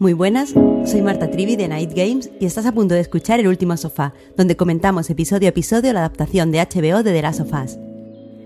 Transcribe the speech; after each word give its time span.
Muy 0.00 0.14
buenas, 0.14 0.54
soy 0.86 1.02
Marta 1.02 1.30
Trivi 1.30 1.56
de 1.56 1.68
Night 1.68 1.92
Games 1.94 2.30
y 2.40 2.46
estás 2.46 2.64
a 2.64 2.72
punto 2.72 2.94
de 2.94 3.00
escuchar 3.00 3.38
El 3.38 3.48
Último 3.48 3.76
Sofá, 3.76 4.14
donde 4.34 4.56
comentamos 4.56 5.10
episodio 5.10 5.48
a 5.48 5.50
episodio 5.50 5.92
la 5.92 6.00
adaptación 6.00 6.50
de 6.50 6.58
HBO 6.58 7.02
de 7.02 7.12
The 7.12 7.20
Last 7.20 7.40
of 7.40 7.52
Us. 7.52 7.78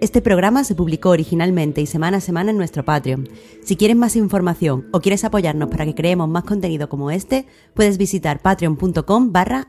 Este 0.00 0.20
programa 0.20 0.64
se 0.64 0.74
publicó 0.74 1.10
originalmente 1.10 1.80
y 1.80 1.86
semana 1.86 2.16
a 2.16 2.20
semana 2.20 2.50
en 2.50 2.56
nuestro 2.56 2.84
Patreon. 2.84 3.28
Si 3.62 3.76
quieres 3.76 3.96
más 3.96 4.16
información 4.16 4.88
o 4.92 5.00
quieres 5.00 5.22
apoyarnos 5.22 5.68
para 5.68 5.84
que 5.84 5.94
creemos 5.94 6.28
más 6.28 6.42
contenido 6.42 6.88
como 6.88 7.12
este, 7.12 7.46
puedes 7.72 7.98
visitar 7.98 8.42
patreon.com 8.42 9.30
barra. 9.30 9.68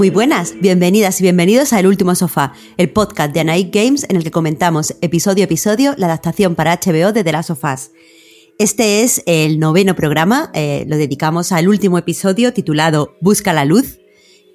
Muy 0.00 0.08
buenas, 0.08 0.54
bienvenidas 0.58 1.20
y 1.20 1.24
bienvenidos 1.24 1.74
a 1.74 1.78
El 1.78 1.86
Último 1.86 2.14
Sofá, 2.14 2.54
el 2.78 2.88
podcast 2.88 3.34
de 3.34 3.44
Night 3.44 3.68
Games 3.70 4.06
en 4.08 4.16
el 4.16 4.24
que 4.24 4.30
comentamos 4.30 4.96
episodio 5.02 5.42
a 5.42 5.44
episodio 5.44 5.94
la 5.98 6.06
adaptación 6.06 6.54
para 6.54 6.74
HBO 6.74 7.12
de 7.12 7.22
The 7.22 7.32
Last. 7.32 7.92
Este 8.58 9.02
es 9.02 9.22
el 9.26 9.58
noveno 9.58 9.94
programa, 9.94 10.50
eh, 10.54 10.86
lo 10.88 10.96
dedicamos 10.96 11.52
al 11.52 11.68
último 11.68 11.98
episodio 11.98 12.54
titulado 12.54 13.14
Busca 13.20 13.52
la 13.52 13.66
Luz, 13.66 13.99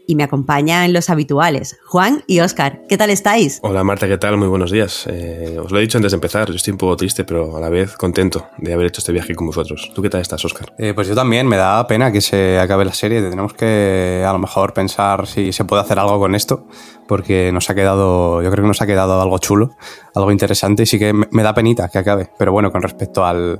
y 0.07 0.15
me 0.15 0.23
acompañan 0.23 0.93
los 0.93 1.09
habituales, 1.09 1.77
Juan 1.85 2.23
y 2.27 2.39
Óscar. 2.39 2.81
¿Qué 2.87 2.97
tal 2.97 3.09
estáis? 3.09 3.59
Hola 3.63 3.83
Marta, 3.83 4.07
¿qué 4.07 4.17
tal? 4.17 4.37
Muy 4.37 4.47
buenos 4.47 4.71
días. 4.71 5.05
Eh, 5.07 5.57
os 5.63 5.71
lo 5.71 5.79
he 5.79 5.81
dicho 5.81 5.97
antes 5.97 6.11
de 6.11 6.15
empezar, 6.15 6.49
yo 6.49 6.55
estoy 6.55 6.71
un 6.71 6.77
poco 6.77 6.95
triste, 6.97 7.23
pero 7.23 7.57
a 7.57 7.59
la 7.59 7.69
vez 7.69 7.95
contento 7.95 8.47
de 8.57 8.73
haber 8.73 8.87
hecho 8.87 9.01
este 9.01 9.11
viaje 9.11 9.35
con 9.35 9.47
vosotros. 9.47 9.91
¿Tú 9.93 10.01
qué 10.01 10.09
tal 10.09 10.21
estás, 10.21 10.43
Óscar? 10.45 10.73
Eh, 10.77 10.93
pues 10.93 11.07
yo 11.07 11.15
también, 11.15 11.47
me 11.47 11.57
da 11.57 11.85
pena 11.87 12.11
que 12.11 12.21
se 12.21 12.59
acabe 12.59 12.85
la 12.85 12.93
serie. 12.93 13.21
Tenemos 13.21 13.53
que 13.53 14.23
a 14.27 14.31
lo 14.31 14.39
mejor 14.39 14.73
pensar 14.73 15.27
si 15.27 15.51
se 15.51 15.65
puede 15.65 15.81
hacer 15.81 15.99
algo 15.99 16.19
con 16.19 16.35
esto, 16.35 16.67
porque 17.07 17.51
nos 17.51 17.69
ha 17.69 17.75
quedado, 17.75 18.41
yo 18.41 18.51
creo 18.51 18.63
que 18.63 18.67
nos 18.67 18.81
ha 18.81 18.87
quedado 18.87 19.21
algo 19.21 19.37
chulo, 19.37 19.75
algo 20.13 20.31
interesante 20.31 20.83
y 20.83 20.85
sí 20.85 20.99
que 20.99 21.13
me 21.13 21.43
da 21.43 21.53
penita 21.53 21.89
que 21.89 21.99
acabe. 21.99 22.29
Pero 22.37 22.51
bueno, 22.51 22.71
con 22.71 22.81
respecto 22.81 23.25
al, 23.25 23.59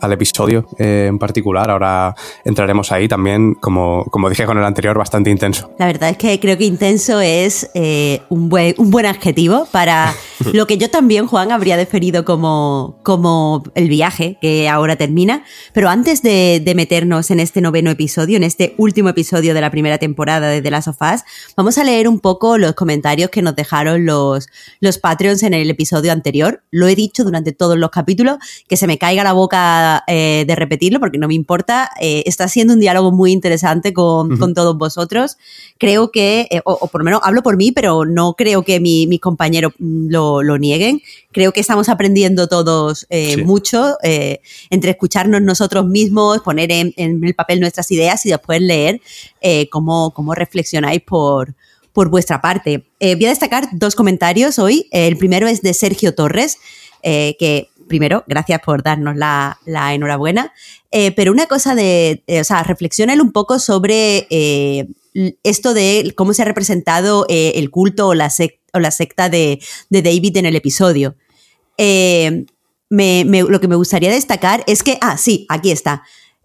al 0.00 0.12
episodio 0.12 0.66
eh, 0.78 1.06
en 1.08 1.18
particular. 1.18 1.70
Ahora 1.70 2.14
entraremos 2.44 2.92
ahí 2.92 3.08
también, 3.08 3.54
como, 3.54 4.04
como 4.10 4.28
dije 4.28 4.44
con 4.44 4.58
el 4.58 4.64
anterior, 4.64 4.96
bastante 4.96 5.30
intenso. 5.30 5.70
La 5.78 5.86
verdad 5.86 6.10
es 6.10 6.16
que 6.16 6.38
creo 6.40 6.56
que 6.58 6.64
intenso 6.64 7.20
es 7.20 7.70
eh, 7.74 8.22
un, 8.28 8.48
buen, 8.48 8.74
un 8.78 8.90
buen 8.90 9.06
adjetivo 9.06 9.66
para 9.70 10.14
lo 10.52 10.66
que 10.66 10.78
yo 10.78 10.90
también, 10.90 11.26
Juan, 11.26 11.52
habría 11.52 11.76
definido 11.76 12.24
como, 12.24 12.98
como 13.02 13.64
el 13.74 13.88
viaje 13.88 14.38
que 14.40 14.68
ahora 14.68 14.96
termina. 14.96 15.44
Pero 15.72 15.88
antes 15.88 16.22
de, 16.22 16.60
de, 16.64 16.74
meternos 16.74 17.30
en 17.30 17.40
este 17.40 17.60
noveno 17.60 17.90
episodio, 17.90 18.36
en 18.36 18.42
este 18.44 18.74
último 18.78 19.08
episodio 19.08 19.54
de 19.54 19.60
la 19.60 19.70
primera 19.70 19.98
temporada 19.98 20.48
de 20.48 20.60
The 20.62 20.70
Last 20.70 20.88
of 20.88 20.98
Us, 21.00 21.22
vamos 21.56 21.78
a 21.78 21.84
leer 21.84 22.08
un 22.08 22.20
poco 22.20 22.58
los 22.58 22.74
comentarios 22.74 23.30
que 23.30 23.42
nos 23.42 23.56
dejaron 23.56 24.04
los, 24.04 24.48
los 24.80 24.98
Patreons 24.98 25.42
en 25.42 25.54
el 25.54 25.70
episodio 25.70 26.12
anterior. 26.12 26.62
Lo 26.70 26.88
he 26.88 26.94
dicho 26.94 27.24
durante 27.24 27.52
todos 27.52 27.78
los 27.78 27.90
capítulos, 27.90 28.36
que 28.68 28.76
se 28.76 28.86
me 28.86 28.98
caiga 28.98 29.24
la 29.24 29.32
boca 29.32 29.85
eh, 30.06 30.44
de 30.46 30.54
repetirlo 30.54 31.00
porque 31.00 31.18
no 31.18 31.28
me 31.28 31.34
importa. 31.34 31.90
Eh, 32.00 32.22
está 32.26 32.48
siendo 32.48 32.74
un 32.74 32.80
diálogo 32.80 33.12
muy 33.12 33.32
interesante 33.32 33.92
con, 33.92 34.54
todos 34.54 34.76
vosotros. 34.78 35.36
Creo 35.78 36.10
que, 36.10 36.48
eh, 36.50 36.60
o, 36.64 36.86
por 36.88 37.00
lo 37.00 37.04
menos 37.04 37.20
hablo 37.22 37.42
por 37.42 37.56
mí, 37.56 37.72
pero 37.72 38.04
no 38.04 38.34
creo 38.34 38.62
que 38.62 38.80
mi, 38.80 39.06
mis 39.06 39.20
compañeros 39.20 39.72
lo, 39.78 40.42
nieguen. 40.58 41.02
Creo 41.32 41.52
que 41.52 41.60
estamos 41.60 41.88
aprendiendo 41.88 42.48
todos 42.48 43.06
mucho 43.44 43.96
entre 44.70 44.92
escucharnos 44.92 45.42
nosotros 45.42 45.86
mismos, 45.86 46.40
poner 46.40 46.72
en, 46.72 46.94
el 46.96 47.34
papel 47.34 47.60
nuestras 47.60 47.90
ideas 47.90 48.24
y 48.24 48.30
después 48.30 48.60
leer 48.62 49.00
cómo, 49.70 50.12
cómo 50.12 50.34
reflexionáis 50.34 51.02
por, 51.02 51.54
por 51.92 52.08
vuestra 52.08 52.40
parte. 52.40 52.86
voy 53.00 53.26
a 53.26 53.30
destacar 53.30 53.68
dos 53.72 53.94
comentarios 53.94 54.58
hoy. 54.58 54.88
El 54.92 55.18
primero 55.18 55.46
es 55.46 55.60
de 55.60 55.74
Sergio 55.74 56.14
Torres, 56.14 56.56
que 57.02 57.68
primero, 57.88 58.24
gracias 58.26 58.60
por 58.64 58.82
darnos 58.82 59.16
la, 59.16 59.58
enhorabuena. 59.66 60.52
Eh, 60.90 61.12
pero 61.12 61.32
una 61.32 61.46
cosa 61.46 61.74
de, 61.74 62.22
eh, 62.26 62.40
o 62.40 62.44
sea, 62.44 62.62
reflexiona 62.62 63.14
un 63.14 63.32
poco 63.32 63.58
sobre 63.58 64.26
eh, 64.30 64.88
esto 65.42 65.74
de 65.74 66.12
cómo 66.16 66.34
se 66.34 66.42
ha 66.42 66.44
representado 66.44 67.26
el 67.28 67.70
culto 67.70 68.08
o 68.08 68.14
la, 68.14 68.30
o 68.72 68.78
la 68.78 68.90
secta 68.90 69.28
de, 69.28 69.60
David 69.90 70.36
en 70.36 70.46
el 70.46 70.56
episodio. 70.56 71.16
lo 71.78 73.60
que 73.60 73.68
me 73.68 73.76
gustaría 73.76 74.10
destacar 74.10 74.64
es 74.66 74.82
que, 74.82 74.98
ah, 75.00 75.16
sí, 75.16 75.46
aquí 75.48 75.70
está. 75.70 76.02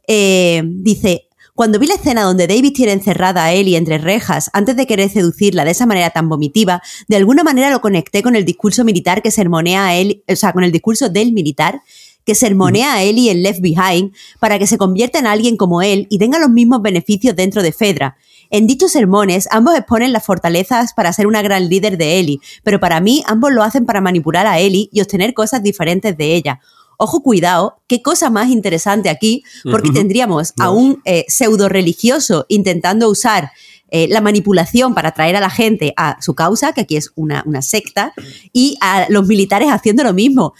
dice, 0.07 1.27
cuando 1.61 1.77
vi 1.77 1.85
la 1.85 1.93
escena 1.93 2.23
donde 2.23 2.47
David 2.47 2.73
tiene 2.73 2.93
encerrada 2.93 3.45
a 3.45 3.53
Ellie 3.53 3.77
entre 3.77 3.99
rejas 3.99 4.49
antes 4.51 4.75
de 4.75 4.87
querer 4.87 5.11
seducirla 5.11 5.63
de 5.63 5.69
esa 5.69 5.85
manera 5.85 6.09
tan 6.09 6.27
vomitiva, 6.27 6.81
de 7.07 7.17
alguna 7.17 7.43
manera 7.43 7.69
lo 7.69 7.81
conecté 7.81 8.23
con 8.23 8.35
el 8.35 8.45
discurso 8.45 8.83
militar 8.83 9.21
que 9.21 9.29
sermonea 9.29 9.85
a 9.85 9.95
Ellie, 9.95 10.23
o 10.27 10.35
sea, 10.35 10.53
con 10.53 10.63
el 10.63 10.71
discurso 10.71 11.09
del 11.09 11.33
militar 11.33 11.83
que 12.25 12.33
sermonea 12.33 12.95
a 12.95 13.03
Ellie 13.03 13.29
en 13.29 13.43
Left 13.43 13.61
Behind 13.61 14.11
para 14.39 14.57
que 14.57 14.65
se 14.65 14.79
convierta 14.79 15.19
en 15.19 15.27
alguien 15.27 15.55
como 15.55 15.83
él 15.83 16.07
y 16.09 16.17
tenga 16.17 16.39
los 16.39 16.49
mismos 16.49 16.81
beneficios 16.81 17.35
dentro 17.35 17.61
de 17.61 17.71
Fedra. 17.71 18.17
En 18.49 18.65
dichos 18.65 18.91
sermones, 18.91 19.47
ambos 19.51 19.75
exponen 19.75 20.13
las 20.13 20.25
fortalezas 20.25 20.95
para 20.95 21.13
ser 21.13 21.27
una 21.27 21.43
gran 21.43 21.69
líder 21.69 21.99
de 21.99 22.17
Ellie, 22.17 22.39
pero 22.63 22.79
para 22.79 22.99
mí 23.01 23.23
ambos 23.27 23.51
lo 23.51 23.61
hacen 23.61 23.85
para 23.85 24.01
manipular 24.01 24.47
a 24.47 24.57
Ellie 24.57 24.89
y 24.91 25.01
obtener 25.01 25.35
cosas 25.35 25.61
diferentes 25.61 26.17
de 26.17 26.33
ella 26.33 26.59
ojo, 27.01 27.23
cuidado, 27.23 27.81
qué 27.87 28.01
cosa 28.01 28.29
más 28.29 28.49
interesante 28.49 29.09
aquí, 29.09 29.43
porque 29.63 29.89
tendríamos 29.89 30.53
a 30.59 30.69
un 30.69 31.01
eh, 31.03 31.25
pseudo 31.27 31.67
religioso 31.67 32.45
intentando 32.47 33.09
usar 33.09 33.51
eh, 33.89 34.07
la 34.07 34.21
manipulación 34.21 34.93
para 34.93 35.09
atraer 35.09 35.35
a 35.35 35.39
la 35.39 35.49
gente 35.49 35.93
a 35.97 36.21
su 36.21 36.35
causa, 36.35 36.73
que 36.73 36.81
aquí 36.81 36.95
es 36.95 37.11
una, 37.15 37.43
secta, 37.61 38.13
y 38.53 38.77
a 38.81 39.07
los 39.09 39.27
militares 39.27 39.69
haciendo 39.69 40.03
lo 40.03 40.13
mismo. 40.13 40.53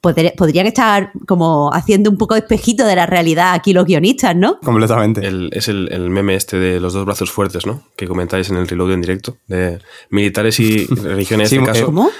podrían 0.00 0.66
estar 0.66 1.12
como 1.26 1.72
haciendo 1.72 2.10
un 2.10 2.18
poco 2.18 2.34
espejito 2.34 2.84
de 2.84 2.96
la 2.96 3.06
realidad 3.06 3.54
aquí 3.54 3.72
los 3.72 3.86
guionistas, 3.86 4.34
¿no? 4.34 4.58
Completamente. 4.60 5.22
es 5.52 5.68
el, 5.68 6.10
meme 6.10 6.34
este 6.34 6.58
de 6.58 6.80
los 6.80 6.92
dos 6.92 7.06
brazos 7.06 7.30
fuertes, 7.30 7.64
¿no? 7.64 7.82
Que 7.96 8.08
comentáis 8.08 8.50
en 8.50 8.56
el 8.56 8.66
reload 8.66 8.92
en 8.92 9.00
directo, 9.00 9.36
de 9.46 9.78
militares 10.10 10.58
y 10.58 10.84
religiones 10.86 11.52
en 11.52 11.60
este 11.60 11.72
caso. 11.72 11.86
¿Cómo? 11.86 12.10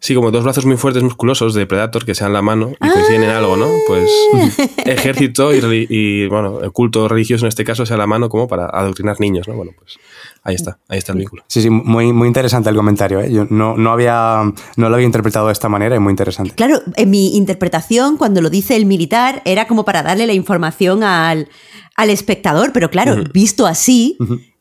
Sí, 0.00 0.14
como 0.14 0.30
dos 0.30 0.44
brazos 0.44 0.64
muy 0.64 0.76
fuertes, 0.76 1.02
musculosos 1.02 1.54
de 1.54 1.66
Predator 1.66 2.04
que 2.04 2.14
sean 2.14 2.32
la 2.32 2.40
mano 2.40 2.70
y 2.70 2.88
coinciden 2.88 3.24
en 3.24 3.30
algo, 3.30 3.56
¿no? 3.56 3.66
Pues 3.86 4.08
ah. 4.34 4.48
ejército 4.84 5.52
y, 5.52 6.26
bueno, 6.28 6.60
el 6.60 6.70
culto 6.70 7.08
religioso 7.08 7.46
en 7.46 7.48
este 7.48 7.64
caso 7.64 7.84
sea 7.84 7.96
la 7.96 8.06
mano 8.06 8.28
como 8.28 8.46
para 8.46 8.66
adoctrinar 8.66 9.18
niños, 9.20 9.48
¿no? 9.48 9.54
Bueno, 9.54 9.72
pues 9.76 9.98
ahí 10.44 10.54
está, 10.54 10.78
ahí 10.88 10.98
está 10.98 11.12
el 11.12 11.18
vínculo. 11.18 11.42
Sí, 11.48 11.62
sí, 11.62 11.68
muy, 11.68 12.12
muy 12.12 12.28
interesante 12.28 12.70
el 12.70 12.76
comentario, 12.76 13.20
¿eh? 13.20 13.32
Yo 13.32 13.46
no, 13.50 13.76
no, 13.76 13.90
había, 13.90 14.52
no 14.76 14.88
lo 14.88 14.94
había 14.94 15.06
interpretado 15.06 15.48
de 15.48 15.52
esta 15.52 15.68
manera 15.68 15.96
y 15.96 15.98
muy 15.98 16.12
interesante. 16.12 16.54
Claro, 16.54 16.80
en 16.94 17.10
mi 17.10 17.36
interpretación, 17.36 18.16
cuando 18.16 18.40
lo 18.40 18.50
dice 18.50 18.76
el 18.76 18.86
militar, 18.86 19.42
era 19.44 19.66
como 19.66 19.84
para 19.84 20.04
darle 20.04 20.28
la 20.28 20.32
información 20.32 21.02
al, 21.02 21.48
al 21.96 22.10
espectador, 22.10 22.72
pero 22.72 22.88
claro, 22.88 23.16
visto 23.32 23.66
así, 23.66 24.16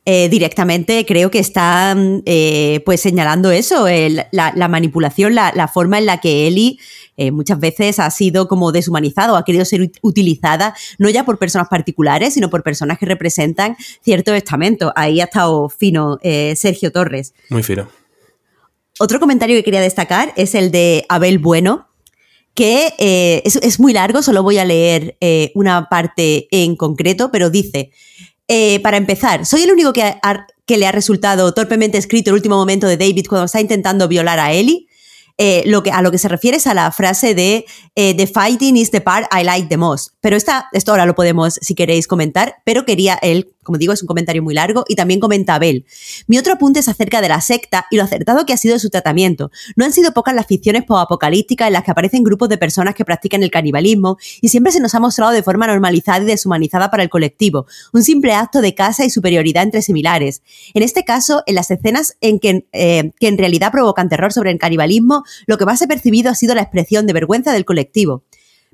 eh, 0.10 0.30
directamente 0.30 1.06
creo 1.06 1.30
que 1.30 1.40
están 1.40 2.24
eh, 2.26 2.82
pues 2.86 3.02
señalando 3.02 3.52
eso, 3.52 3.88
la, 4.32 4.68
manipulación, 4.70 5.36
la, 5.36 5.68
forma 5.68 5.98
en 5.98 6.06
la 6.06 6.22
que 6.22 6.48
Eli 6.48 6.80
eh, 7.18 7.32
muchas 7.32 7.60
veces 7.60 8.00
ha 8.00 8.10
sido 8.10 8.48
como 8.48 8.72
deshumanizado, 8.72 9.36
ha 9.36 9.44
querido 9.44 9.66
ser 9.66 9.92
utilizada 10.02 10.74
no 10.98 11.10
ya 11.10 11.26
por 11.26 11.38
personas 11.38 11.68
particulares, 11.68 12.36
sino 12.36 12.50
por 12.50 12.64
personas 12.64 13.00
que 13.00 13.06
representan 13.06 13.76
cierto 14.02 14.34
estamento. 14.34 14.94
Ahí 14.96 15.20
ha 15.20 15.26
estado 15.26 15.68
fino 15.68 16.20
Sergio 16.56 16.94
Torres. 16.94 17.34
Muy 17.50 17.64
fino. 17.64 17.90
Otro 19.00 19.20
comentario 19.20 19.58
que 19.58 19.64
quería 19.66 19.82
destacar 19.82 20.32
es 20.38 20.56
el 20.56 20.72
de 20.72 21.06
Abel 21.10 21.38
Bueno, 21.38 21.90
que 22.54 22.94
es, 23.44 23.58
es, 23.58 23.78
muy 23.78 23.92
largo, 23.92 24.22
solo 24.22 24.42
voy 24.42 24.58
a 24.58 24.64
leer 24.64 25.18
una 25.54 25.90
parte 25.90 26.48
en 26.52 26.78
concreto, 26.78 27.30
pero 27.30 27.50
dice, 27.50 27.92
eh, 28.48 28.80
para 28.82 28.98
empezar, 28.98 29.46
soy 29.46 29.64
el 29.64 29.72
único 29.72 29.94
que, 29.94 30.16
que, 30.66 30.78
le 30.78 30.88
ha 30.88 30.92
resultado 30.92 31.54
torpemente 31.54 31.98
escrito 31.98 32.30
el 32.30 32.36
último 32.36 32.56
momento 32.56 32.88
de 32.88 32.98
David 32.98 33.26
cuando 33.28 33.46
está 33.46 33.60
intentando 33.60 34.08
violar 34.08 34.40
a 34.40 34.54
Ellie. 34.54 34.87
Eh, 35.38 35.64
lo 35.66 35.84
que, 35.84 35.92
a 35.92 36.02
lo 36.02 36.12
que 36.12 36.18
se 36.18 36.28
refiere 36.28 36.58
es 36.58 36.68
a 36.68 36.74
la 36.74 36.92
frase 36.92 37.36
de 37.36 37.66
eh, 37.96 38.16
The 38.16 38.28
fighting 38.28 38.76
is 38.76 38.92
the 38.92 39.02
part 39.02 39.28
I 39.32 39.44
like 39.44 39.68
the 39.68 39.78
most. 39.78 40.14
Pero 40.20 40.36
esta, 40.36 40.68
esto 40.72 40.92
ahora 40.92 41.06
lo 41.06 41.16
podemos, 41.16 41.60
si 41.62 41.76
queréis, 41.76 42.08
comentar, 42.08 42.56
pero 42.66 42.86
quería 42.86 43.20
él, 43.22 43.54
como 43.64 43.78
digo, 43.78 43.94
es 43.94 44.02
un 44.02 44.08
comentario 44.08 44.42
muy 44.42 44.54
largo 44.54 44.84
y 44.88 44.96
también 44.96 45.20
comenta 45.20 45.56
Abel. 45.56 45.86
Mi 46.26 46.38
otro 46.38 46.54
apunte 46.54 46.80
es 46.80 46.88
acerca 46.88 47.22
de 47.22 47.30
la 47.30 47.42
secta 47.42 47.86
y 47.92 47.98
lo 47.98 48.04
acertado 48.04 48.46
que 48.46 48.54
ha 48.54 48.58
sido 48.58 48.80
su 48.80 48.90
tratamiento. 48.90 49.52
No 49.76 49.86
han 49.86 49.94
sido 49.94 50.14
pocas 50.14 50.34
las 50.34 50.48
ficciones 50.48 50.86
apocalípticas 50.88 51.68
en 51.68 51.74
las 51.74 51.84
que 51.84 51.92
aparecen 51.92 52.24
grupos 52.24 52.50
de 52.50 52.58
personas 52.58 52.96
que 52.96 53.06
practican 53.06 53.44
el 53.44 53.52
canibalismo 53.52 54.18
y 54.42 54.50
siempre 54.50 54.72
se 54.72 54.80
nos 54.80 54.96
ha 54.96 55.00
mostrado 55.00 55.34
de 55.34 55.44
forma 55.44 55.68
normalizada 55.68 56.24
y 56.24 56.26
deshumanizada 56.26 56.90
para 56.90 57.04
el 57.04 57.10
colectivo, 57.10 57.68
un 57.94 58.04
simple 58.04 58.34
acto 58.34 58.62
de 58.62 58.74
casa 58.74 59.06
y 59.06 59.10
superioridad 59.10 59.64
entre 59.64 59.82
similares. 59.82 60.42
En 60.74 60.82
este 60.82 61.04
caso, 61.04 61.44
en 61.46 61.56
las 61.56 61.70
escenas 61.70 62.16
en 62.22 62.40
que, 62.40 62.68
eh, 62.72 63.12
que 63.20 63.28
en 63.28 63.38
realidad 63.38 63.72
provocan 63.72 64.10
terror 64.10 64.34
sobre 64.34 64.52
el 64.52 64.58
canibalismo, 64.58 65.24
lo 65.46 65.58
que 65.58 65.66
más 65.66 65.82
he 65.82 65.88
percibido 65.88 66.30
ha 66.30 66.36
sido 66.36 66.56
la 66.56 66.62
expresión 66.62 67.08
de 67.08 67.14
vergüenza 67.14 67.54
del 67.54 67.66
colectivo. 67.66 68.24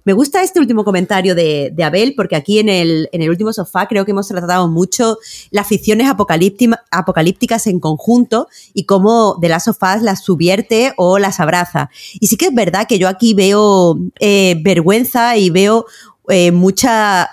Me 0.05 0.11
gusta 0.11 0.43
este 0.43 0.59
último 0.59 0.83
comentario 0.83 1.33
de, 1.33 1.73
Abel, 1.81 2.13
porque 2.15 2.35
aquí 2.35 2.59
en 2.59 2.67
el, 2.67 3.07
en 3.13 3.21
el, 3.21 3.29
último 3.29 3.53
sofá 3.53 3.87
creo 3.87 4.03
que 4.03 4.11
hemos 4.11 4.27
tratado 4.27 4.67
mucho 4.67 5.17
las 5.49 5.67
ficciones 5.67 6.09
apocalípticas 6.09 7.67
en 7.67 7.79
conjunto 7.79 8.47
y 8.73 8.85
cómo 8.85 9.37
de 9.39 9.47
las 9.47 9.63
sofás 9.63 10.01
las 10.01 10.23
subvierte 10.23 10.93
o 10.97 11.19
las 11.19 11.39
abraza. 11.39 11.89
Y 12.19 12.27
sí 12.27 12.35
que 12.35 12.47
es 12.47 12.53
verdad 12.53 12.85
que 12.87 12.99
yo 12.99 13.07
aquí 13.07 13.33
veo 13.33 13.97
eh, 14.19 14.55
vergüenza 14.61 15.37
y 15.37 15.49
veo 15.49 15.85
eh, 16.27 16.51
muchas 16.51 17.29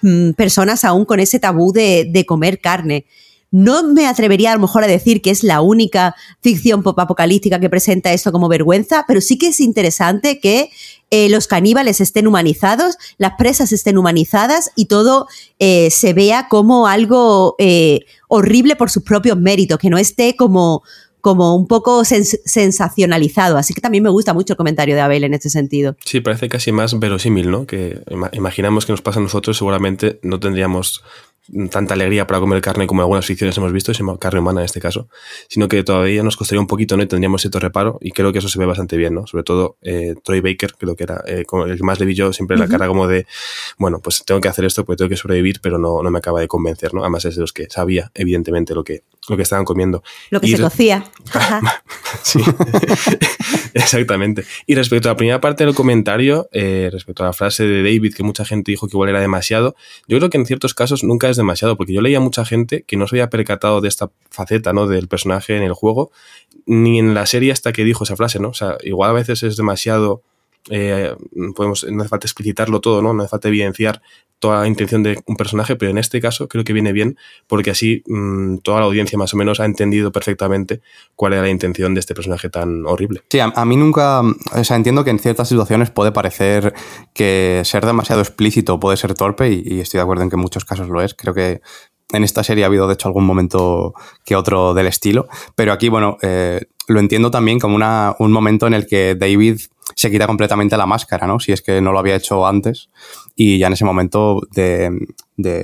mm, 0.00 0.30
personas 0.30 0.84
aún 0.84 1.04
con 1.04 1.20
ese 1.20 1.38
tabú 1.38 1.72
de 1.72 2.24
comer 2.26 2.58
carne. 2.58 3.04
No 3.56 3.84
me 3.84 4.08
atrevería 4.08 4.50
a 4.50 4.54
lo 4.56 4.60
mejor 4.60 4.82
a 4.82 4.88
decir 4.88 5.22
que 5.22 5.30
es 5.30 5.44
la 5.44 5.60
única 5.60 6.16
ficción 6.42 6.82
pop 6.82 6.98
apocalíptica 6.98 7.60
que 7.60 7.70
presenta 7.70 8.12
esto 8.12 8.32
como 8.32 8.48
vergüenza, 8.48 9.04
pero 9.06 9.20
sí 9.20 9.38
que 9.38 9.46
es 9.46 9.60
interesante 9.60 10.40
que 10.40 10.70
eh, 11.12 11.28
los 11.28 11.46
caníbales 11.46 12.00
estén 12.00 12.26
humanizados, 12.26 12.96
las 13.16 13.34
presas 13.38 13.70
estén 13.70 13.96
humanizadas 13.96 14.72
y 14.74 14.86
todo 14.86 15.28
eh, 15.60 15.88
se 15.92 16.14
vea 16.14 16.48
como 16.48 16.88
algo 16.88 17.54
eh, 17.60 18.00
horrible 18.26 18.74
por 18.74 18.90
sus 18.90 19.04
propios 19.04 19.38
méritos, 19.38 19.78
que 19.78 19.88
no 19.88 19.98
esté 19.98 20.34
como, 20.34 20.82
como 21.20 21.54
un 21.54 21.68
poco 21.68 22.04
sensacionalizado. 22.04 23.56
Así 23.56 23.72
que 23.72 23.80
también 23.80 24.02
me 24.02 24.10
gusta 24.10 24.34
mucho 24.34 24.54
el 24.54 24.56
comentario 24.56 24.96
de 24.96 25.00
Abel 25.00 25.22
en 25.22 25.32
este 25.32 25.48
sentido. 25.48 25.94
Sí, 26.04 26.18
parece 26.20 26.48
casi 26.48 26.72
más 26.72 26.98
verosímil, 26.98 27.52
¿no? 27.52 27.66
Que 27.66 28.02
imaginamos 28.32 28.84
que 28.84 28.90
nos 28.90 29.00
pasa 29.00 29.20
a 29.20 29.22
nosotros, 29.22 29.56
seguramente 29.56 30.18
no 30.24 30.40
tendríamos 30.40 31.04
tanta 31.70 31.94
alegría 31.94 32.26
para 32.26 32.40
comer 32.40 32.60
carne 32.60 32.86
como 32.86 33.02
algunas 33.02 33.26
ficciones 33.26 33.56
hemos 33.58 33.72
visto, 33.72 33.92
carne 34.18 34.40
humana 34.40 34.60
en 34.60 34.64
este 34.64 34.80
caso, 34.80 35.08
sino 35.48 35.68
que 35.68 35.82
todavía 35.84 36.22
nos 36.22 36.36
costaría 36.36 36.60
un 36.60 36.66
poquito, 36.66 36.96
¿no? 36.96 37.02
Y 37.02 37.06
tendríamos 37.06 37.42
cierto 37.42 37.60
reparo 37.60 37.98
y 38.00 38.12
creo 38.12 38.32
que 38.32 38.38
eso 38.38 38.48
se 38.48 38.58
ve 38.58 38.66
bastante 38.66 38.96
bien, 38.96 39.14
¿no? 39.14 39.26
Sobre 39.26 39.44
todo 39.44 39.76
eh, 39.82 40.14
Troy 40.22 40.40
Baker, 40.40 40.74
creo 40.74 40.96
que 40.96 41.04
era 41.04 41.22
eh, 41.26 41.44
el 41.66 41.76
que 41.76 41.82
más 41.82 42.00
le 42.00 42.06
vi 42.06 42.14
yo 42.14 42.32
siempre 42.32 42.56
la 42.56 42.66
cara 42.66 42.86
como 42.86 43.06
de, 43.06 43.26
bueno, 43.78 44.00
pues 44.00 44.24
tengo 44.24 44.40
que 44.40 44.48
hacer 44.48 44.64
esto 44.64 44.84
porque 44.84 44.98
tengo 44.98 45.10
que 45.10 45.16
sobrevivir, 45.16 45.60
pero 45.60 45.78
no, 45.78 46.02
no 46.02 46.10
me 46.10 46.18
acaba 46.18 46.40
de 46.40 46.48
convencer, 46.48 46.94
¿no? 46.94 47.02
Además 47.02 47.24
es 47.26 47.34
de 47.34 47.42
los 47.42 47.52
que 47.52 47.68
sabía, 47.68 48.10
evidentemente, 48.14 48.74
lo 48.74 48.84
que, 48.84 49.02
lo 49.28 49.36
que 49.36 49.42
estaban 49.42 49.64
comiendo. 49.64 50.02
Lo 50.30 50.40
que 50.40 50.48
se 50.48 50.60
cocía. 50.60 51.04
sí, 52.22 52.40
exactamente. 53.74 54.44
Y 54.66 54.74
respecto 54.74 55.08
a 55.08 55.12
la 55.12 55.16
primera 55.16 55.40
parte 55.40 55.64
del 55.64 55.74
comentario, 55.74 56.48
eh, 56.52 56.88
respecto 56.92 57.22
a 57.22 57.26
la 57.26 57.32
frase 57.32 57.64
de 57.64 57.82
David, 57.82 58.14
que 58.14 58.22
mucha 58.22 58.44
gente 58.44 58.70
dijo 58.70 58.86
que 58.86 58.96
igual 58.96 59.10
era 59.10 59.20
demasiado, 59.20 59.76
yo 60.06 60.18
creo 60.18 60.30
que 60.30 60.38
en 60.38 60.46
ciertos 60.46 60.74
casos 60.74 61.04
nunca 61.04 61.28
es 61.28 61.36
demasiado, 61.36 61.76
porque 61.76 61.92
yo 61.92 62.00
leía 62.00 62.20
mucha 62.20 62.44
gente 62.44 62.84
que 62.86 62.96
no 62.96 63.06
se 63.06 63.16
había 63.16 63.30
percatado 63.30 63.80
de 63.80 63.88
esta 63.88 64.10
faceta, 64.30 64.72
¿no? 64.72 64.86
Del 64.86 65.08
personaje 65.08 65.56
en 65.56 65.62
el 65.62 65.72
juego, 65.72 66.10
ni 66.66 66.98
en 66.98 67.14
la 67.14 67.26
serie 67.26 67.52
hasta 67.52 67.72
que 67.72 67.84
dijo 67.84 68.04
esa 68.04 68.16
frase, 68.16 68.38
¿no? 68.40 68.48
O 68.48 68.54
sea, 68.54 68.76
igual 68.82 69.10
a 69.10 69.14
veces 69.14 69.42
es 69.42 69.56
demasiado 69.56 70.22
eh, 70.70 71.14
podemos, 71.54 71.84
no 71.90 72.02
hace 72.02 72.08
falta 72.08 72.26
explicitarlo 72.26 72.80
todo, 72.80 73.02
¿no? 73.02 73.12
No 73.12 73.22
hace 73.22 73.30
falta 73.30 73.48
evidenciar 73.48 74.00
toda 74.38 74.60
la 74.60 74.66
intención 74.66 75.02
de 75.02 75.18
un 75.26 75.36
personaje, 75.36 75.76
pero 75.76 75.90
en 75.90 75.96
este 75.96 76.20
caso 76.20 76.48
creo 76.48 76.64
que 76.64 76.74
viene 76.74 76.92
bien 76.92 77.16
porque 77.46 77.70
así 77.70 78.02
mm, 78.06 78.58
toda 78.58 78.80
la 78.80 78.86
audiencia 78.86 79.18
más 79.18 79.32
o 79.32 79.36
menos 79.38 79.58
ha 79.60 79.64
entendido 79.64 80.12
perfectamente 80.12 80.82
cuál 81.16 81.32
era 81.32 81.42
la 81.42 81.48
intención 81.48 81.94
de 81.94 82.00
este 82.00 82.14
personaje 82.14 82.50
tan 82.50 82.84
horrible. 82.84 83.22
Sí, 83.30 83.38
a, 83.40 83.64
mí 83.64 83.76
nunca, 83.76 84.20
o 84.20 84.64
sea, 84.64 84.76
entiendo 84.76 85.04
que 85.04 85.10
en 85.10 85.18
ciertas 85.18 85.48
situaciones 85.48 85.90
puede 85.90 86.12
parecer 86.12 86.74
que 87.14 87.62
ser 87.64 87.86
demasiado 87.86 88.20
explícito 88.20 88.78
puede 88.78 88.96
ser 88.96 89.14
torpe 89.14 89.50
y, 89.50 89.80
estoy 89.80 89.98
de 89.98 90.02
acuerdo 90.02 90.24
en 90.24 90.30
que 90.30 90.36
en 90.36 90.42
muchos 90.42 90.64
casos 90.64 90.88
lo 90.88 91.00
es. 91.00 91.14
Creo 91.14 91.32
que 91.32 91.60
en 92.12 92.22
esta 92.22 92.44
serie 92.44 92.64
ha 92.64 92.66
habido, 92.66 92.86
de 92.86 92.94
hecho, 92.94 93.08
algún 93.08 93.24
momento 93.24 93.94
que 94.24 94.36
otro 94.36 94.74
del 94.74 94.86
estilo. 94.86 95.26
Pero 95.56 95.72
aquí, 95.72 95.88
bueno, 95.88 96.18
eh, 96.22 96.60
lo 96.88 97.00
entiendo 97.00 97.30
también 97.30 97.58
como 97.58 97.76
una, 97.76 98.14
un 98.18 98.32
momento 98.32 98.66
en 98.66 98.74
el 98.74 98.86
que 98.86 99.14
David 99.14 99.60
se 99.94 100.10
quita 100.10 100.26
completamente 100.26 100.76
la 100.76 100.86
máscara, 100.86 101.26
¿no? 101.26 101.38
Si 101.40 101.52
es 101.52 101.62
que 101.62 101.80
no 101.80 101.92
lo 101.92 101.98
había 101.98 102.16
hecho 102.16 102.46
antes. 102.46 102.88
Y 103.36 103.58
ya 103.58 103.66
en 103.66 103.74
ese 103.74 103.84
momento 103.84 104.40
de, 104.52 104.90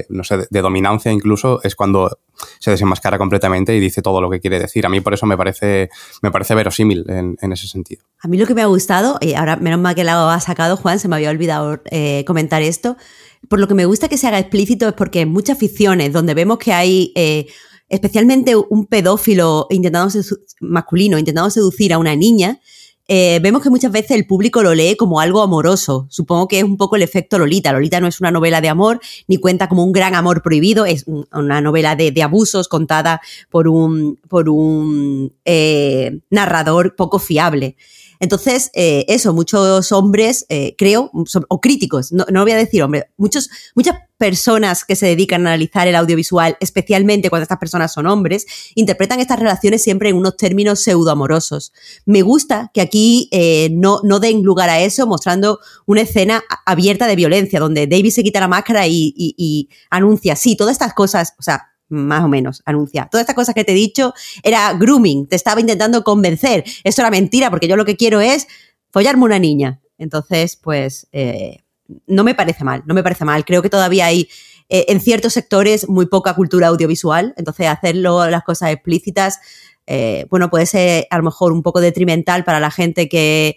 no 0.08 0.25
sé, 0.25 0.46
de, 0.50 0.61
dominancia 0.61 1.11
incluso 1.11 1.61
es 1.62 1.75
cuando 1.75 2.19
se 2.58 2.70
desenmascara 2.70 3.19
completamente 3.19 3.75
y 3.75 3.81
dice 3.81 4.02
todo 4.02 4.20
lo 4.20 4.31
que 4.31 4.40
quiere 4.40 4.58
decir. 4.58 4.87
A 4.87 4.88
mí 4.88 5.00
por 5.00 5.14
eso 5.14 5.26
me 5.26 5.37
parece, 5.37 5.88
me 6.22 6.31
parece 6.31 6.55
verosímil 6.55 7.05
en, 7.08 7.52
ese 7.52 7.66
sentido. 7.66 8.02
A 8.20 8.28
mí 8.28 8.38
lo 8.38 8.46
que 8.46 8.55
me 8.55 8.62
ha 8.62 8.66
gustado, 8.66 9.19
y 9.20 9.34
ahora 9.34 9.56
menos 9.56 9.81
mal 9.81 9.94
que 9.94 10.05
lo 10.05 10.12
ha 10.12 10.40
sacado 10.40 10.76
Juan, 10.76 10.99
se 10.99 11.08
me 11.08 11.16
había 11.16 11.31
olvidado 11.31 11.81
eh, 11.90 12.25
comentar 12.26 12.62
esto, 12.62 12.96
por 13.49 13.58
lo 13.58 13.69
que 13.69 13.75
me 13.75 13.87
gusta 13.87 14.08
que 14.08 14.19
se 14.19 14.26
haga 14.26 14.38
explícito 14.38 14.88
es 14.88 14.94
porque 14.94 15.23
en 15.23 15.31
muchas 15.31 15.58
ficciones 15.58 16.12
donde 16.12 16.34
vemos 16.34 16.58
que 16.58 16.73
hay... 16.73 17.12
Eh, 17.14 17.46
especialmente 17.90 18.56
un 18.56 18.87
pedófilo 18.87 19.66
intentando 19.69 20.19
masculino 20.60 21.19
intentando 21.19 21.50
seducir 21.50 21.92
a 21.92 21.98
una 21.98 22.16
niña, 22.16 22.60
eh, 23.12 23.40
vemos 23.42 23.60
que 23.60 23.70
muchas 23.70 23.90
veces 23.90 24.12
el 24.12 24.25
público 24.25 24.62
lo 24.62 24.72
lee 24.72 24.94
como 24.96 25.19
algo 25.19 25.42
amoroso. 25.42 26.06
Supongo 26.10 26.46
que 26.46 26.58
es 26.58 26.64
un 26.64 26.76
poco 26.76 26.94
el 26.94 27.02
efecto 27.02 27.40
Lolita. 27.40 27.72
Lolita 27.72 27.98
no 27.98 28.06
es 28.06 28.20
una 28.20 28.31
novela 28.31 28.60
de 28.60 28.69
amor, 28.69 29.00
ni 29.26 29.37
cuenta 29.37 29.69
como 29.69 29.82
un 29.82 29.90
gran 29.90 30.14
amor 30.14 30.42
prohibido, 30.42 30.87
es 30.87 31.04
una 31.32 31.60
novela 31.60 31.96
de, 31.96 32.22
abusos 32.22 32.69
contada 32.69 33.20
por 33.50 33.66
un, 33.66 34.20
por 34.28 34.48
un 34.48 35.32
eh, 35.44 36.20
narrador 36.31 36.94
poco 36.94 37.19
fiable. 37.19 37.76
Entonces, 38.20 38.70
eh, 38.75 39.06
eso, 39.08 39.32
muchos 39.32 39.93
hombres, 39.93 40.44
eh, 40.50 40.75
creo, 40.76 41.11
o 41.49 41.61
críticos, 41.61 42.12
no, 42.12 42.26
no 42.31 42.43
voy 42.43 42.52
a 42.52 42.56
decir 42.56 42.82
hombres, 42.82 43.05
muchos, 43.17 43.49
muchas 43.75 43.96
personas 44.19 44.84
que 44.84 44.94
se 44.94 45.06
dedican 45.06 45.46
a 45.46 45.50
analizar 45.50 45.88
el 45.88 45.96
audiovisual, 45.96 46.58
especialmente 46.61 47.31
cuando 47.31 47.44
estas 47.44 47.56
personas 47.56 47.94
son 47.94 48.06
hombres, 48.06 48.44
interpretan 48.75 49.19
estas 49.20 49.38
relaciones 49.38 49.82
siempre 49.82 50.11
en 50.11 50.17
unos 50.17 50.37
términos 50.37 50.81
pseudoamorosos. 50.81 51.72
Me 52.05 52.20
gusta 52.20 52.70
que 52.75 52.82
aquí 52.82 53.31
eh, 53.32 53.70
no, 53.72 54.00
no 54.05 54.20
den 54.20 54.43
lugar 54.43 54.69
a 54.69 54.81
eso, 54.81 55.06
mostrando 55.06 55.58
una 55.87 56.02
escena 56.02 56.43
abierta 56.66 57.06
de 57.06 57.16
violencia, 57.16 57.58
donde 57.58 57.87
David 57.87 58.11
se 58.11 58.23
quita 58.23 58.40
la 58.40 58.49
máscara 58.49 58.87
y, 58.87 59.14
y 59.16 59.70
anuncia, 59.88 60.37
sí, 60.37 60.55
todas 60.55 60.73
estas 60.73 60.93
cosas, 60.93 61.32
o 61.38 61.43
sea, 61.43 61.69
más 61.90 62.25
o 62.25 62.28
menos, 62.28 62.62
anuncia. 62.64 63.08
Todas 63.10 63.22
estas 63.22 63.37
cosas 63.37 63.54
que 63.54 63.64
te 63.64 63.72
he 63.72 63.75
dicho 63.75 64.14
era 64.42 64.72
grooming, 64.72 65.26
te 65.26 65.37
estaba 65.37 65.60
intentando 65.60 66.02
convencer. 66.02 66.64
Esto 66.84 67.02
era 67.02 67.10
mentira 67.10 67.50
porque 67.50 67.69
yo 67.69 67.76
lo 67.76 67.84
que 67.84 67.96
quiero 67.96 68.20
es 68.20 68.46
follarme 68.90 69.25
una 69.25 69.38
niña. 69.38 69.80
Entonces, 69.99 70.56
pues, 70.56 71.09
eh, 71.12 71.59
no 72.06 72.25
me 72.25 72.35
parece 72.35 72.64
mal, 72.64 72.82
no 72.87 72.94
me 72.94 73.02
parece 73.02 73.25
mal. 73.25 73.44
Creo 73.44 73.62
que 73.62 73.68
todavía 73.68 74.06
hay 74.06 74.28
eh, 74.68 74.87
en 74.88 75.00
ciertos 75.00 75.32
sectores 75.32 75.88
muy 75.88 76.06
poca 76.06 76.35
cultura 76.35 76.68
audiovisual, 76.68 77.35
entonces 77.37 77.66
hacerlo 77.66 78.30
las 78.30 78.44
cosas 78.44 78.70
explícitas, 78.70 79.40
eh, 79.87 80.26
bueno, 80.30 80.49
puede 80.50 80.66
ser 80.66 81.09
a 81.11 81.16
lo 81.18 81.25
mejor 81.25 81.52
un 81.52 81.62
poco 81.62 81.80
detrimental 81.80 82.44
para 82.44 82.61
la 82.61 82.70
gente 82.70 83.09
que 83.09 83.56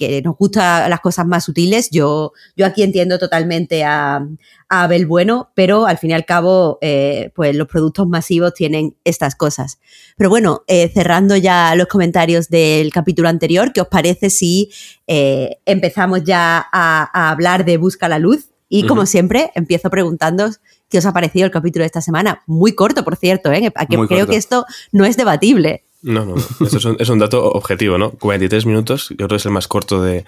que 0.00 0.22
nos 0.22 0.38
gustan 0.38 0.88
las 0.88 1.00
cosas 1.00 1.26
más 1.26 1.44
sutiles. 1.44 1.90
Yo, 1.90 2.32
yo 2.56 2.64
aquí 2.64 2.82
entiendo 2.82 3.18
totalmente 3.18 3.84
a, 3.84 4.26
Abel 4.70 5.04
Bueno, 5.04 5.50
pero 5.54 5.84
al 5.84 5.98
fin 5.98 6.10
y 6.10 6.14
al 6.14 6.24
cabo, 6.24 6.78
eh, 6.80 7.32
pues 7.34 7.54
los 7.54 7.68
productos 7.68 8.08
masivos 8.08 8.54
tienen 8.54 8.96
estas 9.04 9.34
cosas. 9.34 9.78
Pero 10.16 10.30
bueno, 10.30 10.62
eh, 10.68 10.88
cerrando 10.94 11.36
ya 11.36 11.74
los 11.74 11.88
comentarios 11.88 12.48
del 12.48 12.90
capítulo 12.92 13.28
anterior, 13.28 13.72
¿qué 13.74 13.82
os 13.82 13.88
parece 13.88 14.30
si 14.30 14.70
eh, 15.06 15.58
empezamos 15.66 16.24
ya 16.24 16.66
a, 16.72 17.30
hablar 17.30 17.66
de 17.66 17.76
Busca 17.76 18.08
la 18.08 18.18
Luz? 18.18 18.48
Y 18.70 18.86
como 18.86 19.04
siempre, 19.04 19.50
empiezo 19.56 19.90
preguntando 19.90 20.48
qué 20.88 20.98
os 20.98 21.06
ha 21.06 21.12
parecido 21.12 21.44
el 21.44 21.50
capítulo 21.50 21.82
de 21.82 21.86
esta 21.86 22.00
semana. 22.00 22.42
Muy 22.46 22.72
corto, 22.76 23.04
por 23.04 23.16
cierto, 23.16 23.52
¿eh? 23.52 23.72
creo 24.08 24.28
que 24.28 24.36
esto 24.36 24.64
no 24.92 25.04
es 25.04 25.16
debatible. 25.16 25.84
No, 26.02 26.24
no, 26.24 26.34
Eso 26.66 26.96
es 26.98 27.08
un, 27.08 27.18
dato 27.18 27.44
objetivo, 27.52 27.98
¿no? 27.98 28.12
43 28.12 28.66
minutos, 28.66 29.08
yo 29.10 29.16
creo 29.16 29.28
que 29.28 29.36
es 29.36 29.46
el 29.46 29.52
más 29.52 29.68
corto 29.68 30.02
de, 30.02 30.24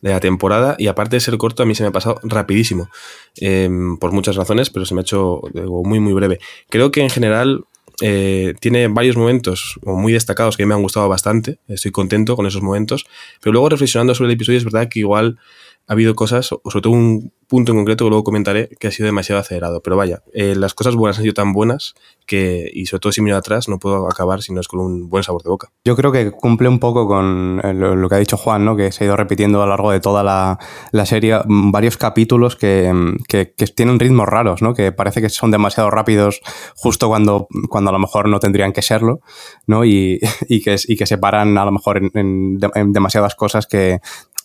de, 0.00 0.10
la 0.10 0.20
temporada. 0.20 0.74
Y 0.78 0.86
aparte 0.86 1.16
de 1.16 1.20
ser 1.20 1.36
corto, 1.36 1.62
a 1.62 1.66
mí 1.66 1.74
se 1.74 1.82
me 1.82 1.90
ha 1.90 1.92
pasado 1.92 2.18
rapidísimo. 2.22 2.88
Em, 3.36 3.98
por 3.98 4.12
muchas 4.12 4.36
razones, 4.36 4.70
pero 4.70 4.86
se 4.86 4.94
me 4.94 5.00
ha 5.00 5.02
hecho 5.02 5.40
muy, 5.84 6.00
muy 6.00 6.12
breve. 6.12 6.40
Creo 6.70 6.90
que 6.90 7.02
en 7.02 7.10
general 7.10 7.64
eh, 8.00 8.54
tiene 8.60 8.88
varios 8.88 9.16
momentos 9.16 9.78
muy 9.82 10.12
destacados 10.12 10.56
que 10.56 10.66
me 10.66 10.74
han 10.74 10.82
gustado 10.82 11.08
bastante. 11.08 11.58
Estoy 11.68 11.90
contento 11.90 12.34
con 12.36 12.46
esos 12.46 12.62
momentos. 12.62 13.06
Pero 13.40 13.52
luego 13.52 13.68
reflexionando 13.68 14.14
sobre 14.14 14.30
el 14.30 14.34
episodio, 14.34 14.58
es 14.58 14.64
verdad 14.64 14.88
que 14.88 15.00
igual 15.00 15.38
ha 15.86 15.92
habido 15.92 16.14
cosas, 16.14 16.46
sobre 16.46 16.80
todo 16.80 16.92
un 16.92 17.32
punto 17.52 17.72
en 17.72 17.76
concreto 17.76 18.06
que 18.06 18.08
luego 18.08 18.24
comentaré 18.24 18.70
que 18.80 18.88
ha 18.88 18.90
sido 18.90 19.04
demasiado 19.04 19.38
acelerado. 19.38 19.82
Pero 19.82 19.94
vaya, 19.94 20.22
eh, 20.32 20.54
las 20.56 20.72
cosas 20.72 20.96
buenas 20.96 21.18
han 21.18 21.24
sido 21.24 21.34
tan 21.34 21.52
buenas 21.52 21.94
que, 22.24 22.70
y 22.72 22.86
sobre 22.86 23.00
todo 23.00 23.12
si 23.12 23.20
miro 23.20 23.36
atrás, 23.36 23.68
no 23.68 23.78
puedo 23.78 24.08
acabar 24.08 24.40
si 24.40 24.54
no 24.54 24.60
es 24.62 24.68
con 24.68 24.80
un 24.80 25.10
buen 25.10 25.22
sabor 25.22 25.42
de 25.42 25.50
boca. 25.50 25.68
Yo 25.84 25.94
creo 25.94 26.12
que 26.12 26.30
cumple 26.30 26.70
un 26.70 26.78
poco 26.78 27.06
con 27.06 27.60
eh, 27.62 27.74
lo, 27.74 28.08
que 28.08 28.14
ha 28.14 28.18
dicho 28.18 28.38
Juan, 28.38 28.64
¿no? 28.64 28.74
que 28.74 28.90
se 28.90 29.04
ha 29.04 29.06
ido 29.06 29.16
repitiendo 29.18 29.62
a 29.62 29.66
lo 29.66 29.70
largo 29.72 29.90
de 29.90 30.00
toda 30.00 30.22
la, 30.22 31.04
serie 31.04 31.40
mm, 31.44 31.72
varios 31.72 31.98
capítulos 31.98 32.54
mm, 32.54 33.16
que, 33.28 33.52
que, 33.54 33.66
tienen 33.66 34.00
ritmos 34.00 34.26
raros, 34.26 34.62
¿no? 34.62 34.72
que 34.72 34.90
parece 34.90 35.20
que 35.20 35.28
son 35.28 35.50
demasiado 35.50 35.90
rápidos 35.90 36.40
justo 36.74 37.08
cuando, 37.08 37.48
cuando 37.68 37.90
a 37.90 37.92
lo 37.92 37.98
mejor 37.98 38.30
no 38.30 38.40
tendrían 38.40 38.72
que 38.72 38.80
serlo, 38.80 39.20
¿no? 39.66 39.84
y, 39.84 40.20
y, 40.48 40.62
que, 40.62 40.76
y 40.88 40.96
que 40.96 41.04
se 41.04 41.18
paran 41.18 41.58
a 41.58 41.66
lo 41.66 41.72
mejor 41.72 42.00
en 42.14 42.58
demasiadas 42.94 43.34
cosas 43.34 43.66
que 43.66 44.00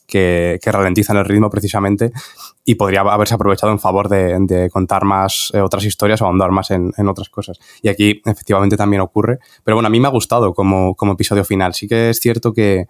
que, 0.08 0.60
ralentizan 0.66 1.18
el 1.18 1.26
ritmo 1.26 1.50
precisamente 1.50 2.12
y 2.66 2.76
podría 2.76 3.02
haberse 3.02 3.36
aprovechado 3.36 3.72
en 3.72 3.80
favor 3.80 4.10
de, 4.10 4.70
contar 4.72 5.06
más 5.06 5.52
eh, 5.54 5.62
otras 5.62 5.84
historias 5.86 6.22
o 6.22 6.26
ahondar 6.26 6.52
más 6.52 6.72
en, 6.72 7.08
otras 7.08 7.30
cosas. 7.30 7.60
Y 7.82 7.90
aquí 7.90 8.22
efectivamente 8.26 8.78
también 8.78 9.02
ocurre. 9.02 9.40
Pero 9.64 9.76
bueno, 9.76 9.88
a 9.88 9.90
mí 9.90 10.00
me 10.00 10.08
ha 10.08 10.12
gustado 10.12 10.54
como, 10.54 10.96
episodio 11.12 11.44
final. 11.44 11.74
Sí 11.74 11.88
que 11.88 12.10
es 12.10 12.20
cierto 12.20 12.54
que, 12.54 12.88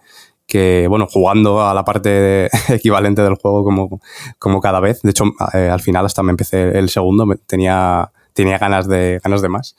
bueno, 0.88 1.06
jugando 1.10 1.60
a 1.66 1.74
la 1.74 1.84
parte 1.84 2.48
equivalente 2.68 3.22
del 3.22 3.34
juego 3.34 3.64
como, 3.64 4.00
como 4.38 4.60
cada 4.60 4.80
vez. 4.80 5.02
De 5.02 5.10
hecho, 5.10 5.24
eh, 5.52 5.68
al 5.70 5.80
final 5.80 6.06
hasta 6.06 6.22
me 6.22 6.30
empecé 6.30 6.78
el 6.78 6.88
segundo, 6.88 7.26
tenía, 7.46 8.10
tenía 8.32 8.58
ganas 8.58 8.88
de, 8.88 9.20
ganas 9.22 9.42
de 9.42 9.48
más. 9.48 9.76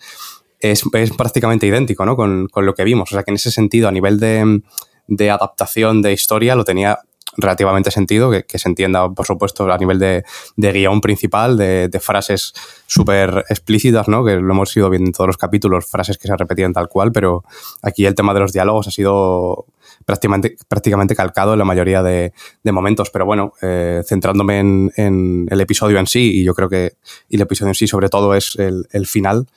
Es, 0.59 0.83
prácticamente 1.17 1.67
idéntico, 1.67 2.05
¿no? 2.05 2.17
Con, 2.17 2.47
con, 2.47 2.65
lo 2.65 2.75
que 2.75 2.83
vimos. 2.83 3.11
O 3.11 3.15
sea 3.15 3.23
que 3.23 3.31
en 3.31 3.35
ese 3.35 3.49
sentido, 3.49 3.87
a 3.87 3.91
nivel 3.93 4.19
de, 4.19 4.61
de 5.07 5.31
adaptación 5.31 6.01
de 6.01 6.13
historia, 6.13 6.55
lo 6.55 6.63
tenía 6.63 6.99
relativamente 7.41 7.91
sentido, 7.91 8.31
que, 8.31 8.59
se 8.59 8.69
entienda, 8.69 9.09
por 9.09 9.25
supuesto, 9.25 9.71
a 9.71 9.77
nivel 9.77 9.99
de, 9.99 10.23
guion 10.57 11.01
principal, 11.01 11.57
de, 11.57 11.99
frases 12.01 12.53
súper 12.87 13.45
explícitas, 13.49 14.07
¿no? 14.07 14.23
que 14.23 14.35
lo 14.35 14.53
hemos 14.53 14.75
ido 14.75 14.89
viendo 14.89 15.09
en 15.09 15.13
todos 15.13 15.27
los 15.27 15.37
capítulos, 15.37 15.85
frases 15.85 16.17
que 16.17 16.27
se 16.27 16.35
repetían 16.37 16.73
tal 16.73 16.87
cual, 16.87 17.11
pero 17.11 17.43
aquí 17.81 18.05
el 18.05 18.15
tema 18.15 18.33
de 18.33 18.39
los 18.39 18.53
diálogos 18.53 18.87
ha 18.87 18.91
sido 18.91 19.65
prácticamente, 20.05 20.57
prácticamente 20.67 21.15
calcado 21.15 21.53
en 21.53 21.59
la 21.59 21.65
mayoría 21.65 22.01
de, 22.01 22.33
momentos. 22.71 23.09
Pero 23.09 23.25
bueno, 23.25 23.53
eh, 23.61 24.01
centrándome 24.05 24.59
en, 24.59 25.47
el 25.49 25.61
episodio 25.61 25.99
en 25.99 26.07
sí, 26.07 26.39
y 26.39 26.43
yo 26.43 26.53
creo 26.53 26.69
que 26.69 26.93
y 27.27 27.35
el 27.35 27.41
episodio 27.41 27.69
en 27.69 27.75
sí 27.75 27.87
sobre 27.87 28.09
todo 28.09 28.33
es 28.35 28.55
el, 28.57 29.05
final, 29.05 29.47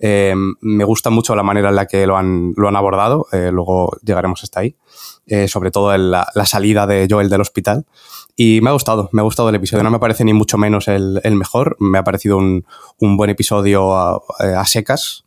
eh, 0.00 0.34
me 0.60 0.84
gusta 0.84 1.10
mucho 1.10 1.34
la 1.34 1.42
manera 1.42 1.68
en 1.68 1.76
la 1.76 1.86
que 1.86 2.06
lo 2.06 2.16
han, 2.16 2.52
lo 2.56 2.68
han 2.68 2.76
abordado, 2.76 3.26
eh, 3.32 3.50
luego 3.52 3.96
llegaremos 4.02 4.42
hasta 4.42 4.60
ahí. 4.60 4.76
Eh, 5.26 5.46
sobre 5.46 5.70
todo 5.70 5.96
la, 5.96 6.26
salida 6.46 6.86
de 6.86 7.06
Joel 7.08 7.28
del 7.28 7.40
hospital. 7.40 7.84
Y 8.36 8.60
me 8.60 8.70
ha 8.70 8.72
gustado, 8.72 9.08
me 9.12 9.20
ha 9.20 9.24
gustado 9.24 9.50
el 9.50 9.54
episodio. 9.54 9.84
No 9.84 9.90
me 9.90 10.00
parece 10.00 10.24
ni 10.24 10.32
mucho 10.32 10.58
menos 10.58 10.88
el, 10.88 11.20
mejor. 11.36 11.76
Me 11.78 11.98
ha 11.98 12.04
parecido 12.04 12.38
un, 12.38 12.64
buen 12.98 13.30
episodio 13.30 13.94
a, 13.94 14.64
secas. 14.66 15.24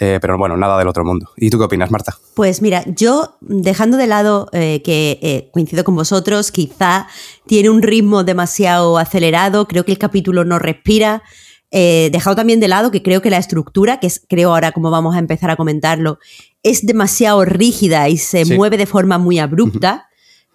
Eh, 0.00 0.18
pero 0.20 0.38
bueno, 0.38 0.56
nada 0.56 0.78
del 0.78 0.86
otro 0.86 1.04
mundo. 1.04 1.30
¿Y 1.36 1.50
tú 1.50 1.58
qué 1.58 1.64
opinas, 1.64 1.90
Marta? 1.90 2.16
Pues 2.34 2.62
mira, 2.62 2.84
yo 2.86 3.36
dejando 3.40 3.96
de 3.96 4.06
lado 4.06 4.48
eh, 4.52 4.80
que 4.84 5.48
coincido 5.52 5.82
con 5.82 5.96
vosotros, 5.96 6.52
quizá 6.52 7.08
tiene 7.46 7.70
un 7.70 7.82
ritmo 7.82 8.22
demasiado 8.22 8.98
acelerado, 8.98 9.66
creo 9.66 9.84
que 9.84 9.92
el 9.92 9.98
capítulo 9.98 10.44
no 10.44 10.58
respira. 10.58 11.22
dejado 11.72 12.36
también 12.36 12.60
de 12.60 12.68
lado 12.68 12.90
que 12.90 13.02
creo 13.02 13.22
que 13.22 13.30
la 13.30 13.38
estructura, 13.38 13.98
que 13.98 14.06
es 14.06 14.22
creo 14.28 14.50
ahora 14.50 14.72
como 14.72 14.90
vamos 14.90 15.16
a 15.16 15.18
empezar 15.18 15.50
a 15.50 15.56
comentarlo, 15.56 16.18
es 16.62 16.84
demasiado 16.84 17.44
rígida 17.44 18.08
y 18.08 18.16
se 18.16 18.44
mueve 18.56 18.76
de 18.76 18.86
forma 18.86 19.18
muy 19.18 19.38
abrupta. 19.38 20.08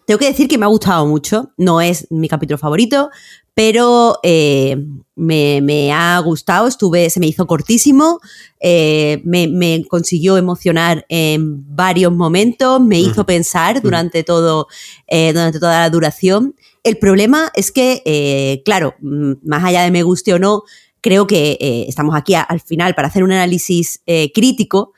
Tengo 0.05 0.19
que 0.19 0.27
decir 0.27 0.48
que 0.48 0.57
me 0.57 0.65
ha 0.65 0.69
gustado 0.69 1.05
mucho. 1.05 1.51
No 1.57 1.79
es 1.79 2.07
mi 2.12 2.27
capítulo 2.27 2.57
favorito, 2.57 3.10
pero 3.53 4.19
eh, 4.24 4.77
me, 5.15 5.93
ha 5.93 6.19
gustado. 6.19 6.67
Estuve, 6.67 7.10
se 7.10 7.19
me 7.22 7.27
hizo 7.27 7.48
cortísimo. 7.48 8.19
Eh, 8.60 9.22
me, 9.24 9.86
consiguió 9.88 10.36
emocionar 10.36 11.05
en 11.07 11.75
varios 11.75 12.12
momentos. 12.12 12.81
Me 12.81 13.00
hizo 13.00 13.25
pensar 13.25 13.81
durante 13.81 14.24
todo, 14.24 14.67
eh, 15.07 15.31
durante 15.31 15.60
toda 15.60 15.79
la 15.79 15.89
duración. 15.89 16.55
El 16.83 16.98
problema 16.98 17.50
es 17.55 17.72
que, 17.72 18.62
claro, 18.65 18.95
más 19.00 19.63
allá 19.63 19.83
de 19.83 19.91
me 19.91 20.03
guste 20.03 20.33
o 20.33 20.39
no, 20.39 20.63
creo 21.00 21.27
que 21.27 21.86
estamos 21.88 22.13
aquí 22.13 22.33
al 22.36 22.60
final 22.60 22.93
para 22.93 23.07
hacer 23.07 23.24
un 23.24 23.31
análisis 23.31 24.01
crítico 24.33 24.91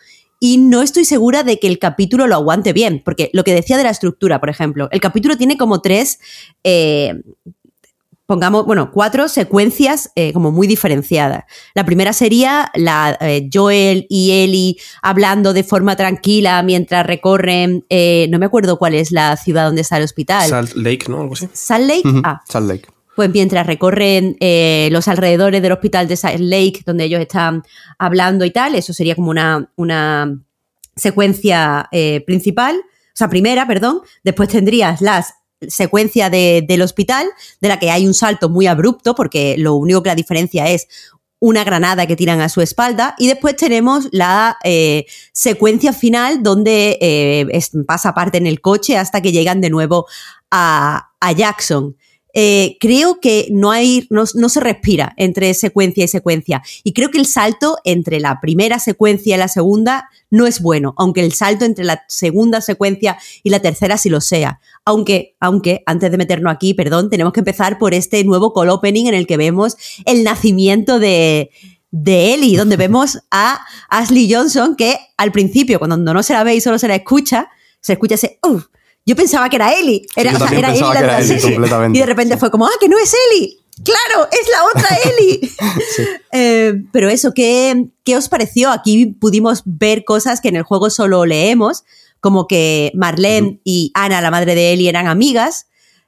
y 0.45 0.59
no 0.59 0.83
estoy 0.83 1.05
segura 1.05 1.41
de 1.41 1.57
que 1.57 1.65
el 1.65 1.79
capítulo 1.79 2.27
lo 2.27 2.35
aguante 2.35 2.71
bien, 2.71 3.01
porque 3.03 3.31
lo 3.33 3.43
que 3.43 3.51
decía 3.51 3.77
de 3.77 3.83
la 3.83 3.89
estructura, 3.89 4.39
por 4.39 4.51
ejemplo, 4.51 4.87
el 4.91 4.99
capítulo 4.99 5.37
tiene 5.37 5.57
como 5.57 5.81
tres, 5.81 6.19
eh, 6.63 7.15
pongamos, 8.27 8.67
bueno, 8.67 8.91
cuatro 8.91 9.27
secuencias 9.27 10.11
eh, 10.13 10.33
como 10.33 10.51
muy 10.51 10.67
diferenciadas. 10.67 11.45
La 11.73 11.83
primera 11.83 12.13
sería 12.13 12.69
la 12.75 13.17
eh, 13.21 13.49
Joel 13.51 14.05
y 14.07 14.33
Ellie 14.33 14.77
hablando 15.01 15.51
de 15.51 15.63
forma 15.63 15.95
tranquila 15.95 16.61
mientras 16.61 17.07
recorren, 17.07 17.83
no 18.29 18.37
me 18.37 18.45
acuerdo 18.45 18.77
cuál 18.77 18.93
es 18.93 19.11
la 19.11 19.37
ciudad 19.37 19.65
donde 19.65 19.81
está 19.81 19.97
el 19.97 20.03
hospital. 20.03 20.47
Salt 20.47 20.75
Lake, 20.75 21.05
¿no? 21.09 21.21
Algo 21.21 21.33
así. 21.33 21.49
Salt 21.53 21.87
Lake, 21.87 22.21
ah. 22.23 22.43
Salt 22.47 22.67
Lake 22.67 22.94
pues 23.15 23.29
mientras 23.29 23.65
recorren 23.65 24.35
eh, 24.39 24.89
los 24.91 25.07
alrededores 25.07 25.61
del 25.61 25.71
hospital 25.71 26.07
de 26.07 26.17
Salt 26.17 26.41
Lake, 26.41 26.81
donde 26.85 27.05
ellos 27.05 27.21
están 27.21 27.63
hablando 27.97 28.45
y 28.45 28.51
tal, 28.51 28.75
eso 28.75 28.93
sería 28.93 29.15
como 29.15 29.29
una, 29.29 29.71
una 29.75 30.37
secuencia 30.95 31.87
eh, 31.91 32.21
principal, 32.25 32.75
o 32.77 33.17
sea, 33.17 33.29
primera, 33.29 33.65
perdón, 33.65 34.01
después 34.23 34.49
tendrías 34.49 35.01
las 35.01 35.35
secuencia 35.67 36.29
del 36.29 36.81
hospital, 36.81 37.27
de 37.61 37.69
la 37.69 37.79
que 37.79 37.89
hay 37.89 38.05
un 38.05 38.13
salto 38.13 38.49
muy 38.49 38.67
abrupto, 38.67 39.15
porque 39.15 39.55
lo 39.57 39.75
único 39.75 40.03
que 40.03 40.09
la 40.09 40.15
diferencia 40.15 40.69
es 40.69 40.87
una 41.39 41.63
granada 41.63 42.05
que 42.07 42.17
tiran 42.17 42.41
a 42.41 42.49
su 42.49 42.61
espalda, 42.61 43.15
y 43.17 43.27
después 43.29 43.55
tenemos 43.55 44.09
la 44.11 44.57
eh, 44.65 45.05
secuencia 45.31 45.93
final 45.93 46.43
donde 46.43 47.47
pasa 47.87 48.13
parte 48.13 48.37
en 48.37 48.47
el 48.47 48.59
coche 48.59 48.97
hasta 48.97 49.21
que 49.21 49.31
llegan 49.31 49.61
de 49.61 49.69
nuevo 49.69 50.07
a, 50.51 51.11
a 51.19 51.31
Jackson. 51.31 51.95
Eh, 52.37 52.75
creo 52.81 53.21
que 53.21 53.47
no 53.49 53.71
hay, 53.71 54.07
no, 54.09 54.25
se 54.25 54.59
respira 54.59 55.13
entre 55.15 55.53
secuencia 55.53 56.03
y 56.03 56.09
secuencia. 56.09 56.61
Y 56.83 56.91
creo 56.91 57.09
que 57.09 57.17
el 57.17 57.25
salto 57.25 57.77
entre 57.85 58.19
la 58.19 58.41
primera 58.41 58.77
secuencia 58.79 59.35
y 59.35 59.39
la 59.39 59.47
segunda 59.47 60.09
no 60.29 60.45
es 60.45 60.61
bueno, 60.61 60.93
aunque 60.97 61.21
el 61.21 61.31
salto 61.31 61.63
entre 61.63 61.85
la 61.85 62.03
segunda 62.09 62.59
secuencia 62.59 63.17
y 63.41 63.51
la 63.51 63.61
tercera 63.61 63.97
sí 63.97 64.09
lo 64.09 64.19
sea. 64.19 64.59
Aunque, 64.83 65.37
aunque, 65.39 65.81
antes 65.85 66.11
de 66.11 66.17
meternos 66.17 66.53
aquí, 66.53 66.73
perdón, 66.73 67.09
tenemos 67.09 67.31
que 67.31 67.39
empezar 67.39 67.77
por 67.77 67.93
este 67.93 68.21
nuevo 68.25 68.53
call 68.53 68.69
opening 68.69 69.05
en 69.05 69.13
el 69.13 69.27
que 69.27 69.37
vemos 69.37 69.77
el 70.03 70.25
nacimiento 70.25 70.99
de, 70.99 71.51
de 71.91 72.33
Ellie, 72.33 72.57
donde 72.57 72.75
vemos 72.75 73.17
a 73.31 73.65
Ashley 73.89 74.29
Johnson 74.29 74.75
que 74.75 74.97
al 75.15 75.31
principio, 75.31 75.79
cuando 75.79 76.13
no 76.13 76.21
se 76.21 76.33
la 76.33 76.43
ve 76.43 76.55
y 76.55 76.59
solo 76.59 76.79
se 76.79 76.89
la 76.89 76.95
escucha, 76.95 77.47
se 77.79 77.93
escucha 77.93 78.15
ese, 78.15 78.39
yo 79.05 79.15
pensaba 79.15 79.49
que 79.49 79.55
era 79.57 79.73
Eli. 79.73 80.05
Era, 80.15 80.31
era 80.31 80.71
Eli 80.71 80.79
la 80.79 81.19
de 81.21 81.89
Y 81.93 81.99
de 81.99 82.05
repente 82.05 82.37
fue 82.37 82.49
como, 82.49 82.65
ah, 82.65 82.71
que 82.79 82.89
no 82.89 82.97
es 82.97 83.13
Eli. 83.29 83.59
Claro, 83.83 84.27
es 84.31 84.49
la 84.49 84.63
otra 84.73 84.97
Eli. 85.11 85.51
Eh, 86.37 86.83
pero 86.91 87.07
eso, 87.07 87.33
¿qué, 87.33 87.87
¿qué 88.03 88.17
os 88.17 88.27
pareció? 88.27 88.69
Aquí 88.69 89.05
pudimos 89.05 89.61
ver 89.63 90.03
cosas 90.03 90.41
que 90.41 90.49
en 90.49 90.57
el 90.57 90.63
juego 90.63 90.89
solo 90.89 91.25
leemos, 91.25 91.85
como 92.19 92.45
que 92.45 92.91
Marlene 92.93 93.61
y 93.63 93.91
Ana, 93.93 94.19
la 94.19 94.31
madre 94.31 94.53
de 94.53 94.73
Eli, 94.73 94.89
eran 94.89 95.07
amigas. 95.07 95.67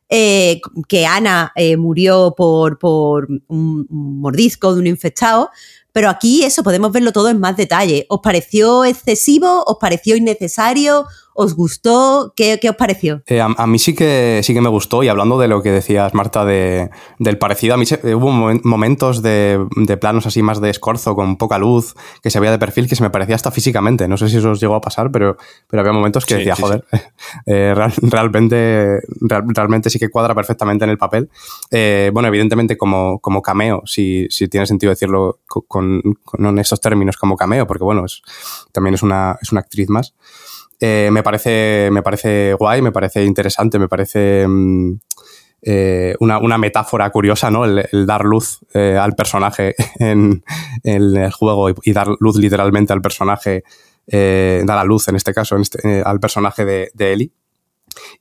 Eh, 0.09 0.59
que 0.87 1.05
Ana 1.05 1.51
eh, 1.55 1.77
murió 1.77 2.33
por, 2.35 2.77
por 2.77 3.27
un, 3.47 3.87
mordisco 3.89 4.73
de 4.73 4.79
un 4.79 4.87
infectado, 4.87 5.49
pero 5.91 6.09
aquí 6.09 6.43
eso 6.43 6.63
podemos 6.63 6.91
verlo 6.91 7.11
todo 7.11 7.29
en 7.29 7.39
más 7.39 7.55
detalle. 7.55 8.05
¿Os 8.09 8.19
pareció 8.21 8.85
excesivo? 8.85 9.63
¿Os 9.65 9.77
pareció 9.79 10.15
innecesario? 10.15 11.05
¿Os 11.39 11.53
gustó? 11.53 12.33
¿Qué, 12.35 12.59
os 12.67 12.75
pareció? 12.75 13.21
Eh, 13.27 13.39
a, 13.39 13.67
mí 13.67 13.77
sí 13.77 13.93
que, 13.93 14.41
sí 14.41 14.55
que 14.55 14.61
me 14.61 14.69
gustó 14.69 15.03
y 15.03 15.07
hablando 15.07 15.37
de 15.37 15.47
lo 15.47 15.61
que 15.61 15.69
decías, 15.71 16.15
Marta, 16.15 16.43
de, 16.45 16.89
del 17.19 17.37
parecido, 17.37 17.75
a 17.75 17.77
mí 17.77 17.85
eh, 18.03 18.15
hubo 18.15 18.31
momentos 18.31 19.21
de, 19.21 19.63
planos 20.01 20.25
así 20.25 20.41
más 20.41 20.59
de 20.59 20.71
escorzo, 20.71 21.13
con 21.13 21.37
poca 21.37 21.59
luz, 21.59 21.93
que 22.23 22.31
se 22.31 22.39
veía 22.39 22.49
de 22.49 22.57
perfil, 22.57 22.89
que 22.89 22.95
se 22.95 23.03
me 23.03 23.11
parecía 23.11 23.35
hasta 23.35 23.51
físicamente. 23.51 24.07
No 24.07 24.17
sé 24.17 24.29
si 24.29 24.37
eso 24.37 24.49
os 24.49 24.59
llegó 24.59 24.73
a 24.73 24.81
pasar, 24.81 25.11
pero, 25.11 25.37
pero 25.67 25.81
había 25.81 25.93
momentos 25.93 26.25
que 26.25 26.37
decía, 26.37 26.55
joder, 26.55 26.83
eh, 27.45 27.75
realmente, 28.01 29.01
realmente 29.21 29.91
sí 29.91 29.99
que 29.99 30.09
cuadra 30.09 30.33
perfectamente 30.33 30.85
en 30.85 30.89
el 30.89 30.97
papel. 30.97 31.29
bueno, 31.69 32.29
evidentemente 32.29 32.77
como, 32.79 33.19
como 33.19 33.43
cameo, 33.43 33.83
si, 33.85 34.25
si 34.31 34.47
tiene 34.47 34.65
sentido 34.65 34.89
decirlo 34.89 35.41
con, 35.45 36.01
con, 36.23 36.57
estos 36.57 36.81
términos 36.81 37.15
como 37.15 37.35
cameo, 37.35 37.67
porque 37.67 37.83
bueno, 37.83 38.05
es, 38.05 38.23
también 38.71 38.95
es 38.95 39.03
una, 39.03 39.37
es 39.39 39.51
una 39.51 39.61
actriz 39.61 39.87
más. 39.87 40.15
Eh, 40.79 41.09
me, 41.11 41.23
parece, 41.23 41.89
me 41.91 42.03
parece 42.03 42.53
guay, 42.53 42.81
me 42.81 42.91
parece 42.91 43.23
interesante, 43.23 43.79
me 43.79 43.87
parece 43.87 44.47
mm, 44.47 44.99
eh, 45.63 46.15
una, 46.19 46.57
metáfora 46.57 47.09
curiosa, 47.09 47.49
¿no? 47.49 47.65
El, 47.65 48.05
dar 48.05 48.23
luz 48.23 48.59
eh, 48.73 48.97
al 48.99 49.13
personaje 49.13 49.75
en, 49.99 50.43
el 50.83 51.31
juego 51.31 51.69
y, 51.69 51.93
dar 51.93 52.07
luz 52.19 52.37
literalmente 52.37 52.93
al 52.93 53.01
personaje, 53.01 53.63
dar 54.05 54.77
a 54.77 54.83
luz 54.83 55.07
en 55.07 55.15
este 55.15 55.33
caso 55.33 55.57
este, 55.57 56.01
al 56.01 56.19
personaje 56.19 56.63
de, 56.63 56.91
de 56.93 57.13
Ellie. 57.13 57.31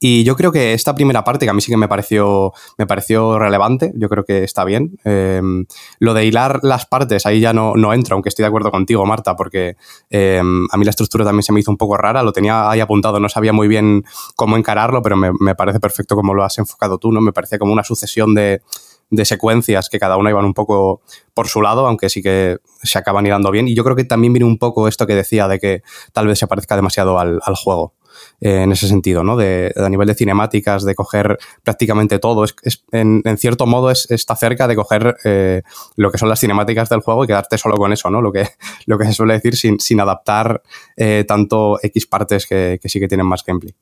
Y 0.00 0.24
yo 0.24 0.36
creo 0.36 0.52
que 0.52 0.74
esta 0.74 0.94
primera 0.94 1.24
parte, 1.24 1.46
que 1.46 1.50
a 1.50 1.54
mí 1.54 1.60
sí 1.60 1.70
que 1.70 1.76
me 1.76 1.88
pareció, 1.88 2.52
me 2.78 2.86
pareció 2.86 3.38
relevante, 3.38 3.92
yo 3.96 4.08
creo 4.08 4.24
que 4.24 4.44
está 4.44 4.64
bien. 4.64 4.98
Em, 5.04 5.66
lo 5.98 6.14
de 6.14 6.24
hilar 6.24 6.60
las 6.62 6.86
partes, 6.86 7.26
ahí 7.26 7.40
ya 7.40 7.52
no, 7.52 7.74
no 7.74 7.92
entro, 7.92 8.14
aunque 8.14 8.28
estoy 8.28 8.42
de 8.42 8.48
acuerdo 8.48 8.70
contigo, 8.70 9.04
Marta, 9.06 9.36
porque 9.36 9.76
em, 10.10 10.66
a 10.70 10.76
mí 10.76 10.84
la 10.84 10.90
estructura 10.90 11.24
también 11.24 11.42
se 11.42 11.52
me 11.52 11.60
hizo 11.60 11.70
un 11.70 11.76
poco 11.76 11.96
rara, 11.96 12.22
lo 12.22 12.32
tenía 12.32 12.70
ahí 12.70 12.80
apuntado, 12.80 13.20
no 13.20 13.28
sabía 13.28 13.52
muy 13.52 13.68
bien 13.68 14.04
cómo 14.34 14.56
encararlo, 14.56 15.02
pero 15.02 15.16
me, 15.16 15.30
me 15.40 15.54
parece 15.54 15.80
perfecto 15.80 16.16
como 16.16 16.34
lo 16.34 16.44
has 16.44 16.58
enfocado 16.58 16.98
tú, 16.98 17.12
¿no? 17.12 17.20
Me 17.20 17.32
parecía 17.32 17.58
como 17.58 17.72
una 17.72 17.84
sucesión 17.84 18.34
de, 18.34 18.62
de 19.10 19.24
secuencias 19.24 19.88
que 19.88 19.98
cada 19.98 20.16
una 20.16 20.30
iban 20.30 20.44
un 20.44 20.54
poco 20.54 21.00
por 21.34 21.48
su 21.48 21.62
lado, 21.62 21.86
aunque 21.86 22.08
sí 22.08 22.22
que 22.22 22.58
se 22.82 22.98
acaban 22.98 23.26
irando 23.26 23.50
bien. 23.50 23.68
Y 23.68 23.74
yo 23.74 23.84
creo 23.84 23.96
que 23.96 24.04
también 24.04 24.32
viene 24.32 24.46
un 24.46 24.58
poco 24.58 24.88
esto 24.88 25.06
que 25.06 25.14
decía 25.14 25.48
de 25.48 25.58
que 25.58 25.82
tal 26.12 26.26
vez 26.26 26.38
se 26.38 26.46
parezca 26.46 26.76
demasiado 26.76 27.18
al 27.18 27.40
juego. 27.56 27.95
Eh, 28.40 28.62
en 28.62 28.72
ese 28.72 28.86
sentido, 28.86 29.24
¿no? 29.24 29.34
De, 29.34 29.72
a 29.76 29.88
nivel 29.88 30.08
de 30.08 30.14
cinemáticas, 30.14 30.84
de 30.84 30.94
coger 30.94 31.38
prácticamente 31.62 32.18
todo. 32.18 32.44
Es, 32.44 32.84
en, 32.92 33.22
cierto 33.38 33.64
modo 33.66 33.90
es, 33.90 34.10
está 34.10 34.36
cerca 34.36 34.68
de 34.68 34.76
coger 34.76 35.16
eh, 35.24 35.62
lo 35.96 36.10
que 36.10 36.18
son 36.18 36.28
las 36.28 36.40
cinemáticas 36.40 36.90
del 36.90 37.00
juego 37.00 37.24
y 37.24 37.26
quedarte 37.26 37.56
solo 37.56 37.76
con 37.76 37.94
eso, 37.94 38.10
¿no? 38.10 38.20
Lo 38.20 38.32
que, 38.32 38.46
lo 38.86 38.98
que 38.98 39.06
se 39.06 39.14
suele 39.14 39.34
decir 39.34 39.56
sin, 39.56 39.80
sin 39.80 40.00
adaptar 40.00 40.62
eh, 40.98 41.24
tanto 41.26 41.78
X 41.82 42.06
partes 42.06 42.46
que, 42.46 42.78
que, 42.80 42.88
sí 42.90 43.00
que 43.00 43.08
tienen 43.08 43.26
más 43.26 43.42
gameplay. 43.42 43.74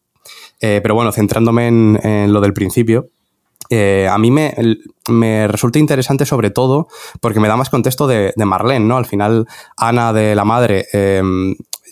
pero 0.60 0.94
bueno, 0.94 1.10
centrándome 1.10 1.66
en, 1.66 2.32
lo 2.32 2.40
del 2.40 2.52
principio, 2.52 3.10
a 3.70 4.18
mí 4.18 4.30
me, 4.30 4.54
me, 5.08 5.48
resulta 5.48 5.80
interesante 5.80 6.24
sobre 6.26 6.50
todo 6.50 6.86
porque 7.20 7.40
me 7.40 7.48
da 7.48 7.56
más 7.56 7.70
contexto 7.70 8.06
de, 8.06 8.32
Marlene, 8.36 8.86
¿no? 8.86 8.96
Al 8.96 9.06
final, 9.06 9.46
Ana 9.76 10.12
de 10.12 10.34
la 10.36 10.44
madre, 10.44 10.86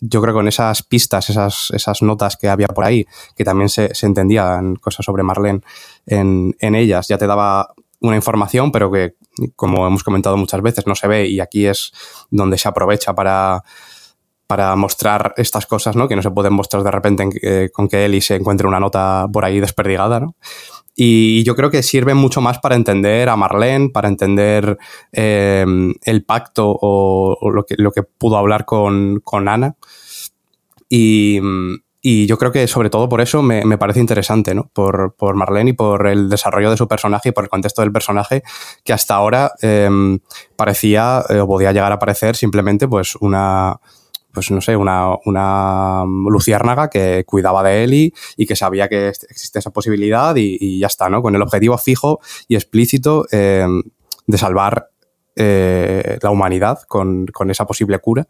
yo 0.04 0.21
creo 0.21 0.35
que 0.35 0.38
con 0.38 0.49
esas 0.49 0.82
pistas, 0.82 1.30
esas, 1.30 1.71
esas 1.73 2.02
notas 2.02 2.37
que 2.37 2.49
había 2.49 2.66
por 2.66 2.85
ahí, 2.85 3.06
que 3.37 3.44
también 3.44 3.68
se, 3.68 3.94
se 3.94 4.06
entendían 4.06 4.75
cosas 4.76 5.06
sobre 5.06 5.23
Marlene 5.23 5.61
en, 6.06 6.56
en 6.59 6.75
ellas, 6.75 7.06
ya 7.06 7.18
te 7.18 7.26
daba 7.28 7.73
una 8.00 8.16
información, 8.16 8.73
pero 8.73 8.90
que, 8.90 9.14
como 9.54 9.87
hemos 9.87 10.02
comentado 10.02 10.37
muchas 10.37 10.61
veces, 10.61 10.88
no 10.88 10.97
se 10.97 11.06
ve 11.06 11.28
y 11.28 11.38
aquí 11.38 11.66
es 11.66 11.92
donde 12.30 12.59
se 12.59 12.68
aprovecha 12.68 13.14
para, 13.14 13.62
para 14.49 14.75
mostrar 14.75 15.35
estas 15.37 15.66
cosas, 15.66 15.94
¿no? 15.94 16.09
Que 16.09 16.16
no 16.16 16.23
se 16.23 16.32
pueden 16.32 16.52
mostrar 16.52 16.82
de 16.82 16.90
repente 16.90 17.28
eh, 17.40 17.71
con 17.73 17.87
que 17.88 18.04
Eli 18.04 18.21
se 18.21 18.35
encuentre 18.35 18.66
una 18.66 18.80
nota 18.80 19.28
por 19.32 19.44
ahí 19.44 19.61
desperdigada, 19.61 20.18
¿no? 20.18 20.35
Y 21.04 21.42
yo 21.42 21.56
creo 21.56 21.68
que 21.68 21.82
sirve 21.82 22.14
mucho 22.14 22.40
más 22.40 22.61
para 22.61 22.76
entender 22.76 23.28
a 23.28 23.35
Marlene, 23.35 23.88
para 23.88 24.06
entender 24.06 24.78
eh, 25.11 25.66
el 26.04 26.25
pacto 26.25 26.71
o, 26.71 27.37
o, 27.40 27.50
lo, 27.50 27.66
que, 27.66 27.75
lo 27.76 27.90
que 27.90 28.04
pudo 28.04 28.37
hablar 28.37 28.64
con, 28.64 29.18
con 29.18 29.49
Ana. 29.49 29.75
Y, 30.88 31.40
y, 32.00 32.26
yo 32.26 32.38
creo 32.38 32.52
que 32.52 32.68
sobre 32.68 32.88
todo 32.88 33.09
por 33.09 33.21
eso 33.21 33.42
me, 33.42 33.64
me 33.64 33.78
parece 33.78 33.99
interesante, 33.99 34.54
¿no? 34.54 34.71
Por, 34.73 35.16
por, 35.18 35.35
Marlene 35.35 35.71
y 35.71 35.73
por 35.73 36.06
el 36.06 36.28
desarrollo 36.28 36.71
de 36.71 36.76
su 36.76 36.87
personaje 36.87 37.30
y 37.30 37.32
por 37.32 37.42
el 37.42 37.50
contexto 37.50 37.82
del 37.82 37.90
personaje, 37.90 38.44
que 38.85 38.92
hasta 38.92 39.16
ahora 39.16 39.50
eh, 39.61 39.90
parecía 40.54 41.25
eh, 41.28 41.40
o 41.40 41.49
podía 41.49 41.73
llegar 41.73 41.90
a 41.90 41.99
parecer 41.99 42.37
simplemente 42.37 42.87
pues 42.87 43.16
una 43.16 43.80
pues 44.33 44.51
no 44.51 44.61
sé, 44.61 44.77
una, 44.77 45.17
una 45.25 46.05
luciérnaga 46.07 46.89
que 46.89 47.25
cuidaba 47.27 47.62
de 47.62 47.85
él 47.85 47.95
y, 47.95 48.15
y 48.37 48.47
que 48.47 48.57
sabía 48.57 48.89
que 48.89 49.09
existe 49.09 49.59
esa 49.59 49.71
posibilidad 49.71 50.35
y, 50.37 50.79
ya 50.79 50.87
está, 50.87 51.09
¿no? 51.09 51.23
Con 51.23 51.35
el 51.35 51.43
objetivo 51.43 51.77
fijo 51.79 52.21
y 52.49 52.55
explícito 52.55 53.27
eh, 53.31 53.67
de 54.27 54.39
salvar 54.39 54.91
eh, 55.37 56.19
la 56.23 56.31
humanidad 56.31 56.81
con, 56.89 57.27
con, 57.27 57.51
esa 57.51 57.67
posible 57.67 57.99
cura. 57.99 58.27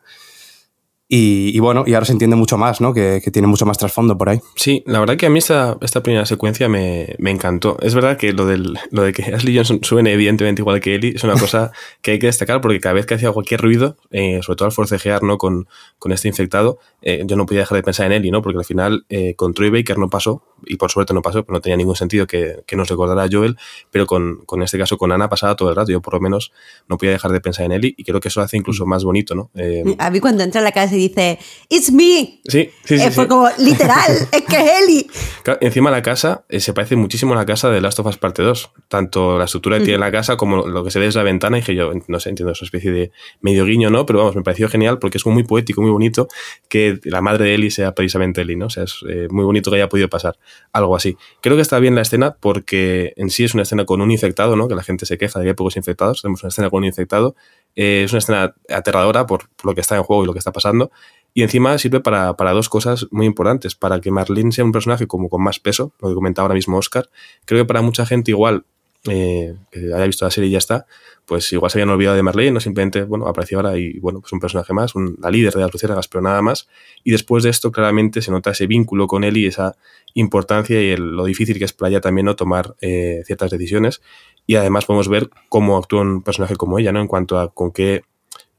Y, 1.14 1.54
y, 1.54 1.60
bueno, 1.60 1.84
y 1.86 1.92
ahora 1.92 2.06
se 2.06 2.12
entiende 2.12 2.36
mucho 2.36 2.56
más, 2.56 2.80
¿no? 2.80 2.94
Que, 2.94 3.20
que, 3.22 3.30
tiene 3.30 3.46
mucho 3.46 3.66
más 3.66 3.76
trasfondo 3.76 4.16
por 4.16 4.30
ahí. 4.30 4.40
Sí, 4.56 4.82
la 4.86 4.98
verdad 4.98 5.18
que 5.18 5.26
a 5.26 5.28
mí 5.28 5.40
esta, 5.40 5.76
esta 5.82 6.02
primera 6.02 6.24
secuencia 6.24 6.70
me, 6.70 7.14
me, 7.18 7.30
encantó. 7.30 7.76
Es 7.82 7.94
verdad 7.94 8.16
que 8.16 8.32
lo, 8.32 8.46
del, 8.46 8.78
lo 8.90 9.02
de 9.02 9.12
que 9.12 9.22
Ashley 9.34 9.54
Johnson 9.54 9.80
suene 9.82 10.14
evidentemente 10.14 10.62
igual 10.62 10.80
que 10.80 10.94
Ellie 10.94 11.12
es 11.14 11.22
una 11.22 11.34
cosa 11.34 11.70
que 12.00 12.12
hay 12.12 12.18
que 12.18 12.28
destacar 12.28 12.62
porque 12.62 12.80
cada 12.80 12.94
vez 12.94 13.04
que 13.04 13.12
hacía 13.12 13.30
cualquier 13.30 13.60
ruido, 13.60 13.98
eh, 14.10 14.40
sobre 14.42 14.56
todo 14.56 14.64
al 14.64 14.72
forcejear 14.72 15.22
¿no? 15.22 15.36
con, 15.36 15.68
con 15.98 16.12
este 16.12 16.28
infectado, 16.28 16.78
eh, 17.02 17.22
yo 17.26 17.36
no 17.36 17.44
podía 17.44 17.60
dejar 17.60 17.76
de 17.76 17.82
pensar 17.82 18.06
en 18.06 18.12
Ellie, 18.12 18.30
¿no? 18.30 18.40
Porque 18.40 18.60
al 18.60 18.64
final 18.64 19.04
eh, 19.10 19.34
con 19.34 19.52
Troy 19.52 19.68
Baker 19.68 19.98
no 19.98 20.08
pasó, 20.08 20.42
y 20.64 20.76
por 20.76 20.90
suerte 20.90 21.12
no 21.12 21.20
pasó, 21.20 21.44
pero 21.44 21.56
no 21.56 21.60
tenía 21.60 21.76
ningún 21.76 21.96
sentido 21.96 22.26
que, 22.26 22.62
que 22.66 22.76
nos 22.76 22.88
recordara 22.88 23.24
a 23.24 23.28
Joel, 23.30 23.58
pero 23.90 24.06
con, 24.06 24.44
con, 24.46 24.62
este 24.62 24.78
caso 24.78 24.96
con 24.96 25.12
Ana 25.12 25.28
pasaba 25.28 25.56
todo 25.56 25.70
el 25.70 25.76
rato. 25.76 25.90
Yo 25.90 26.00
por 26.00 26.14
lo 26.14 26.20
menos 26.20 26.52
no 26.88 26.96
podía 26.96 27.12
dejar 27.12 27.32
de 27.32 27.40
pensar 27.40 27.66
en 27.66 27.72
Ellie 27.72 27.94
y 27.96 28.04
creo 28.04 28.20
que 28.20 28.28
eso 28.28 28.40
lo 28.40 28.44
hace 28.44 28.56
incluso 28.56 28.86
más 28.86 29.04
bonito, 29.04 29.34
¿no? 29.34 29.50
a 29.98 30.10
mí 30.10 30.20
cuando 30.20 30.42
entra 30.44 30.60
a 30.60 30.64
la 30.64 30.72
casa 30.72 30.96
y 30.96 31.01
dice, 31.08 31.38
It's 31.68 31.92
me. 31.92 32.40
Sí, 32.44 32.70
sí, 32.84 32.98
sí. 32.98 33.02
Eh, 33.02 33.10
fue 33.10 33.24
sí. 33.24 33.28
como, 33.28 33.48
literal, 33.58 34.28
es 34.30 34.42
que 34.42 34.56
es 34.56 34.82
Eli. 34.82 35.06
Claro, 35.42 35.58
encima 35.62 35.90
la 35.90 36.02
casa 36.02 36.44
eh, 36.48 36.60
se 36.60 36.72
parece 36.72 36.96
muchísimo 36.96 37.34
a 37.34 37.36
la 37.36 37.46
casa 37.46 37.70
de 37.70 37.80
Last 37.80 37.98
of 38.00 38.06
Us 38.06 38.18
Parte 38.18 38.42
2. 38.42 38.70
Tanto 38.88 39.38
la 39.38 39.44
estructura 39.44 39.78
que 39.78 39.84
tiene 39.84 39.98
la 39.98 40.12
casa 40.12 40.36
como 40.36 40.66
lo 40.66 40.84
que 40.84 40.90
se 40.90 40.98
ve 40.98 41.06
desde 41.06 41.20
la 41.20 41.24
ventana. 41.24 41.58
Y 41.58 41.60
dije 41.60 41.74
yo, 41.74 41.92
no 42.08 42.20
sé, 42.20 42.28
entiendo 42.28 42.52
esa 42.52 42.64
especie 42.64 42.90
de 42.92 43.12
medio 43.40 43.64
guiño, 43.64 43.90
¿no? 43.90 44.06
Pero 44.06 44.18
vamos, 44.20 44.36
me 44.36 44.42
pareció 44.42 44.68
genial 44.68 44.98
porque 44.98 45.18
es 45.18 45.26
muy 45.26 45.44
poético, 45.44 45.82
muy 45.82 45.90
bonito 45.90 46.28
que 46.68 47.00
la 47.04 47.20
madre 47.20 47.44
de 47.46 47.54
Eli 47.54 47.70
sea 47.70 47.94
precisamente 47.94 48.42
Eli, 48.42 48.56
¿no? 48.56 48.66
O 48.66 48.70
sea, 48.70 48.84
es 48.84 49.00
eh, 49.08 49.28
muy 49.30 49.44
bonito 49.44 49.70
que 49.70 49.76
haya 49.76 49.88
podido 49.88 50.08
pasar 50.08 50.36
algo 50.72 50.96
así. 50.96 51.16
Creo 51.40 51.56
que 51.56 51.62
está 51.62 51.78
bien 51.78 51.94
la 51.94 52.02
escena 52.02 52.36
porque 52.38 53.12
en 53.16 53.30
sí 53.30 53.44
es 53.44 53.54
una 53.54 53.62
escena 53.62 53.84
con 53.84 54.00
un 54.00 54.10
infectado, 54.10 54.56
¿no? 54.56 54.68
Que 54.68 54.74
la 54.74 54.82
gente 54.82 55.06
se 55.06 55.18
queja 55.18 55.38
de 55.38 55.44
que 55.44 55.50
hay 55.50 55.54
pocos 55.54 55.76
infectados. 55.76 56.22
Tenemos 56.22 56.42
una 56.42 56.48
escena 56.48 56.70
con 56.70 56.78
un 56.78 56.84
infectado. 56.84 57.34
Eh, 57.76 58.04
es 58.04 58.12
una 58.12 58.18
escena 58.18 58.54
aterradora 58.68 59.26
por, 59.26 59.48
lo 59.64 59.74
que 59.74 59.80
está 59.80 59.96
en 59.96 60.02
juego 60.02 60.24
y 60.24 60.26
lo 60.26 60.32
que 60.32 60.38
está 60.38 60.52
pasando. 60.52 60.90
Y 61.34 61.42
encima 61.42 61.78
sirve 61.78 62.00
para, 62.00 62.36
para, 62.36 62.52
dos 62.52 62.68
cosas 62.68 63.06
muy 63.10 63.26
importantes. 63.26 63.74
Para 63.74 64.00
que 64.00 64.10
Marlene 64.10 64.52
sea 64.52 64.64
un 64.64 64.72
personaje 64.72 65.06
como 65.06 65.28
con 65.28 65.42
más 65.42 65.58
peso, 65.58 65.92
lo 66.00 66.08
que 66.08 66.14
comentaba 66.14 66.46
ahora 66.46 66.54
mismo 66.54 66.76
Oscar. 66.76 67.08
Creo 67.44 67.62
que 67.62 67.66
para 67.66 67.82
mucha 67.82 68.04
gente 68.04 68.30
igual, 68.30 68.64
eh, 69.08 69.56
que 69.70 69.92
haya 69.94 70.06
visto 70.06 70.24
la 70.24 70.30
serie 70.30 70.48
y 70.48 70.52
ya 70.52 70.58
está, 70.58 70.86
pues 71.26 71.52
igual 71.52 71.70
se 71.70 71.78
habían 71.78 71.90
olvidado 71.90 72.16
de 72.16 72.22
Marlene, 72.22 72.52
no 72.52 72.60
simplemente, 72.60 73.04
bueno, 73.04 73.26
apareció 73.26 73.58
ahora 73.58 73.78
y, 73.78 73.98
bueno, 74.00 74.20
pues 74.20 74.32
un 74.32 74.40
personaje 74.40 74.72
más, 74.72 74.94
un, 74.94 75.16
la 75.20 75.30
líder 75.30 75.52
de 75.54 75.60
las 75.60 75.72
luciérnagas, 75.72 76.08
pero 76.08 76.22
nada 76.22 76.42
más. 76.42 76.68
Y 77.04 77.12
después 77.12 77.44
de 77.44 77.50
esto, 77.50 77.70
claramente 77.70 78.22
se 78.22 78.30
nota 78.30 78.50
ese 78.50 78.66
vínculo 78.66 79.06
con 79.06 79.24
él 79.24 79.36
y 79.36 79.46
esa 79.46 79.76
importancia 80.14 80.80
y 80.80 80.96
lo 80.96 81.24
difícil 81.24 81.58
que 81.58 81.64
es 81.64 81.72
para 81.72 81.90
ella 81.90 82.00
también 82.00 82.26
no 82.26 82.36
tomar 82.36 82.74
eh, 82.80 83.22
ciertas 83.24 83.50
decisiones. 83.50 84.02
Y 84.46 84.56
además 84.56 84.84
podemos 84.84 85.08
ver 85.08 85.30
cómo 85.48 85.76
actúa 85.76 86.02
un 86.02 86.22
personaje 86.22 86.56
como 86.56 86.78
ella, 86.78 86.92
¿no? 86.92 87.00
En 87.00 87.06
cuanto 87.06 87.38
a 87.38 87.52
con 87.52 87.70
qué 87.70 88.02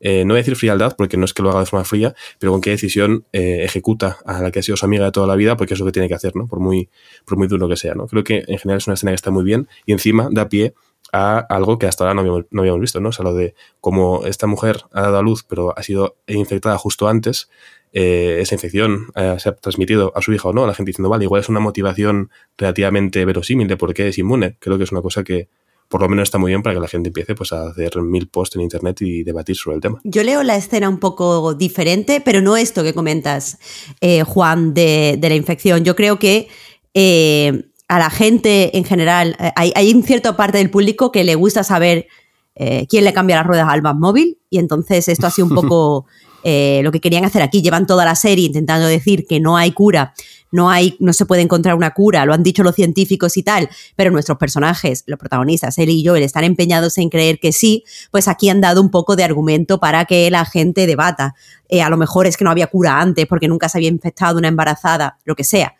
eh, 0.05 0.25
no 0.25 0.33
voy 0.33 0.39
a 0.39 0.41
decir 0.41 0.57
frialdad, 0.57 0.95
porque 0.97 1.15
no 1.15 1.23
es 1.23 1.33
que 1.33 1.41
lo 1.41 1.49
haga 1.49 1.61
de 1.61 1.65
forma 1.65 1.85
fría, 1.85 2.13
pero 2.37 2.51
con 2.51 2.59
qué 2.59 2.71
decisión 2.71 3.25
eh, 3.31 3.61
ejecuta 3.63 4.17
a 4.25 4.41
la 4.41 4.51
que 4.51 4.59
ha 4.59 4.61
sido 4.61 4.75
su 4.75 4.85
amiga 4.85 5.05
de 5.05 5.11
toda 5.13 5.27
la 5.27 5.37
vida, 5.37 5.55
porque 5.55 5.75
es 5.75 5.79
lo 5.79 5.85
que 5.85 5.93
tiene 5.93 6.09
que 6.09 6.13
hacer, 6.13 6.35
¿no? 6.35 6.45
Por 6.45 6.59
muy, 6.59 6.89
por 7.23 7.37
muy 7.37 7.47
duro 7.47 7.69
que 7.69 7.77
sea, 7.77 7.95
¿no? 7.95 8.05
Creo 8.07 8.21
que 8.25 8.43
en 8.45 8.59
general 8.59 8.79
es 8.79 8.87
una 8.87 8.95
escena 8.95 9.11
que 9.11 9.15
está 9.15 9.31
muy 9.31 9.45
bien 9.45 9.69
y 9.85 9.93
encima 9.93 10.27
da 10.29 10.49
pie 10.49 10.73
a 11.13 11.37
algo 11.37 11.77
que 11.77 11.85
hasta 11.85 12.03
ahora 12.03 12.15
no 12.15 12.61
habíamos, 12.61 12.81
visto, 12.81 12.99
¿no? 12.99 13.09
O 13.09 13.11
sea, 13.11 13.23
lo 13.23 13.35
de 13.35 13.53
cómo 13.79 14.25
esta 14.25 14.47
mujer 14.47 14.81
ha 14.91 15.03
dado 15.03 15.19
a 15.19 15.21
luz, 15.21 15.45
pero 15.47 15.77
ha 15.77 15.83
sido 15.83 16.17
infectada 16.27 16.77
justo 16.79 17.07
antes, 17.07 17.49
eh, 17.93 18.39
esa 18.41 18.55
infección 18.55 19.11
eh, 19.15 19.35
se 19.37 19.49
ha 19.49 19.55
transmitido 19.55 20.11
a 20.15 20.21
su 20.23 20.33
hija 20.33 20.49
o 20.49 20.53
no, 20.53 20.65
la 20.65 20.73
gente 20.73 20.89
diciendo, 20.89 21.09
vale, 21.09 21.25
igual 21.25 21.41
es 21.41 21.49
una 21.49 21.59
motivación 21.59 22.31
relativamente 22.57 23.23
verosímil 23.25 23.67
de 23.67 23.77
por 23.77 23.93
qué 23.93 24.07
es 24.07 24.17
inmune. 24.17 24.57
Creo 24.57 24.79
que 24.79 24.85
es 24.85 24.91
una 24.91 25.03
cosa 25.03 25.23
que, 25.23 25.49
por 25.87 26.01
lo 26.01 26.09
menos 26.09 26.23
está 26.23 26.39
muy 26.39 26.49
bien 26.49 26.63
para 26.63 26.73
que 26.73 26.81
la 26.81 26.87
gente 26.87 27.09
empiece 27.09 27.35
pues, 27.35 27.53
a 27.53 27.67
hacer 27.67 28.01
mil 28.01 28.27
posts 28.27 28.55
en 28.55 28.63
internet 28.63 28.99
y 29.01 29.23
debatir 29.23 29.55
sobre 29.55 29.75
el 29.75 29.81
tema. 29.81 30.01
Yo 30.03 30.23
leo 30.23 30.41
la 30.41 30.55
escena 30.55 30.89
un 30.89 30.97
poco 30.97 31.53
diferente, 31.53 32.21
pero 32.25 32.41
no 32.41 32.57
esto 32.57 32.81
que 32.81 32.95
comentas, 32.95 33.59
eh, 34.01 34.23
Juan, 34.23 34.73
de, 34.73 35.17
de, 35.19 35.29
la 35.29 35.35
infección. 35.35 35.83
Yo 35.83 35.95
creo 35.95 36.17
que 36.17 36.47
eh, 36.95 37.65
a 37.93 37.99
la 37.99 38.09
gente 38.09 38.75
en 38.75 38.85
general, 38.85 39.37
eh, 39.39 39.51
hay, 39.55 39.71
hay 39.75 39.93
un 39.93 40.01
cierta 40.01 40.35
parte 40.35 40.57
del 40.57 40.71
público 40.71 41.11
que 41.11 41.23
le 41.23 41.35
gusta 41.35 41.63
saber 41.63 42.07
eh, 42.55 42.87
quién 42.89 43.03
le 43.03 43.13
cambia 43.13 43.35
las 43.35 43.45
ruedas 43.45 43.67
al 43.69 43.83
móvil 43.95 44.39
y 44.49 44.57
entonces 44.57 45.07
esto 45.07 45.27
ha 45.27 45.29
sido 45.29 45.47
un 45.47 45.53
poco 45.61 46.07
eh, 46.43 46.81
lo 46.83 46.91
que 46.91 46.99
querían 46.99 47.23
hacer 47.23 47.43
aquí. 47.43 47.61
Llevan 47.61 47.85
toda 47.85 48.03
la 48.03 48.15
serie 48.15 48.47
intentando 48.47 48.87
decir 48.87 49.27
que 49.27 49.39
no 49.39 49.57
hay 49.57 49.73
cura, 49.73 50.15
no, 50.51 50.71
hay, 50.71 50.97
no 50.99 51.13
se 51.13 51.27
puede 51.27 51.43
encontrar 51.43 51.75
una 51.75 51.91
cura, 51.91 52.25
lo 52.25 52.33
han 52.33 52.41
dicho 52.41 52.63
los 52.63 52.73
científicos 52.73 53.37
y 53.37 53.43
tal, 53.43 53.69
pero 53.95 54.09
nuestros 54.09 54.39
personajes, 54.39 55.03
los 55.05 55.19
protagonistas, 55.19 55.77
él 55.77 55.91
y 55.91 56.03
Joel, 56.03 56.23
están 56.23 56.45
empeñados 56.45 56.97
en 56.97 57.09
creer 57.09 57.39
que 57.39 57.51
sí, 57.51 57.83
pues 58.09 58.27
aquí 58.27 58.49
han 58.49 58.59
dado 58.59 58.81
un 58.81 58.89
poco 58.89 59.15
de 59.15 59.23
argumento 59.23 59.79
para 59.79 60.05
que 60.05 60.31
la 60.31 60.45
gente 60.45 60.87
debata. 60.87 61.35
Eh, 61.69 61.83
a 61.83 61.91
lo 61.91 61.97
mejor 61.97 62.25
es 62.25 62.37
que 62.37 62.43
no 62.43 62.49
había 62.49 62.65
cura 62.65 62.99
antes 62.99 63.27
porque 63.27 63.47
nunca 63.47 63.69
se 63.69 63.77
había 63.77 63.89
infectado 63.89 64.39
una 64.39 64.47
embarazada, 64.47 65.19
lo 65.25 65.35
que 65.35 65.43
sea. 65.43 65.75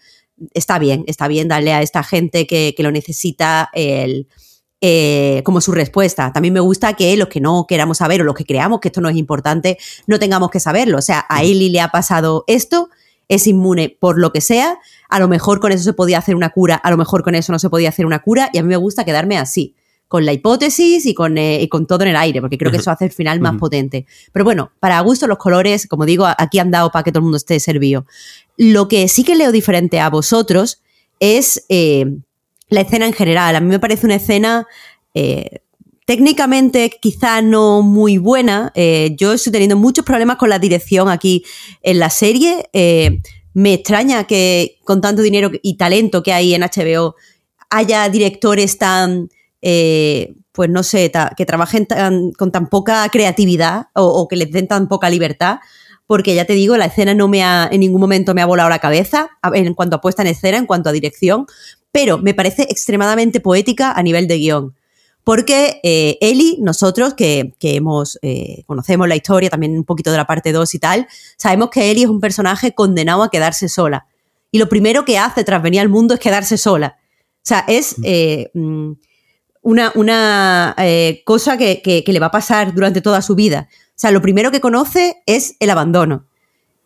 Está 0.54 0.80
bien, 0.80 1.04
está 1.08 1.28
bien 1.28 1.48
darle 1.48 1.74
a 1.74 1.82
esta 1.82 2.04
gente 2.04 2.48
que, 2.48 2.74
que 2.76 2.84
lo 2.84 2.91
necesita 2.91 3.69
el, 3.74 4.28
eh, 4.86 5.43
como 5.46 5.62
su 5.62 5.72
respuesta. 5.72 6.34
También 6.34 6.54
me 6.54 6.60
gusta 6.60 6.91
que 6.91 7.15
los 7.15 7.30
que 7.30 7.39
no 7.39 7.65
queramos 7.69 8.00
saber 8.00 8.19
o 8.19 8.26
los 8.26 8.36
que 8.36 8.43
creamos 8.43 8.82
que 8.82 8.89
esto 8.89 9.00
no 9.00 9.08
es 9.08 9.15
importante, 9.15 9.78
no 10.08 10.19
tengamos 10.19 10.50
que 10.50 10.60
saberlo. 10.60 10.98
O 10.98 11.02
sea, 11.02 11.26
a 11.30 11.41
Eli 11.41 11.69
le 11.69 11.80
ha 11.80 11.88
pasado 11.88 12.43
esto, 12.48 12.89
es 13.30 13.48
inmune 13.48 13.96
por 13.98 14.19
lo 14.19 14.34
que 14.34 14.41
sea, 14.41 14.78
a 15.08 15.19
lo 15.19 15.30
mejor 15.30 15.62
con 15.62 15.72
eso 15.72 15.86
se 15.86 15.93
podía 15.93 16.17
hacer 16.17 16.36
una 16.36 16.50
cura, 16.50 16.76
a 16.76 16.91
lo 16.91 16.98
mejor 16.98 17.24
con 17.24 17.34
eso 17.34 17.54
no 17.54 17.60
se 17.60 17.69
podía 17.69 17.88
hacer 17.88 18.06
una 18.06 18.19
cura, 18.19 18.50
y 18.52 18.58
a 18.58 18.62
mí 18.62 18.67
me 18.67 18.76
gusta 18.76 19.06
quedarme 19.06 19.38
así, 19.38 19.74
con 20.10 20.26
la 20.26 20.34
hipótesis 20.34 21.06
y 21.06 21.13
con, 21.13 21.38
eh, 21.38 21.62
y 21.62 21.69
con 21.69 21.88
todo 21.88 22.04
en 22.04 22.10
el 22.10 22.17
aire, 22.17 22.41
porque 22.41 22.58
creo 22.58 22.69
que 22.69 22.78
eso 22.78 22.91
hace 22.91 23.06
el 23.06 23.12
final 23.12 23.39
más 23.39 23.56
potente. 23.56 24.06
Pero 24.34 24.43
bueno, 24.43 24.74
para 24.82 25.00
gusto 25.00 25.28
los 25.28 25.38
colores, 25.38 25.88
como 25.88 26.06
digo, 26.06 26.28
aquí 26.38 26.60
han 26.60 26.72
dado 26.72 26.91
para 26.91 27.04
que 27.04 27.12
todo 27.12 27.19
el 27.19 27.24
mundo 27.24 27.38
esté 27.38 27.60
servido. 27.60 28.06
Lo 28.57 28.87
que 28.87 29.07
sí 29.07 29.23
que 29.23 29.35
leo 29.35 29.51
diferente 29.51 29.99
a 29.99 30.09
vosotros 30.09 30.81
es 31.19 31.65
eh, 31.69 32.05
la 32.69 32.81
escena 32.81 33.05
en 33.05 33.13
general. 33.13 33.55
A 33.55 33.59
mí 33.59 33.67
me 33.67 33.79
parece 33.79 34.05
una 34.05 34.15
escena 34.15 34.67
eh, 35.13 35.59
técnicamente 36.05 36.91
quizá 37.01 37.41
no 37.41 37.81
muy 37.81 38.17
buena. 38.17 38.71
Eh, 38.75 39.15
yo 39.17 39.33
estoy 39.33 39.51
teniendo 39.51 39.77
muchos 39.77 40.05
problemas 40.05 40.37
con 40.37 40.49
la 40.49 40.59
dirección 40.59 41.09
aquí 41.09 41.43
en 41.81 41.99
la 41.99 42.09
serie. 42.09 42.69
me 43.53 43.73
extraña 43.73 44.25
que 44.25 44.79
con 44.83 44.99
tanto 45.01 45.21
dinero 45.21 45.51
y 45.61 45.77
talento 45.77 46.23
que 46.23 46.33
hay 46.33 46.53
en 46.53 46.61
HBO 46.61 47.15
haya 47.69 48.09
directores 48.09 48.77
tan 48.77 49.29
pues 50.53 50.69
no 50.69 50.83
sé, 50.83 51.11
que 51.35 51.45
trabajen 51.45 51.87
con 52.37 52.51
tan 52.51 52.69
poca 52.69 53.09
creatividad 53.09 53.87
o, 53.93 54.27
que 54.27 54.35
les 54.35 54.51
den 54.51 54.67
tan 54.67 54.87
poca 54.87 55.09
libertad, 55.09 55.57
porque 56.07 56.35
ya 56.35 56.45
te 56.45 56.53
digo, 56.53 56.77
la 56.77 56.85
escena 56.85 57.13
no 57.13 57.27
me 57.27 57.43
ha, 57.43 57.67
en 57.71 57.79
ningún 57.79 58.01
momento 58.01 58.33
me 58.33 58.41
ha 58.41 58.45
volado 58.45 58.69
la 58.69 58.79
cabeza 58.79 59.29
en 59.53 59.73
cuanto 59.73 59.95
a 59.95 60.01
puesta 60.01 60.21
en 60.21 60.29
escena, 60.29 60.57
en 60.57 60.65
cuanto 60.65 60.89
a 60.89 60.91
dirección, 60.91 61.45
pero 61.91 62.17
me 62.17 62.33
parece 62.33 62.63
extremadamente 62.63 63.39
poética 63.39 63.91
a 63.91 64.03
nivel 64.03 64.27
de 64.27 64.37
guion. 64.37 64.75
Porque 65.23 65.79
eh, 65.83 66.17
Eli, 66.19 66.57
nosotros 66.59 67.13
que, 67.13 67.53
hemos, 67.61 68.19
eh, 68.21 68.63
conocemos 68.65 69.07
la 69.07 69.15
historia, 69.15 69.49
también 69.49 69.77
un 69.77 69.85
poquito 69.85 70.11
de 70.11 70.17
la 70.17 70.27
parte 70.27 70.51
2 70.51 70.75
y 70.75 70.79
tal, 70.79 71.07
sabemos 71.37 71.69
que 71.69 71.91
Eli 71.91 72.03
es 72.03 72.09
un 72.09 72.19
personaje 72.19 72.73
condenado 72.73 73.23
a 73.23 73.29
quedarse 73.29 73.69
sola. 73.69 74.05
Y 74.51 74.59
lo 74.59 74.67
primero 74.67 75.05
que 75.05 75.17
hace 75.17 75.45
tras 75.45 75.63
venir 75.63 75.79
al 75.79 75.87
mundo 75.87 76.13
es 76.13 76.19
quedarse 76.19 76.57
sola. 76.57 76.97
O 76.99 77.45
sea, 77.45 77.63
es... 77.67 77.95
Eh, 78.03 78.51
mm, 78.53 78.91
una, 79.63 79.91
una 79.95 80.75
eh, 80.77 81.23
cosa 81.25 81.57
que, 81.57 81.81
que, 81.81 82.03
le 82.05 82.19
va 82.19 82.27
a 82.27 82.31
pasar 82.31 82.73
durante 82.73 83.01
toda 83.01 83.21
su 83.21 83.33
vida. 83.33 83.69
O 83.95 83.99
sea, 84.03 84.12
lo 84.12 84.21
primero 84.21 84.51
que 84.51 84.62
conoce 84.62 85.17
es 85.25 85.56
el 85.60 85.69
abandono. 85.69 86.25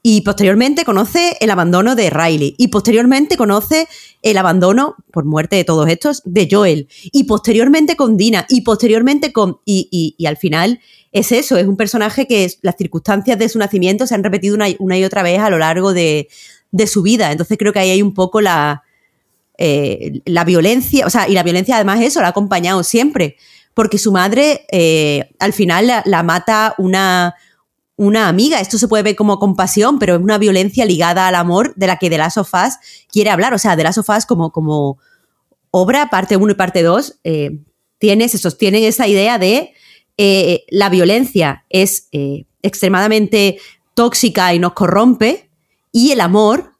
Y 0.03 0.21
posteriormente 0.21 0.85
conoce 0.85 1.35
el 1.39 1.49
abandono 1.49 1.95
de 1.95 2.09
Riley. 2.09 2.55
Y 2.57 2.67
posteriormente 2.67 3.35
conoce 3.35 3.87
el 4.21 4.37
abandono, 4.37 4.95
por 5.11 5.25
muerte 5.25 5.55
de 5.55 5.63
todos 5.63 5.89
estos, 5.89 6.21
de 6.25 6.47
Joel. 6.49 6.87
Y 7.11 7.25
posteriormente 7.25 7.95
con 7.95 8.15
Dina. 8.15 8.45
Y 8.49 8.61
posteriormente 8.61 9.33
con... 9.33 9.57
Y, 9.65 10.15
y, 10.17 10.25
al 10.25 10.37
final 10.37 10.79
es 11.11 11.31
eso, 11.31 11.57
es 11.57 11.65
un 11.65 11.77
personaje 11.77 12.27
que 12.27 12.49
las 12.61 12.75
circunstancias 12.77 13.39
de 13.39 13.49
su 13.49 13.57
nacimiento 13.59 14.05
se 14.05 14.15
han 14.15 14.23
repetido 14.23 14.55
una, 14.55 14.67
una 14.79 14.97
y 14.97 15.03
otra 15.03 15.23
vez 15.23 15.39
a 15.39 15.49
lo 15.49 15.57
largo 15.57 15.93
de, 15.93 16.27
de, 16.71 16.87
su 16.87 17.01
vida. 17.01 17.31
Entonces 17.31 17.57
creo 17.57 17.73
que 17.73 17.79
ahí 17.79 17.89
hay 17.89 18.01
un 18.01 18.13
poco 18.13 18.39
la, 18.39 18.83
eh, 19.57 20.21
la 20.25 20.43
violencia, 20.43 21.07
o 21.07 21.09
sea, 21.09 21.27
y 21.27 21.33
la 21.33 21.41
violencia 21.41 21.75
además 21.75 22.01
eso 22.01 22.21
la 22.21 22.27
ha 22.27 22.29
acompañado 22.29 22.83
siempre, 22.83 23.37
porque 23.77 23.99
su 23.99 24.11
madre 24.11 24.65
eh, 24.71 25.29
al 25.37 25.53
final 25.53 25.85
la, 26.03 26.23
mata 26.23 26.73
una, 26.79 27.35
una 27.95 28.27
amiga. 28.27 28.59
Esto 28.59 28.79
se 28.79 28.87
puede 28.87 29.03
ver 29.03 29.15
como 29.15 29.37
compasión, 29.37 29.99
pero 29.99 30.15
es 30.15 30.19
una 30.19 30.39
violencia 30.39 30.83
ligada 30.83 31.27
al 31.27 31.35
amor 31.35 31.75
de 31.75 31.85
la 31.85 31.97
que 31.97 32.09
Last 32.09 32.39
of 32.39 32.51
Us 32.55 32.73
quiere 33.11 33.29
hablar. 33.29 33.53
O 33.53 33.59
sea, 33.59 33.75
Last 33.75 33.99
of 33.99 34.09
Us 34.09 34.25
como, 34.25 34.51
como 34.51 34.97
obra, 35.69 36.09
parte 36.09 36.37
1 36.37 36.53
y 36.53 36.55
parte 36.55 36.81
2, 36.81 37.19
eh, 37.23 37.59
sostienen 38.35 38.83
esa 38.83 39.07
idea 39.07 39.37
de 39.37 39.75
la 40.71 40.89
violencia 40.89 41.63
es 41.69 42.09
extremadamente 42.63 43.59
tóxica 43.93 44.55
y 44.55 44.59
nos 44.59 44.73
corrompe, 44.73 45.51
y 45.91 46.13
el 46.13 46.21
amor 46.21 46.71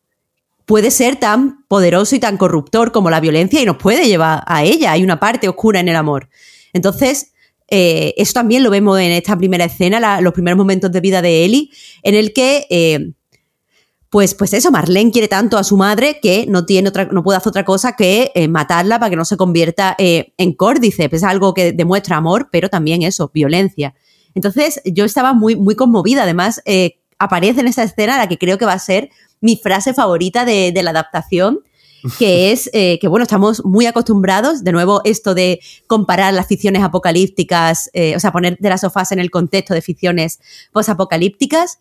puede 0.65 0.89
ser 0.89 1.17
tan 1.17 1.63
poderoso 1.67 2.15
y 2.15 2.19
tan 2.19 2.37
corruptor 2.37 2.91
como 2.91 3.11
la 3.11 3.19
violencia 3.19 3.61
y 3.61 3.65
nos 3.65 3.77
puede 3.77 4.07
llevar 4.07 4.43
a 4.47 4.63
ella. 4.63 4.93
Hay 4.93 5.03
una 5.03 5.19
parte 5.19 5.47
oscura 5.47 5.79
en 5.79 5.89
el 5.89 5.95
amor. 5.95 6.27
Entonces, 6.73 7.33
eh, 7.69 8.13
eso 8.17 8.33
también 8.33 8.63
lo 8.63 8.69
vemos 8.69 8.99
en 8.99 9.11
esta 9.11 9.37
primera 9.37 9.65
escena, 9.65 10.21
los 10.21 10.33
primeros 10.33 10.57
momentos 10.57 10.91
de 10.91 11.01
vida 11.01 11.21
de 11.21 11.43
Ellie, 11.43 11.69
en 12.03 12.15
el 12.15 12.33
que, 12.33 12.65
eh, 12.69 13.11
pues, 14.09 14.35
pues 14.35 14.53
eso, 14.53 14.71
Marlene 14.71 15.11
quiere 15.11 15.27
tanto 15.27 15.57
a 15.57 15.63
su 15.63 15.75
madre 15.75 16.19
que 16.21 16.45
no, 16.47 16.65
tiene 16.65 16.89
otra, 16.89 17.05
no 17.05 17.23
puede 17.23 17.37
hacer 17.37 17.49
otra 17.49 17.65
cosa 17.65 17.95
que 17.95 18.31
eh, 18.35 18.47
matarla 18.47 18.99
para 18.99 19.09
que 19.09 19.17
no 19.17 19.25
se 19.25 19.35
convierta 19.35 19.95
en 19.97 20.53
córdice. 20.53 21.09
Es 21.11 21.23
algo 21.23 21.53
que 21.53 21.73
demuestra 21.73 22.15
amor, 22.15 22.47
pero 22.51 22.69
también 22.69 23.01
eso, 23.01 23.29
violencia. 23.33 23.93
Entonces, 24.33 24.81
yo 24.85 25.03
estaba 25.03 25.33
muy, 25.33 25.57
muy 25.57 25.75
conmovida. 25.75 26.23
Además, 26.23 26.61
aparece 27.19 27.59
en 27.59 27.67
esa 27.67 27.83
escena 27.83 28.17
la 28.17 28.29
que 28.29 28.37
creo 28.37 28.57
que 28.57 28.65
va 28.65 28.73
a 28.73 28.79
ser 28.79 29.09
mi 29.41 29.57
frase 29.57 29.93
favorita 29.93 30.45
de, 30.45 30.71
la 30.81 30.91
adaptación, 30.91 31.59
que 32.17 32.51
es 32.51 32.69
eh, 32.73 32.99
que, 32.99 33.07
bueno, 33.07 33.23
estamos 33.23 33.63
muy 33.65 33.85
acostumbrados, 33.85 34.63
de 34.63 34.71
nuevo, 34.71 35.01
esto 35.03 35.35
de 35.35 35.59
comparar 35.87 36.33
las 36.33 36.47
ficciones 36.47 36.83
apocalípticas, 36.83 37.89
eh, 37.93 38.15
o 38.15 38.19
sea, 38.19 38.31
poner 38.31 38.57
de 38.59 38.69
las 38.69 38.81
sofás 38.81 39.11
en 39.11 39.19
el 39.19 39.31
contexto 39.31 39.73
de 39.73 39.81
ficciones 39.81 40.39
posapocalípticas, 40.71 41.79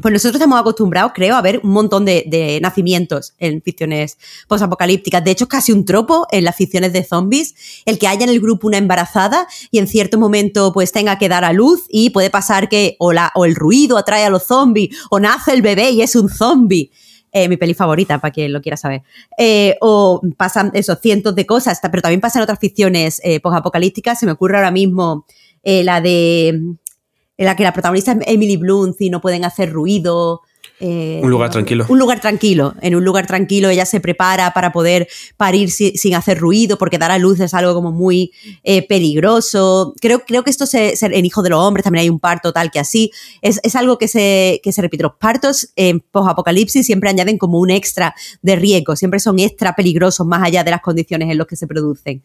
pues 0.00 0.12
nosotros 0.12 0.34
estamos 0.34 0.60
acostumbrados, 0.60 1.12
creo, 1.14 1.36
a 1.36 1.42
ver 1.42 1.60
un 1.62 1.70
montón 1.70 2.04
de, 2.04 2.58
nacimientos 2.60 3.34
en 3.38 3.62
ficciones 3.62 4.18
posapocalípticas. 4.46 5.24
De 5.24 5.30
hecho, 5.30 5.44
es 5.44 5.50
casi 5.50 5.72
un 5.72 5.84
tropo 5.84 6.26
en 6.30 6.44
las 6.44 6.56
ficciones 6.56 6.92
de 6.92 7.02
zombies, 7.02 7.54
el 7.86 7.98
que 7.98 8.08
haya 8.08 8.24
en 8.24 8.30
el 8.30 8.40
grupo 8.40 8.66
una 8.66 8.78
embarazada 8.78 9.46
y 9.70 9.78
en 9.78 9.86
cierto 9.86 10.18
momento 10.18 10.72
pues 10.72 10.92
tenga 10.92 11.18
que 11.18 11.28
dar 11.28 11.44
a 11.44 11.52
luz 11.52 11.84
y 11.88 12.10
puede 12.10 12.30
pasar 12.30 12.68
que 12.68 12.96
o, 12.98 13.12
la, 13.12 13.32
o 13.34 13.44
el 13.44 13.54
ruido 13.54 13.96
atrae 13.96 14.24
a 14.24 14.30
los 14.30 14.44
zombies 14.44 14.96
o 15.10 15.18
nace 15.18 15.52
el 15.52 15.62
bebé 15.62 15.90
y 15.90 16.02
es 16.02 16.14
un 16.14 16.28
zombie. 16.28 16.90
Eh, 17.38 17.50
mi 17.50 17.58
peli 17.58 17.74
favorita, 17.74 18.18
para 18.18 18.32
quien 18.32 18.50
lo 18.50 18.62
quiera 18.62 18.78
saber. 18.78 19.02
Eh, 19.36 19.76
o 19.82 20.22
pasan 20.38 20.70
esos 20.72 20.98
cientos 21.02 21.34
de 21.34 21.44
cosas, 21.44 21.78
pero 21.82 22.00
también 22.00 22.22
pasan 22.22 22.40
otras 22.40 22.58
ficciones 22.58 23.20
eh, 23.22 23.40
posapocalípticas. 23.40 24.18
Se 24.18 24.24
me 24.24 24.32
ocurre 24.32 24.56
ahora 24.56 24.70
mismo 24.70 25.26
la 25.62 26.00
de 26.00 26.48
en 26.48 27.44
la 27.44 27.54
que 27.54 27.62
la 27.62 27.74
protagonista 27.74 28.12
es 28.12 28.18
Emily 28.26 28.56
Blunt 28.56 28.98
y 29.00 29.10
no 29.10 29.20
pueden 29.20 29.44
hacer 29.44 29.70
ruido. 29.70 30.40
Eh, 30.78 31.20
un 31.22 31.30
lugar 31.30 31.50
tranquilo. 31.50 31.86
Un 31.88 31.98
lugar 31.98 32.20
tranquilo. 32.20 32.74
En 32.82 32.94
un 32.94 33.04
lugar 33.04 33.26
tranquilo 33.26 33.68
ella 33.68 33.86
se 33.86 34.00
prepara 34.00 34.52
para 34.52 34.72
poder 34.72 35.08
parir 35.36 35.70
sin 35.70 36.14
hacer 36.14 36.38
ruido, 36.38 36.76
porque 36.76 36.98
dar 36.98 37.10
a 37.10 37.18
luz 37.18 37.40
es 37.40 37.54
algo 37.54 37.74
como 37.74 37.92
muy 37.92 38.32
eh, 38.62 38.86
peligroso. 38.86 39.94
Creo, 40.00 40.20
creo 40.20 40.44
que 40.44 40.50
esto 40.50 40.66
se, 40.66 40.94
en 41.00 41.24
Hijo 41.24 41.42
de 41.42 41.50
los 41.50 41.60
Hombres 41.60 41.84
también 41.84 42.02
hay 42.02 42.10
un 42.10 42.20
parto 42.20 42.52
tal 42.52 42.70
que 42.70 42.78
así. 42.78 43.10
Es, 43.40 43.60
es 43.62 43.74
algo 43.74 43.98
que 43.98 44.08
se, 44.08 44.60
que 44.62 44.72
se 44.72 44.82
repite. 44.82 45.02
Los 45.02 45.14
partos 45.14 45.70
en 45.76 46.00
post-apocalipsis 46.00 46.84
siempre 46.84 47.08
añaden 47.08 47.38
como 47.38 47.58
un 47.58 47.70
extra 47.70 48.14
de 48.42 48.56
riesgo, 48.56 48.96
siempre 48.96 49.20
son 49.20 49.38
extra 49.38 49.74
peligrosos 49.74 50.26
más 50.26 50.42
allá 50.42 50.62
de 50.62 50.70
las 50.70 50.82
condiciones 50.82 51.30
en 51.30 51.38
las 51.38 51.46
que 51.46 51.56
se 51.56 51.66
producen. 51.66 52.22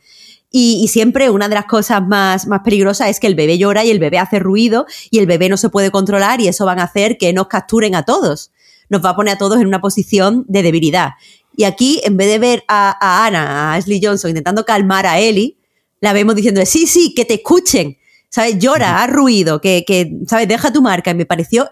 Y, 0.54 0.88
siempre 0.90 1.30
una 1.30 1.48
de 1.48 1.56
las 1.56 1.66
cosas 1.66 2.06
más, 2.06 2.46
más 2.46 2.60
peligrosas 2.60 3.10
es 3.10 3.22
que 3.22 3.28
el 3.28 3.36
bebé 3.36 3.58
llora 3.58 3.86
y 3.86 3.90
el 3.90 4.00
bebé 4.00 4.20
hace 4.20 4.38
ruido 4.38 4.86
y 5.10 5.20
el 5.20 5.26
bebé 5.26 5.48
no 5.48 5.56
se 5.56 5.70
puede 5.70 5.92
controlar 5.92 6.42
y 6.42 6.50
eso 6.50 6.66
van 6.66 6.80
a 6.80 6.84
hacer 6.84 7.18
que 7.18 7.32
nos 7.32 7.48
capturen 7.48 7.96
a 7.96 8.04
todos. 8.04 8.52
Nos 8.90 9.04
va 9.04 9.12
a 9.12 9.16
poner 9.16 9.36
a 9.36 9.38
todos 9.38 9.62
en 9.62 9.68
una 9.68 9.80
posición 9.80 10.44
de 10.50 10.62
debilidad. 10.62 11.12
Y 11.56 11.64
aquí, 11.64 12.02
en 12.04 12.18
vez 12.18 12.28
de 12.28 12.40
ver 12.40 12.64
a, 12.68 12.98
a 13.00 13.26
Ana, 13.26 13.72
a 13.72 13.76
Ashley 13.76 14.02
Johnson 14.04 14.30
intentando 14.32 14.66
calmar 14.66 15.06
a 15.06 15.20
Ellie, 15.20 15.58
la 16.02 16.12
vemos 16.12 16.36
diciendo, 16.36 16.62
sí, 16.66 16.86
sí, 16.88 17.14
que 17.16 17.24
te 17.24 17.36
escuchen. 17.36 17.98
¿Sabes? 18.28 18.60
Llora, 18.60 19.04
haz 19.04 19.10
ruido, 19.10 19.62
que, 19.62 19.84
que, 19.86 20.20
¿sabes? 20.28 20.48
Deja 20.48 20.74
tu 20.74 20.82
marca. 20.82 21.12
Y 21.12 21.16
me 21.16 21.26
pareció 21.26 21.70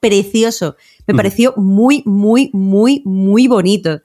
precioso. 0.00 0.76
Me 1.06 1.14
pareció 1.14 1.54
muy, 1.56 2.02
muy, 2.04 2.50
muy, 2.52 3.02
muy 3.04 3.46
bonito. 3.48 4.00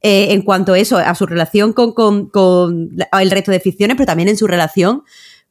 Eh, 0.00 0.32
en 0.32 0.42
cuanto 0.42 0.74
a 0.74 0.78
eso, 0.78 0.96
a 0.96 1.12
su 1.16 1.26
relación 1.26 1.72
con, 1.72 2.30
el 3.20 3.30
resto 3.30 3.50
de 3.50 3.58
ficciones, 3.58 3.96
pero 3.96 4.06
también 4.06 4.28
en 4.28 4.36
su 4.36 4.46
relación 4.46 5.02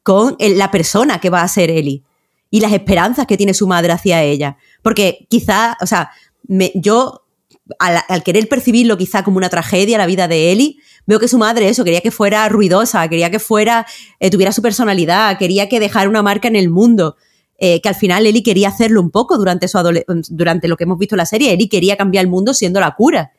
con 0.02 0.36
la 0.38 0.70
persona 0.70 1.20
que 1.20 1.28
va 1.28 1.42
a 1.42 1.48
ser 1.48 1.70
Ellie 1.70 2.02
y 2.50 2.60
las 2.60 2.72
esperanzas 2.72 3.26
que 3.26 3.36
tiene 3.36 3.52
su 3.52 3.66
madre 3.66 3.92
hacia 3.92 4.22
ella. 4.22 4.56
Porque 4.80 5.26
quizá, 5.28 5.76
o 5.82 5.86
sea, 5.86 6.12
yo 6.74 7.26
al, 7.78 8.22
querer 8.22 8.48
percibirlo 8.48 8.96
quizá 8.96 9.22
como 9.22 9.36
una 9.36 9.50
tragedia 9.50 9.98
la 9.98 10.06
vida 10.06 10.28
de 10.28 10.50
Ellie, 10.50 10.76
veo 11.06 11.20
que 11.20 11.28
su 11.28 11.36
madre 11.36 11.68
eso, 11.68 11.84
quería 11.84 12.00
que 12.00 12.10
fuera 12.10 12.48
ruidosa, 12.48 13.06
quería 13.08 13.30
que 13.30 13.40
fuera, 13.40 13.84
eh, 14.18 14.30
tuviera 14.30 14.52
su 14.52 14.62
personalidad, 14.62 15.36
quería 15.36 15.68
que 15.68 15.78
dejara 15.78 16.08
una 16.08 16.22
marca 16.22 16.48
en 16.48 16.56
el 16.56 16.70
mundo. 16.70 17.16
Eh, 17.60 17.80
que 17.80 17.88
al 17.88 17.96
final 17.96 18.24
Ellie 18.24 18.44
quería 18.44 18.68
hacerlo 18.68 19.00
un 19.00 19.10
poco 19.10 19.36
durante, 19.36 19.66
su 19.66 19.78
durante 20.30 20.68
lo 20.68 20.76
que 20.76 20.84
hemos 20.84 20.96
visto 20.96 21.16
en 21.16 21.18
la 21.18 21.26
serie. 21.26 21.52
Ellie 21.52 21.68
quería 21.68 21.96
cambiar 21.96 22.24
el 22.24 22.30
mundo 22.30 22.54
siendo 22.54 22.78
la 22.78 22.94
cura 22.94 23.32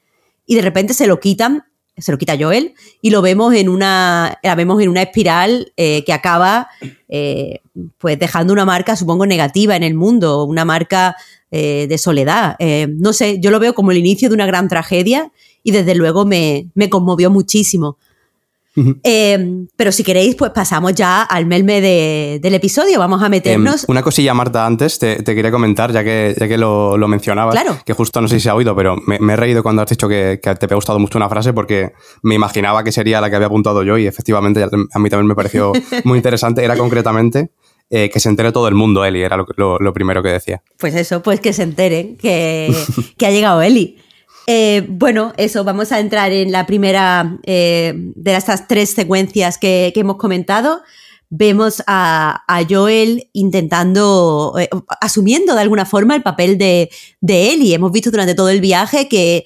y 0.49 0.55
de 0.55 0.63
repente 0.63 0.95
se 0.95 1.05
lo 1.05 1.19
quitan, 1.19 1.63
se 1.95 2.11
lo 2.11 2.17
quita 2.17 2.35
Joel 2.37 2.73
y 3.03 3.11
lo 3.11 3.21
vemos 3.21 3.53
en 3.53 3.69
una, 3.69 4.39
la 4.41 4.55
vemos 4.55 4.81
en 4.81 4.89
una 4.89 5.03
espiral 5.03 5.71
eh, 5.77 6.03
que 6.05 6.11
acaba 6.11 6.69
eh, 7.07 7.61
pues 7.99 8.17
dejando 8.17 8.51
una 8.51 8.65
marca, 8.65 8.95
supongo, 8.95 9.27
negativa 9.27 9.75
en 9.75 9.83
el 9.83 9.93
mundo, 9.93 10.43
una 10.45 10.65
marca 10.65 11.15
eh, 11.51 11.85
de 11.87 11.97
soledad. 11.99 12.57
no 12.97 13.13
sé, 13.13 13.39
yo 13.39 13.51
lo 13.51 13.59
veo 13.59 13.75
como 13.75 13.91
el 13.91 13.97
inicio 13.99 14.27
de 14.27 14.33
una 14.33 14.47
gran 14.47 14.67
tragedia 14.67 15.31
y 15.61 15.69
desde 15.69 15.93
luego 15.93 16.25
me, 16.25 16.71
me 16.73 16.89
conmovió 16.89 17.29
muchísimo. 17.29 17.99
Em, 18.75 19.67
pero 19.75 19.91
si 19.91 20.03
queréis, 20.03 20.35
pues 20.35 20.51
pasamos 20.51 20.93
ya 20.93 21.23
al 21.23 21.45
melme 21.45 21.81
del 21.81 22.53
episodio. 22.53 22.99
Vamos 22.99 23.21
a 23.21 23.25
em, 23.25 23.31
meternos. 23.31 23.85
una 23.87 24.01
cosilla, 24.01 24.33
Marta, 24.33 24.65
antes 24.65 24.99
te, 24.99 25.23
quería 25.23 25.51
comentar, 25.51 25.91
ya 25.91 26.03
que, 26.03 26.35
ya 26.39 26.47
que 26.47 26.57
lo, 26.57 26.97
lo 26.97 27.07
mencionabas. 27.07 27.55
Que 27.85 27.93
justo 27.93 28.21
no 28.21 28.27
sé 28.27 28.35
si 28.35 28.41
se 28.41 28.49
ha 28.49 28.55
oído, 28.55 28.75
pero 28.75 28.95
me, 28.97 29.33
he 29.33 29.35
reído 29.35 29.63
cuando 29.63 29.81
has 29.81 29.89
dicho 29.89 30.07
que, 30.07 30.39
te 30.41 30.73
ha 30.73 30.75
gustado 30.75 30.99
mucho 30.99 31.17
una 31.17 31.29
frase 31.29 31.53
porque 31.53 31.93
me 32.21 32.35
imaginaba 32.35 32.83
que 32.83 32.91
sería 32.91 33.21
la 33.21 33.29
que 33.29 33.35
había 33.35 33.47
apuntado 33.47 33.83
yo 33.83 33.97
y 33.97 34.07
efectivamente 34.07 34.63
a 34.63 34.99
mí 34.99 35.09
también 35.09 35.27
me 35.27 35.35
pareció 35.35 35.71
muy 36.03 36.17
interesante. 36.17 36.63
Era 36.63 36.77
concretamente. 36.77 37.51
Eh, 37.91 38.11
que 38.11 38.19
se 38.19 38.29
entere 38.29 38.51
todo 38.51 38.67
el 38.67 38.75
mundo, 38.75 39.03
Eli, 39.03 39.23
era 39.23 39.35
lo, 39.35 39.93
primero 39.95 40.21
que 40.21 40.29
decía. 40.29 40.61
Pues 40.77 40.93
eso, 40.93 41.23
pues 41.23 41.39
que 41.39 41.53
se 41.53 41.63
enteren 41.63 42.17
que, 42.17 42.71
que 43.17 43.25
ha 43.25 43.31
llegado 43.31 43.63
Eli. 43.63 43.97
Eh, 44.51 44.83
bueno, 44.89 45.31
eso, 45.37 45.63
vamos 45.63 45.91
a 45.91 45.99
entrar 45.99 46.31
en 46.31 46.51
la 46.51 46.65
primera 46.65 47.37
eh, 47.43 47.93
de 47.95 48.35
estas 48.35 48.67
tres 48.67 48.89
secuencias 48.89 49.59
que, 49.59 49.93
hemos 49.95 50.17
comentado. 50.17 50.81
Vemos 51.29 51.83
a, 51.85 52.43
Joel 52.67 53.29
intentando, 53.33 54.55
eh, 54.59 54.67
asumiendo 55.01 55.53
de 55.53 55.61
alguna 55.61 55.85
forma 55.85 56.15
el 56.15 56.23
papel 56.23 56.57
de, 56.57 56.89
de 57.21 57.53
y 57.53 57.75
Hemos 57.75 57.91
visto 57.91 58.09
durante 58.09 58.33
todo 58.33 58.49
el 58.49 58.59
viaje 58.59 59.07
que 59.07 59.43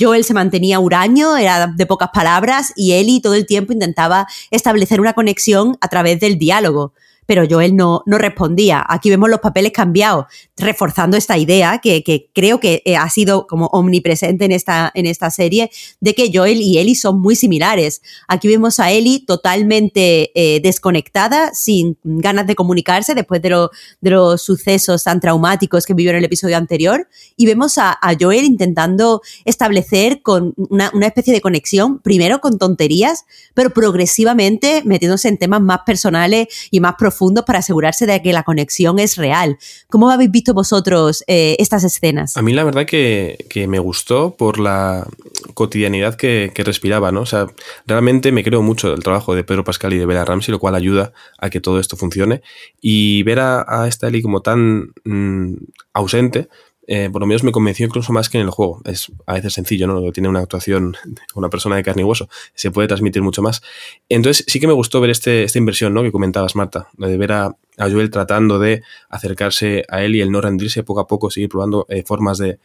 Joel 0.00 0.24
se 0.24 0.34
mantenía 0.34 0.80
huraño, 0.80 1.36
era 1.36 1.68
de 1.68 1.86
pocas 1.86 2.10
palabras, 2.12 2.72
y 2.74 2.94
Ellie 2.94 3.22
todo 3.22 3.34
el 3.34 3.46
tiempo 3.46 3.72
intentaba 3.72 4.26
establecer 4.50 5.00
una 5.00 5.12
conexión 5.12 5.78
a 5.80 5.86
través 5.86 6.18
del 6.18 6.36
diálogo 6.36 6.94
pero 7.26 7.44
Joel 7.48 7.76
no, 7.76 8.02
no 8.06 8.18
respondía. 8.18 8.84
Aquí 8.86 9.08
vemos 9.08 9.30
los 9.30 9.40
papeles 9.40 9.72
cambiados, 9.72 10.26
reforzando 10.56 11.16
esta 11.16 11.38
idea 11.38 11.78
que, 11.78 12.28
creo 12.34 12.60
que 12.60 12.82
eh, 12.84 12.96
ha 12.96 13.08
sido 13.08 13.46
como 13.46 13.66
omnipresente 13.66 14.44
en 14.44 14.52
esta, 14.52 14.90
en 14.94 15.06
esta 15.06 15.30
serie, 15.30 15.70
de 16.00 16.14
que 16.14 16.30
Joel 16.32 16.60
y 16.60 16.78
Ellie 16.78 16.94
son 16.94 17.20
muy 17.20 17.36
similares. 17.36 18.02
Aquí 18.28 18.48
vemos 18.48 18.80
a 18.80 18.90
Ellie 18.90 19.24
totalmente 19.24 20.32
eh, 20.34 20.60
desconectada, 20.60 21.54
sin 21.54 21.96
ganas 22.02 22.46
de 22.46 22.54
comunicarse 22.54 23.14
después 23.14 23.40
de, 23.40 23.68
de, 24.00 24.10
los 24.10 24.42
sucesos 24.42 25.04
tan 25.04 25.20
traumáticos 25.20 25.86
que 25.86 25.94
vivió 25.94 26.10
en 26.10 26.18
el 26.18 26.24
episodio 26.24 26.56
anterior, 26.56 27.08
y 27.36 27.46
vemos 27.46 27.78
a, 27.78 27.98
Joel 28.20 28.44
intentando 28.44 29.22
establecer 29.46 30.20
con 30.20 30.54
una, 30.56 30.90
una 30.92 31.06
especie 31.06 31.32
de 31.32 31.40
conexión, 31.40 32.00
primero 32.00 32.40
con 32.40 32.58
tonterías, 32.58 33.24
pero 33.54 33.70
progresivamente 33.70 34.82
metiéndose 34.84 35.28
en 35.28 35.38
temas 35.38 35.62
más 35.62 35.80
personales 35.86 36.48
y 36.70 36.80
más 36.80 36.96
profundos 36.98 37.21
profundos 37.22 37.44
para 37.44 37.60
asegurarse 37.60 38.04
de 38.04 38.20
que 38.20 38.32
la 38.32 38.42
conexión 38.42 38.98
es 38.98 39.16
real. 39.16 39.56
¿Cómo 39.88 40.10
habéis 40.10 40.30
visto 40.32 40.54
vosotros 40.54 41.22
eh, 41.28 41.54
estas 41.60 41.84
escenas? 41.84 42.36
A 42.36 42.42
mí 42.42 42.52
la 42.52 42.64
verdad 42.64 42.84
que, 42.84 43.38
me 43.68 43.78
gustó 43.78 44.34
por 44.36 44.58
la 44.58 45.06
cotidianidad 45.54 46.16
que, 46.16 46.52
respiraba, 46.64 47.12
¿no? 47.12 47.20
O 47.20 47.26
sea, 47.26 47.46
realmente 47.86 48.32
me 48.32 48.42
creo 48.42 48.62
mucho 48.62 48.90
del 48.90 49.04
trabajo 49.04 49.36
de 49.36 49.44
Pedro 49.44 49.62
Pascal 49.62 49.92
y 49.92 49.98
de 49.98 50.06
Bella 50.06 50.24
Ramsey, 50.24 50.50
lo 50.50 50.58
cual 50.58 50.74
ayuda 50.74 51.12
a 51.38 51.48
que 51.48 51.60
todo 51.60 51.78
esto 51.78 51.96
funcione. 51.96 52.42
Y 52.80 53.22
ver 53.22 53.38
a, 53.38 53.88
Ellie 54.02 54.22
como 54.22 54.40
tan 54.40 54.92
mm, 55.04 55.54
ausente, 55.92 56.48
eh, 56.94 57.08
por 57.10 57.22
lo 57.22 57.26
menos 57.26 57.42
me 57.42 57.52
convenció 57.52 57.86
incluso 57.86 58.12
más 58.12 58.28
que 58.28 58.36
en 58.36 58.44
el 58.44 58.50
juego. 58.50 58.82
Es 58.84 59.10
a 59.24 59.32
veces 59.32 59.54
sencillo, 59.54 59.86
¿no? 59.86 60.12
Tiene 60.12 60.28
una 60.28 60.40
actuación, 60.40 60.94
una 61.34 61.48
persona 61.48 61.76
de 61.76 61.82
carne 61.82 62.02
y 62.02 62.04
hueso, 62.04 62.28
se 62.54 62.70
puede 62.70 62.86
transmitir 62.86 63.22
mucho 63.22 63.40
más. 63.40 63.62
Entonces 64.10 64.44
sí 64.46 64.60
que 64.60 64.66
me 64.66 64.74
gustó 64.74 65.00
ver 65.00 65.08
este, 65.08 65.42
esta 65.44 65.56
inversión, 65.58 65.94
¿no? 65.94 66.02
Que 66.02 66.12
comentabas, 66.12 66.54
Marta, 66.54 66.88
de 66.98 67.16
ver 67.16 67.32
a, 67.32 67.56
Joel 67.78 68.10
tratando 68.10 68.58
de 68.58 68.82
acercarse 69.08 69.86
a 69.88 70.04
él 70.04 70.16
y 70.16 70.20
el 70.20 70.30
no 70.30 70.42
rendirse 70.42 70.82
poco 70.82 71.00
a 71.00 71.06
poco, 71.06 71.30
seguir 71.30 71.48
probando 71.48 71.86
eh, 71.88 72.02
formas 72.06 72.36
de, 72.36 72.58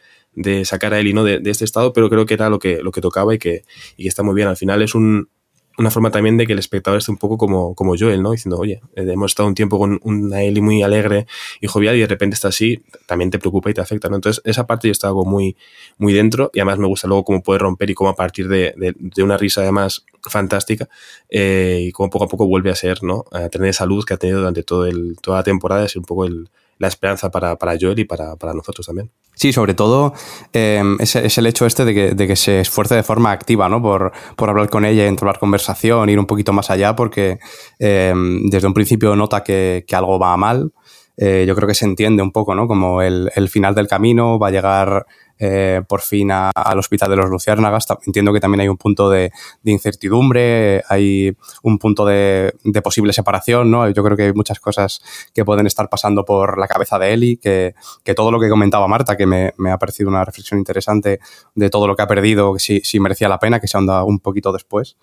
sacar 0.66 0.94
a 0.94 1.00
él 1.00 1.08
y 1.08 1.13
¿no? 1.13 1.24
De, 1.24 1.40
de, 1.40 1.50
este 1.50 1.63
estado, 1.63 1.94
pero 1.94 2.10
creo 2.10 2.26
que 2.26 2.34
era 2.34 2.50
lo 2.50 2.60
que, 2.60 2.82
lo 2.84 2.92
que 2.92 3.00
tocaba 3.00 3.34
y 3.34 3.40
que, 3.40 3.63
y 3.96 4.04
que 4.04 4.10
está 4.10 4.24
muy 4.24 4.36
bien. 4.36 4.50
Al 4.50 4.58
final 4.58 4.82
es 4.82 4.94
un, 4.94 5.30
una 5.78 5.92
forma 5.92 6.10
también 6.10 6.38
de 6.38 6.48
que 6.48 6.54
el 6.54 6.60
espectador 6.60 6.98
esté 6.98 7.12
un 7.12 7.18
poco 7.18 7.38
como, 7.38 7.76
como 7.76 7.96
Joel, 7.98 8.22
¿no? 8.24 8.32
Diciendo, 8.32 8.58
oye, 8.58 8.82
eh, 8.96 9.06
hemos 9.08 9.32
estado 9.32 9.48
un 9.48 9.56
tiempo 9.56 9.78
con 9.78 10.00
una 10.04 10.42
Ellie 10.42 10.62
muy 10.62 10.82
alegre 10.82 11.28
y 11.62 11.68
jovial 11.68 11.96
y 11.96 12.00
de 12.00 12.08
repente 12.08 12.34
está 12.34 12.48
así, 12.48 12.84
también 13.06 13.30
te 13.30 13.38
preocupa 13.38 13.70
y 13.70 13.74
te 13.74 13.82
afecta, 13.82 14.10
¿no? 14.10 14.16
Entonces, 14.16 14.42
esa 14.44 14.66
parte 14.66 14.88
yo 14.88 14.92
estaba 14.92 15.24
muy, 15.24 15.56
muy 15.98 16.13
dentro 16.13 16.50
y 16.54 16.60
además 16.60 16.80
me 16.80 16.88
gusta 16.88 17.08
luego 17.08 17.24
cómo 17.24 17.44
puede 17.44 17.60
romper 17.60 17.90
y 17.90 17.94
cómo 17.94 18.10
a 18.10 18.16
partir 18.16 18.48
de, 18.48 18.74
de, 18.76 19.24
una 19.24 19.38
risa 19.38 19.62
además 19.62 20.06
fantástica 20.24 20.90
eh, 21.30 21.86
y 21.88 21.92
cómo 21.92 22.10
poco 22.10 22.26
a 22.26 22.28
poco 22.28 22.48
vuelve 22.48 22.72
a 22.72 22.76
ser, 22.76 23.04
¿no? 23.04 23.26
A 23.32 23.50
tener 23.50 23.70
esa 23.70 23.86
luz 23.86 24.06
que 24.06 24.16
ha 24.16 24.18
tenido 24.18 24.40
durante 24.40 24.63
todo 24.63 24.86
el, 24.88 25.18
toda 25.22 25.38
la 25.38 25.44
temporada, 25.44 25.86
es 25.86 25.96
un 25.96 26.06
poco 26.06 26.26
el, 26.26 26.50
la 26.80 26.88
esperanza 26.88 27.30
para, 27.30 27.56
para 27.58 27.76
Joel 27.80 28.00
y 28.00 28.06
para, 28.06 28.36
para, 28.36 28.54
nosotros 28.54 28.86
también. 28.86 29.12
Sí, 29.36 29.54
sobre 29.54 29.74
todo 29.74 30.13
eh, 30.54 30.84
es, 31.00 31.38
el 31.38 31.48
hecho 31.48 31.66
este 31.66 31.86
de 31.86 31.94
que, 31.94 32.12
de 32.12 32.28
que, 32.28 32.36
se 32.36 32.62
esfuerce 32.62 32.96
de 32.96 33.04
forma 33.04 33.32
activa, 33.32 33.70
¿no? 33.70 33.82
Por, 33.82 34.12
por 34.36 34.50
hablar 34.50 34.70
con 34.70 34.86
ella, 34.86 35.06
entablar 35.06 35.40
conversación, 35.40 36.10
ir 36.10 36.20
un 36.20 36.26
poquito 36.26 36.54
más 36.54 36.70
allá, 36.70 36.96
porque 36.96 37.40
eh, 37.80 38.13
desde 38.46 38.68
un 38.68 38.74
principio 38.74 39.16
nota 39.16 39.44
que, 39.44 39.86
que 39.88 39.96
algo 39.96 40.20
va 40.20 40.36
mal. 40.38 40.72
Eh, 41.20 41.46
yo 41.48 41.56
creo 41.56 41.68
que 41.68 41.74
se 41.74 41.86
entiende 41.86 42.22
un 42.22 42.32
poco, 42.32 42.54
¿no? 42.54 42.68
Como 42.68 43.02
el, 43.02 43.32
el 43.36 43.50
final 43.50 43.74
del 43.74 43.88
camino 43.88 44.38
va 44.38 44.50
a 44.50 44.52
llegar 44.52 45.06
eh, 45.39 45.82
por 45.88 46.02
fin 46.02 46.32
al 46.32 46.80
hospital 46.80 47.10
de 47.10 47.15
los 47.15 47.30
Luciérnagas. 47.30 47.86
Entiendo 48.06 48.34
que 48.34 48.39
también 48.39 48.62
hay 48.62 48.67
un 48.67 48.78
punto 48.78 49.10
de, 49.10 49.32
incertidumbre, 49.63 50.84
hay 50.89 51.36
un 51.63 51.78
punto 51.78 52.06
de, 52.06 52.54
posible 52.84 53.13
separación, 53.13 53.71
¿no? 53.71 53.89
Yo 53.89 54.04
creo 54.04 54.17
que 54.17 54.23
hay 54.23 54.34
muchas 54.34 54.60
cosas 54.60 55.02
que 55.34 55.45
pueden 55.45 55.67
estar 55.67 55.89
pasando 55.89 56.26
por 56.26 56.58
la 56.58 56.67
cabeza 56.67 57.00
de 57.00 57.13
Eli, 57.13 57.38
que, 57.38 57.73
todo 58.15 58.32
lo 58.32 58.39
que 58.39 58.50
comentaba 58.50 58.88
Marta, 58.88 59.15
que 59.17 59.26
me, 59.26 59.54
ha 59.71 59.78
parecido 59.78 60.10
una 60.10 60.23
reflexión 60.23 60.60
interesante 60.60 61.19
de 61.56 61.69
todo 61.69 61.88
lo 61.88 61.95
que 61.95 62.02
ha 62.04 62.08
perdido, 62.08 62.58
si, 62.60 62.82
si 62.82 63.00
merecía 63.00 63.30
la 63.30 63.39
pena, 63.39 63.60
que 63.60 63.67
se 63.67 63.78
anda 63.78 64.04
un 64.04 64.19
poquito 64.19 64.52
después. 64.52 64.97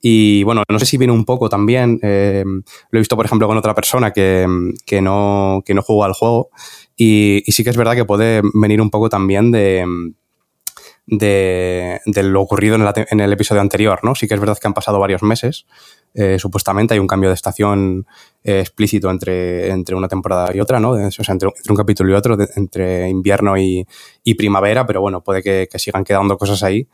Y 0.00 0.42
bueno, 0.44 0.62
no 0.68 0.78
sé 0.78 0.86
si 0.86 0.96
viene 0.96 1.12
un 1.12 1.24
poco 1.24 1.48
también, 1.48 2.00
eh, 2.02 2.42
lo 2.46 2.98
he 2.98 3.00
visto 3.00 3.16
por 3.16 3.26
ejemplo 3.26 3.46
con 3.46 3.58
otra 3.58 3.74
persona 3.74 4.12
que, 4.12 4.46
que, 4.86 5.02
no, 5.02 5.62
que 5.64 5.74
no 5.74 5.82
jugó 5.82 6.04
al 6.04 6.14
juego 6.14 6.50
y, 6.96 7.42
sí 7.48 7.64
que 7.64 7.70
es 7.70 7.76
verdad 7.76 7.94
que 7.94 8.04
puede 8.04 8.42
venir 8.54 8.80
un 8.80 8.90
poco 8.90 9.08
también 9.08 9.50
de, 9.50 9.86
de, 11.06 12.22
lo 12.22 12.40
ocurrido 12.42 12.76
en, 12.76 13.20
el 13.20 13.32
episodio 13.32 13.60
anterior, 13.60 14.00
¿no? 14.02 14.14
Sí 14.14 14.28
que 14.28 14.34
es 14.34 14.40
verdad 14.40 14.58
que 14.58 14.68
han 14.68 14.74
pasado 14.74 14.98
varios 14.98 15.22
meses. 15.22 15.66
Eh, 16.14 16.38
supuestamente 16.38 16.94
hay 16.94 17.00
un 17.00 17.06
cambio 17.06 17.28
de 17.28 17.34
estación 17.34 18.06
eh, 18.42 18.60
explícito 18.60 19.10
entre, 19.10 19.70
entre 19.70 19.94
una 19.94 20.08
temporada 20.08 20.54
y 20.54 20.60
otra, 20.60 20.80
¿no? 20.80 20.90
O 20.90 21.10
sea, 21.10 21.32
entre, 21.32 21.48
un 21.68 21.76
capítulo 21.76 22.10
y 22.10 22.14
otro, 22.14 22.36
entre 22.56 23.08
invierno 23.08 23.56
y, 23.56 23.86
primavera, 24.36 24.86
pero 24.86 25.00
bueno, 25.00 25.22
puede 25.22 25.42
que, 25.42 25.68
sigan 25.78 26.04
quedando 26.04 26.36
cosas 26.36 26.62
ahí. 26.62 26.88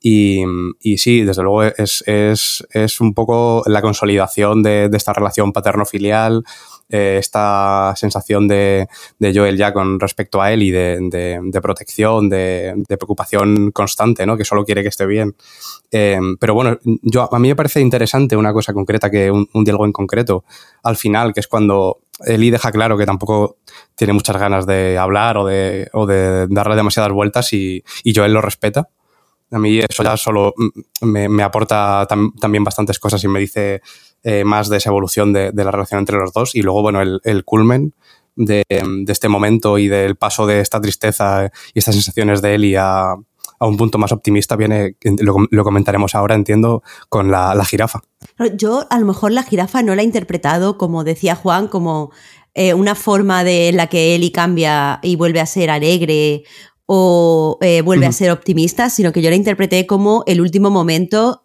Y, 0.00 0.44
y 0.80 0.98
sí, 0.98 1.22
desde 1.22 1.42
luego 1.42 1.64
es, 1.64 2.04
es, 2.06 2.66
es, 2.70 3.00
un 3.00 3.14
poco 3.14 3.64
la 3.66 3.82
consolidación 3.82 4.62
de, 4.62 4.88
de 4.88 4.96
esta 4.96 5.12
relación 5.12 5.52
paterno-filial, 5.52 6.44
eh, 6.90 7.16
esta 7.18 7.92
sensación 7.96 8.48
de, 8.48 8.88
de, 9.18 9.34
Joel 9.34 9.58
ya 9.58 9.74
con 9.74 10.00
respecto 10.00 10.40
a 10.40 10.52
él 10.52 10.62
y 10.62 10.70
de, 10.70 10.98
de, 11.42 11.60
protección, 11.60 12.30
de, 12.30 12.82
preocupación 12.86 13.72
constante, 13.72 14.24
¿no? 14.24 14.38
Que 14.38 14.44
solo 14.44 14.64
quiere 14.64 14.82
que 14.82 14.88
esté 14.88 15.04
bien. 15.04 15.36
Eh, 15.90 16.18
pero 16.40 16.54
bueno, 16.54 16.78
yo, 17.02 17.32
a 17.32 17.38
mí 17.38 17.48
me 17.48 17.56
parece 17.56 17.80
interesante 17.80 18.36
una 18.36 18.54
cosa 18.54 18.72
concreta, 18.72 19.10
que 19.10 19.30
un, 19.30 19.46
diálogo 19.64 19.84
en 19.84 19.92
concreto, 19.92 20.44
al 20.82 20.96
final, 20.96 21.34
que 21.34 21.40
es 21.40 21.46
cuando 21.46 21.98
Eli 22.24 22.50
deja 22.50 22.72
claro 22.72 22.96
que 22.96 23.04
tampoco 23.04 23.58
tiene 23.94 24.14
muchas 24.14 24.38
ganas 24.38 24.64
de 24.64 24.96
hablar 24.96 25.36
o 25.36 25.44
de, 25.46 25.90
o 25.92 26.06
de 26.06 26.46
darle 26.48 26.74
demasiadas 26.74 27.12
vueltas 27.12 27.52
y, 27.52 27.84
y 28.02 28.14
Joel 28.14 28.32
lo 28.32 28.40
respeta. 28.40 28.88
A 29.50 29.58
mí 29.58 29.78
eso 29.78 30.02
ya 30.02 30.16
solo 30.16 30.54
me, 31.02 31.28
me 31.28 31.42
aporta 31.42 32.06
también 32.06 32.64
bastantes 32.64 32.98
cosas 32.98 33.22
y 33.24 33.28
me 33.28 33.40
dice 33.40 33.80
eh, 34.22 34.44
más 34.44 34.68
de 34.68 34.78
esa 34.78 34.90
evolución 34.90 35.32
de, 35.32 35.52
la 35.54 35.70
relación 35.70 36.00
entre 36.00 36.16
los 36.16 36.32
dos. 36.32 36.54
Y 36.54 36.62
luego, 36.62 36.82
bueno, 36.82 37.00
el, 37.02 37.44
culmen 37.44 37.94
de, 38.36 38.64
este 39.06 39.28
momento 39.28 39.78
y 39.78 39.88
del 39.88 40.16
paso 40.16 40.46
de 40.46 40.60
esta 40.60 40.80
tristeza 40.80 41.50
y 41.74 41.78
estas 41.78 41.94
sensaciones 41.94 42.42
de 42.42 42.54
Eli 42.54 42.76
a, 42.76 43.14
a 43.58 43.66
un 43.66 43.76
punto 43.76 43.98
más 43.98 44.12
optimista 44.12 44.56
viene, 44.56 44.96
lo, 45.20 45.64
comentaremos 45.64 46.14
ahora, 46.14 46.34
entiendo, 46.34 46.82
con 47.08 47.30
la, 47.30 47.64
jirafa. 47.64 48.00
Yo 48.54 48.86
a 48.90 48.98
lo 48.98 49.06
mejor 49.06 49.32
la 49.32 49.42
jirafa 49.42 49.82
no 49.82 49.94
la 49.94 50.02
he 50.02 50.04
interpretado, 50.04 50.78
como 50.78 51.04
decía 51.04 51.34
Juan, 51.34 51.68
como 51.68 52.12
eh, 52.54 52.74
una 52.74 52.94
forma 52.94 53.44
de 53.44 53.72
la 53.72 53.88
que 53.88 54.14
Eli 54.14 54.30
cambia 54.30 55.00
y 55.02 55.16
vuelve 55.16 55.40
a 55.40 55.46
ser 55.46 55.70
alegre 55.70 56.44
o 56.86 57.58
eh, 57.60 57.82
vuelve 57.82 58.06
a 58.06 58.12
ser 58.12 58.30
optimista, 58.30 58.90
sino 58.90 59.12
que 59.12 59.20
yo 59.20 59.30
la 59.30 59.36
interpreté 59.36 59.86
como 59.86 60.24
el 60.26 60.40
último 60.40 60.70
momento 60.70 61.42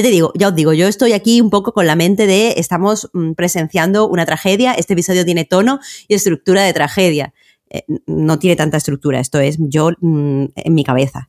ya 0.00 0.04
te 0.04 0.10
digo, 0.10 0.32
ya 0.34 0.48
os 0.48 0.54
digo, 0.54 0.72
yo 0.72 0.88
estoy 0.88 1.12
aquí 1.12 1.40
un 1.40 1.50
poco 1.50 1.72
con 1.72 1.86
la 1.86 1.94
mente 1.94 2.26
de 2.26 2.54
estamos 2.56 3.10
mm, 3.12 3.32
presenciando 3.32 4.08
una 4.08 4.24
tragedia, 4.24 4.72
este 4.72 4.94
episodio 4.94 5.24
tiene 5.24 5.44
tono 5.44 5.78
y 6.08 6.14
estructura 6.14 6.62
de 6.62 6.72
tragedia. 6.72 7.34
Eh, 7.68 7.84
no 8.06 8.38
tiene 8.38 8.56
tanta 8.56 8.78
estructura, 8.78 9.20
esto 9.20 9.38
es 9.38 9.56
yo 9.60 9.90
mm, 10.00 10.44
en 10.56 10.74
mi 10.74 10.84
cabeza. 10.84 11.28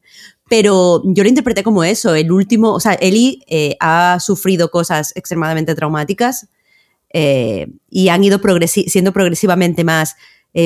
Pero 0.49 1.01
yo 1.05 1.23
lo 1.23 1.29
interpreté 1.29 1.63
como 1.63 1.83
eso, 1.83 2.15
el 2.15 2.31
último, 2.31 2.73
o 2.73 2.79
sea, 2.79 2.93
Eli 2.93 3.43
eh, 3.47 3.75
ha 3.79 4.17
sufrido 4.19 4.71
cosas 4.71 5.11
extremadamente 5.15 5.75
traumáticas 5.75 6.47
eh, 7.13 7.67
y 7.89 8.07
han 8.07 8.23
ido 8.23 8.39
siendo 8.67 9.11
progresivamente 9.13 9.83
más 9.83 10.15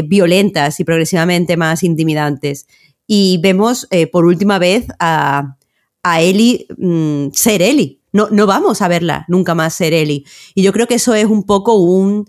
violentas 0.06 0.80
y 0.80 0.84
progresivamente 0.84 1.58
más 1.58 1.84
intimidantes. 1.84 2.68
Y 3.06 3.40
vemos 3.44 3.88
por 4.12 4.26
última 4.26 4.58
vez 4.58 4.88
a, 4.98 5.58
a 6.06 6.22
Eli 6.22 6.68
mm, 6.78 7.30
ser 7.34 7.64
Eli. 7.64 8.00
No, 8.14 8.30
no 8.30 8.46
vamos 8.46 8.84
a 8.84 8.88
verla 8.88 9.26
nunca 9.28 9.56
más 9.56 9.74
ser 9.74 9.92
Eli. 9.94 10.24
Y 10.54 10.62
yo 10.62 10.72
creo 10.72 10.88
que 10.88 10.96
eso 10.96 11.16
es 11.16 11.26
un 11.26 11.44
poco 11.44 11.74
un 11.74 12.28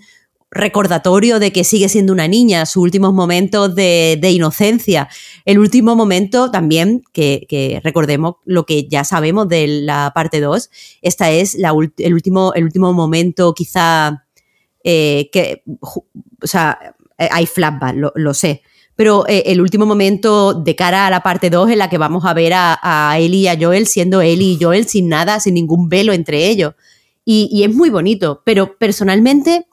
recordatorio 0.50 1.38
de 1.38 1.52
que 1.52 1.62
sigue 1.62 1.90
siendo 1.90 2.14
una 2.14 2.26
niña, 2.26 2.64
sus 2.64 2.82
últimos 2.82 3.12
momentos 3.12 3.74
de, 3.74 4.18
inocencia. 4.32 5.10
El 5.44 5.58
último 5.58 5.94
momento 5.94 6.50
también, 6.50 7.02
que, 7.12 7.80
recordemos 7.84 8.36
lo 8.46 8.64
que 8.64 8.88
ya 8.88 9.04
sabemos 9.04 9.46
de 9.46 9.66
la 9.66 10.10
parte 10.14 10.40
2, 10.40 10.70
esta 11.02 11.30
es 11.30 11.54
la, 11.56 11.74
el, 11.98 12.14
último, 12.14 12.54
el 12.54 12.64
último 12.64 12.94
momento 12.94 13.52
quizá 13.52 14.24
eh, 14.84 15.28
que, 15.30 15.62
o 15.82 16.46
sea, 16.46 16.94
hay 17.18 17.44
flashback, 17.44 17.94
lo, 17.94 18.12
lo 18.14 18.32
sé, 18.32 18.62
pero 18.96 19.24
eh, 19.28 19.44
el 19.46 19.60
último 19.60 19.86
momento 19.86 20.54
de 20.54 20.74
cara 20.74 21.06
a 21.06 21.10
la 21.10 21.22
parte 21.22 21.50
2 21.50 21.70
en 21.70 21.78
la 21.78 21.88
que 21.88 21.98
vamos 21.98 22.24
a 22.24 22.34
ver 22.34 22.54
a, 22.54 22.78
a 22.82 23.18
Ellie 23.18 23.42
y 23.42 23.48
a 23.48 23.58
Joel 23.60 23.86
siendo 23.86 24.22
Ellie 24.22 24.54
y 24.54 24.58
Joel 24.60 24.88
sin 24.88 25.08
nada, 25.08 25.38
sin 25.38 25.54
ningún 25.54 25.88
velo 25.88 26.12
entre 26.12 26.48
ellos. 26.48 26.74
Y, 27.28 27.64
es 27.64 27.74
muy 27.74 27.90
bonito, 27.90 28.42
pero 28.44 28.78
personalmente 28.78 29.66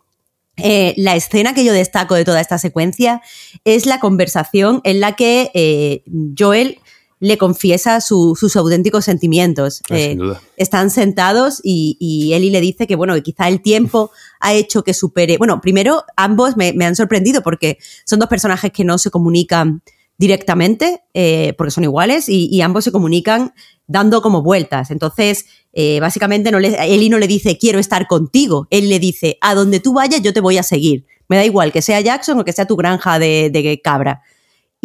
eh, 0.57 0.95
la 0.97 1.15
escena 1.15 1.53
que 1.53 1.63
yo 1.63 1.71
destaco 1.71 2.15
de 2.15 2.25
toda 2.25 2.41
esta 2.41 2.57
secuencia 2.57 3.21
es 3.63 3.85
la 3.85 3.99
conversación 3.99 4.81
en 4.83 4.99
la 4.99 5.15
que 5.15 5.51
eh, 5.53 6.03
Joel 6.35 6.79
le 7.23 7.37
confiesa 7.37 8.01
sus 8.01 8.55
auténticos 8.55 9.05
sentimientos. 9.05 9.81
Ah, 9.89 9.95
sin 9.95 10.17
duda. 10.17 10.41
Están 10.57 10.89
sentados 10.89 11.61
y, 11.63 11.95
y, 11.99 12.33
Ellie 12.33 12.51
le 12.51 12.59
dice 12.59 12.85
que, 12.85 12.95
bueno, 12.95 13.13
que 13.15 13.23
quizá 13.23 13.47
el 13.47 13.61
tiempo 13.61 14.11
ha 14.41 14.53
hecho 14.53 14.83
que 14.83 14.93
supere. 14.93 15.37
Bueno, 15.37 15.61
primero, 15.61 16.03
ambos 16.17 16.57
me, 16.57 16.73
me 16.73 16.85
han 16.85 16.95
sorprendido 16.95 17.41
porque 17.41 17.77
son 18.05 18.19
dos 18.19 18.27
personajes 18.27 18.71
que 18.71 18.83
no 18.83 18.97
se 18.97 19.09
comunican 19.09 19.81
directamente, 20.17 21.01
eh, 21.13 21.53
porque 21.57 21.71
son 21.71 21.83
iguales, 21.83 22.25
y, 22.27 22.61
ambos 22.61 22.83
se 22.83 22.91
comunican 22.91 23.53
dando 23.87 24.21
como 24.21 24.41
vueltas. 24.41 24.91
Entonces, 24.91 25.45
eh, 25.73 25.99
básicamente, 25.99 26.51
no 26.51 26.59
le, 26.59 26.75
Eli 26.93 27.09
no 27.09 27.19
le 27.19 27.27
dice 27.27 27.57
quiero 27.57 27.79
estar 27.79 28.07
contigo, 28.07 28.67
él 28.69 28.89
le 28.89 28.99
dice 28.99 29.37
a 29.41 29.55
donde 29.55 29.79
tú 29.79 29.93
vayas 29.93 30.21
yo 30.21 30.33
te 30.33 30.39
voy 30.39 30.57
a 30.57 30.63
seguir. 30.63 31.05
Me 31.29 31.37
da 31.37 31.45
igual 31.45 31.71
que 31.71 31.81
sea 31.81 32.01
Jackson 32.01 32.39
o 32.39 32.45
que 32.45 32.53
sea 32.53 32.67
tu 32.67 32.75
granja 32.75 33.17
de, 33.17 33.81
cabra. 33.83 34.21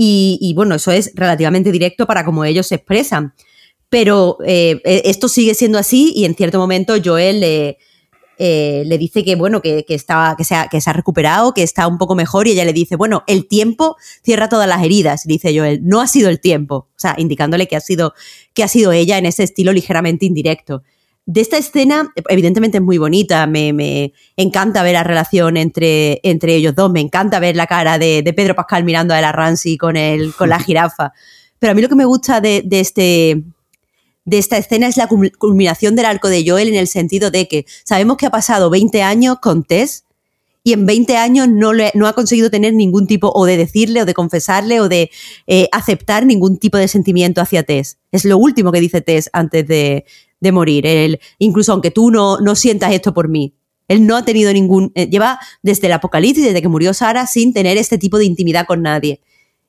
Y, 0.00 0.52
bueno, 0.54 0.76
eso 0.76 0.92
es 0.92 1.10
relativamente 1.16 1.72
directo 1.72 2.06
para 2.06 2.24
cómo 2.24 2.44
ellos 2.44 2.68
se 2.68 2.76
expresan. 2.76 3.34
Pero 3.88 4.38
eh, 4.46 4.80
esto 4.84 5.28
sigue 5.28 5.54
siendo 5.54 5.76
así 5.76 6.12
y 6.14 6.24
en 6.24 6.36
cierto 6.36 6.58
momento 6.58 6.94
Joel 7.04 7.40
le 7.40 7.78
eh, 8.38 8.98
dice 8.98 9.24
que, 9.24 9.34
bueno, 9.34 9.60
que, 9.60 9.84
está, 9.88 10.36
que, 10.38 10.44
se 10.44 10.54
ha, 10.54 10.68
que 10.68 10.80
se 10.80 10.88
ha 10.88 10.92
recuperado, 10.92 11.52
que 11.52 11.64
está 11.64 11.88
un 11.88 11.98
poco 11.98 12.14
mejor 12.14 12.46
y 12.46 12.52
ella 12.52 12.64
le 12.64 12.72
dice, 12.72 12.94
bueno, 12.94 13.24
el 13.26 13.48
tiempo 13.48 13.96
cierra 14.22 14.48
todas 14.48 14.68
las 14.68 14.84
heridas, 14.84 15.22
dice 15.24 15.56
Joel, 15.56 15.80
no 15.82 16.00
ha 16.00 16.06
sido 16.06 16.28
el 16.28 16.38
tiempo, 16.38 16.74
o 16.76 16.98
sea, 16.98 17.16
indicándole 17.18 17.66
que 17.66 17.74
ha 17.74 17.80
sido, 17.80 18.14
que 18.54 18.62
ha 18.62 18.68
sido 18.68 18.92
ella 18.92 19.18
en 19.18 19.26
ese 19.26 19.42
estilo 19.42 19.72
ligeramente 19.72 20.26
indirecto. 20.26 20.84
De 21.30 21.42
esta 21.42 21.58
escena, 21.58 22.10
evidentemente 22.30 22.78
es 22.78 22.82
muy 22.82 22.96
bonita, 22.96 23.46
me, 23.46 23.74
me 23.74 24.14
encanta 24.38 24.82
ver 24.82 24.94
la 24.94 25.04
relación 25.04 25.58
entre, 25.58 26.20
entre 26.22 26.54
ellos 26.54 26.74
dos, 26.74 26.90
me 26.90 27.00
encanta 27.00 27.38
ver 27.38 27.54
la 27.54 27.66
cara 27.66 27.98
de, 27.98 28.22
de 28.22 28.32
Pedro 28.32 28.54
Pascal 28.54 28.82
mirando 28.82 29.12
a 29.12 29.20
la 29.20 29.30
Ramsey 29.30 29.76
con, 29.76 29.98
el, 29.98 30.32
con 30.32 30.48
la 30.48 30.58
jirafa. 30.64 31.12
Pero 31.58 31.72
a 31.72 31.74
mí 31.74 31.82
lo 31.82 31.90
que 31.90 31.96
me 31.96 32.06
gusta 32.06 32.40
de, 32.40 32.62
de 32.64 32.80
este, 32.80 33.42
de 34.24 34.38
esta 34.38 34.56
escena 34.56 34.86
es 34.86 34.96
la 34.96 35.06
culminación 35.06 35.96
del 35.96 36.06
arco 36.06 36.30
de 36.30 36.48
Joel 36.48 36.68
en 36.68 36.76
el 36.76 36.88
sentido 36.88 37.30
de 37.30 37.46
que 37.46 37.66
sabemos 37.84 38.16
que 38.16 38.24
ha 38.24 38.30
pasado 38.30 38.70
20 38.70 39.02
años 39.02 39.36
con 39.38 39.64
Tess 39.64 40.04
y 40.64 40.72
en 40.72 40.86
20 40.86 41.14
años 41.18 41.46
no, 41.46 41.74
le, 41.74 41.92
no 41.94 42.06
ha 42.06 42.14
conseguido 42.14 42.50
tener 42.50 42.72
ningún 42.72 43.06
tipo 43.06 43.30
o 43.34 43.44
de 43.44 43.58
decirle 43.58 44.00
o 44.00 44.06
de 44.06 44.14
confesarle 44.14 44.80
o 44.80 44.88
de 44.88 45.10
eh, 45.46 45.68
aceptar 45.72 46.24
ningún 46.24 46.56
tipo 46.56 46.78
de 46.78 46.88
sentimiento 46.88 47.42
hacia 47.42 47.64
Tess. 47.64 47.98
Es 48.12 48.24
lo 48.24 48.38
último 48.38 48.72
que 48.72 48.80
dice 48.80 49.02
Tess 49.02 49.28
antes 49.34 49.66
de, 49.66 50.06
de 50.40 50.52
morir. 50.52 50.86
Él, 50.86 51.20
incluso 51.38 51.72
aunque 51.72 51.90
tú 51.90 52.10
no, 52.10 52.38
no 52.40 52.54
sientas 52.54 52.92
esto 52.92 53.14
por 53.14 53.28
mí. 53.28 53.54
Él 53.88 54.06
no 54.06 54.16
ha 54.16 54.24
tenido 54.24 54.52
ningún... 54.52 54.92
Eh, 54.94 55.08
lleva 55.08 55.38
desde 55.62 55.86
el 55.86 55.94
apocalipsis, 55.94 56.44
desde 56.44 56.62
que 56.62 56.68
murió 56.68 56.92
Sara, 56.92 57.26
sin 57.26 57.52
tener 57.52 57.78
este 57.78 57.98
tipo 57.98 58.18
de 58.18 58.26
intimidad 58.26 58.66
con 58.66 58.82
nadie. 58.82 59.22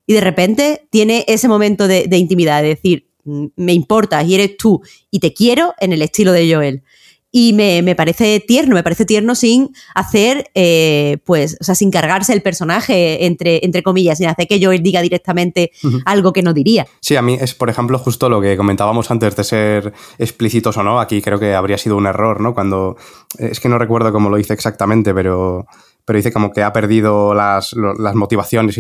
Y 0.06 0.14
de 0.14 0.22
repente 0.22 0.88
tiene 0.90 1.24
ese 1.28 1.48
momento 1.48 1.88
de, 1.88 2.08
de 2.08 2.18
intimidad, 2.18 2.62
de 2.62 2.70
decir, 2.70 3.10
me 3.24 3.74
importas 3.74 4.28
y 4.28 4.36
eres 4.36 4.58
tú 4.58 4.82
y 5.12 5.20
te 5.20 5.34
quiero 5.34 5.74
en 5.80 5.94
el 5.94 6.02
estilo 6.02 6.32
de 6.32 6.54
Joel. 6.54 6.84
Y 7.32 7.54
me, 7.54 7.96
parece 7.96 8.40
tierno, 8.40 8.76
me 8.76 8.84
parece 8.84 9.06
tierno 9.06 9.36
sin 9.36 9.70
hacer, 9.94 10.50
eh, 10.56 11.18
pues, 11.26 11.58
o 11.62 11.64
sea, 11.64 11.76
sin 11.76 11.92
cargarse 11.92 12.34
el 12.34 12.42
personaje, 12.42 13.26
entre, 13.26 13.64
entre 13.64 13.84
comillas, 13.84 14.18
sin 14.18 14.28
hacer 14.28 14.48
que 14.48 14.64
Joel 14.64 14.82
diga 14.82 15.02
directamente 15.02 15.72
algo 16.06 16.34
que 16.34 16.42
no 16.42 16.54
diría. 16.54 16.88
Sí, 17.02 17.16
a 17.16 17.22
mí 17.22 17.38
es, 17.40 17.54
por 17.54 17.70
ejemplo, 17.70 18.00
justo 18.00 18.30
lo 18.30 18.42
que 18.42 18.58
comentábamos 18.58 19.12
antes 19.12 19.36
de 19.36 19.44
ser 19.44 19.94
explícitos 20.18 20.76
o 20.78 20.84
no. 20.84 21.00
Aquí 21.00 21.22
creo 21.22 21.40
que 21.40 21.54
habría 21.54 21.78
sido 21.78 21.98
un 21.98 22.08
error, 22.08 22.42
¿no? 22.42 22.54
Cuando. 22.54 22.98
Es 23.38 23.60
que 23.60 23.70
no 23.70 23.78
recuerdo 23.78 24.12
cómo 24.12 24.30
lo 24.30 24.38
dice 24.38 24.54
exactamente, 24.54 25.14
pero 25.14 25.68
pero 26.10 26.18
dice 26.18 26.34
como 26.34 26.52
que 26.52 26.64
ha 26.64 26.74
perdido 26.74 27.36
las, 27.36 27.74
las 27.74 28.16
motivaciones 28.16 28.76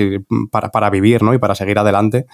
para, 0.49 0.69
para, 0.69 0.89
vivir 0.89 1.21
¿no? 1.21 1.31
y 1.31 1.37
para 1.37 1.53
seguir 1.53 1.77
adelante. 1.77 2.25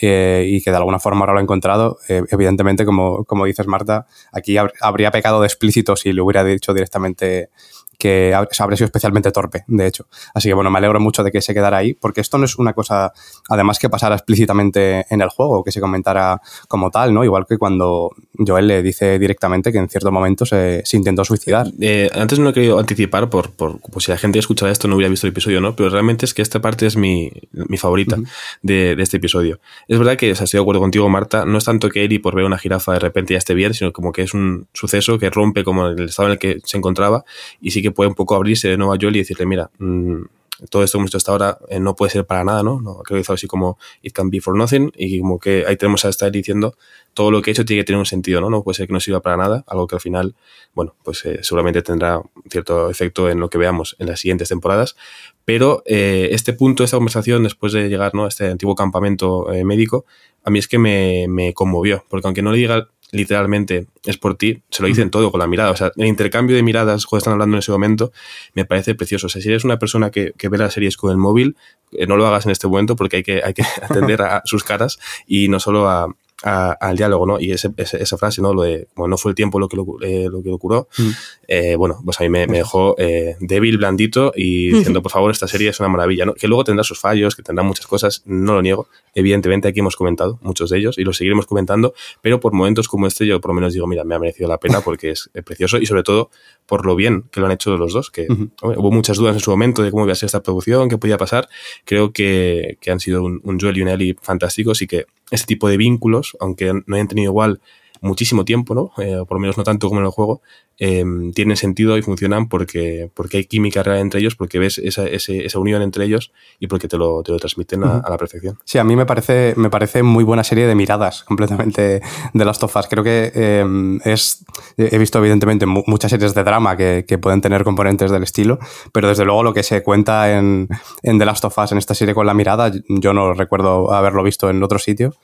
Eh, 0.00 0.44
y 0.46 0.62
que 0.62 0.70
de 0.70 0.76
alguna 0.76 1.00
forma 1.00 1.20
ahora 1.20 1.32
lo 1.32 1.38
ha 1.40 1.42
encontrado. 1.42 1.98
Eh, 2.08 2.22
evidentemente, 2.30 2.84
como, 2.84 3.24
como 3.24 3.46
dices, 3.46 3.66
Marta, 3.66 4.06
aquí 4.32 4.56
habría 4.80 5.10
pecado 5.10 5.40
de 5.40 5.46
explícito 5.46 5.96
si 5.96 6.12
le 6.12 6.20
hubiera 6.20 6.44
dicho 6.44 6.72
directamente 6.72 7.50
que 7.98 8.32
habría 8.34 8.76
sido 8.76 8.86
especialmente 8.86 9.32
torpe, 9.32 9.64
de 9.66 9.86
hecho. 9.86 10.06
Así 10.32 10.48
que 10.48 10.54
bueno, 10.54 10.70
me 10.70 10.78
alegro 10.78 11.00
mucho 11.00 11.24
de 11.24 11.32
que 11.32 11.42
se 11.42 11.52
quedara 11.52 11.78
ahí, 11.78 11.94
porque 11.94 12.20
esto 12.20 12.38
no 12.38 12.44
es 12.44 12.56
una 12.56 12.72
cosa, 12.72 13.12
además 13.48 13.78
que 13.78 13.90
pasara 13.90 14.14
explícitamente 14.14 15.04
en 15.10 15.20
el 15.20 15.28
juego, 15.28 15.64
que 15.64 15.72
se 15.72 15.80
comentara 15.80 16.40
como 16.68 16.90
tal, 16.90 17.12
¿no? 17.12 17.24
Igual 17.24 17.44
que 17.46 17.58
cuando 17.58 18.12
Joel 18.34 18.68
le 18.68 18.82
dice 18.82 19.18
directamente 19.18 19.72
que 19.72 19.78
en 19.78 19.88
cierto 19.88 20.12
momento 20.12 20.46
se, 20.46 20.82
intentó 20.92 21.24
suicidar. 21.24 21.66
Eh, 21.80 22.08
antes 22.14 22.38
no 22.38 22.50
he 22.50 22.52
querido 22.52 22.78
anticipar, 22.78 23.28
por, 23.28 23.50
por 23.50 23.80
pues 23.80 24.04
si 24.04 24.12
la 24.12 24.18
gente 24.18 24.38
escuchado 24.38 24.70
esto 24.70 24.88
no 24.88 24.96
hubiera 24.96 25.10
visto 25.10 25.26
el 25.26 25.32
episodio, 25.32 25.60
¿no? 25.60 25.74
Pero 25.74 25.90
realmente 25.90 26.24
es 26.24 26.34
que 26.34 26.42
esta 26.42 26.60
parte 26.60 26.86
es 26.86 26.96
mi, 26.96 27.30
mi 27.52 27.76
favorita 27.76 28.16
de, 28.62 28.94
de, 28.94 29.02
este 29.02 29.16
episodio. 29.16 29.60
Es 29.88 29.98
verdad 29.98 30.16
que, 30.16 30.30
o 30.32 30.34
sea, 30.34 30.44
estoy 30.44 30.58
de 30.58 30.62
acuerdo 30.62 30.80
contigo, 30.80 31.08
Marta, 31.08 31.44
no 31.44 31.58
es 31.58 31.64
tanto 31.64 31.88
que 31.88 32.04
Eri 32.04 32.18
por 32.18 32.34
ver 32.34 32.44
una 32.44 32.58
jirafa 32.58 32.92
de 32.92 33.00
repente 33.00 33.34
ya 33.34 33.38
esté 33.38 33.54
bien, 33.54 33.74
sino 33.74 33.92
como 33.92 34.12
que 34.12 34.22
es 34.22 34.34
un 34.34 34.68
suceso 34.72 35.18
que 35.18 35.30
rompe 35.30 35.64
como 35.64 35.88
el 35.88 36.04
estado 36.04 36.28
en 36.28 36.32
el 36.32 36.38
que 36.38 36.58
se 36.64 36.76
encontraba 36.76 37.24
y 37.60 37.72
sí 37.72 37.82
que 37.82 37.87
puede 37.90 38.08
un 38.08 38.14
poco 38.14 38.34
abrirse 38.34 38.68
de 38.68 38.76
nuevo 38.76 38.92
a 38.92 38.98
Joel 39.00 39.16
y 39.16 39.20
decirle, 39.20 39.46
mira, 39.46 39.70
mmm, 39.78 40.22
todo 40.70 40.82
esto 40.82 40.98
que 40.98 41.00
hemos 41.00 41.10
hecho 41.10 41.18
hasta 41.18 41.32
ahora 41.32 41.58
eh, 41.68 41.78
no 41.78 41.94
puede 41.94 42.10
ser 42.10 42.26
para 42.26 42.44
nada, 42.44 42.62
¿no? 42.62 42.80
no 42.80 42.96
creo 42.98 43.16
que 43.16 43.20
hizo 43.20 43.32
así 43.32 43.46
como 43.46 43.78
it 44.02 44.12
can 44.12 44.28
be 44.30 44.40
for 44.40 44.56
nothing 44.56 44.90
y 44.96 45.20
como 45.20 45.38
que 45.38 45.64
ahí 45.66 45.76
tenemos 45.76 46.04
a 46.04 46.08
estar 46.08 46.30
diciendo 46.32 46.76
todo 47.14 47.30
lo 47.30 47.42
que 47.42 47.50
he 47.50 47.52
hecho 47.52 47.64
tiene 47.64 47.82
que 47.82 47.86
tener 47.86 47.98
un 47.98 48.06
sentido, 48.06 48.40
¿no? 48.40 48.50
No 48.50 48.62
puede 48.62 48.76
ser 48.76 48.86
que 48.86 48.92
no 48.92 49.00
sirva 49.00 49.20
para 49.20 49.36
nada, 49.36 49.64
algo 49.66 49.86
que 49.86 49.96
al 49.96 50.00
final, 50.00 50.34
bueno, 50.74 50.94
pues 51.02 51.24
eh, 51.24 51.40
seguramente 51.42 51.82
tendrá 51.82 52.22
cierto 52.50 52.90
efecto 52.90 53.28
en 53.28 53.40
lo 53.40 53.50
que 53.50 53.58
veamos 53.58 53.96
en 53.98 54.06
las 54.06 54.20
siguientes 54.20 54.48
temporadas, 54.48 54.96
pero 55.44 55.82
eh, 55.86 56.28
este 56.32 56.52
punto, 56.52 56.84
esta 56.84 56.96
conversación 56.96 57.42
después 57.42 57.72
de 57.72 57.88
llegar 57.88 58.14
¿no? 58.14 58.24
a 58.24 58.28
este 58.28 58.48
antiguo 58.48 58.74
campamento 58.74 59.46
médico, 59.64 60.04
a 60.44 60.50
mí 60.50 60.58
es 60.58 60.68
que 60.68 60.78
me, 60.78 61.26
me 61.28 61.54
conmovió, 61.54 62.04
porque 62.08 62.26
aunque 62.26 62.42
no 62.42 62.52
le 62.52 62.58
diga 62.58 62.88
literalmente 63.10 63.86
es 64.04 64.18
por 64.18 64.36
ti, 64.36 64.62
se 64.70 64.82
lo 64.82 64.88
dicen 64.88 65.10
todo 65.10 65.30
con 65.30 65.40
la 65.40 65.46
mirada. 65.46 65.70
O 65.70 65.76
sea, 65.76 65.92
el 65.96 66.06
intercambio 66.06 66.56
de 66.56 66.62
miradas 66.62 67.06
cuando 67.06 67.18
están 67.18 67.32
hablando 67.32 67.56
en 67.56 67.60
ese 67.60 67.72
momento 67.72 68.12
me 68.54 68.64
parece 68.64 68.94
precioso. 68.94 69.26
O 69.26 69.30
sea, 69.30 69.40
si 69.40 69.48
eres 69.48 69.64
una 69.64 69.78
persona 69.78 70.10
que, 70.10 70.32
que 70.36 70.48
ve 70.48 70.58
las 70.58 70.74
series 70.74 70.96
con 70.96 71.10
el 71.10 71.16
móvil, 71.16 71.56
eh, 71.92 72.06
no 72.06 72.16
lo 72.16 72.26
hagas 72.26 72.46
en 72.46 72.52
este 72.52 72.66
momento 72.66 72.96
porque 72.96 73.18
hay 73.18 73.22
que, 73.22 73.42
hay 73.42 73.54
que 73.54 73.62
atender 73.82 74.22
a 74.22 74.42
sus 74.44 74.64
caras 74.64 74.98
y 75.26 75.48
no 75.48 75.60
solo 75.60 75.88
a, 75.88 76.14
al 76.42 76.96
diálogo, 76.96 77.26
¿no? 77.26 77.40
Y 77.40 77.50
ese, 77.50 77.70
esa 77.76 78.16
frase, 78.16 78.40
¿no? 78.40 78.54
Lo 78.54 78.62
de, 78.62 78.86
bueno, 78.94 79.10
no 79.12 79.18
fue 79.18 79.32
el 79.32 79.34
tiempo 79.34 79.58
lo 79.58 79.68
que 79.68 79.76
lo, 79.76 79.84
eh, 80.02 80.28
lo 80.30 80.42
que 80.42 80.50
lo 80.50 80.58
curó, 80.58 80.88
mm. 80.96 81.10
eh, 81.48 81.76
bueno, 81.76 82.00
pues 82.04 82.20
a 82.20 82.22
mí 82.22 82.28
me, 82.28 82.46
me 82.46 82.58
dejó 82.58 82.94
eh, 82.98 83.36
débil, 83.40 83.78
blandito 83.78 84.32
y 84.36 84.68
diciendo, 84.72 85.02
por 85.02 85.10
favor, 85.10 85.30
esta 85.30 85.48
serie 85.48 85.70
es 85.70 85.80
una 85.80 85.88
maravilla, 85.88 86.26
¿no? 86.26 86.34
Que 86.34 86.46
luego 86.46 86.62
tendrá 86.64 86.84
sus 86.84 87.00
fallos, 87.00 87.34
que 87.34 87.42
tendrá 87.42 87.64
muchas 87.64 87.86
cosas, 87.86 88.22
no 88.24 88.54
lo 88.54 88.62
niego, 88.62 88.88
evidentemente 89.14 89.68
aquí 89.68 89.80
hemos 89.80 89.96
comentado 89.96 90.38
muchos 90.42 90.70
de 90.70 90.78
ellos 90.78 90.96
y 90.98 91.02
los 91.02 91.16
seguiremos 91.16 91.46
comentando, 91.46 91.92
pero 92.22 92.38
por 92.38 92.52
momentos 92.52 92.88
como 92.88 93.06
este 93.06 93.26
yo 93.26 93.40
por 93.40 93.50
lo 93.50 93.54
menos 93.54 93.72
digo, 93.74 93.86
mira, 93.86 94.04
me 94.04 94.14
ha 94.14 94.18
merecido 94.18 94.48
la 94.48 94.58
pena 94.58 94.80
porque 94.80 95.10
es 95.10 95.30
precioso 95.44 95.78
y 95.78 95.86
sobre 95.86 96.04
todo 96.04 96.30
por 96.66 96.86
lo 96.86 96.94
bien 96.94 97.24
que 97.32 97.40
lo 97.40 97.46
han 97.46 97.52
hecho 97.52 97.76
los 97.76 97.92
dos, 97.92 98.10
que 98.10 98.28
hubo 98.62 98.90
muchas 98.92 99.16
dudas 99.16 99.34
en 99.34 99.40
su 99.40 99.50
momento 99.50 99.82
de 99.82 99.90
cómo 99.90 100.04
iba 100.04 100.12
a 100.12 100.16
ser 100.16 100.26
esta 100.26 100.42
producción, 100.42 100.88
qué 100.88 100.98
podía 100.98 101.16
pasar, 101.16 101.48
creo 101.84 102.12
que, 102.12 102.78
que 102.80 102.90
han 102.90 103.00
sido 103.00 103.24
un, 103.24 103.40
un 103.42 103.58
Joel 103.58 103.78
y 103.78 103.82
un 103.82 103.88
Ellie 103.88 104.16
fantásticos 104.20 104.82
y 104.82 104.86
que 104.86 105.06
este 105.30 105.46
tipo 105.46 105.68
de 105.68 105.76
vínculos, 105.76 106.36
aunque 106.40 106.72
no 106.86 106.94
hayan 106.94 107.08
tenido 107.08 107.30
igual 107.30 107.60
muchísimo 108.00 108.44
tiempo, 108.44 108.74
¿no? 108.74 108.92
Eh, 109.02 109.24
por 109.26 109.36
lo 109.36 109.40
menos 109.40 109.56
no 109.56 109.64
tanto 109.64 109.88
como 109.88 110.00
en 110.00 110.06
el 110.06 110.12
juego, 110.12 110.40
eh, 110.78 111.04
tienen 111.34 111.56
sentido 111.56 111.98
y 111.98 112.02
funcionan 112.02 112.48
porque, 112.48 113.10
porque 113.14 113.38
hay 113.38 113.44
química 113.44 113.82
real 113.82 113.98
entre 113.98 114.20
ellos, 114.20 114.36
porque 114.36 114.58
ves 114.58 114.78
esa, 114.78 115.06
esa 115.06 115.58
unión 115.58 115.82
entre 115.82 116.04
ellos 116.04 116.32
y 116.60 116.68
porque 116.68 116.86
te 116.86 116.96
lo, 116.96 117.22
te 117.22 117.32
lo 117.32 117.38
transmiten 117.38 117.82
a, 117.84 118.02
la 118.08 118.16
perfección. 118.16 118.58
Sí, 118.64 118.78
a 118.78 118.84
mí 118.84 118.94
me 118.94 119.04
parece, 119.04 119.54
me 119.56 119.70
parece 119.70 120.02
muy 120.02 120.24
buena 120.24 120.44
serie 120.44 120.66
de 120.66 120.74
miradas 120.74 121.24
completamente 121.28 122.00
de 122.32 122.44
las 122.44 122.58
tofas. 122.58 122.86
Creo 122.88 123.02
que 123.02 123.32
eh, 123.34 123.98
es. 124.04 124.44
He 124.76 124.98
visto, 124.98 125.18
evidentemente, 125.18 125.66
muchas 125.66 126.10
series 126.10 126.34
de 126.34 126.44
drama 126.44 126.76
que, 126.76 127.04
que, 127.06 127.18
pueden 127.18 127.40
tener 127.40 127.64
componentes 127.64 128.10
del 128.10 128.22
estilo, 128.22 128.58
pero 128.92 129.08
desde 129.08 129.24
luego 129.24 129.42
lo 129.42 129.52
que 129.52 129.62
se 129.62 129.82
cuenta 129.82 130.36
en, 130.38 130.68
en 131.02 131.18
The 131.18 131.24
Last 131.24 131.44
of 131.44 131.58
Us, 131.58 131.72
en 131.72 131.78
esta 131.78 131.94
serie 131.94 132.14
con 132.14 132.26
la 132.26 132.34
mirada, 132.34 132.70
yo 132.88 133.12
no 133.12 133.34
recuerdo 133.34 133.92
haberlo 133.92 134.22
visto 134.22 134.48
en 134.48 134.62
otro 134.62 134.78
sitio. 134.78 135.14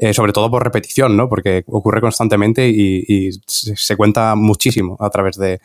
Eh, 0.00 0.14
sobre 0.14 0.32
todo 0.32 0.48
por 0.48 0.62
repetición, 0.62 1.16
¿no? 1.16 1.28
Porque 1.28 1.64
ocurre 1.66 2.00
constantemente 2.00 2.68
y, 2.68 3.32
se, 3.48 3.96
cuenta 3.96 4.36
muchísimo 4.36 4.96
a 5.00 5.10
través 5.10 5.36
de, 5.36 5.60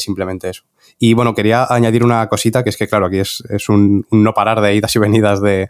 simplemente 0.00 0.50
eso. 0.50 0.64
Y 0.98 1.14
bueno, 1.14 1.32
quería 1.32 1.64
añadir 1.70 2.02
una 2.02 2.28
cosita, 2.28 2.64
que 2.64 2.70
es 2.70 2.76
que 2.76 2.88
claro, 2.88 3.06
aquí 3.06 3.20
es, 3.20 3.68
un, 3.68 4.04
no 4.10 4.34
parar 4.34 4.60
de 4.60 4.74
idas 4.74 4.96
y 4.96 4.98
venidas 4.98 5.40
de, 5.40 5.68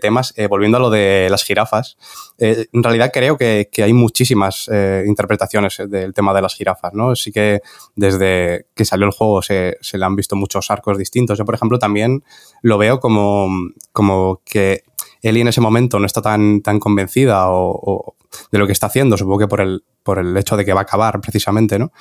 temas. 0.00 0.32
Eh, 0.36 0.46
volviendo 0.46 0.78
a 0.78 0.80
lo 0.80 0.90
de 0.90 1.26
las 1.28 1.42
jirafas, 1.42 1.96
eh, 2.38 2.66
en 2.72 2.82
realidad 2.84 3.10
creo 3.12 3.36
que, 3.36 3.68
hay 3.82 3.92
muchísimas 3.92 4.70
interpretaciones 5.04 5.82
del 5.88 6.14
tema 6.14 6.32
de 6.34 6.42
las 6.42 6.54
jirafas, 6.54 6.94
¿no? 6.94 7.16
Sí 7.16 7.32
que 7.32 7.62
desde 7.96 8.66
que 8.76 8.84
salió 8.84 9.06
el 9.06 9.12
juego 9.12 9.42
se, 9.42 9.76
le 9.92 10.04
han 10.04 10.14
visto 10.14 10.36
muchos 10.36 10.70
arcos 10.70 10.98
distintos. 10.98 11.36
Yo, 11.36 11.44
por 11.44 11.56
ejemplo, 11.56 11.80
también 11.80 12.22
lo 12.62 12.78
veo 12.78 13.00
como, 13.00 13.48
como 13.92 14.40
que 14.44 14.84
Ellie 15.24 15.40
en 15.40 15.48
ese 15.48 15.62
momento 15.62 15.98
no 15.98 16.04
está 16.04 16.20
tan, 16.20 16.60
tan 16.60 16.78
convencida 16.78 17.46
o, 17.48 18.14
de 18.52 18.58
lo 18.58 18.66
que 18.66 18.72
está 18.72 18.88
haciendo, 18.88 19.16
supongo 19.16 19.38
que 19.38 19.48
por 19.48 19.62
el, 19.62 19.82
por 20.02 20.18
el 20.18 20.36
hecho 20.36 20.56
de 20.56 20.66
que 20.66 20.74
va 20.74 20.80
a 20.80 20.82
acabar 20.82 21.20
precisamente, 21.20 21.78
¿no? 21.78 21.92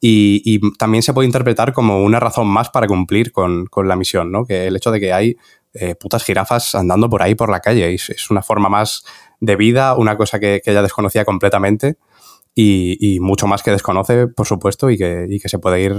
Y, 0.00 0.60
también 0.76 1.02
se 1.02 1.14
puede 1.14 1.26
interpretar 1.26 1.72
como 1.72 2.02
una 2.02 2.20
razón 2.20 2.48
más 2.48 2.70
para 2.70 2.86
cumplir 2.88 3.32
con, 3.32 3.68
la 3.84 3.96
misión, 3.96 4.32
¿no? 4.32 4.44
Que 4.44 4.66
el 4.66 4.76
hecho 4.76 4.90
de 4.90 5.00
que 5.00 5.12
hay 5.12 5.36
eh, 5.72 5.94
putas 5.94 6.24
jirafas 6.24 6.74
andando 6.74 7.08
por 7.08 7.22
ahí 7.22 7.34
por 7.34 7.48
la 7.48 7.60
calle 7.60 7.94
es, 7.94 8.10
es 8.10 8.30
una 8.30 8.42
forma 8.42 8.68
más 8.68 9.04
de 9.40 9.56
vida, 9.56 9.94
una 9.94 10.16
cosa 10.16 10.40
que, 10.40 10.60
ella 10.64 10.82
desconocía 10.82 11.24
completamente. 11.24 11.96
Y, 12.56 13.18
mucho 13.20 13.46
más 13.48 13.62
que 13.62 13.72
desconoce, 13.72 14.28
por 14.28 14.46
supuesto, 14.46 14.90
y 14.90 14.96
que, 14.96 15.26
que 15.42 15.48
se 15.48 15.58
puede 15.58 15.80
ir 15.80 15.94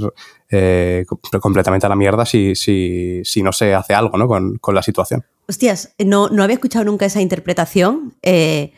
eh, 0.50 1.06
completamente 1.42 1.86
a 1.86 1.90
la 1.90 1.98
mierda 1.98 2.26
si, 2.26 2.56
si, 2.56 3.22
si, 3.26 3.44
no 3.44 3.52
se 3.52 3.74
hace 3.76 3.94
algo 3.94 4.18
¿no? 4.18 4.28
con, 4.28 4.58
con 4.60 4.74
la 4.74 4.82
situación. 4.82 5.26
Hostias, 5.48 5.94
no, 6.00 6.30
no, 6.30 6.44
había 6.44 6.56
escuchado 6.56 6.86
nunca 6.86 7.06
esa 7.06 7.22
interpretación. 7.22 8.16
Eh, 8.22 8.74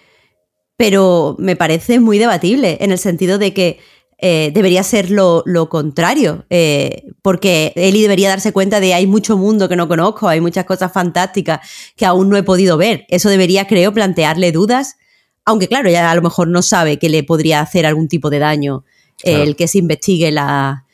pero 0.77 1.35
me 1.39 1.55
parece 1.55 1.99
muy 1.99 2.19
debatible 2.19 2.77
en 2.79 2.91
el 2.91 2.99
sentido 2.99 3.39
de 3.39 3.53
que 3.53 3.79
eh, 4.19 4.51
debería 4.53 4.83
ser 4.83 5.09
lo, 5.11 5.43
contrario, 5.69 6.45
eh, 6.49 7.03
porque 7.21 7.73
Eli 7.75 8.01
debería 8.01 8.29
darse 8.29 8.53
cuenta 8.53 8.79
de 8.79 8.93
hay 8.93 9.07
mucho 9.07 9.37
mundo 9.37 9.67
que 9.67 9.75
no 9.75 9.87
conozco, 9.87 10.27
hay 10.27 10.39
muchas 10.39 10.65
cosas 10.65 10.91
fantásticas 10.91 11.59
que 11.95 12.05
aún 12.05 12.29
no 12.29 12.37
he 12.37 12.43
podido 12.43 12.77
ver. 12.77 13.05
Eso 13.09 13.29
debería, 13.29 13.67
creo, 13.67 13.91
plantearle 13.91 14.51
dudas, 14.51 14.97
aunque 15.45 15.67
claro, 15.67 15.89
ella 15.89 16.11
a 16.11 16.15
lo 16.15 16.21
mejor 16.21 16.47
no 16.47 16.61
sabe 16.61 16.99
que 16.99 17.09
le 17.09 17.23
podría 17.23 17.61
hacer 17.61 17.85
algún 17.85 18.07
tipo 18.07 18.29
de 18.29 18.39
daño 18.39 18.85
el 19.23 19.55
que 19.55 19.67
se 19.67 19.79
investigue 19.79 20.31
la, 20.31 20.85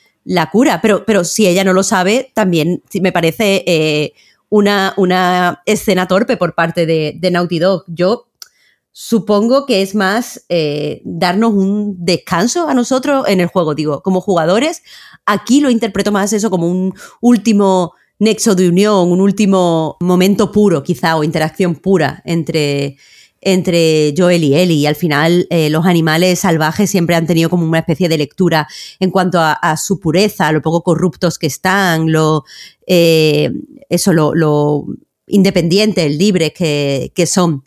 cura, 0.52 0.80
pero, 0.82 1.06
pero 1.06 1.26
si 1.26 1.46
ella 1.46 1.66
no 1.66 1.74
lo 1.74 1.84
sabe, 1.84 2.32
también 2.34 2.82
me 3.02 3.12
parece 3.12 4.14
una, 4.54 4.94
una 4.98 5.64
escena 5.66 6.08
torpe 6.08 6.38
por 6.38 6.54
parte 6.54 6.86
de, 6.86 7.18
de 7.20 7.32
Naughty 7.32 7.58
Dog. 7.58 7.86
Yo 7.88 8.28
supongo 8.92 9.66
que 9.66 9.82
es 9.82 9.96
más 9.96 10.46
eh, 10.48 11.02
darnos 11.06 11.54
un 11.54 11.96
descanso 12.06 12.70
a 12.70 12.76
nosotros 12.76 13.28
en 13.28 13.42
el 13.42 13.48
juego, 13.48 13.74
digo, 13.74 14.04
como 14.04 14.22
jugadores. 14.22 14.84
Aquí 15.26 15.60
lo 15.60 15.72
interpreto 15.72 16.12
más 16.12 16.34
eso 16.34 16.52
como 16.52 16.68
un 16.68 16.94
último 17.20 17.94
nexo 18.20 18.54
de 18.54 18.70
unión, 18.70 19.12
un 19.12 19.22
último 19.22 19.98
momento 20.02 20.52
puro, 20.52 20.84
quizá, 20.84 21.16
o 21.16 21.24
interacción 21.24 21.74
pura 21.74 22.22
entre, 22.24 22.98
entre 23.46 24.14
Joel 24.18 24.44
y 24.44 24.56
Ellie. 24.56 24.78
Y 24.78 24.86
al 24.86 24.96
final, 24.96 25.48
eh, 25.50 25.70
los 25.70 25.86
animales 25.86 26.40
salvajes 26.40 26.90
siempre 26.90 27.16
han 27.16 27.28
tenido 27.28 27.50
como 27.50 27.66
una 27.66 27.80
especie 27.80 28.10
de 28.10 28.18
lectura 28.18 28.68
en 29.00 29.12
cuanto 29.12 29.40
a, 29.40 29.78
su 29.78 30.00
pureza, 30.00 30.52
lo 30.52 30.62
poco 30.62 30.84
corruptos 30.84 31.38
que 31.38 31.48
están, 31.48 32.12
lo, 32.12 32.44
eh, 32.88 33.52
eso, 33.90 34.14
lo, 34.14 34.34
lo 34.36 34.86
independientes, 35.28 36.16
libres 36.16 36.54
que, 36.54 37.12
que 37.16 37.26
son. 37.26 37.64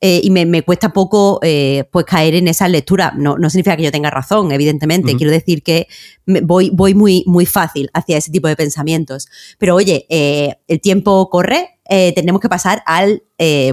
Eh, 0.00 0.20
y 0.22 0.30
me, 0.30 0.62
cuesta 0.62 0.92
poco 0.92 1.40
eh, 1.42 1.84
pues 1.90 2.04
caer 2.04 2.36
en 2.36 2.46
esa 2.46 2.68
lectura. 2.68 3.12
No, 3.16 3.36
no, 3.36 3.50
significa 3.50 3.76
que 3.76 3.82
yo 3.82 3.90
tenga 3.90 4.10
razón, 4.10 4.52
evidentemente. 4.52 5.16
Quiero 5.16 5.32
decir 5.32 5.64
que 5.64 5.88
voy, 6.24 6.70
voy 6.72 6.94
muy, 6.94 7.24
muy 7.26 7.46
fácil 7.46 7.90
hacia 7.92 8.16
ese 8.16 8.30
tipo 8.30 8.46
de 8.46 8.54
pensamientos. 8.54 9.26
Pero 9.58 9.74
oye, 9.74 10.06
eh, 10.08 10.56
el 10.68 10.80
tiempo 10.80 11.28
corre. 11.30 11.80
tenemos 12.14 12.40
que 12.40 12.48
pasar 12.48 12.82
al, 12.86 13.24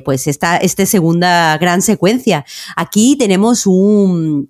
pues, 0.03 0.25
esta, 0.25 0.57
esta 0.57 0.85
segunda 0.87 1.57
gran 1.59 1.83
secuencia. 1.83 2.43
Aquí 2.75 3.17
tenemos 3.19 3.67
un, 3.67 4.49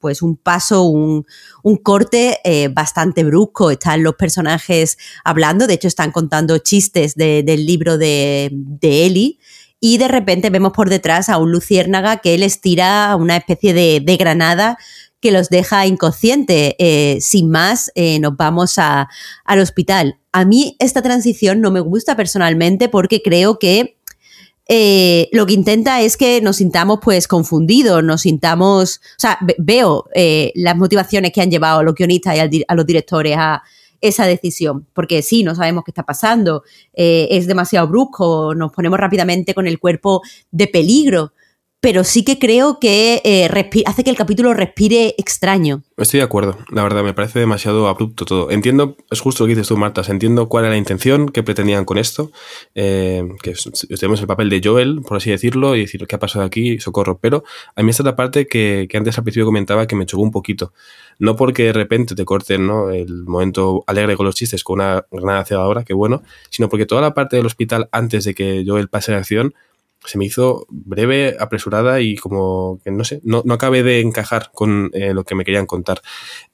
pues, 0.00 0.22
un 0.22 0.36
paso, 0.36 0.84
un, 0.84 1.24
un 1.62 1.76
corte 1.76 2.40
bastante 2.74 3.22
brusco. 3.22 3.70
Están 3.70 4.02
los 4.02 4.14
personajes 4.16 4.98
hablando, 5.24 5.68
de 5.68 5.74
hecho, 5.74 5.86
están 5.86 6.10
contando 6.10 6.58
chistes 6.58 7.14
del 7.14 7.64
libro 7.64 7.96
de, 7.96 8.50
de 8.52 9.06
Ellie 9.06 9.38
y 9.80 9.96
de 9.96 10.08
repente 10.08 10.50
vemos 10.50 10.72
por 10.72 10.90
detrás 10.90 11.30
a 11.30 11.38
un 11.38 11.50
luciérnaga 11.50 12.18
que 12.18 12.36
les 12.36 12.60
tira 12.60 13.16
una 13.16 13.38
especie 13.38 13.72
de, 13.72 14.16
granada 14.16 14.78
que 15.20 15.32
los 15.32 15.48
deja 15.48 15.86
inconsciente. 15.86 16.76
Eh, 16.78 17.18
sin 17.20 17.50
más, 17.50 17.90
eh, 17.94 18.18
nos 18.20 18.36
vamos 18.36 18.78
a, 18.78 19.08
al 19.44 19.58
hospital. 19.58 20.18
A 20.32 20.44
mí 20.44 20.76
esta 20.78 21.02
transición 21.02 21.60
no 21.62 21.70
me 21.70 21.80
gusta 21.80 22.14
personalmente 22.14 22.90
porque 22.90 23.22
creo 23.22 23.58
que 23.58 23.96
eh, 24.68 25.28
lo 25.32 25.46
que 25.46 25.54
intenta 25.54 26.00
es 26.02 26.16
que 26.16 26.40
nos 26.42 26.56
sintamos 26.56 27.00
pues 27.02 27.26
confundidos, 27.26 28.04
nos 28.04 28.20
sintamos, 28.20 28.98
o 28.98 29.18
sea, 29.18 29.38
veo 29.58 30.04
las 30.54 30.76
motivaciones 30.76 31.32
que 31.32 31.40
han 31.40 31.50
llevado 31.50 31.80
a 31.80 31.82
los 31.82 31.94
guionistas 31.94 32.36
y 32.36 32.64
a 32.68 32.74
los 32.74 32.86
directores 32.86 33.36
a, 33.36 33.62
esa 34.00 34.26
decisión, 34.26 34.86
porque 34.92 35.22
sí, 35.22 35.42
no 35.42 35.54
sabemos 35.54 35.84
qué 35.84 35.90
está 35.90 36.04
pasando, 36.04 36.62
eh, 36.94 37.28
es 37.30 37.46
demasiado 37.46 37.88
brusco, 37.88 38.54
nos 38.54 38.72
ponemos 38.72 38.98
rápidamente 38.98 39.54
con 39.54 39.66
el 39.66 39.78
cuerpo 39.78 40.22
de 40.50 40.66
peligro, 40.66 41.32
pero 41.80 42.04
sí 42.04 42.24
que 42.24 42.38
creo 42.38 42.78
que 42.78 43.22
eh, 43.24 43.48
hace 43.86 44.04
que 44.04 44.10
el 44.10 44.16
capítulo 44.16 44.52
respire 44.52 45.14
extraño. 45.16 45.82
Estoy 45.96 46.18
de 46.18 46.24
acuerdo, 46.24 46.58
la 46.70 46.82
verdad, 46.82 47.02
me 47.02 47.14
parece 47.14 47.38
demasiado 47.38 47.88
abrupto 47.88 48.26
todo. 48.26 48.50
Entiendo, 48.50 48.96
es 49.10 49.20
justo 49.20 49.44
lo 49.44 49.48
que 49.48 49.54
dices 49.54 49.68
tú, 49.68 49.78
Marta, 49.78 50.02
entiendo 50.08 50.48
cuál 50.48 50.64
era 50.64 50.72
la 50.72 50.78
intención, 50.78 51.30
qué 51.30 51.42
pretendían 51.42 51.86
con 51.86 51.96
esto, 51.96 52.32
eh, 52.74 53.26
que 53.42 53.54
tenemos 53.98 54.20
el 54.20 54.26
papel 54.26 54.50
de 54.50 54.60
Joel, 54.62 55.00
por 55.06 55.16
así 55.16 55.30
decirlo, 55.30 55.74
y 55.74 55.80
decir 55.80 56.06
qué 56.06 56.16
ha 56.16 56.18
pasado 56.18 56.44
aquí, 56.44 56.78
socorro, 56.80 57.18
pero 57.18 57.44
a 57.74 57.82
mí 57.82 57.90
esta 57.90 58.02
es 58.02 58.06
la 58.06 58.16
parte 58.16 58.46
que, 58.46 58.86
antes 58.92 59.16
al 59.16 59.24
principio 59.24 59.46
comentaba 59.46 59.86
que 59.86 59.96
me 59.96 60.04
chocó 60.04 60.22
un 60.22 60.30
poquito. 60.30 60.74
No 61.18 61.36
porque 61.36 61.64
de 61.64 61.72
repente 61.72 62.14
te 62.14 62.24
corten 62.24 62.66
¿no? 62.66 62.90
el 62.90 63.24
momento 63.24 63.84
alegre 63.86 64.16
con 64.16 64.26
los 64.26 64.34
chistes 64.34 64.64
con 64.64 64.80
una 64.80 65.04
granada 65.10 65.44
ahora, 65.56 65.84
qué 65.84 65.94
bueno, 65.94 66.22
sino 66.50 66.68
porque 66.68 66.86
toda 66.86 67.00
la 67.00 67.14
parte 67.14 67.36
del 67.36 67.46
hospital 67.46 67.88
antes 67.92 68.24
de 68.24 68.34
que 68.34 68.64
Joel 68.66 68.88
pase 68.88 69.12
la 69.12 69.18
acción 69.18 69.54
se 70.04 70.18
me 70.18 70.24
hizo 70.24 70.66
breve, 70.70 71.36
apresurada 71.38 72.00
y 72.00 72.16
como 72.16 72.80
que 72.82 72.90
no 72.90 73.04
sé, 73.04 73.20
no, 73.22 73.42
no 73.44 73.54
acabé 73.54 73.82
de 73.82 74.00
encajar 74.00 74.50
con 74.52 74.90
eh, 74.94 75.12
lo 75.12 75.24
que 75.24 75.34
me 75.34 75.44
querían 75.44 75.66
contar. 75.66 76.00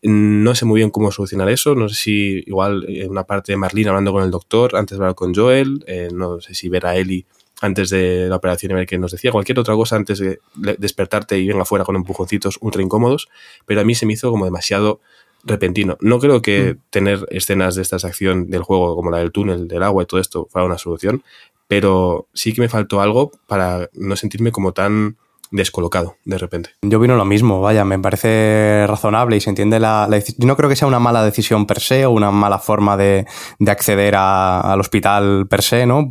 No 0.03 0.55
sé 0.55 0.65
muy 0.65 0.81
bien 0.81 0.91
cómo 0.91 1.13
solucionar 1.13 1.49
eso, 1.49 1.75
no 1.75 1.89
sé 1.89 1.95
si 1.95 2.45
igual 2.47 2.85
en 2.89 3.11
una 3.11 3.25
parte 3.25 3.53
de 3.53 3.57
Marlene 3.57 3.89
hablando 3.89 4.13
con 4.13 4.23
el 4.23 4.31
doctor 4.31 4.77
antes 4.77 4.99
de 4.99 5.05
hablar 5.05 5.15
con 5.15 5.35
Joel, 5.35 5.85
eh, 5.87 6.09
no 6.13 6.41
sé 6.41 6.55
si 6.55 6.69
ver 6.69 6.87
a 6.87 6.97
Ellie 6.97 7.27
antes 7.63 7.89
de 7.89 8.29
la 8.29 8.37
operación 8.37 8.73
y 8.73 8.75
ver 8.75 8.87
qué 8.87 8.99
nos 8.99 9.13
decía, 9.13 9.33
cualquier 9.33 9.59
otra 9.59 9.75
cosa 9.75 9.97
antes 9.97 10.19
de 10.19 10.39
despertarte 10.79 11.39
y 11.39 11.49
venga 11.49 11.63
afuera 11.63 11.85
con 11.85 11.97
empujoncitos 11.97 12.59
ultra 12.61 12.83
incómodos, 12.83 13.29
pero 13.65 13.81
a 13.81 13.85
mí 13.85 13.95
se 13.95 14.05
me 14.05 14.13
hizo 14.13 14.31
como 14.31 14.45
demasiado 14.45 15.01
repentino. 15.47 15.97
No 16.01 16.19
creo 16.19 16.43
que 16.43 16.75
mm. 16.75 16.79
tener 16.91 17.27
escenas 17.31 17.77
de 17.77 17.83
esta 17.83 17.97
acción 17.97 18.51
del 18.51 18.63
juego 18.63 18.95
como 18.97 19.11
la 19.11 19.19
del 19.19 19.33
túnel, 19.33 19.69
del 19.69 19.83
agua 19.83 20.03
y 20.03 20.07
todo 20.07 20.21
esto 20.21 20.49
fuera 20.51 20.67
una 20.67 20.77
solución, 20.77 21.23
pero 21.69 22.29
sí 22.33 22.53
que 22.53 22.61
me 22.61 22.69
faltó 22.69 23.01
algo 23.01 23.33
para 23.47 23.89
no 23.95 24.17
sentirme 24.17 24.53
como 24.53 24.73
tan 24.73 25.17
descolocado 25.51 26.17
de 26.25 26.39
repente. 26.39 26.71
Yo 26.83 26.99
vino 26.99 27.17
lo 27.17 27.25
mismo, 27.25 27.61
vaya, 27.61 27.85
me 27.85 27.99
parece 27.99 28.85
razonable 28.87 29.37
y 29.37 29.41
se 29.41 29.51
entiende 29.51 29.81
la, 29.81 30.07
decisión. 30.09 30.37
Yo 30.41 30.47
no 30.47 30.57
creo 30.57 30.69
que 30.69 30.77
sea 30.77 30.89
una 30.89 30.99
mala 30.99 31.25
decisión 31.25 31.67
per 31.67 31.81
se 31.81 32.07
o 32.07 32.11
una 32.11 32.31
mala 32.31 32.59
forma 32.59 32.97
de, 32.97 33.27
acceder 33.67 34.15
al 34.17 34.81
hospital 34.81 35.47
per 35.49 35.63
se, 35.63 35.87
¿no? 35.87 36.09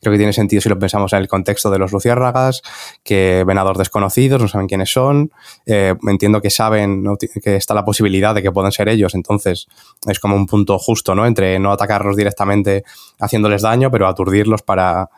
Creo 0.00 0.12
que 0.12 0.18
tiene 0.18 0.32
sentido 0.32 0.60
si 0.62 0.68
lo 0.68 0.78
pensamos 0.78 1.12
en 1.12 1.20
el 1.20 1.28
contexto 1.28 1.70
de 1.70 1.78
los 1.78 1.92
luciérnagas, 1.92 2.62
que 3.02 3.44
ven 3.46 3.58
a 3.58 3.64
dos 3.64 3.78
desconocidos, 3.78 4.40
no 4.40 4.48
saben 4.48 4.66
quiénes 4.66 4.90
son, 4.90 5.32
eh, 5.66 5.94
entiendo 6.08 6.40
que 6.40 6.50
saben 6.50 7.04
que 7.42 7.56
está 7.56 7.74
la 7.74 7.84
posibilidad 7.84 8.34
de 8.34 8.42
que 8.42 8.52
puedan 8.52 8.72
ser 8.72 8.88
ellos, 8.88 9.14
entonces 9.14 9.68
es 10.06 10.18
como 10.18 10.36
un 10.36 10.46
punto 10.46 10.78
justo, 10.78 11.14
¿no? 11.14 11.26
Entre 11.26 11.58
no 11.58 11.72
atacarlos 11.72 12.16
directamente 12.16 12.84
haciéndoles 13.18 13.62
daño, 13.62 13.90
pero 13.90 14.08
aturdirlos 14.08 14.62
para 14.62 15.10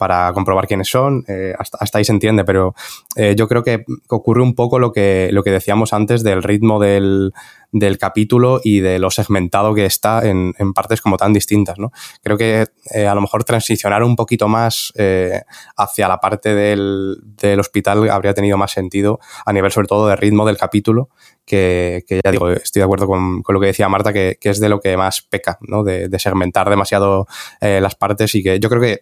para 0.00 0.32
comprobar 0.32 0.66
quiénes 0.66 0.88
son, 0.88 1.24
eh, 1.28 1.52
hasta, 1.58 1.98
ahí 1.98 2.04
se 2.06 2.12
entiende, 2.12 2.42
pero 2.42 2.74
eh, 3.16 3.34
yo 3.36 3.46
creo 3.46 3.62
que 3.62 3.84
ocurre 4.08 4.42
un 4.42 4.54
poco 4.54 4.78
lo 4.78 4.92
que, 4.92 5.28
lo 5.30 5.42
que 5.42 5.50
decíamos 5.50 5.92
antes 5.92 6.22
del 6.22 6.42
ritmo 6.42 6.80
del, 6.80 7.34
del 7.72 7.98
capítulo 7.98 8.60
y 8.62 8.80
de 8.80 8.98
lo 8.98 9.10
segmentado 9.10 9.74
que 9.74 9.86
está 9.86 10.26
en, 10.26 10.54
en 10.58 10.72
partes 10.72 11.00
como 11.00 11.16
tan 11.16 11.32
distintas. 11.32 11.78
¿no? 11.78 11.92
Creo 12.22 12.36
que 12.36 12.66
eh, 12.94 13.06
a 13.06 13.14
lo 13.14 13.20
mejor 13.20 13.44
transicionar 13.44 14.02
un 14.02 14.16
poquito 14.16 14.48
más 14.48 14.92
eh, 14.96 15.42
hacia 15.76 16.08
la 16.08 16.18
parte 16.18 16.54
del, 16.54 17.18
del, 17.22 17.60
hospital 17.60 18.10
habría 18.10 18.34
tenido 18.34 18.56
más 18.56 18.72
sentido 18.72 19.20
a 19.44 19.52
nivel 19.52 19.70
sobre 19.70 19.86
todo 19.86 20.08
de 20.08 20.16
ritmo 20.16 20.46
del 20.46 20.56
capítulo, 20.56 21.10
que, 21.44 22.04
que 22.06 22.20
ya 22.24 22.30
digo, 22.30 22.50
estoy 22.50 22.80
de 22.80 22.84
acuerdo 22.84 23.06
con, 23.06 23.42
con 23.42 23.54
lo 23.54 23.60
que 23.60 23.68
decía 23.68 23.88
Marta, 23.88 24.12
que, 24.12 24.38
que, 24.40 24.50
es 24.50 24.60
de 24.60 24.68
lo 24.68 24.80
que 24.80 24.96
más 24.96 25.22
peca, 25.22 25.58
¿no? 25.60 25.82
de, 25.82 26.08
de 26.08 26.18
segmentar 26.18 26.68
demasiado 26.68 27.26
eh, 27.60 27.80
las 27.80 27.94
partes 27.94 28.34
y 28.34 28.42
que 28.42 28.58
yo 28.60 28.68
creo 28.68 28.80
que 28.80 29.00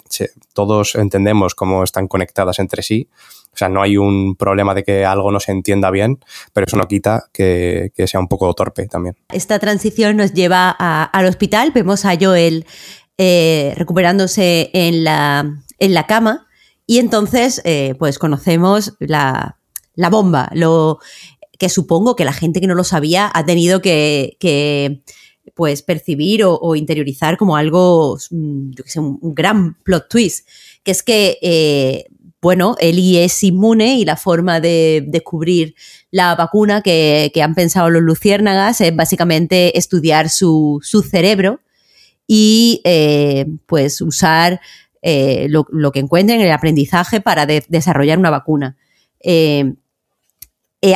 todos 0.53 0.95
entendemos 0.95 1.55
cómo 1.55 1.85
están 1.85 2.09
conectadas 2.09 2.59
entre 2.59 2.83
sí 2.83 3.09
sea, 3.59 3.69
no 3.69 3.83
hay 3.83 3.97
un 3.97 4.37
problema 4.37 4.75
de 4.75 4.85
que 4.85 5.05
algo 5.05 5.31
no 5.33 5.41
se 5.41 5.53
entienda 5.53 5.91
bien, 5.91 6.19
pero 6.53 6.67
eso 6.67 6.77
no 6.77 6.87
quita 6.87 7.25
que, 7.33 7.93
sea 8.07 8.21
un 8.21 8.29
poco 8.29 8.53
torpe 8.55 8.87
también. 8.87 9.17
Esta 9.33 9.59
transición 9.59 10.17
nos 10.17 10.33
lleva 10.33 10.71
al 10.71 11.27
hospital, 11.27 11.73
vemos 11.75 12.05
a 12.05 12.17
Joel 12.19 12.67
eh, 13.19 13.75
recuperándose 13.77 14.71
en 14.73 15.05
la, 15.05 15.63
en 15.79 15.95
la 15.95 16.07
cama 16.07 16.47
y 16.87 16.99
entonces 16.99 17.61
eh, 17.65 17.95
pues 17.99 18.19
conocemos 18.19 18.95
la, 18.99 19.59
bomba, 20.11 20.51
lo 20.55 21.01
que 21.59 21.69
supongo 21.69 22.17
que 22.17 22.25
la 22.25 22.33
gente 22.33 22.61
que 22.61 22.67
no 22.67 22.75
lo 22.75 22.85
sabía 22.85 23.31
ha 23.35 23.45
tenido 23.45 23.83
que, 23.83 24.37
que 24.39 25.03
pues 25.55 25.83
percibir 25.83 26.45
o, 26.45 26.77
interiorizar 26.77 27.37
como 27.37 27.57
algo, 27.57 28.17
mm, 28.31 28.71
yo 28.71 28.85
que 28.85 28.91
sé, 28.91 29.01
un, 29.01 29.19
gran 29.35 29.75
plot 29.83 30.09
twist, 30.09 30.47
que 30.85 30.93
es 30.93 31.03
que, 31.03 31.39
eh, 31.43 32.07
bueno, 32.41 32.77
Eli 32.79 33.19
es 33.19 33.43
inmune 33.43 33.97
y 33.97 34.05
la 34.05 34.17
forma 34.17 34.61
de 34.61 35.05
descubrir 35.07 35.75
la 36.11 36.35
vacuna 36.37 36.83
que, 36.83 37.33
han 37.43 37.55
pensado 37.55 37.91
los 37.91 38.03
luciérnagas 38.03 38.81
es 38.81 38.95
básicamente 38.95 39.77
estudiar 39.77 40.29
su, 40.29 40.81
cerebro 41.11 41.61
y 42.27 42.81
eh, 42.85 43.47
pues 43.67 44.01
usar 44.01 44.61
eh, 45.03 45.49
lo, 45.49 45.93
que 45.93 46.01
encuentren 46.01 46.41
en 46.41 46.47
el 46.47 46.53
aprendizaje 46.53 47.21
para 47.21 47.47
desarrollar 47.47 48.19
una 48.19 48.31
vacuna. 48.31 48.77
Eh, 49.21 49.75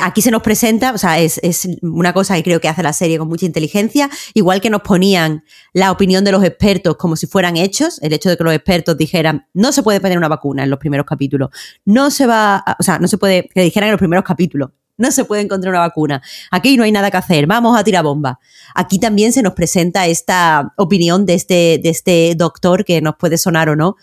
aquí 0.00 0.22
se 0.22 0.30
nos 0.30 0.42
presenta, 0.42 0.92
o 0.92 0.98
sea, 0.98 1.18
es, 1.18 1.40
una 1.82 2.12
cosa 2.12 2.36
que 2.36 2.42
creo 2.42 2.60
que 2.60 2.68
hace 2.68 2.82
la 2.82 2.92
serie 2.92 3.18
con 3.18 3.28
mucha 3.28 3.46
inteligencia, 3.46 4.08
igual 4.34 4.60
que 4.60 4.70
nos 4.70 4.82
ponían 4.82 5.44
la 5.72 5.90
opinión 5.90 6.24
de 6.24 6.32
los 6.32 6.44
expertos 6.44 6.96
como 6.96 7.16
si 7.16 7.26
fueran 7.26 7.56
hechos, 7.56 8.00
el 8.02 8.12
hecho 8.12 8.28
de 8.28 8.36
que 8.36 8.44
los 8.44 8.54
expertos 8.54 8.96
dijeran, 8.96 9.46
no 9.54 9.72
se 9.72 9.82
puede 9.82 10.00
poner 10.00 10.18
una 10.18 10.28
vacuna 10.28 10.62
en 10.62 10.70
los 10.70 10.78
primeros 10.78 11.06
capítulos, 11.06 11.50
no 11.84 12.10
se 12.10 12.26
va, 12.26 12.64
o 12.78 12.82
sea, 12.82 12.98
no 12.98 13.08
se 13.08 13.18
puede, 13.18 13.48
que 13.52 13.62
dijeran 13.62 13.88
en 13.88 13.92
los 13.92 13.98
primeros 13.98 14.24
capítulos, 14.24 14.70
no 14.98 15.10
se 15.10 15.24
puede 15.24 15.42
encontrar 15.42 15.72
una 15.72 15.80
vacuna, 15.80 16.22
aquí 16.50 16.76
no 16.76 16.84
hay 16.84 16.92
nada 16.92 17.10
que 17.10 17.16
hacer, 17.16 17.46
vamos 17.46 17.76
a 17.78 17.82
tirar 17.82 18.04
bomba. 18.04 18.38
Aquí 18.74 18.98
también 18.98 19.32
se 19.32 19.42
nos 19.42 19.54
presenta 19.54 20.06
esta 20.06 20.74
opinión 20.76 21.26
de 21.26 21.34
este, 21.34 21.80
de 21.82 21.88
este 21.88 22.34
doctor, 22.36 22.84
que 22.84 23.00
nos 23.00 23.16
puede 23.16 23.36
sonar 23.38 23.68
o 23.68 23.74
no, 23.74 23.96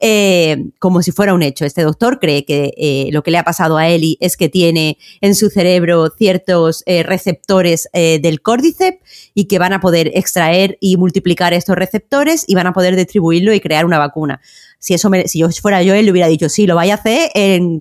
eh, 0.00 0.70
como 0.78 1.02
si 1.02 1.10
fuera 1.10 1.34
un 1.34 1.42
hecho. 1.42 1.64
Este 1.64 1.82
doctor 1.82 2.20
cree 2.20 2.44
que 2.44 2.72
eh, 2.76 3.08
lo 3.12 3.22
que 3.22 3.30
le 3.30 3.38
ha 3.38 3.42
pasado 3.42 3.76
a 3.78 3.88
Eli 3.88 4.16
es 4.20 4.36
que 4.36 4.48
tiene 4.48 4.96
en 5.20 5.34
su 5.34 5.50
cerebro 5.50 6.08
ciertos 6.16 6.84
eh, 6.86 7.02
receptores 7.02 7.88
del 7.92 8.40
córdiceps 8.42 8.98
y 9.34 9.46
que 9.46 9.58
van 9.58 9.72
a 9.72 9.80
poder 9.80 10.12
extraer 10.14 10.78
y 10.80 10.96
multiplicar 10.96 11.52
estos 11.52 11.76
receptores 11.76 12.44
y 12.46 12.54
van 12.54 12.66
a 12.66 12.72
poder 12.72 12.94
distribuirlo 12.96 13.52
y 13.52 13.60
crear 13.60 13.84
una 13.84 13.98
vacuna. 13.98 14.40
Si, 14.78 14.94
eso 14.94 15.10
si 15.26 15.40
yo 15.40 15.48
fuera 15.50 15.82
yo, 15.82 15.94
él 15.94 16.04
le 16.04 16.12
hubiera 16.12 16.28
dicho, 16.28 16.48
sí, 16.48 16.66
lo 16.66 16.76
vaya 16.76 16.94
a 16.94 16.96
hacer 16.98 17.30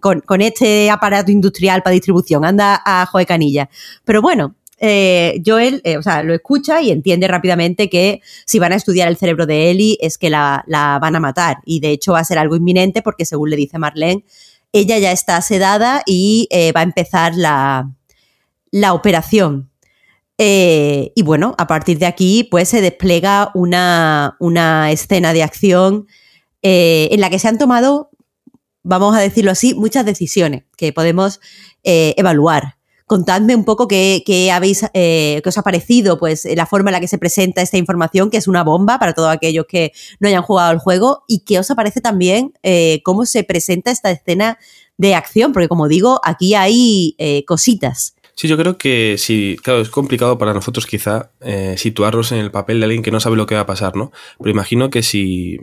con, 0.02 0.42
este 0.42 0.90
aparato 0.90 1.32
industrial 1.32 1.84
para 1.84 1.94
distribución, 1.94 2.46
anda 2.46 2.82
a 2.84 3.06
Joe 3.06 3.26
Canilla. 3.26 3.70
Pero 4.06 4.22
bueno, 4.22 4.56
eh, 4.80 5.42
Joel, 5.46 5.82
eh, 5.84 5.98
o 5.98 6.04
sea, 6.04 6.24
lo 6.24 6.34
escucha 6.34 6.82
y 6.82 6.92
entiende 6.92 7.28
rápidamente 7.28 7.90
que 7.90 8.22
si 8.46 8.60
van 8.60 8.74
a 8.74 8.76
estudiar 8.76 9.08
el 9.08 9.18
cerebro 9.18 9.46
de 9.46 9.72
Ellie 9.72 9.98
es 10.02 10.18
que 10.18 10.30
la, 10.30 10.64
van 10.68 11.16
a 11.16 11.20
matar. 11.20 11.58
Y 11.66 11.80
de 11.80 11.92
hecho 11.92 12.14
va 12.14 12.20
a 12.20 12.26
ser 12.26 12.38
algo 12.38 12.56
inminente 12.56 13.02
porque 13.02 13.26
según 13.26 13.50
le 13.50 13.56
dice 13.56 13.80
Marlene, 13.80 14.24
ella 14.74 14.98
ya 15.00 15.12
está 15.12 15.42
sedada 15.42 16.04
y 16.06 16.48
eh, 16.52 16.72
va 16.74 16.82
a 16.82 16.84
empezar 16.84 17.34
la, 17.36 17.90
operación. 18.94 19.72
y 20.38 21.22
bueno, 21.24 21.56
a 21.58 21.66
partir 21.68 21.98
de 21.98 22.06
aquí, 22.06 22.48
pues 22.50 22.70
se 22.70 22.82
despliega 22.82 23.50
una, 23.56 24.36
una 24.40 24.92
escena 24.92 25.34
de 25.34 25.42
acción 25.44 26.08
en 26.62 27.22
la 27.22 27.30
que 27.30 27.40
se 27.40 27.48
han 27.48 27.58
tomado, 27.58 28.12
vamos 28.84 29.16
a 29.16 29.20
decirlo 29.20 29.52
así, 29.52 29.74
muchas 29.74 30.06
decisiones 30.06 30.64
que 30.76 30.94
podemos 30.94 31.40
evaluar 31.84 32.78
contadme 33.08 33.56
un 33.56 33.64
poco 33.64 33.88
qué, 33.88 34.52
habéis, 34.54 34.86
eh, 34.94 35.42
os 35.44 35.58
ha 35.58 35.64
parecido, 35.64 36.20
pues 36.20 36.46
la 36.56 36.66
forma 36.66 36.90
en 36.90 36.94
la 36.94 37.00
que 37.00 37.08
se 37.08 37.18
presenta 37.18 37.62
esta 37.62 37.78
información, 37.78 38.30
que 38.30 38.38
es 38.38 38.48
una 38.50 38.64
bomba 38.64 39.00
para 39.00 39.14
todos 39.14 39.30
aquellos 39.30 39.66
que 39.66 39.94
no 40.20 40.28
hayan 40.28 40.44
jugado 40.44 40.74
el 40.74 40.80
juego, 40.80 41.24
y 41.26 41.40
qué 41.40 41.58
os 41.58 41.72
aparece 41.72 42.02
también 42.02 42.54
eh, 42.64 43.02
cómo 43.04 43.26
se 43.26 43.44
presenta 43.44 43.92
esta 43.92 44.12
escena 44.12 44.60
de 44.98 45.16
acción, 45.16 45.54
porque 45.54 45.70
como 45.70 45.88
digo, 45.88 46.20
aquí 46.24 46.54
hay 46.54 47.16
eh, 47.18 47.46
cositas. 47.46 48.14
Sí, 48.36 48.48
yo 48.48 48.58
creo 48.58 48.78
que 48.78 49.16
sí, 49.18 49.58
claro, 49.64 49.80
es 49.80 49.90
complicado 49.90 50.38
para 50.38 50.54
nosotros 50.54 50.86
quizá 50.86 51.32
situarnos 51.76 52.32
en 52.32 52.38
el 52.38 52.52
papel 52.52 52.80
de 52.80 52.86
alguien 52.86 53.02
que 53.02 53.10
no 53.10 53.20
sabe 53.20 53.36
lo 53.36 53.48
que 53.48 53.56
va 53.56 53.62
a 53.62 53.66
pasar, 53.66 53.96
¿no? 53.96 54.12
Pero 54.38 54.52
imagino 54.52 54.92
que 54.92 55.02
si 55.02 55.58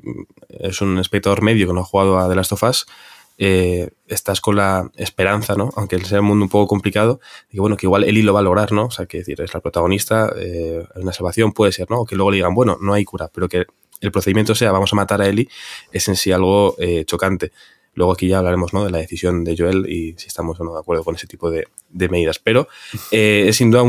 es 0.48 0.80
un 0.80 0.98
espectador 0.98 1.42
medio 1.42 1.68
que 1.68 1.72
no 1.72 1.82
ha 1.82 1.84
jugado 1.84 2.18
a 2.18 2.28
The 2.28 2.34
Last 2.34 2.50
of 2.50 2.64
Us, 2.64 2.86
eh, 3.36 3.90
estás 4.06 4.40
con 4.40 4.56
la 4.56 4.90
esperanza, 4.96 5.54
¿no? 5.54 5.70
Aunque 5.76 5.98
sea 6.04 6.20
un 6.20 6.26
mundo 6.26 6.44
un 6.44 6.48
poco 6.48 6.68
complicado, 6.68 7.20
de 7.48 7.54
que 7.54 7.60
bueno, 7.60 7.76
que 7.76 7.86
igual 7.86 8.04
Eli 8.04 8.22
lo 8.22 8.32
va 8.32 8.40
a 8.40 8.42
lograr, 8.42 8.72
¿no? 8.72 8.86
O 8.86 8.90
sea, 8.90 9.06
que 9.06 9.18
decir, 9.18 9.40
es 9.40 9.52
la 9.54 9.60
protagonista, 9.60 10.32
eh, 10.36 10.84
una 10.96 11.12
salvación 11.12 11.52
puede 11.52 11.72
ser, 11.72 11.90
¿no? 11.90 12.00
O 12.00 12.06
que 12.06 12.16
luego 12.16 12.30
le 12.30 12.36
digan, 12.36 12.54
bueno, 12.54 12.78
no 12.80 12.92
hay 12.92 13.04
cura, 13.04 13.30
pero 13.32 13.48
que 13.48 13.66
el 14.00 14.12
procedimiento 14.12 14.54
sea, 14.54 14.72
vamos 14.72 14.92
a 14.92 14.96
matar 14.96 15.22
a 15.22 15.28
Eli, 15.28 15.48
es 15.92 16.08
en 16.08 16.16
sí 16.16 16.32
algo 16.32 16.76
eh, 16.78 17.04
chocante. 17.06 17.52
Luego 17.94 18.12
aquí 18.12 18.26
ya 18.26 18.38
hablaremos 18.38 18.74
¿no? 18.74 18.84
de 18.84 18.90
la 18.90 18.98
decisión 18.98 19.44
de 19.44 19.56
Joel 19.56 19.86
y 19.88 20.14
si 20.18 20.26
estamos 20.26 20.58
o 20.58 20.64
no 20.64 20.74
de 20.74 20.80
acuerdo 20.80 21.04
con 21.04 21.14
ese 21.14 21.28
tipo 21.28 21.48
de, 21.48 21.68
medidas. 21.90 22.40
Pero 22.40 22.66
es 23.12 23.56
sin 23.56 23.70
duda 23.70 23.84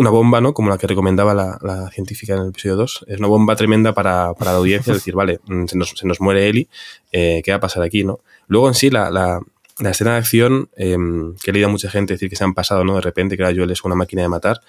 una 0.00 0.10
bomba, 0.10 0.40
¿no? 0.40 0.54
Como 0.54 0.70
la 0.70 0.78
que 0.78 0.86
recomendaba 0.86 1.34
la, 1.34 1.90
científica 1.92 2.34
en 2.34 2.42
el 2.42 2.48
episodio 2.48 2.76
2. 2.76 3.04
Es 3.08 3.18
una 3.18 3.28
bomba 3.28 3.56
tremenda 3.56 3.94
para, 3.94 4.32
la 4.38 4.50
audiencia, 4.52 4.92
decir, 4.92 5.14
vale, 5.14 5.40
mm, 5.46 5.66
se 5.66 5.78
nos, 5.78 5.90
se 5.90 6.06
nos 6.06 6.20
muere 6.20 6.48
Eli, 6.48 6.68
¿qué 7.10 7.44
va 7.50 7.56
a 7.56 7.60
pasar 7.60 7.82
aquí, 7.82 8.04
no? 8.04 8.20
Luego 8.48 8.68
en 8.68 8.74
sí, 8.74 8.90
la, 8.90 9.10
la, 9.10 9.40
escena 9.88 10.12
de 10.12 10.18
acción, 10.18 10.68
em, 10.76 11.34
que 11.36 11.50
he 11.50 11.54
leído 11.54 11.68
a 11.68 11.70
mucha 11.70 11.88
gente 11.88 12.14
decir 12.14 12.28
que 12.28 12.36
se 12.36 12.44
han 12.44 12.52
pasado, 12.52 12.84
¿no? 12.84 12.96
De 12.96 13.00
repente, 13.00 13.36
que 13.36 13.42
era 13.42 13.54
Joel 13.54 13.70
es 13.70 13.82
una 13.84 13.94
máquina 13.94 14.22
de 14.22 14.28
matar. 14.28 14.60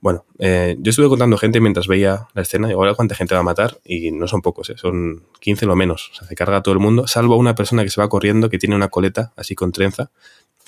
Bueno, 0.00 0.24
eh, 0.38 0.76
yo 0.78 0.90
estuve 0.90 1.08
contando 1.08 1.36
gente 1.36 1.60
mientras 1.60 1.86
veía 1.86 2.28
la 2.32 2.42
escena, 2.42 2.70
igual 2.70 2.94
cuánta 2.96 3.14
gente 3.14 3.34
va 3.34 3.40
a 3.40 3.44
matar, 3.44 3.78
y 3.84 4.12
no 4.12 4.28
son 4.28 4.42
pocos, 4.42 4.70
¿eh? 4.70 4.76
son 4.76 5.24
15 5.40 5.66
lo 5.66 5.76
menos. 5.76 6.10
O 6.12 6.14
sea, 6.14 6.28
se 6.28 6.34
carga 6.34 6.58
a 6.58 6.62
todo 6.62 6.72
el 6.72 6.80
mundo, 6.80 7.06
salvo 7.06 7.36
una 7.36 7.54
persona 7.54 7.82
que 7.82 7.90
se 7.90 8.00
va 8.00 8.08
corriendo, 8.08 8.48
que 8.48 8.58
tiene 8.58 8.76
una 8.76 8.88
coleta 8.88 9.32
así 9.36 9.54
con 9.54 9.72
trenza, 9.72 10.10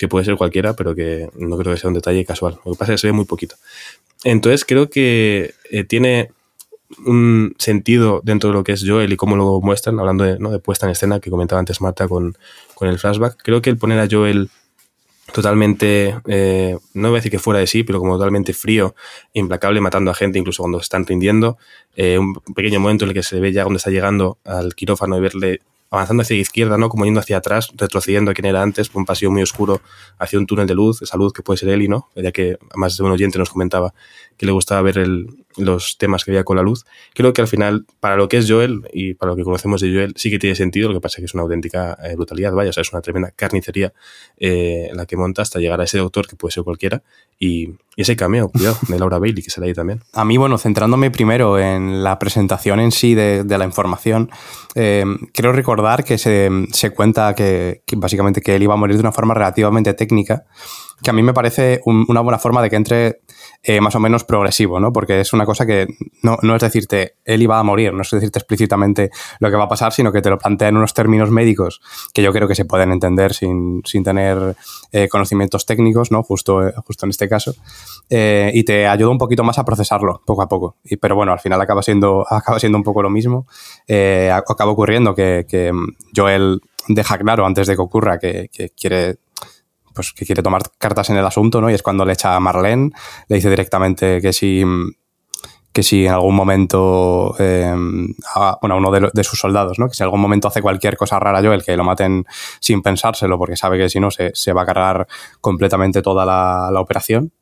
que 0.01 0.09
puede 0.09 0.24
ser 0.24 0.36
cualquiera, 0.36 0.72
pero 0.72 0.94
que 0.94 1.28
no 1.36 1.59
creo 1.59 1.74
que 1.74 1.78
sea 1.78 1.88
un 1.88 1.94
detalle 1.94 2.24
casual. 2.24 2.59
Lo 2.64 2.72
que 2.72 2.78
pasa 2.78 2.94
es 2.94 2.96
que 2.96 3.01
se 3.03 3.07
ve 3.09 3.12
muy 3.12 3.26
poquito. 3.26 3.57
Entonces 4.24 4.64
creo 4.64 4.88
que 4.88 5.53
eh, 5.70 5.84
tiene 5.84 6.30
un 7.05 7.55
sentido 7.59 8.22
dentro 8.24 8.48
de 8.48 8.55
lo 8.57 8.64
que 8.64 8.72
es 8.72 8.82
Joel 8.82 9.12
y 9.12 9.16
cómo 9.18 9.36
lo 9.36 9.61
muestran, 9.61 10.01
hablando 10.01 10.24
de, 10.24 10.38
¿no? 10.38 10.51
de 10.51 10.59
puesta 10.59 10.86
en 10.86 10.92
escena 10.92 11.20
que 11.20 11.28
comentaba 11.28 11.59
antes 11.59 11.82
Marta 11.82 12.09
con, 12.09 12.34
con 12.74 12.88
el 12.88 12.98
flashback. 12.98 13.42
Creo 13.42 13.61
que 13.61 13.68
el 13.68 13.76
poner 13.76 13.98
a 13.98 14.09
Joel 14.11 14.48
totalmente, 15.34 16.18
eh, 16.26 16.78
no 16.94 17.09
voy 17.09 17.16
a 17.16 17.18
decir 17.18 17.30
que 17.30 17.38
fuera 17.38 17.61
de 17.61 17.66
sí, 17.66 17.82
pero 17.82 17.98
como 17.98 18.14
totalmente 18.14 18.55
frío, 18.55 18.94
implacable, 19.34 19.82
matando 19.82 20.11
a 20.11 20.14
gente 20.14 20.38
incluso 20.38 20.62
cuando 20.62 20.78
se 20.78 20.84
están 20.84 21.05
rindiendo. 21.05 21.59
Eh, 21.94 22.18
un 22.18 22.32
pequeño 22.55 22.80
momento 22.80 23.05
en 23.05 23.11
el 23.11 23.14
que 23.14 23.22
se 23.22 23.38
ve 23.38 23.53
ya 23.53 23.64
cuando 23.64 23.76
está 23.76 23.90
llegando 23.90 24.38
al 24.44 24.74
quirófano 24.74 25.18
y 25.18 25.20
verle 25.20 25.61
avanzando 25.91 26.22
hacia 26.22 26.36
la 26.36 26.43
izquierda, 26.43 26.78
¿no? 26.78 26.88
Como 26.88 27.05
yendo 27.05 27.20
hacia 27.20 27.38
atrás, 27.38 27.72
retrocediendo 27.76 28.30
a 28.30 28.34
quien 28.34 28.47
era 28.47 28.62
antes, 28.62 28.88
por 28.88 29.01
un 29.01 29.07
pasillo 29.07 29.30
muy 29.30 29.43
oscuro, 29.43 29.80
hacia 30.18 30.38
un 30.38 30.47
túnel 30.47 30.66
de 30.66 30.74
luz, 30.74 31.03
esa 31.03 31.16
luz 31.16 31.32
que 31.32 31.43
puede 31.43 31.59
ser 31.59 31.68
Eli, 31.70 31.88
¿no? 31.88 32.09
Ya 32.14 32.32
que 32.32 32.59
más 32.76 32.97
de 32.97 33.03
un 33.03 33.11
oyente 33.11 33.38
nos 33.38 33.51
comentaba 33.51 33.93
que 34.36 34.47
le 34.47 34.53
gustaba 34.53 34.82
ver 34.82 34.99
los 35.61 35.96
temas 35.98 36.24
que 36.24 36.30
había 36.32 36.44
con 36.44 36.56
la 36.56 36.62
luz. 36.62 36.84
Creo 37.14 37.32
que 37.32 37.40
al 37.40 37.48
final, 37.48 37.86
para 38.00 38.16
lo 38.16 38.28
que 38.28 38.38
es 38.38 38.50
Joel 38.50 38.82
y 38.92 39.14
para 39.14 39.30
lo 39.30 39.36
que 39.36 39.44
conocemos 39.44 39.80
de 39.80 39.92
Joel, 39.92 40.14
sí 40.16 40.30
que 40.30 40.38
tiene 40.38 40.56
sentido, 40.56 40.88
lo 40.88 40.94
que 40.94 41.00
pasa 41.00 41.18
es 41.18 41.22
que 41.22 41.24
es 41.26 41.34
una 41.34 41.42
auténtica 41.42 41.96
eh, 42.04 42.14
brutalidad, 42.16 42.52
vaya, 42.52 42.70
o 42.70 42.72
sea, 42.72 42.82
es 42.82 42.92
una 42.92 43.02
tremenda 43.02 43.30
carnicería 43.34 43.92
eh, 44.38 44.90
la 44.94 45.06
que 45.06 45.16
monta 45.16 45.42
hasta 45.42 45.58
llegar 45.58 45.80
a 45.80 45.84
ese 45.84 45.98
doctor 45.98 46.26
que 46.26 46.36
puede 46.36 46.52
ser 46.52 46.64
cualquiera 46.64 47.02
y, 47.38 47.70
ese 47.96 48.16
cameo, 48.16 48.48
cuidado, 48.48 48.78
de 48.88 48.98
Laura 48.98 49.18
Bailey 49.20 49.42
que 49.42 49.50
sale 49.50 49.66
ahí 49.66 49.74
también. 49.74 50.00
A 50.14 50.24
mí, 50.24 50.38
bueno, 50.38 50.56
centrándome 50.56 51.11
primero 51.11 51.58
en 51.58 52.02
la 52.02 52.18
presentación 52.18 52.80
en 52.80 52.92
sí 52.92 53.14
de, 53.14 53.44
la 53.44 53.64
información, 53.64 54.30
eh, 54.74 55.04
quiero 55.34 55.52
recordar 55.52 56.02
que 56.02 56.16
se, 56.16 56.50
cuenta 56.94 57.34
que, 57.34 57.82
que, 57.84 57.96
básicamente 57.96 58.40
que 58.40 58.56
él 58.56 58.62
iba 58.62 58.72
a 58.72 58.78
morir 58.78 58.96
de 58.96 59.00
una 59.00 59.12
forma 59.12 59.34
relativamente 59.34 59.92
técnica 59.92 60.46
que 61.03 61.11
a 61.11 61.12
mí 61.12 61.22
me 61.22 61.32
parece 61.32 61.80
una 61.84 62.20
buena 62.20 62.38
forma 62.38 62.62
de 62.62 62.70
que 62.70 62.76
entre 62.76 63.20
eh, 63.62 63.80
más 63.80 63.94
o 63.94 64.01
menos 64.01 64.24
progresivo, 64.24 64.80
¿no? 64.80 64.92
Porque 64.92 65.20
es 65.20 65.32
una 65.32 65.44
cosa 65.44 65.66
que 65.66 65.86
no, 66.22 66.38
no, 66.42 66.57
es 66.57 66.62
decirte, 66.62 67.16
él 67.24 67.42
iba 67.42 67.59
a 67.59 67.62
morir, 67.62 67.92
no 67.92 68.03
es 68.03 68.11
decirte 68.11 68.38
explícitamente 68.38 69.11
lo 69.38 69.51
que 69.51 69.57
va 69.57 69.64
a 69.64 69.68
pasar, 69.68 69.92
sino 69.92 70.12
que 70.12 70.22
te 70.22 70.30
lo 70.30 70.38
plantea 70.38 70.68
en 70.68 70.76
unos 70.76 70.94
términos 70.94 71.30
médicos 71.30 71.80
que 72.12 72.22
yo 72.22 72.32
creo 72.32 72.48
que 72.48 72.55
se 72.55 72.64
pueden 72.64 72.90
entender 72.90 73.34
sin, 73.34 73.82
sin 73.84 74.03
tener 74.03 74.57
eh, 74.92 75.09
conocimientos 75.09 75.66
técnicos, 75.66 76.11
¿no? 76.11 76.22
Justo, 76.22 76.66
eh, 76.66 76.72
justo 76.86 77.07
en 77.07 77.11
este 77.11 77.28
caso. 77.28 77.55
y 78.09 78.64
te 78.64 78.86
ayuda 78.86 79.11
un 79.11 79.18
poquito 79.18 79.44
más 79.44 79.59
a 79.59 79.64
procesarlo 79.64 80.22
poco 80.24 80.42
a 80.42 80.48
poco. 80.48 80.76
Y, 80.84 80.96
pero 80.96 81.14
bueno, 81.14 81.32
al 81.32 81.40
final 81.40 81.61
acaba 81.61 81.82
siendo, 81.82 82.26
acaba 82.30 82.59
siendo 82.59 82.78
un 82.78 82.84
poco 82.84 83.03
lo 83.03 83.11
mismo. 83.11 83.46
acaba 84.32 84.70
ocurriendo 84.70 85.14
que, 85.14 85.46
que 85.48 85.72
Joel 86.14 86.61
deja 86.88 87.18
claro 87.18 87.46
antes 87.46 87.66
de 87.66 87.74
que 87.74 87.82
ocurra 87.82 88.18
que, 88.18 88.48
que 88.53 88.70
quiere 88.70 89.18
pues 90.01 90.14
que 90.14 90.24
quiere 90.24 90.42
tomar 90.42 90.62
cartas 90.78 91.11
en 91.11 91.18
el 91.18 91.26
asunto, 91.26 91.61
¿no? 91.61 91.70
Y 91.70 91.74
es 91.74 91.82
cuando 91.82 92.07
le 92.07 92.14
echa 92.14 92.34
a 92.34 92.40
Marlene, 92.40 92.90
le 93.28 93.36
dice 93.36 93.51
directamente 93.51 94.20
que 94.22 94.32
si 94.32 94.64
que 95.72 95.82
si 95.82 96.07
en 96.07 96.12
algún 96.12 96.34
momento, 96.34 97.36
eh, 97.38 97.72
bueno, 98.61 98.76
uno 98.78 98.90
de, 98.90 99.24
sus 99.24 99.38
soldados, 99.38 99.78
¿no? 99.78 99.88
Que 99.88 99.94
si 99.94 100.03
en 100.03 100.07
algún 100.07 100.20
momento 100.20 100.48
hace 100.48 100.62
cualquier 100.62 100.96
cosa 100.96 101.20
rara 101.20 101.40
Joel, 101.42 101.62
que 101.62 101.76
lo 101.76 101.84
maten 101.84 102.24
sin 102.61 102.82
pensárselo, 102.82 103.38
porque 103.38 103.57
sabe 103.57 103.78
que 103.78 103.88
si 103.88 104.01
no 104.01 104.09
se, 104.11 104.53
va 104.53 104.62
a 104.62 104.66
cargar 104.66 105.07
completamente 105.40 106.03
toda 106.03 106.24
la, 106.24 106.80
operación. 106.80 107.32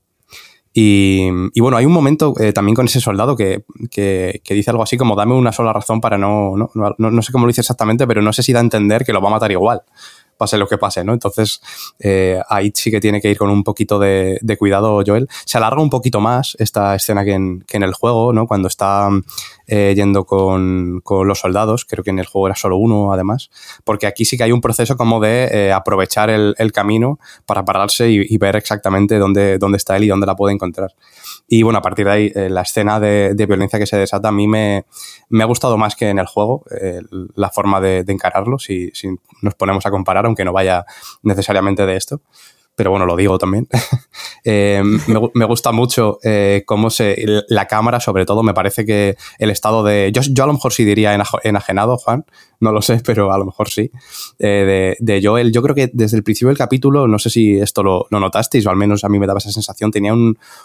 Y, 0.75 1.31
bueno, 1.61 1.77
hay 1.77 1.87
un 1.87 1.93
momento 1.93 2.35
eh, 2.39 2.53
también 2.53 2.75
con 2.75 2.87
ese 2.87 3.01
soldado 3.01 3.35
que, 3.35 3.65
que, 3.91 4.43
dice 4.51 4.71
algo 4.71 4.83
así 4.83 4.99
como 4.99 5.17
dame 5.17 5.35
una 5.35 5.53
sola 5.53 5.73
razón 5.73 6.01
para 6.01 6.19
no 6.19 6.57
no, 6.57 6.71
no 6.75 7.11
no, 7.11 7.23
sé 7.23 7.33
cómo 7.33 7.47
lo 7.47 7.51
dice 7.51 7.63
exactamente, 7.63 8.07
pero 8.07 8.21
no 8.21 8.33
sé 8.33 8.43
si 8.43 8.53
da 8.53 8.61
a 8.61 8.63
entender 8.63 9.05
que 9.05 9.13
lo 9.13 9.23
va 9.23 9.29
a 9.29 9.33
matar 9.33 9.51
igual 9.53 9.83
pase 10.39 10.57
lo 10.57 10.67
que 10.67 10.79
pase, 10.79 11.05
¿no? 11.05 11.13
Entonces, 11.13 11.61
eh, 11.99 12.41
ahí 12.49 12.73
sí 12.75 12.91
que 12.91 13.01
tiene 13.01 13.21
que 13.21 13.31
ir 13.31 13.37
con 13.37 13.51
un 13.51 13.65
poquito 13.65 13.99
de, 13.99 14.39
cuidado 14.59 15.03
Joel. 15.07 15.29
Se 15.45 15.59
alarga 15.59 15.83
un 15.83 15.91
poquito 15.91 16.21
más 16.21 16.57
esta 16.59 16.95
escena 16.95 17.25
que 17.25 17.33
en, 17.33 17.61
que 17.67 17.77
en 17.77 17.83
el 17.83 17.93
juego, 17.93 18.33
¿no? 18.33 18.47
Cuando 18.47 18.69
está 18.69 19.11
eh, 19.67 19.93
yendo 19.95 20.25
con, 20.25 21.03
los 21.27 21.41
soldados, 21.41 21.85
creo 21.85 22.03
que 22.03 22.11
en 22.11 22.19
el 22.19 22.27
juego 22.27 22.47
era 22.47 22.57
solo 22.57 22.79
uno 22.79 23.13
además, 23.13 23.51
porque 23.85 24.07
aquí 24.07 24.25
sí 24.25 24.39
que 24.39 24.45
hay 24.45 24.53
un 24.53 24.61
proceso 24.61 24.97
como 24.97 25.21
de 25.21 25.49
eh, 25.53 25.73
aprovechar 25.73 26.31
el, 26.31 26.55
camino 26.73 27.19
para 27.45 27.65
pararse 27.65 28.09
y, 28.11 28.39
ver 28.39 28.55
exactamente 28.55 29.19
dónde, 29.19 29.59
dónde 29.59 29.79
está 29.79 29.97
él 29.97 30.05
y 30.05 30.09
dónde 30.09 30.27
la 30.27 30.37
puede 30.37 30.55
encontrar. 30.55 30.95
Y 31.49 31.63
bueno, 31.63 31.81
a 31.81 31.83
partir 31.83 32.05
de 32.05 32.13
ahí, 32.13 32.33
la 32.35 32.63
escena 32.63 33.01
de, 33.01 33.35
violencia 33.35 33.79
que 33.79 33.87
se 33.87 33.97
desata 33.97 34.29
a 34.29 34.33
mí 34.33 34.47
me, 34.47 34.85
me 35.31 35.43
ha 35.43 35.47
gustado 35.47 35.77
más 35.77 35.97
que 35.97 36.09
en 36.09 36.19
el 36.19 36.27
juego, 36.27 36.65
la 37.35 37.51
forma 37.51 37.81
de, 37.81 38.05
encararlo, 38.07 38.59
si, 38.59 38.91
si 38.93 39.09
nos 39.43 39.55
ponemos 39.55 39.85
a 39.87 39.91
comparar 39.91 40.27
aunque 40.29 40.45
no 40.45 40.53
vaya 40.53 40.85
necesariamente 41.23 41.85
de 41.87 41.97
esto 41.97 42.21
pero 42.79 42.93
bueno, 42.93 43.07
lo 43.07 43.17
digo 43.17 43.37
también. 43.39 43.69
Eh, 44.45 44.83
me, 45.35 45.45
gusta 45.45 45.73
mucho 45.73 46.21
eh, 46.23 46.63
cómo 46.65 46.89
se. 46.89 47.17
La 47.49 47.67
cámara, 47.67 48.01
sobre 48.01 48.25
todo, 48.25 48.43
me 48.43 48.55
parece 48.55 48.87
que 48.87 49.17
el 49.39 49.51
estado 49.51 49.83
de. 49.83 50.11
Yo, 50.11 50.23
yo 50.23 50.45
a 50.45 50.47
lo 50.47 50.55
mejor 50.55 50.73
sí 50.73 50.85
diría 50.85 51.19
enajenado, 51.43 51.99
Juan, 51.99 52.25
no 52.61 52.73
lo 52.73 52.83
sé, 52.83 53.01
pero 53.05 53.33
a 53.33 53.39
lo 53.39 53.45
mejor 53.45 53.69
sí. 53.69 53.91
Eh, 54.39 54.97
de, 54.99 55.21
Joel, 55.23 55.53
yo 55.53 55.63
creo 55.63 55.75
que 55.75 55.91
desde 55.93 56.17
el 56.17 56.23
principio 56.23 56.49
del 56.49 56.59
capítulo, 56.59 57.07
no 57.09 57.19
sé 57.19 57.31
si 57.31 57.59
esto 57.59 57.83
lo, 57.83 58.07
notasteis, 58.11 58.67
o 58.67 58.71
al 58.71 58.77
menos 58.77 59.05
a 59.05 59.09
mí 59.09 59.19
me 59.19 59.27
daba 59.27 59.39
esa 59.39 59.51
sensación, 59.51 59.91
tenía 59.91 60.15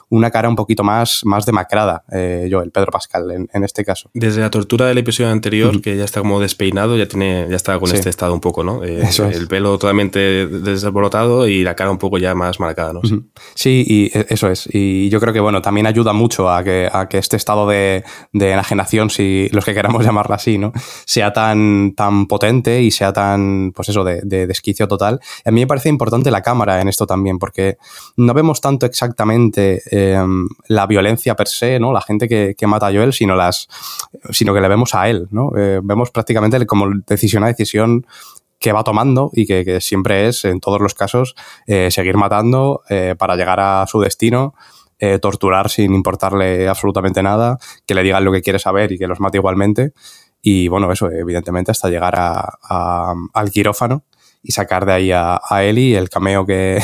una 0.10 0.32
cara 0.32 0.50
un 0.50 0.56
poquito 0.56 0.84
más, 0.84 1.22
más 1.26 1.46
demacrada, 1.46 2.04
Joel, 2.10 2.72
Pedro 2.72 2.92
Pascal, 2.92 3.32
en, 3.32 3.64
este 3.64 3.86
caso. 3.86 4.10
Desde 4.14 4.42
la 4.42 4.50
tortura 4.50 4.88
del 4.88 4.98
episodio 4.98 5.30
anterior, 5.30 5.82
que 5.82 5.96
ya 5.96 6.04
está 6.04 6.20
como 6.20 6.40
despeinado, 6.40 6.98
ya 6.98 7.08
tiene 7.08 7.48
ya 7.50 7.56
está 7.56 7.80
con 7.80 7.92
este 7.92 8.10
estado 8.10 8.34
un 8.34 8.40
poco, 8.40 8.64
¿no? 8.64 8.84
El 8.84 9.48
pelo 9.48 9.78
totalmente 9.78 10.48
desborotado 10.48 11.48
y 11.48 11.64
la 11.64 11.76
cara 11.76 11.92
un 11.92 11.98
poco 11.98 12.18
ya 12.18 12.36
más 12.36 12.60
marcada, 12.60 12.94
¿no? 12.94 13.02
Sí, 13.56 13.84
y 13.88 14.18
e, 14.18 14.26
eso 14.30 14.50
es. 14.50 14.68
Y 14.72 15.10
yo 15.10 15.20
creo 15.20 15.34
que, 15.34 15.40
bueno, 15.40 15.62
también 15.62 15.88
ayuda 15.88 16.14
mucho 16.14 16.50
a 16.50 16.64
que, 16.64 16.90
a 16.92 17.08
que 17.08 17.18
este 17.18 17.38
estado 17.38 17.68
de, 17.68 18.04
de, 18.32 18.52
enajenación, 18.52 19.10
si 19.10 19.50
los 19.52 19.66
que 19.66 19.74
queramos 19.74 20.04
llamarla 20.06 20.36
así, 20.36 20.58
¿no? 20.58 20.74
Sea 21.06 21.34
tan, 21.34 21.83
tan 21.92 22.26
potente 22.28 22.82
y 22.82 22.92
sea 22.92 23.12
tan, 23.14 23.72
pues 23.76 23.90
eso, 23.90 24.04
de, 24.04 24.22
de 24.24 24.48
desquicio 24.48 24.88
total. 24.88 25.20
A 25.46 25.52
mí 25.52 25.62
me 25.62 25.68
parece 25.68 25.90
importante 25.90 26.32
la 26.32 26.42
cámara 26.42 26.82
en 26.82 26.88
esto 26.88 27.06
también, 27.06 27.40
porque 27.40 27.78
no 28.18 28.34
vemos 28.34 28.62
tanto 28.62 28.86
exactamente 28.86 29.82
em, 29.92 30.48
la 30.68 30.88
violencia 30.88 31.36
per 31.36 31.48
se, 31.48 31.80
¿no? 31.80 31.92
La 31.92 32.02
gente 32.02 32.28
que, 32.28 32.56
mata 32.68 32.88
a 32.88 32.92
Joel, 32.92 33.14
sino 33.14 33.36
las, 33.36 33.68
sino 34.30 34.54
que 34.54 34.62
le 34.62 34.68
vemos 34.68 34.96
a 34.96 35.10
él, 35.10 35.28
¿no? 35.32 35.52
Eh, 35.58 35.82
vemos 35.84 36.12
prácticamente 36.12 36.66
como 36.66 36.88
decisión 37.06 37.44
a 37.44 37.48
decisión 37.48 38.06
que 38.60 38.72
va 38.72 38.84
tomando 38.84 39.30
y 39.34 39.46
que, 39.46 39.82
siempre 39.82 40.28
es, 40.28 40.46
en 40.46 40.60
todos 40.60 40.80
los 40.80 40.94
casos, 40.94 41.36
eh, 41.68 41.92
seguir 41.92 42.16
matando 42.16 42.82
eh, 42.90 43.16
para 43.18 43.36
llegar 43.36 43.60
a 43.60 43.86
su 43.88 44.00
destino, 44.00 44.54
torturar 45.22 45.70
sin 45.70 45.94
importarle 45.94 46.70
absolutamente 46.70 47.22
nada, 47.22 47.58
que 47.86 47.94
le 47.94 48.04
digan 48.04 48.24
lo 48.24 48.32
que 48.32 48.42
quiere 48.42 48.58
saber 48.58 48.94
y 48.94 48.98
que 48.98 49.06
los 49.06 49.20
mate 49.20 49.38
igualmente. 49.38 49.92
Y 50.46 50.68
bueno, 50.68 50.92
eso, 50.92 51.10
evidentemente, 51.10 51.72
hasta 51.72 51.90
llegar 51.90 52.16
a, 52.18 53.14
al 53.34 53.50
quirófano 53.50 54.04
y 54.44 54.52
sacar 54.52 54.86
de 54.86 54.92
ahí 54.92 55.12
a, 55.12 55.40
Eli, 55.64 55.96
el 55.96 56.10
cameo 56.10 56.46
que, 56.46 56.80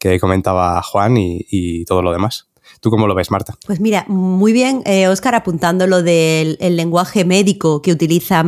comentaba 0.20 0.82
Juan 0.82 1.16
y, 1.18 1.84
todo 1.84 2.00
lo 2.00 2.10
demás. 2.10 2.48
¿Tú 2.80 2.90
cómo 2.90 3.06
lo 3.06 3.14
ves, 3.14 3.30
Marta? 3.30 3.54
Pues 3.66 3.80
mira, 3.80 4.06
muy 4.08 4.52
bien, 4.52 4.82
Oscar, 5.08 5.34
apuntando 5.34 5.86
lo 5.86 6.02
del 6.02 6.56
lenguaje 6.58 7.26
médico 7.26 7.82
que 7.82 7.92
utiliza 7.92 8.42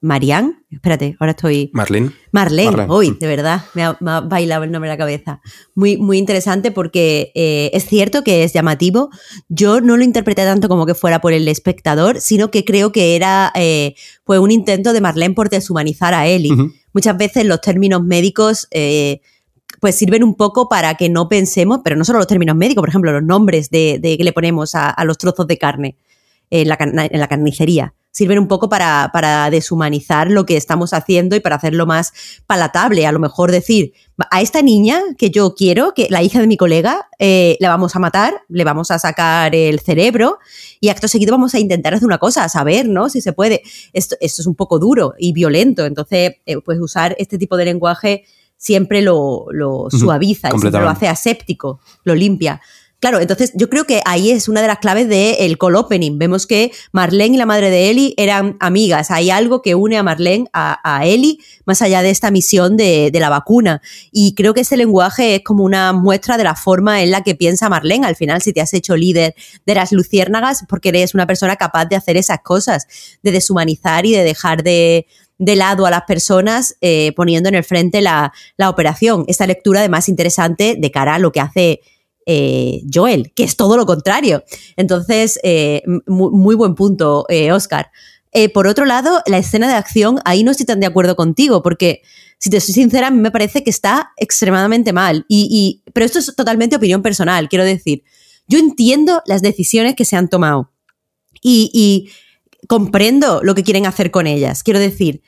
Marianne, 0.00 0.62
espérate, 0.70 1.16
ahora 1.18 1.32
estoy. 1.32 1.70
Marlene. 1.72 2.12
Marlene, 2.30 2.86
hoy, 2.88 3.16
de 3.18 3.26
verdad, 3.26 3.64
me 3.74 3.82
ha, 3.82 3.96
bailado 4.20 4.62
el 4.62 4.70
nombre 4.70 4.88
en 4.88 4.94
la 4.94 4.98
cabeza. 4.98 5.40
Muy, 5.74 5.96
muy 5.96 6.18
interesante 6.18 6.70
porque 6.70 7.32
eh, 7.34 7.70
es 7.72 7.86
cierto 7.86 8.22
que 8.22 8.44
es 8.44 8.52
llamativo. 8.52 9.10
Yo 9.48 9.80
no 9.80 9.96
lo 9.96 10.04
interpreté 10.04 10.44
tanto 10.44 10.68
como 10.68 10.86
que 10.86 10.94
fuera 10.94 11.20
por 11.20 11.32
el 11.32 11.48
espectador, 11.48 12.20
sino 12.20 12.50
que 12.50 12.64
creo 12.64 12.92
que 12.92 13.16
era 13.16 13.50
eh, 13.56 13.96
pues 14.24 14.38
un 14.38 14.52
intento 14.52 14.92
de 14.92 15.00
Marlene 15.00 15.34
por 15.34 15.50
deshumanizar 15.50 16.14
a 16.14 16.28
Ellie. 16.28 16.54
Muchas 16.92 17.16
veces 17.16 17.44
los 17.44 17.60
términos 17.60 18.02
médicos. 18.02 18.68
Eh, 18.70 19.20
pues 19.80 19.94
sirven 19.94 20.24
un 20.24 20.34
poco 20.34 20.68
para 20.68 20.94
que 20.94 21.08
no 21.08 21.28
pensemos, 21.28 21.82
pero 21.84 21.94
no 21.94 22.04
solo 22.04 22.18
los 22.18 22.26
términos 22.26 22.56
médicos, 22.56 22.82
por 22.82 22.88
ejemplo, 22.88 23.12
los 23.12 23.22
nombres 23.22 23.70
de, 23.70 24.00
que 24.02 24.24
le 24.24 24.32
ponemos 24.32 24.74
a, 24.74 24.96
los 25.04 25.18
trozos 25.18 25.46
de 25.46 25.56
carne 25.56 25.96
en 26.50 26.66
la, 26.68 26.76
en 26.80 27.20
la 27.20 27.28
carnicería 27.28 27.94
sirven 28.18 28.40
un 28.40 28.48
poco 28.48 28.68
para, 28.68 29.10
para, 29.12 29.48
deshumanizar 29.48 30.28
lo 30.28 30.44
que 30.44 30.56
estamos 30.56 30.92
haciendo 30.92 31.36
y 31.36 31.40
para 31.40 31.54
hacerlo 31.54 31.86
más 31.86 32.12
palatable. 32.48 33.06
A 33.06 33.12
lo 33.12 33.20
mejor 33.20 33.52
decir, 33.52 33.92
a 34.32 34.42
esta 34.42 34.60
niña 34.60 35.00
que 35.16 35.30
yo 35.30 35.54
quiero, 35.54 35.94
que 35.94 36.08
la 36.10 36.20
hija 36.20 36.40
de 36.40 36.48
mi 36.48 36.56
colega, 36.56 37.06
eh, 37.20 37.56
la 37.60 37.68
vamos 37.68 37.94
a 37.94 38.00
matar, 38.00 38.42
le 38.48 38.64
vamos 38.64 38.90
a 38.90 38.98
sacar 38.98 39.54
el 39.54 39.78
cerebro 39.78 40.38
y 40.80 40.88
acto 40.88 41.06
seguido 41.06 41.30
vamos 41.30 41.54
a 41.54 41.60
intentar 41.60 41.94
hacer 41.94 42.06
una 42.06 42.18
cosa, 42.18 42.42
a 42.42 42.48
saber, 42.48 42.88
¿no? 42.88 43.08
Si 43.08 43.20
se 43.20 43.32
puede. 43.32 43.62
Esto, 43.92 44.16
esto 44.20 44.42
es 44.42 44.46
un 44.48 44.56
poco 44.56 44.80
duro 44.80 45.14
y 45.16 45.32
violento. 45.32 45.86
Entonces, 45.86 46.32
eh, 46.44 46.56
pues 46.64 46.80
usar 46.80 47.14
este 47.20 47.38
tipo 47.38 47.56
de 47.56 47.66
lenguaje 47.66 48.24
siempre 48.56 49.00
lo, 49.00 49.46
lo 49.52 49.86
suaviza 49.90 50.48
y 50.48 50.58
siempre 50.58 50.80
lo 50.80 50.88
hace 50.88 51.06
aséptico, 51.06 51.78
lo 52.02 52.16
limpia. 52.16 52.60
Claro, 53.00 53.20
entonces 53.20 53.52
yo 53.54 53.70
creo 53.70 53.84
que 53.84 54.02
ahí 54.06 54.32
es 54.32 54.48
una 54.48 54.60
de 54.60 54.66
las 54.66 54.78
claves 54.78 55.08
del 55.08 55.36
el 55.38 55.56
call 55.56 55.76
opening. 55.76 56.18
Vemos 56.18 56.48
que 56.48 56.72
Marlene 56.90 57.36
y 57.36 57.38
la 57.38 57.46
madre 57.46 57.70
de 57.70 57.90
Ellie 57.90 58.12
eran 58.16 58.56
amigas. 58.58 59.12
Hay 59.12 59.30
algo 59.30 59.62
que 59.62 59.76
une 59.76 59.96
a 59.96 60.02
Marlene 60.02 60.46
a, 60.52 60.80
a 60.82 61.06
Ellie 61.06 61.38
más 61.64 61.80
allá 61.80 62.02
de 62.02 62.10
esta 62.10 62.32
misión 62.32 62.76
de, 62.76 63.12
de, 63.12 63.20
la 63.20 63.28
vacuna. 63.28 63.82
Y 64.10 64.34
creo 64.34 64.52
que 64.52 64.62
ese 64.62 64.76
lenguaje 64.76 65.36
es 65.36 65.44
como 65.44 65.62
una 65.62 65.92
muestra 65.92 66.36
de 66.36 66.42
la 66.42 66.56
forma 66.56 67.00
en 67.00 67.12
la 67.12 67.22
que 67.22 67.36
piensa 67.36 67.68
Marlene. 67.68 68.04
Al 68.04 68.16
final, 68.16 68.42
si 68.42 68.52
te 68.52 68.60
has 68.60 68.74
hecho 68.74 68.96
líder 68.96 69.36
de 69.64 69.74
las 69.76 69.92
luciérnagas, 69.92 70.64
porque 70.68 70.88
eres 70.88 71.14
una 71.14 71.28
persona 71.28 71.54
capaz 71.54 71.84
de 71.84 71.94
hacer 71.94 72.16
esas 72.16 72.40
cosas, 72.40 72.88
de 73.22 73.30
deshumanizar 73.30 74.06
y 74.06 74.12
de 74.12 74.24
dejar 74.24 74.64
de, 74.64 75.06
de 75.38 75.54
lado 75.54 75.86
a 75.86 75.90
las 75.90 76.02
personas 76.02 76.76
eh, 76.80 77.12
poniendo 77.14 77.48
en 77.48 77.54
el 77.54 77.62
frente 77.62 78.00
la, 78.00 78.32
la 78.56 78.68
operación. 78.68 79.24
Esta 79.28 79.46
lectura, 79.46 79.78
además, 79.78 80.08
interesante 80.08 80.74
de 80.76 80.90
cara 80.90 81.14
a 81.14 81.18
lo 81.20 81.30
que 81.30 81.38
hace 81.38 81.80
eh, 82.30 82.82
Joel, 82.92 83.32
que 83.34 83.42
es 83.42 83.56
todo 83.56 83.78
lo 83.78 83.86
contrario. 83.86 84.44
Entonces, 84.76 85.40
eh, 85.42 85.82
muy, 86.06 86.54
buen 86.54 86.74
punto, 86.74 87.24
eh, 87.30 87.52
Oscar. 87.52 87.90
por 88.52 88.66
otro 88.66 88.84
lado, 88.84 89.22
la 89.24 89.38
escena 89.38 89.66
de 89.66 89.72
acción, 89.72 90.20
ahí 90.26 90.44
no 90.44 90.50
estoy 90.50 90.66
tan 90.66 90.78
de 90.78 90.86
acuerdo 90.86 91.16
contigo, 91.16 91.62
porque 91.62 92.02
si 92.38 92.50
te 92.50 92.60
soy 92.60 92.74
sincera, 92.74 93.06
a 93.06 93.10
mí 93.10 93.18
me 93.18 93.30
parece 93.30 93.64
que 93.64 93.70
está 93.70 94.10
extremadamente 94.18 94.92
mal. 94.92 95.24
Y, 95.26 95.82
pero 95.94 96.04
esto 96.04 96.18
es 96.18 96.36
totalmente 96.36 96.76
opinión 96.76 97.00
personal, 97.00 97.48
quiero 97.48 97.64
decir. 97.64 98.02
Yo 98.46 98.58
entiendo 98.58 99.22
las 99.24 99.40
decisiones 99.40 99.96
que 99.96 100.04
se 100.04 100.16
han 100.16 100.28
tomado 100.28 100.70
y 101.42 102.10
comprendo 102.68 103.40
lo 103.42 103.54
que 103.54 103.64
quieren 103.64 103.86
hacer 103.86 104.10
con 104.10 104.26
ellas. 104.26 104.62
Quiero 104.62 104.80
decir, 104.80 105.22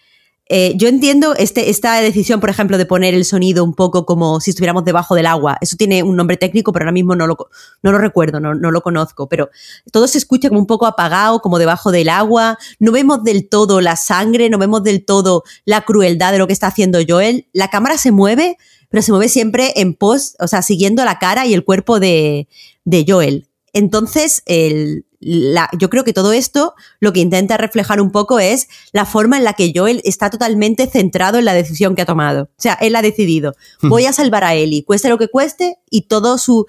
eh, 0.52 0.72
yo 0.76 0.88
entiendo 0.88 1.36
este, 1.36 1.70
esta 1.70 2.00
decisión, 2.00 2.40
por 2.40 2.50
ejemplo, 2.50 2.76
de 2.76 2.84
poner 2.84 3.14
el 3.14 3.24
sonido 3.24 3.62
un 3.62 3.72
poco 3.72 4.04
como 4.04 4.40
si 4.40 4.50
estuviéramos 4.50 4.84
debajo 4.84 5.14
del 5.14 5.26
agua. 5.26 5.56
Eso 5.60 5.76
tiene 5.76 6.02
un 6.02 6.16
nombre 6.16 6.36
técnico, 6.36 6.72
pero 6.72 6.82
ahora 6.82 6.92
mismo 6.92 7.14
no 7.14 7.28
lo, 7.28 7.36
no 7.84 7.92
lo 7.92 7.98
recuerdo, 7.98 8.40
no, 8.40 8.56
no, 8.56 8.72
lo 8.72 8.80
conozco. 8.80 9.28
Pero 9.28 9.48
todo 9.92 10.08
se 10.08 10.18
escucha 10.18 10.48
como 10.48 10.60
un 10.60 10.66
poco 10.66 10.86
apagado, 10.86 11.40
como 11.40 11.60
debajo 11.60 11.92
del 11.92 12.08
agua. 12.08 12.58
No 12.80 12.90
vemos 12.90 13.22
del 13.22 13.48
todo 13.48 13.80
la 13.80 13.94
sangre, 13.94 14.50
no 14.50 14.58
vemos 14.58 14.82
del 14.82 15.04
todo 15.04 15.44
la 15.64 15.82
crueldad 15.82 16.32
de 16.32 16.38
lo 16.38 16.48
que 16.48 16.52
está 16.52 16.66
haciendo 16.66 16.98
Joel. 17.08 17.46
La 17.52 17.68
cámara 17.68 17.96
se 17.96 18.10
mueve, 18.10 18.56
pero 18.88 19.02
se 19.02 19.12
mueve 19.12 19.28
siempre 19.28 19.72
en 19.76 19.94
pos, 19.94 20.34
o 20.40 20.48
sea, 20.48 20.62
siguiendo 20.62 21.04
la 21.04 21.20
cara 21.20 21.46
y 21.46 21.54
el 21.54 21.64
cuerpo 21.64 22.00
de, 22.00 22.48
de 22.84 23.04
Joel. 23.06 23.46
Entonces, 23.72 24.42
el, 24.46 25.04
yo 25.20 25.90
creo 25.90 26.04
que 26.04 26.12
todo 26.12 26.32
esto 26.32 26.74
lo 26.98 27.12
que 27.12 27.20
intenta 27.20 27.56
reflejar 27.56 28.00
un 28.00 28.10
poco 28.10 28.40
es 28.40 28.68
la 28.92 29.04
forma 29.04 29.36
en 29.36 29.44
la 29.44 29.52
que 29.52 29.72
Joel 29.74 30.00
está 30.04 30.30
totalmente 30.30 30.86
centrado 30.86 31.38
en 31.38 31.44
la 31.44 31.54
decisión 31.54 31.94
que 31.94 32.02
ha 32.02 32.06
tomado. 32.06 32.44
O 32.44 32.48
sea, 32.62 32.74
él 32.80 32.96
ha 32.96 33.02
decidido, 33.02 33.54
voy 33.82 34.06
a 34.06 34.12
salvar 34.12 34.44
a 34.44 34.54
Ellie, 34.54 34.84
cueste 34.84 35.08
lo 35.08 35.18
que 35.18 35.28
cueste, 35.28 35.76
y 35.90 36.02
todo 36.02 36.38
su 36.38 36.66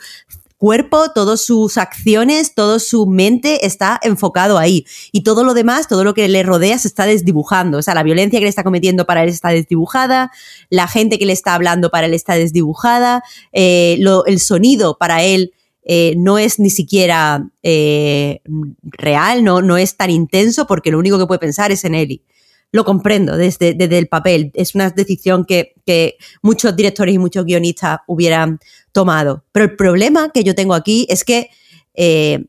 cuerpo, 0.62 1.12
todas 1.12 1.42
sus 1.42 1.80
acciones, 1.80 2.54
toda 2.54 2.78
su 2.78 3.08
mente 3.08 3.66
está 3.66 4.00
enfocado 4.04 4.60
ahí. 4.60 4.86
Y 5.12 5.24
todo 5.24 5.44
lo 5.44 5.56
demás, 5.56 5.88
todo 5.88 6.04
lo 6.04 6.14
que 6.14 6.28
le 6.28 6.44
rodea 6.44 6.78
se 6.78 6.88
está 6.88 7.08
desdibujando. 7.08 7.80
O 7.80 7.82
sea, 7.82 7.96
la 7.96 8.04
violencia 8.04 8.38
que 8.38 8.46
le 8.46 8.50
está 8.50 8.64
cometiendo 8.64 9.08
para 9.08 9.24
él 9.24 9.30
está 9.30 9.50
desdibujada, 9.50 10.32
la 10.70 10.88
gente 10.88 11.18
que 11.18 11.26
le 11.26 11.34
está 11.34 11.56
hablando 11.56 11.90
para 11.90 12.06
él 12.06 12.14
está 12.14 12.36
desdibujada, 12.36 13.24
eh, 13.54 14.00
el 14.28 14.40
sonido 14.40 14.98
para 15.00 15.24
él 15.24 15.52
eh, 15.84 16.14
no 16.18 16.38
es 16.38 16.60
ni 16.60 16.70
siquiera 16.70 17.50
eh, 17.64 18.42
real, 18.84 19.44
no, 19.44 19.62
no 19.62 19.78
es 19.78 19.98
tan 19.98 20.10
intenso 20.10 20.68
porque 20.68 20.92
lo 20.92 21.00
único 21.00 21.18
que 21.18 21.26
puede 21.26 21.40
pensar 21.40 21.72
es 21.72 21.84
en 21.86 21.96
Ellie. 21.96 22.24
Lo 22.72 22.86
comprendo 22.86 23.36
desde, 23.36 23.74
desde 23.74 23.98
el 23.98 24.08
papel. 24.08 24.52
Es 24.54 24.76
una 24.76 24.90
decisión 24.92 25.44
que, 25.44 25.74
que 25.86 26.18
muchos 26.42 26.76
directores 26.76 27.16
y 27.16 27.18
muchos 27.18 27.46
guionistas 27.46 28.00
hubieran 28.08 28.60
tomado. 28.94 29.44
Pero 29.52 29.66
el 29.66 29.76
problema 29.76 30.32
que 30.32 30.44
yo 30.44 30.56
tengo 30.56 30.74
aquí 30.74 31.06
es 31.10 31.26
que 31.26 31.50
eh, 31.96 32.46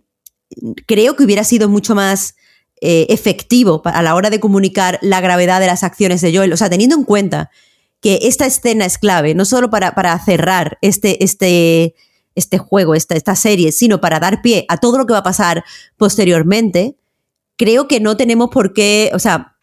creo 0.86 1.16
que 1.16 1.24
hubiera 1.24 1.42
sido 1.42 1.68
mucho 1.68 1.94
más 1.94 2.36
efectivo 2.84 3.80
a 3.84 4.02
la 4.02 4.16
hora 4.16 4.28
de 4.28 4.40
comunicar 4.40 4.98
la 5.02 5.20
gravedad 5.20 5.60
de 5.60 5.68
las 5.68 5.84
acciones 5.84 6.20
de 6.20 6.36
Joel. 6.36 6.52
O 6.52 6.56
sea, 6.56 6.68
teniendo 6.68 6.96
en 6.96 7.04
cuenta 7.04 7.48
que 8.00 8.18
esta 8.22 8.44
escena 8.44 8.84
es 8.84 8.98
clave, 8.98 9.36
no 9.36 9.44
solo 9.44 9.70
para, 9.70 9.94
para 9.94 10.18
cerrar 10.18 10.78
este, 10.82 11.22
este, 11.22 11.94
este 12.34 12.58
juego, 12.58 12.94
esta, 12.94 13.14
esta 13.14 13.36
serie, 13.36 13.72
sino 13.72 14.00
para 14.00 14.20
dar 14.20 14.42
pie 14.42 14.64
a 14.68 14.76
todo 14.76 14.98
lo 14.98 15.06
que 15.06 15.12
va 15.12 15.20
a 15.20 15.24
pasar 15.24 15.64
posteriormente, 15.96 16.96
creo 17.56 17.88
que 17.88 18.00
no 18.00 18.16
tenemos 18.16 18.50
por 18.50 18.72
qué, 18.72 19.10
o 19.14 19.18
sea, 19.18 19.56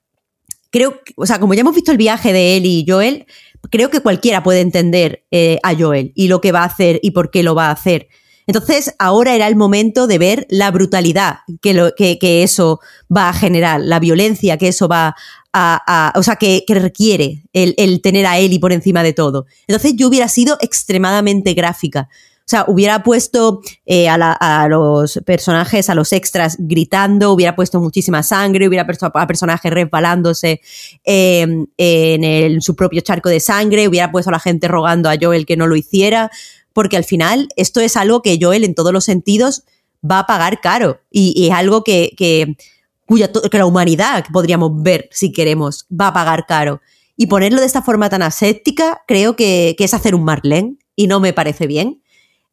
creo, 0.72 1.00
o 1.16 1.26
sea, 1.26 1.40
como 1.40 1.54
ya 1.54 1.62
hemos 1.62 1.76
visto 1.76 1.92
el 1.92 1.98
viaje 1.98 2.34
de 2.34 2.58
él 2.58 2.66
y 2.66 2.86
Joel, 2.88 3.26
creo 3.70 3.90
que 3.90 4.02
cualquiera 4.02 4.44
puede 4.44 4.62
entender 4.62 5.26
eh, 5.32 5.60
a 5.64 5.76
Joel 5.76 6.12
y 6.16 6.28
lo 6.28 6.42
que 6.42 6.52
va 6.52 6.62
a 6.62 6.68
hacer 6.68 7.00
y 7.04 7.12
por 7.12 7.32
qué 7.32 7.44
lo 7.44 7.56
va 7.56 7.68
a 7.68 7.72
hacer. 7.72 8.08
Entonces, 8.48 8.96
ahora 8.98 9.36
era 9.36 9.48
el 9.48 9.56
momento 9.56 10.08
de 10.08 10.18
ver 10.18 10.48
la 10.50 10.72
brutalidad 10.72 11.40
que, 11.62 11.76
lo, 11.76 11.94
que, 11.94 12.18
que 12.18 12.42
eso 12.42 12.80
va 13.16 13.30
a 13.30 13.34
generar, 13.34 13.80
la 13.80 14.00
violencia 14.00 14.58
que 14.58 14.70
eso 14.70 14.88
va 14.88 15.16
a, 15.54 16.14
o 16.16 16.24
sea, 16.24 16.36
que, 16.36 16.64
que 16.66 16.74
requiere 16.76 17.44
el, 17.54 17.76
el, 17.78 18.02
tener 18.02 18.26
a 18.26 18.40
Ellie 18.40 18.60
por 18.60 18.74
encima 18.74 19.04
de 19.04 19.14
todo. 19.14 19.46
Entonces, 19.68 19.94
yo 19.96 20.08
hubiera 20.08 20.28
sido 20.30 20.58
extremadamente 20.62 21.54
gráfica. 21.54 22.10
O 22.50 22.52
sea, 22.52 22.66
hubiera 22.68 23.04
puesto 23.04 23.62
eh, 23.86 24.10
a, 24.10 24.68
los 24.68 25.20
personajes, 25.24 25.88
a 25.88 25.94
los 25.94 26.12
extras 26.12 26.56
gritando, 26.58 27.32
hubiera 27.32 27.56
puesto 27.56 27.80
muchísima 27.80 28.24
sangre, 28.24 28.68
hubiera 28.68 28.88
puesto 28.88 29.06
a, 29.06 29.28
personajes 29.28 29.72
resbalándose 29.72 30.60
eh, 31.06 31.46
en, 31.78 32.24
el, 32.24 32.64
su 32.64 32.76
propio 32.76 33.02
charco 33.02 33.30
de 33.30 33.40
sangre, 33.40 33.88
hubiera 33.88 34.12
puesto 34.12 34.32
a 34.32 34.32
la 34.32 34.40
gente 34.40 34.68
rogando 34.68 35.12
a 35.12 35.16
Joel 35.22 35.46
que 35.46 35.58
no 35.58 35.68
lo 35.68 35.76
hiciera, 35.76 36.32
porque 36.74 36.98
al 36.98 37.04
final 37.04 37.50
esto 37.56 37.82
es 37.82 37.96
algo 37.96 38.24
que 38.24 38.40
Joel 38.42 38.64
en 38.64 38.74
todos 38.74 38.94
los 38.94 39.06
sentidos 39.06 39.62
va 40.04 40.18
a 40.18 40.26
pagar 40.26 40.60
caro 40.60 41.02
y, 41.12 41.36
y 41.36 41.50
es 41.50 41.54
algo 41.54 41.84
que, 41.84 42.16
que, 42.18 42.58
cuya, 43.06 43.30
que 43.32 43.58
la 43.60 43.68
humanidad 43.68 44.26
podríamos 44.34 44.72
ver 44.82 45.08
si 45.12 45.32
queremos 45.32 45.86
va 45.92 46.08
a 46.08 46.14
pagar 46.14 46.48
caro. 46.48 46.82
Y 47.16 47.28
ponerlo 47.28 47.60
de 47.60 47.68
esta 47.68 47.84
forma 47.84 48.10
tan 48.10 48.24
aséptica 48.24 49.04
creo 49.08 49.36
que, 49.36 49.76
que 49.78 49.84
es 49.84 49.94
hacer 49.94 50.16
un 50.16 50.24
Marlene 50.24 50.78
y 50.96 51.06
no 51.06 51.20
me 51.20 51.32
parece 51.32 51.68
bien. 51.68 52.02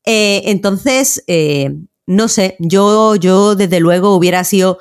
Eh, 0.06 0.42
entonces, 0.44 1.22
eh, 1.26 1.74
no 2.06 2.28
sé, 2.28 2.56
yo, 2.60 3.16
yo 3.16 3.56
desde 3.56 3.80
luego 3.80 4.14
hubiera 4.14 4.44
sido, 4.44 4.78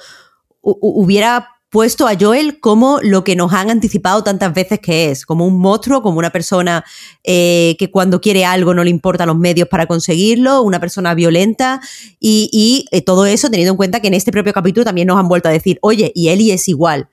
hubiera 0.62 1.50
puesto 1.72 2.08
a 2.08 2.14
Joel 2.18 2.60
como 2.60 3.00
lo 3.02 3.24
que 3.24 3.36
nos 3.36 3.52
han 3.52 3.72
anticipado 3.72 4.24
tantas 4.24 4.54
veces 4.54 4.80
que 4.80 5.10
es, 5.10 5.26
como 5.26 5.46
un 5.46 5.60
monstruo, 5.60 6.04
como 6.04 6.20
una 6.20 6.30
persona 6.30 6.86
eh, 7.24 7.76
que 7.80 7.90
cuando 7.90 8.22
quiere 8.22 8.46
algo 8.46 8.76
no 8.76 8.84
le 8.84 8.92
importan 8.92 9.28
los 9.28 9.38
medios 9.38 9.68
para 9.68 9.88
conseguirlo, 9.88 10.62
una 10.62 10.80
persona 10.80 11.16
violenta 11.16 11.82
y, 12.20 12.86
todo 13.06 13.26
eso 13.26 13.50
teniendo 13.50 13.72
en 13.72 13.78
cuenta 13.78 14.00
que 14.00 14.08
en 14.08 14.14
este 14.14 14.32
propio 14.32 14.54
capítulo 14.54 14.86
también 14.86 15.08
nos 15.08 15.20
han 15.20 15.28
vuelto 15.28 15.50
a 15.50 15.52
decir, 15.52 15.80
oye, 15.82 16.12
y 16.16 16.30
Eli 16.30 16.52
es 16.52 16.68
igual. 16.68 17.10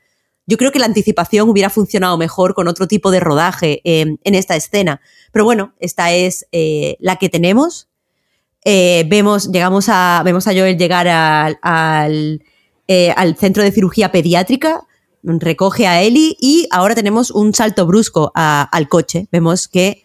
Yo 0.47 0.59
creo 0.59 0.71
que 0.71 0.79
la 0.79 0.87
anticipación 0.87 1.49
hubiera 1.49 1.71
funcionado 1.71 2.19
mejor 2.19 2.55
con 2.55 2.69
otro 2.69 2.87
tipo 2.87 3.11
de 3.11 3.21
rodaje 3.21 3.81
en 3.85 4.19
esta 4.23 4.55
escena. 4.57 5.01
Pero 5.33 5.45
bueno, 5.45 5.75
esta 5.79 6.13
es 6.13 6.47
la 6.99 7.17
que 7.17 7.29
tenemos 7.29 7.89
eh, 8.65 9.05
vemos, 9.09 9.51
llegamos 9.51 9.87
a, 9.89 10.23
vemos 10.25 10.47
a 10.47 10.53
Joel 10.53 10.79
llegar 10.79 11.09
al, 11.09 11.59
al, 11.63 12.43
eh, 12.87 13.13
al, 13.17 13.37
centro 13.37 13.63
de 13.63 13.73
cirugía 13.73 14.13
pediátrica, 14.13 14.87
recoge 15.23 15.87
a 15.87 16.01
Ellie 16.03 16.37
y 16.41 16.69
ahora 16.71 16.95
tenemos 16.95 17.31
un 17.31 17.55
salto 17.55 17.87
brusco 17.87 18.33
a, 18.35 18.63
al 18.63 18.89
coche. 18.89 19.27
Vemos 19.33 19.69
que, 19.69 20.03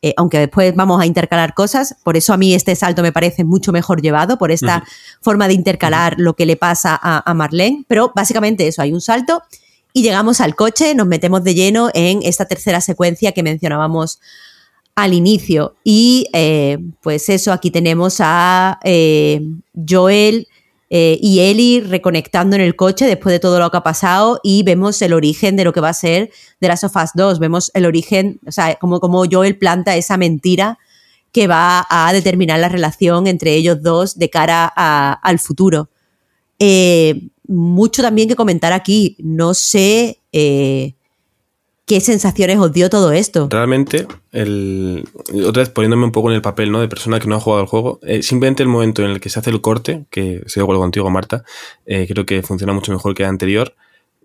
eh, 0.00 0.14
aunque 0.16 0.38
después 0.38 0.74
vamos 0.74 1.00
a 1.02 1.06
intercalar 1.06 1.54
cosas, 1.54 1.96
por 2.02 2.16
eso 2.16 2.32
a 2.32 2.36
mí 2.36 2.54
este 2.54 2.74
salto 2.76 3.02
me 3.02 3.12
parece 3.12 3.44
mucho 3.44 3.72
mejor 3.72 4.00
llevado, 4.00 4.38
por 4.38 4.52
esta 4.52 4.78
uh 4.78 4.80
-huh. 4.80 5.18
forma 5.20 5.48
de 5.48 5.54
intercalar 5.54 6.14
lo 6.18 6.34
que 6.34 6.46
le 6.46 6.56
pasa 6.56 6.98
a, 7.00 7.30
a 7.30 7.34
Marlene, 7.34 7.84
pero 7.88 8.12
básicamente 8.14 8.66
eso, 8.66 8.82
hay 8.82 8.92
un 8.92 9.00
salto 9.00 9.42
y 9.92 10.02
llegamos 10.02 10.40
al 10.40 10.54
coche, 10.54 10.94
nos 10.94 11.06
metemos 11.06 11.42
de 11.44 11.54
lleno 11.54 11.90
en 11.94 12.20
esta 12.22 12.44
tercera 12.44 12.80
secuencia 12.80 13.32
que 13.32 13.42
mencionábamos 13.42 14.20
al 14.98 15.14
inicio. 15.14 15.76
Y 15.84 16.26
eh, 16.32 16.78
pues 17.02 17.28
eso, 17.28 17.52
aquí 17.52 17.70
tenemos 17.70 18.16
a 18.18 18.80
eh, 18.82 19.40
Joel 19.88 20.48
eh, 20.90 21.16
y 21.22 21.38
Ellie 21.38 21.82
reconectando 21.82 22.56
en 22.56 22.62
el 22.62 22.74
coche 22.74 23.06
después 23.06 23.32
de 23.32 23.38
todo 23.38 23.60
lo 23.60 23.70
que 23.70 23.76
ha 23.76 23.82
pasado 23.84 24.40
y 24.42 24.64
vemos 24.64 25.00
el 25.00 25.12
origen 25.12 25.54
de 25.54 25.62
lo 25.62 25.72
que 25.72 25.80
va 25.80 25.90
a 25.90 25.94
ser 25.94 26.32
de 26.60 26.66
las 26.66 26.80
Sofas 26.80 27.12
2. 27.14 27.38
Vemos 27.38 27.70
el 27.74 27.86
origen, 27.86 28.40
o 28.44 28.50
sea, 28.50 28.74
como, 28.74 28.98
como 28.98 29.24
Joel 29.30 29.56
planta 29.56 29.94
esa 29.94 30.16
mentira 30.16 30.80
que 31.30 31.46
va 31.46 31.86
a 31.88 32.12
determinar 32.12 32.58
la 32.58 32.68
relación 32.68 33.28
entre 33.28 33.54
ellos 33.54 33.80
dos 33.80 34.18
de 34.18 34.30
cara 34.30 34.66
al 34.66 35.38
futuro. 35.38 35.90
mucho 37.46 38.02
también 38.02 38.28
que 38.28 38.34
comentar 38.34 38.72
aquí. 38.72 39.14
No 39.20 39.54
sé 39.54 40.18
¿Qué 41.88 42.02
sensaciones 42.02 42.58
os 42.58 42.70
dio 42.70 42.90
todo 42.90 43.12
esto? 43.12 43.48
Realmente, 43.50 44.06
el, 44.32 45.08
otra 45.46 45.62
vez 45.62 45.70
poniéndome 45.70 46.04
un 46.04 46.12
poco 46.12 46.28
en 46.28 46.36
el 46.36 46.42
papel 46.42 46.70
¿no? 46.70 46.82
de 46.82 46.88
persona 46.88 47.18
que 47.18 47.26
no 47.26 47.36
ha 47.36 47.40
jugado 47.40 47.62
el 47.62 47.66
juego, 47.66 47.98
eh, 48.02 48.22
simplemente 48.22 48.62
el 48.62 48.68
momento 48.68 49.02
en 49.02 49.10
el 49.10 49.20
que 49.20 49.30
se 49.30 49.38
hace 49.38 49.48
el 49.48 49.62
corte, 49.62 50.04
que 50.10 50.42
se 50.44 50.60
igual 50.60 50.76
contigo, 50.76 51.08
Marta, 51.08 51.44
eh, 51.86 52.06
creo 52.06 52.26
que 52.26 52.42
funciona 52.42 52.74
mucho 52.74 52.92
mejor 52.92 53.14
que 53.14 53.22
el 53.22 53.30
anterior. 53.30 53.74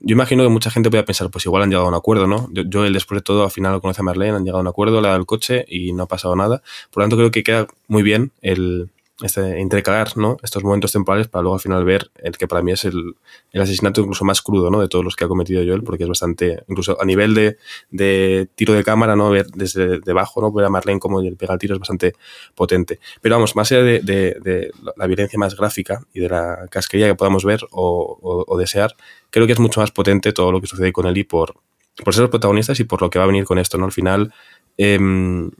Yo 0.02 0.12
imagino 0.14 0.44
que 0.44 0.50
mucha 0.50 0.72
gente 0.72 0.90
puede 0.90 1.04
pensar, 1.04 1.32
pues 1.32 1.46
igual 1.46 1.64
han 1.64 1.70
llegado 1.70 1.86
a 1.86 1.90
un 1.90 1.96
acuerdo, 1.96 2.28
¿no? 2.28 2.50
Yo, 2.52 2.64
yo 2.64 2.84
después 2.84 3.20
de 3.20 3.24
todo, 3.24 3.46
al 3.46 3.52
final 3.52 3.72
lo 3.72 3.80
conoce 3.80 4.02
a 4.02 4.04
Marlene, 4.04 4.36
han 4.36 4.44
llegado 4.44 4.58
a 4.58 4.62
un 4.64 4.68
acuerdo, 4.68 5.00
le 5.00 5.08
ha 5.08 5.12
dado 5.12 5.22
el 5.22 5.26
coche 5.26 5.64
y 5.70 5.94
no 5.94 6.04
ha 6.04 6.08
pasado 6.08 6.36
nada. 6.36 6.62
Por 6.92 7.02
lo 7.02 7.06
tanto, 7.06 7.16
creo 7.16 7.32
que 7.32 7.44
queda 7.44 7.68
muy 7.88 8.04
bien 8.04 8.34
el, 8.42 8.90
este, 9.24 9.60
intercalar 9.60 10.18
¿no? 10.18 10.38
estos 10.44 10.64
momentos 10.64 10.92
temporales 10.92 11.30
para 11.30 11.42
luego 11.44 11.56
al 11.56 11.62
final 11.62 11.86
ver 11.86 12.12
el 12.18 12.38
que 12.38 12.48
para 12.48 12.62
mí 12.62 12.74
es 12.74 12.84
el, 12.84 13.16
el, 13.52 13.62
asesinato 13.62 14.02
incluso 14.02 14.26
más 14.26 14.42
crudo 14.42 14.70
¿no? 14.70 14.82
de 14.82 14.90
todos 14.90 15.06
los 15.06 15.16
que 15.16 15.24
ha 15.24 15.28
cometido 15.30 15.64
Joel, 15.66 15.84
porque 15.84 16.04
es 16.04 16.10
bastante, 16.10 16.64
incluso 16.68 17.02
a 17.02 17.06
nivel 17.06 17.34
de, 17.34 17.58
de 17.90 18.50
tiro 18.56 18.74
de 18.74 18.84
cámara, 18.84 19.16
¿no? 19.16 19.30
ver 19.30 19.48
desde 19.48 20.00
debajo, 20.02 20.42
¿no? 20.42 20.52
ver 20.52 20.66
a 20.66 20.70
Marlene 20.70 21.00
como 21.00 21.22
él 21.22 21.38
pega 21.38 21.54
el 21.54 21.60
tiro 21.60 21.74
es 21.74 21.80
bastante 21.80 22.14
potente. 22.54 23.00
Pero 23.22 23.36
vamos, 23.36 23.56
más 23.56 23.72
allá 23.72 23.82
de, 23.82 24.02
de, 24.02 24.38
de 24.44 24.72
la 24.98 25.08
violencia 25.08 25.40
más 25.40 25.56
gráfica 25.56 26.06
y 26.14 26.20
de 26.20 26.30
la 26.30 26.68
casquería 26.70 27.08
que 27.08 27.16
podamos 27.16 27.46
ver 27.46 27.62
o, 27.72 28.58
desear, 28.58 28.96
creo 29.30 29.48
que 29.48 29.54
es 29.54 29.60
mucho 29.60 29.80
más 29.80 29.92
potente 29.92 30.34
todo 30.34 30.52
lo 30.52 30.60
que 30.60 30.68
sucede 30.68 30.92
con 30.92 31.08
Eli 31.08 31.24
por, 31.24 31.56
por 32.04 32.14
ser 32.14 32.22
los 32.22 32.30
protagonistas 32.30 32.80
y 32.80 32.84
por 32.84 33.02
lo 33.02 33.10
que 33.10 33.20
va 33.20 33.26
a 33.26 33.28
venir 33.28 33.46
con 33.46 33.58
esto, 33.58 33.78
¿no? 33.78 33.86
Al 33.86 33.92
final 33.92 34.34
eh, 34.78 34.98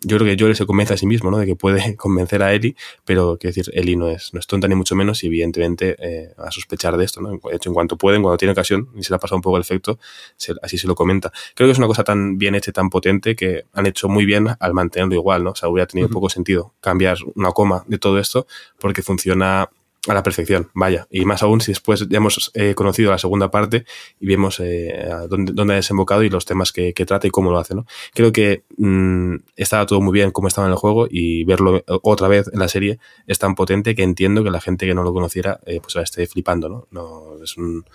yo 0.02 0.18
creo 0.18 0.36
que 0.36 0.42
Joel 0.42 0.56
se 0.56 0.66
convence 0.66 0.94
a 0.94 0.98
sí 0.98 1.06
mismo, 1.06 1.30
¿no? 1.30 1.38
De 1.38 1.46
que 1.46 1.56
puede 1.56 1.96
convencer 1.98 2.42
a 2.44 2.54
Ellie, 2.54 2.76
pero 3.06 3.38
quiero 3.40 3.54
decir, 3.54 3.74
Ellie 3.74 3.96
no 3.96 4.10
es, 4.10 4.34
no 4.34 4.40
es 4.40 4.48
tonta 4.48 4.68
ni 4.68 4.76
mucho 4.76 4.96
menos 4.96 5.24
y 5.24 5.28
evidentemente 5.28 5.96
eh, 6.00 6.34
a 6.38 6.52
sospechar 6.52 6.98
de 6.98 7.06
esto, 7.06 7.22
¿no? 7.22 7.30
De 7.30 7.56
hecho, 7.56 7.70
en 7.70 7.74
cuanto 7.74 7.98
pueden, 7.98 8.22
cuando 8.22 8.38
tiene 8.38 8.52
ocasión, 8.52 8.90
y 8.96 9.04
se 9.04 9.12
le 9.12 9.16
ha 9.16 9.20
pasado 9.20 9.38
un 9.38 9.42
poco 9.42 9.58
el 9.58 9.62
efecto, 9.62 10.00
se, 10.36 10.54
así 10.62 10.78
se 10.78 10.88
lo 10.88 10.96
comenta. 10.96 11.32
Creo 11.56 11.68
que 11.68 11.72
es 11.72 11.78
una 11.78 11.88
cosa 11.88 12.04
tan 12.04 12.38
bien 12.38 12.56
hecha 12.56 12.72
tan 12.72 12.90
potente 12.90 13.36
que 13.36 13.64
han 13.74 13.86
hecho 13.86 14.10
muy 14.10 14.26
bien 14.26 14.48
al 14.60 14.74
mantenerlo 14.74 15.16
igual, 15.16 15.44
¿no? 15.44 15.52
O 15.52 15.56
sea, 15.56 15.70
hubiera 15.70 15.88
tenido 15.88 16.08
uh 16.08 16.12
-huh. 16.12 16.14
poco 16.14 16.30
sentido 16.30 16.74
cambiar 16.82 17.18
una 17.36 17.52
coma 17.52 17.84
de 17.88 17.98
todo 17.98 18.20
esto 18.20 18.48
porque 18.80 19.02
funciona 19.02 19.70
a 20.08 20.14
la 20.14 20.24
perfección, 20.24 20.70
vaya. 20.74 21.08
Y 21.10 21.24
más 21.24 21.44
aún 21.44 21.62
si 21.62 21.72
después 21.72 22.08
ya 22.10 22.18
hemos 22.18 22.52
eh, 22.56 22.76
conocido 22.76 23.12
la 23.12 23.18
segunda 23.18 23.50
parte 23.50 23.86
y 24.20 24.28
vemos 24.28 24.60
eh, 24.60 25.08
dónde, 25.30 25.54
dónde, 25.54 25.74
ha 25.74 25.78
desembocado 25.78 26.24
y 26.24 26.30
los 26.30 26.46
temas 26.46 26.74
que, 26.74 26.94
que, 26.94 27.06
trata 27.06 27.28
y 27.28 27.30
cómo 27.30 27.52
lo 27.52 27.58
hace, 27.58 27.74
¿no? 27.74 27.86
Creo 28.14 28.34
que 28.34 28.64
mmm, 28.78 29.36
estaba 29.56 29.86
todo 29.86 30.02
muy 30.02 30.14
bien 30.14 30.32
como 30.32 30.50
estaba 30.50 30.68
en 30.68 30.74
el 30.74 30.78
juego 30.78 31.08
y 31.10 31.46
verlo 31.46 31.84
otra 31.88 32.28
vez 32.28 32.50
en 32.52 32.60
la 32.60 32.68
serie 32.68 33.00
es 33.28 33.40
tan 33.40 33.56
potente 33.56 33.96
que 33.96 34.04
entiendo 34.04 34.44
que 34.44 34.52
la 34.52 34.60
gente 34.60 34.86
que 34.86 34.94
no 34.94 35.04
lo 35.04 35.14
conociera 35.14 35.60
eh, 35.66 35.80
pues 35.82 35.96
esté 35.96 36.28
flipando, 36.28 36.68
¿no? 36.68 36.88
no 36.92 37.44
es 37.44 37.56
un, 37.56 37.86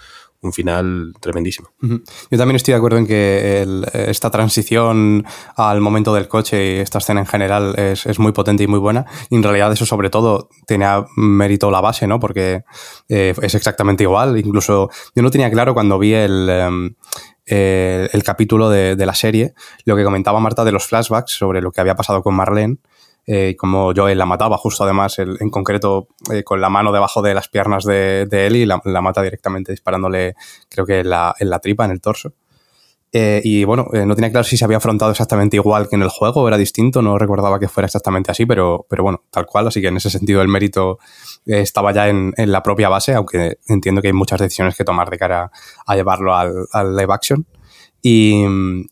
un 0.40 0.52
final 0.52 1.14
tremendísimo. 1.20 1.70
Yo 1.80 2.38
también 2.38 2.56
estoy 2.56 2.72
de 2.72 2.78
acuerdo 2.78 2.98
en 2.98 3.06
que 3.06 3.66
esta 3.92 4.30
transición 4.30 5.24
al 5.56 5.80
momento 5.80 6.14
del 6.14 6.28
coche 6.28 6.76
y 6.76 6.78
esta 6.78 6.98
escena 6.98 7.20
en 7.20 7.26
general 7.26 7.74
es, 7.76 8.06
es, 8.06 8.18
muy 8.18 8.32
potente 8.32 8.62
y 8.62 8.66
muy 8.66 8.78
buena. 8.78 9.04
Y 9.30 9.36
en 9.36 9.42
realidad 9.42 9.72
eso 9.72 9.84
sobre 9.84 10.10
todo 10.10 10.48
tenía 10.66 11.04
mérito 11.16 11.70
la 11.70 11.80
base, 11.80 12.06
¿no? 12.06 12.20
Porque 12.20 12.62
eh, 13.08 13.34
es 13.42 13.54
exactamente 13.54 14.04
igual. 14.04 14.38
Incluso 14.38 14.90
yo 15.14 15.22
no 15.22 15.30
tenía 15.30 15.50
claro 15.50 15.74
cuando 15.74 15.98
vi 15.98 16.14
el... 16.14 16.48
Um, 16.68 16.90
el, 17.50 18.10
el, 18.12 18.22
capítulo 18.24 18.68
de, 18.68 18.94
de, 18.94 19.06
la 19.06 19.14
serie, 19.14 19.54
lo 19.86 19.96
que 19.96 20.04
comentaba 20.04 20.38
Marta 20.38 20.64
de 20.64 20.72
los 20.72 20.84
flashbacks 20.84 21.32
sobre 21.32 21.62
lo 21.62 21.72
que 21.72 21.80
había 21.80 21.96
pasado 21.96 22.22
con 22.22 22.34
Marlene, 22.34 22.76
eh, 23.28 23.54
como 23.56 23.92
Joel 23.94 24.18
la 24.18 24.26
mataba, 24.26 24.58
justo 24.58 24.82
además, 24.82 25.20
el, 25.20 25.36
en 25.38 25.50
concreto, 25.50 26.08
eh, 26.32 26.42
con 26.42 26.60
la 26.60 26.68
mano 26.68 26.90
debajo 26.90 27.22
de 27.22 27.34
las 27.34 27.48
piernas 27.48 27.84
de, 27.84 28.26
de 28.26 28.46
Ellie, 28.48 28.66
la, 28.66 28.80
la, 28.84 29.00
mata 29.00 29.22
directamente 29.22 29.70
disparándole, 29.70 30.34
creo 30.68 30.84
que 30.84 31.00
en 31.00 31.10
la, 31.10 31.34
en 31.38 31.50
la 31.50 31.60
tripa, 31.60 31.84
en 31.84 31.92
el 31.92 32.00
torso. 32.00 32.32
Eh, 33.10 33.40
y 33.42 33.64
bueno, 33.64 33.86
eh, 33.94 34.04
no 34.04 34.14
tenía 34.14 34.30
claro 34.30 34.44
si 34.44 34.58
se 34.58 34.64
había 34.66 34.76
afrontado 34.76 35.10
exactamente 35.10 35.56
igual 35.56 35.88
que 35.88 35.96
en 35.96 36.02
el 36.02 36.10
juego, 36.10 36.46
era 36.46 36.58
distinto, 36.58 37.00
no 37.00 37.16
recordaba 37.16 37.58
que 37.58 37.66
fuera 37.66 37.86
exactamente 37.86 38.30
así, 38.30 38.44
pero, 38.44 38.86
pero 38.88 39.02
bueno, 39.02 39.24
tal 39.30 39.46
cual, 39.46 39.68
así 39.68 39.80
que 39.80 39.88
en 39.88 39.96
ese 39.96 40.10
sentido 40.10 40.42
el 40.42 40.48
mérito 40.48 40.98
eh, 41.46 41.60
estaba 41.60 41.92
ya 41.92 42.08
en, 42.08 42.34
la 42.36 42.62
propia 42.62 42.90
base, 42.90 43.14
aunque 43.14 43.58
entiendo 43.66 44.02
que 44.02 44.08
hay 44.08 44.12
muchas 44.12 44.40
decisiones 44.40 44.76
que 44.76 44.84
tomar 44.84 45.08
de 45.08 45.18
cara 45.18 45.50
a 45.86 45.96
llevarlo 45.96 46.34
al, 46.34 46.96
live 46.96 47.12
action. 47.12 47.46
Y, 48.00 48.44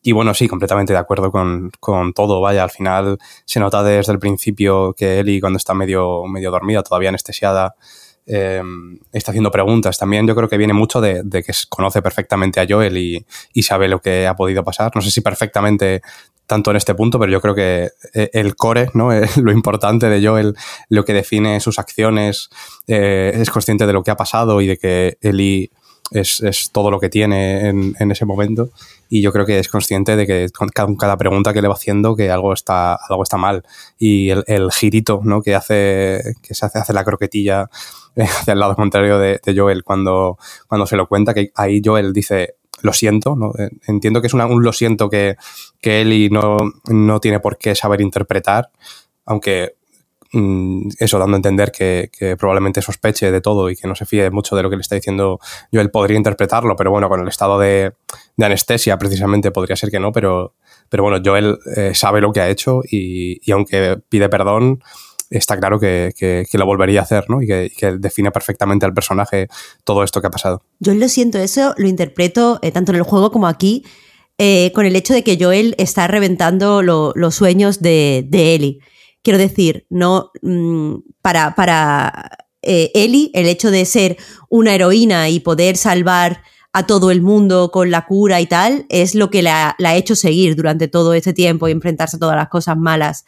y, 0.02 0.12
bueno, 0.12 0.34
sí, 0.34 0.48
completamente 0.48 0.92
de 0.92 0.98
acuerdo 0.98 1.30
con, 1.30 1.70
con, 1.80 2.12
todo. 2.12 2.40
Vaya, 2.40 2.64
al 2.64 2.70
final 2.70 3.18
se 3.44 3.60
nota 3.60 3.82
desde 3.82 4.12
el 4.12 4.18
principio 4.18 4.94
que 4.94 5.20
Ellie, 5.20 5.40
cuando 5.40 5.58
está 5.58 5.74
medio, 5.74 6.24
medio 6.26 6.50
dormida, 6.50 6.82
todavía 6.82 7.10
anestesiada, 7.10 7.76
Em, 8.28 8.98
está 9.12 9.30
haciendo 9.30 9.52
preguntas. 9.52 9.98
También 9.98 10.26
yo 10.26 10.34
creo 10.34 10.48
que 10.48 10.56
viene 10.56 10.72
mucho 10.72 11.00
de, 11.00 11.22
que 11.30 11.52
conoce 11.68 12.02
perfectamente 12.02 12.60
a 12.60 12.66
Joel 12.68 12.98
y, 12.98 13.62
sabe 13.62 13.88
lo 13.88 14.00
que 14.00 14.26
ha 14.26 14.34
podido 14.34 14.64
pasar. 14.64 14.90
No 14.94 15.00
sé 15.00 15.10
si 15.12 15.20
perfectamente 15.20 16.02
tanto 16.46 16.70
en 16.70 16.76
este 16.76 16.94
punto, 16.94 17.18
pero 17.18 17.30
yo 17.30 17.40
creo 17.40 17.54
que 17.54 17.90
eh, 18.14 18.30
el 18.32 18.56
core, 18.56 18.90
¿no? 18.94 19.10
lo 19.42 19.52
importante 19.52 20.08
de 20.08 20.26
Joel, 20.26 20.54
lo 20.88 21.04
que 21.04 21.12
define 21.12 21.60
sus 21.60 21.78
acciones, 21.78 22.50
eh, 22.88 23.32
es 23.34 23.50
consciente 23.50 23.86
de 23.86 23.92
lo 23.92 24.02
que 24.02 24.10
ha 24.10 24.16
pasado 24.16 24.60
y 24.60 24.66
de 24.66 24.76
que 24.76 25.18
Eli 25.20 25.70
es, 26.10 26.70
todo 26.72 26.90
lo 26.90 27.00
que 27.00 27.08
tiene 27.08 27.68
en, 27.68 28.10
ese 28.10 28.24
momento. 28.24 28.70
Y 29.08 29.22
yo 29.22 29.32
creo 29.32 29.46
que 29.46 29.58
es 29.58 29.68
consciente 29.68 30.16
de 30.16 30.26
que 30.26 30.48
con 30.50 30.68
cada, 30.68 31.16
pregunta 31.16 31.52
que 31.52 31.62
le 31.62 31.68
va 31.68 31.74
haciendo 31.74 32.16
que 32.16 32.30
algo 32.30 32.52
está, 32.52 32.94
algo 32.94 33.22
está 33.22 33.36
mal. 33.36 33.64
Y 33.98 34.30
el, 34.30 34.44
el 34.46 34.70
girito 34.72 35.20
¿no? 35.24 35.42
que 35.42 35.54
hace, 35.54 36.34
que 36.42 36.54
se 36.54 36.66
hace, 36.66 36.78
hace 36.78 36.92
la 36.92 37.04
croquetilla 37.04 37.68
hacia 38.16 38.52
el 38.52 38.58
lado 38.58 38.74
contrario 38.74 39.18
de, 39.18 39.40
Joel 39.54 39.84
cuando, 39.84 40.38
cuando 40.66 40.86
se 40.86 40.96
lo 40.96 41.06
cuenta, 41.06 41.34
que 41.34 41.52
ahí 41.54 41.80
Joel 41.84 42.12
dice, 42.12 42.56
lo 42.82 42.92
siento, 42.92 43.36
¿no? 43.36 43.52
Eh, 43.58 43.70
entiendo 43.86 44.20
que 44.20 44.26
es 44.26 44.34
un 44.34 44.62
lo 44.62 44.72
siento 44.72 45.08
que, 45.08 45.36
que 45.80 46.02
Eli 46.02 46.30
no, 46.30 46.56
no 46.88 47.20
tiene 47.20 47.40
por 47.40 47.58
qué 47.58 47.74
saber 47.74 48.00
interpretar, 48.00 48.70
aunque 49.24 49.76
eso 50.98 51.18
dando 51.18 51.36
a 51.36 51.38
entender 51.38 51.72
que, 51.72 52.10
probablemente 52.38 52.82
sospeche 52.82 53.30
de 53.30 53.40
todo 53.40 53.70
y 53.70 53.76
que 53.76 53.86
no 53.88 53.94
se 53.94 54.06
fíe 54.06 54.30
mucho 54.30 54.56
de 54.56 54.62
lo 54.62 54.70
que 54.70 54.76
le 54.76 54.82
está 54.82 54.94
diciendo 54.94 55.38
Joel 55.72 55.90
podría 55.90 56.16
interpretarlo, 56.16 56.76
pero 56.76 56.90
bueno, 56.90 57.08
con 57.08 57.20
el 57.20 57.28
estado 57.28 57.58
de, 57.58 57.92
anestesia 58.38 58.98
precisamente 58.98 59.50
podría 59.50 59.76
ser 59.76 59.90
que 59.90 60.00
no, 60.00 60.12
pero, 60.12 60.54
pero 60.88 61.02
bueno, 61.02 61.22
Joel 61.24 61.58
eh, 61.76 61.94
sabe 61.94 62.20
lo 62.20 62.32
que 62.32 62.40
ha 62.40 62.48
hecho 62.48 62.82
y, 62.90 63.40
y 63.48 63.52
aunque 63.52 63.98
pide 64.08 64.28
perdón, 64.28 64.80
está 65.30 65.56
claro 65.58 65.78
que, 65.78 66.46
lo 66.52 66.66
volvería 66.66 67.00
a 67.00 67.02
hacer, 67.02 67.24
¿no? 67.28 67.42
Y 67.42 67.46
que, 67.46 67.92
define 67.98 68.30
perfectamente 68.30 68.86
al 68.86 68.94
personaje 68.94 69.48
todo 69.84 70.02
esto 70.02 70.20
que 70.20 70.26
ha 70.28 70.30
pasado. 70.30 70.62
Yo 70.80 70.94
lo 70.94 71.08
siento, 71.08 71.38
eso 71.38 71.74
lo 71.76 71.88
interpreto 71.88 72.58
eh, 72.62 72.70
tanto 72.70 72.92
en 72.92 72.96
el 72.96 73.02
juego 73.02 73.30
como 73.30 73.46
aquí, 73.46 73.84
eh, 74.38 74.72
con 74.74 74.86
el 74.86 74.96
hecho 74.96 75.14
de 75.14 75.24
que 75.24 75.38
Joel 75.40 75.74
está 75.78 76.06
reventando 76.08 76.82
los 76.82 77.34
sueños 77.34 77.80
de, 77.80 78.24
de, 78.28 78.54
Ellie. 78.54 78.78
Quiero 79.26 79.40
decir, 79.40 79.86
no 79.90 80.30
mm, 80.40 80.98
para, 81.20 81.56
para 81.56 82.30
eh, 82.62 82.92
Ellie, 82.94 83.32
el 83.34 83.46
hecho 83.46 83.72
de 83.72 83.84
ser 83.84 84.18
una 84.48 84.72
heroína 84.72 85.30
y 85.30 85.40
poder 85.40 85.76
salvar 85.76 86.42
a 86.72 86.86
todo 86.86 87.10
el 87.10 87.22
mundo 87.22 87.72
con 87.72 87.90
la 87.90 88.06
cura 88.06 88.40
y 88.40 88.46
tal, 88.46 88.86
es 88.88 89.16
lo 89.16 89.28
que 89.28 89.42
la, 89.42 89.74
la 89.80 89.88
ha 89.88 89.96
hecho 89.96 90.14
seguir 90.14 90.54
durante 90.54 90.86
todo 90.86 91.12
este 91.12 91.32
tiempo 91.32 91.66
y 91.66 91.72
enfrentarse 91.72 92.18
a 92.18 92.20
todas 92.20 92.36
las 92.36 92.48
cosas 92.50 92.76
malas 92.76 93.24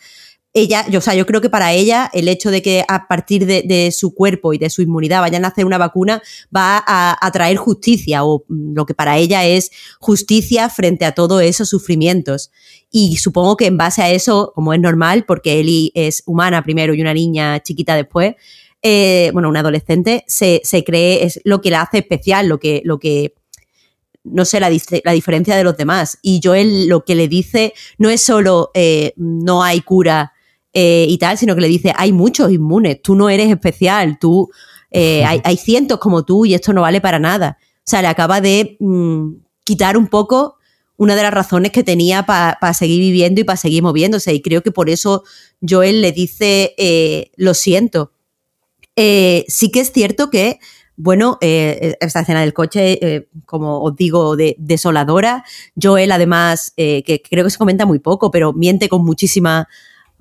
ella, 0.61 0.87
yo, 0.89 0.99
o 0.99 1.03
sea, 1.03 1.15
yo 1.15 1.27
creo 1.27 1.41
que 1.41 1.51
para 1.51 1.73
ella 1.73 2.11
el 2.13 2.29
hecho 2.29 2.51
de 2.51 2.63
que 2.63 2.85
a 2.87 3.09
partir 3.09 3.47
de, 3.47 3.91
su 3.93 4.15
cuerpo 4.15 4.53
y 4.53 4.59
de 4.59 4.71
su 4.71 4.83
inmunidad 4.83 5.21
vayan 5.21 5.45
a 5.45 5.49
hacer 5.49 5.65
una 5.65 5.79
vacuna 5.79 6.23
va 6.55 6.83
a, 6.87 7.31
traer 7.33 7.57
justicia 7.57 8.25
o 8.25 8.45
mm, 8.49 8.75
lo 8.75 8.87
que 8.87 8.95
para 8.95 9.17
ella 9.19 9.47
es 9.47 9.71
justicia 10.01 10.69
frente 10.69 11.05
a 11.05 11.13
todos 11.13 11.43
esos 11.43 11.69
sufrimientos. 11.69 12.51
Y 12.91 13.17
supongo 13.17 13.57
que 13.57 13.67
en 13.67 13.77
base 13.77 14.03
a 14.03 14.11
eso, 14.11 14.53
como 14.55 14.73
es 14.73 14.81
normal, 14.81 15.25
porque 15.27 15.61
Ellie 15.61 15.91
es 15.95 16.23
humana 16.27 16.63
primero 16.63 16.95
y 16.95 17.01
una 17.01 17.15
niña 17.15 17.63
chiquita 17.63 17.95
después, 17.95 18.35
eh, 18.83 19.31
bueno, 19.33 19.49
una 19.49 19.61
adolescente, 19.61 20.25
se, 20.27 20.61
cree, 20.85 21.25
es 21.25 21.41
lo 21.45 21.61
que 21.61 21.71
la 21.71 21.83
hace 21.83 21.99
especial, 21.99 22.47
lo 22.49 22.59
que, 22.59 22.81
lo 22.85 22.99
que 22.99 23.35
no 24.25 24.45
sé, 24.45 24.61
la, 24.61 24.71
la, 25.05 25.13
diferencia 25.13 25.57
de 25.57 25.65
los 25.65 25.77
demás. 25.77 26.19
Y 26.23 26.41
Joel 26.43 26.89
lo 26.89 27.05
que 27.05 27.15
le 27.15 27.29
dice 27.29 27.73
no 27.99 28.11
es 28.11 28.23
solo 28.23 28.71
eh, 28.75 29.13
no 29.17 29.63
hay 29.63 29.81
cura 29.81 30.33
eh, 30.81 31.07
y 31.09 31.19
tal, 31.19 31.37
sino 31.37 31.57
que 31.57 31.61
le 31.61 31.67
dice, 31.67 31.93
hay 31.97 32.13
muchos 32.13 32.53
inmunes, 32.53 33.03
tú 33.03 33.17
no 33.17 33.29
eres 33.29 33.51
especial, 33.51 34.17
tú, 34.21 34.49
eh, 34.93 35.25
hay, 35.25 35.57
cientos 35.57 35.99
como 35.99 36.25
tú 36.25 36.47
y 36.47 36.55
esto 36.55 36.73
no 36.73 36.83
vale 36.83 37.01
para 37.01 37.19
nada. 37.19 37.59
O 37.61 37.83
sea, 37.83 38.01
le 38.01 38.07
acaba 38.07 38.41
de 38.41 38.77
mm, 38.79 39.31
quitar 39.65 39.97
un 39.97 40.07
poco 40.07 40.55
una 40.97 41.17
de 41.17 41.25
las 41.25 41.35
razones 41.35 41.73
que 41.73 41.83
tenía 41.83 42.25
para 42.27 42.75
seguir 42.75 43.01
viviendo 43.01 43.41
y 43.41 43.45
para 43.45 43.57
seguir 43.57 43.83
moviéndose. 43.83 44.33
Y 44.33 44.41
creo 44.41 44.63
que 44.63 44.71
por 44.71 44.89
eso 44.89 45.25
Joel 45.69 46.01
le 46.01 46.13
dice, 46.13 46.77
eh, 46.79 47.33
lo 47.35 47.55
siento. 47.55 48.13
sí 48.97 49.71
que 49.73 49.81
es 49.81 49.91
cierto 49.91 50.31
que, 50.31 50.61
bueno, 50.95 51.39
esta 51.41 52.21
escena 52.21 52.43
del 52.43 52.55
coche, 52.55 53.27
como 53.47 53.83
os 53.83 53.97
digo, 53.97 54.37
de, 54.37 54.55
desoladora. 54.61 55.45
Joel, 55.81 56.13
además, 56.13 56.73
que 56.77 57.21
creo 57.29 57.43
que 57.43 57.51
se 57.51 57.59
comenta 57.59 57.85
muy 57.85 57.99
poco, 57.99 58.31
pero 58.31 58.53
miente 58.53 58.89
con 58.89 59.05
muchísima 59.05 59.67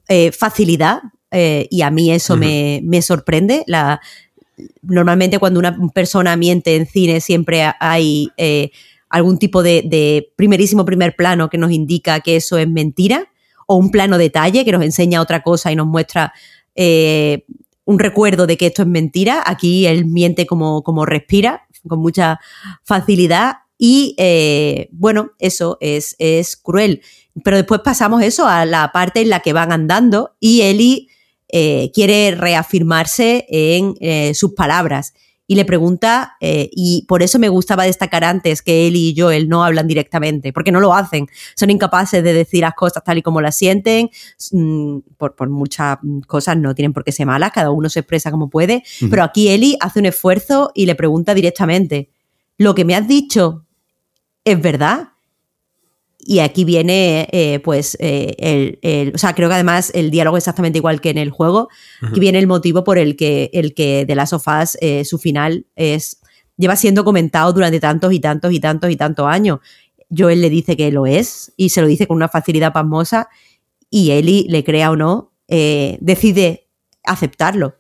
eh, 0.09 0.31
facilidad 0.31 1.01
eh, 1.31 1.67
y 1.69 1.81
a 1.81 1.91
mí 1.91 2.11
eso 2.11 2.37
me, 2.37 3.01
sorprende. 3.01 3.63
La, 3.67 3.99
normalmente 4.81 5.37
cuando 5.37 5.59
una 5.59 5.77
persona 5.93 6.37
miente 6.37 6.77
en 6.77 6.85
cine 6.85 7.19
siempre 7.19 7.69
hay 7.79 8.29
eh, 8.37 8.71
algún 9.09 9.37
tipo 9.37 9.63
de, 9.63 10.31
primerísimo 10.37 10.85
primer 10.85 11.15
plano 11.17 11.49
que 11.49 11.57
nos 11.57 11.71
indica 11.71 12.21
que 12.21 12.37
eso 12.37 12.57
es 12.57 12.69
mentira 12.69 13.29
o 13.65 13.75
un 13.75 13.91
plano 13.91 14.17
detalle 14.17 14.63
que 14.63 14.71
nos 14.71 14.81
enseña 14.81 15.21
otra 15.21 15.43
cosa 15.43 15.73
y 15.73 15.75
nos 15.75 15.87
muestra 15.87 16.33
un 17.83 17.99
recuerdo 17.99 18.47
de 18.47 18.55
que 18.55 18.67
esto 18.67 18.83
es 18.83 18.87
mentira. 18.87 19.43
Aquí 19.45 19.87
él 19.87 20.05
miente 20.05 20.45
como, 20.45 20.83
como 20.83 21.05
respira, 21.05 21.67
con 21.85 21.99
mucha 21.99 22.39
facilidad. 22.83 23.57
Y 23.77 24.15
bueno, 24.91 25.31
eso 25.39 25.77
es, 25.81 26.15
es 26.17 26.55
cruel. 26.55 27.01
Pero 27.43 27.57
después 27.57 27.81
pasamos 27.81 28.21
eso 28.23 28.47
a 28.47 28.65
la 28.65 28.91
parte 28.91 29.21
en 29.21 29.29
la 29.29 29.41
que 29.41 29.53
van 29.53 29.71
andando 29.71 30.35
y 30.39 30.61
Eli 30.61 31.09
eh, 31.49 31.91
quiere 31.93 32.35
reafirmarse 32.35 33.45
en 33.49 33.95
eh, 33.99 34.33
sus 34.33 34.53
palabras 34.53 35.13
y 35.49 35.55
le 35.55 35.63
pregunta, 35.63 36.35
eh, 36.41 36.69
y 36.73 37.05
por 37.07 37.23
eso 37.23 37.39
me 37.39 37.47
gustaba 37.47 37.85
destacar 37.85 38.25
antes 38.25 38.61
que 38.61 38.85
Eli 38.85 39.09
y 39.09 39.19
Joel 39.19 39.47
no 39.47 39.63
hablan 39.63 39.87
directamente, 39.87 40.51
porque 40.51 40.73
no 40.73 40.81
lo 40.81 40.93
hacen, 40.93 41.27
son 41.55 41.69
incapaces 41.69 42.21
de 42.21 42.33
decir 42.33 42.61
las 42.61 42.73
cosas 42.73 43.01
tal 43.05 43.19
y 43.19 43.21
como 43.21 43.39
las 43.39 43.55
sienten, 43.55 44.09
mm, 44.51 44.97
por, 45.17 45.49
muchas 45.49 45.99
cosas 46.27 46.57
no 46.57 46.75
tienen 46.75 46.91
por 46.91 47.05
qué 47.05 47.13
ser 47.13 47.25
malas, 47.25 47.51
cada 47.53 47.71
uno 47.71 47.87
se 47.87 48.01
expresa 48.01 48.29
como 48.29 48.49
puede, 48.49 48.83
pero 49.09 49.23
aquí 49.23 49.47
Eli 49.47 49.77
hace 49.79 49.99
un 49.99 50.07
esfuerzo 50.07 50.71
y 50.75 50.85
le 50.85 50.95
pregunta 50.95 51.33
directamente, 51.33 52.09
¿lo 52.57 52.75
que 52.75 52.83
me 52.83 52.95
has 52.95 53.07
dicho 53.07 53.65
es 54.43 54.61
verdad? 54.61 55.13
Y 56.29 56.39
aquí 56.39 56.65
viene, 56.65 57.29
eh, 57.31 57.61
pues, 57.63 57.95
eh, 58.01 58.77
el, 58.81 59.13
O 59.15 59.17
sea, 59.17 59.33
creo 59.33 59.47
que 59.47 59.55
además 59.55 59.93
el 59.95 60.11
diálogo 60.11 60.35
es 60.35 60.41
exactamente 60.41 60.77
igual 60.77 60.99
que 60.99 61.09
en 61.09 61.17
el 61.17 61.31
juego. 61.31 61.69
Aquí 62.01 62.19
viene 62.19 62.37
el 62.37 62.47
motivo 62.47 62.83
por 62.83 62.97
el 62.97 63.15
que, 63.15 63.49
el 63.53 63.73
que 63.73 64.03
de 64.05 64.13
las 64.13 64.31
sofás 64.31 64.77
eh, 64.81 65.05
su 65.05 65.19
final 65.19 65.67
es. 65.77 66.19
lleva 66.57 66.75
siendo 66.75 67.05
comentado 67.05 67.53
durante 67.53 67.79
tantos 67.79 68.11
y 68.11 68.19
tantos 68.19 68.51
y 68.51 68.59
tantos 68.59 68.91
y 68.91 68.97
tantos 68.97 69.25
años. 69.25 69.59
Joel 70.09 70.41
le 70.41 70.49
dice 70.49 70.75
que 70.75 70.91
lo 70.91 71.05
es 71.05 71.53
y 71.55 71.69
se 71.69 71.79
lo 71.79 71.87
dice 71.87 72.07
con 72.07 72.17
una 72.17 72.27
facilidad 72.27 72.73
pasmosa. 72.73 73.29
Y 73.89 74.11
Eli, 74.11 74.47
le 74.49 74.65
crea 74.65 74.91
o 74.91 74.97
no, 74.97 75.31
decide 75.47 76.67
aceptarlo. 77.05 77.77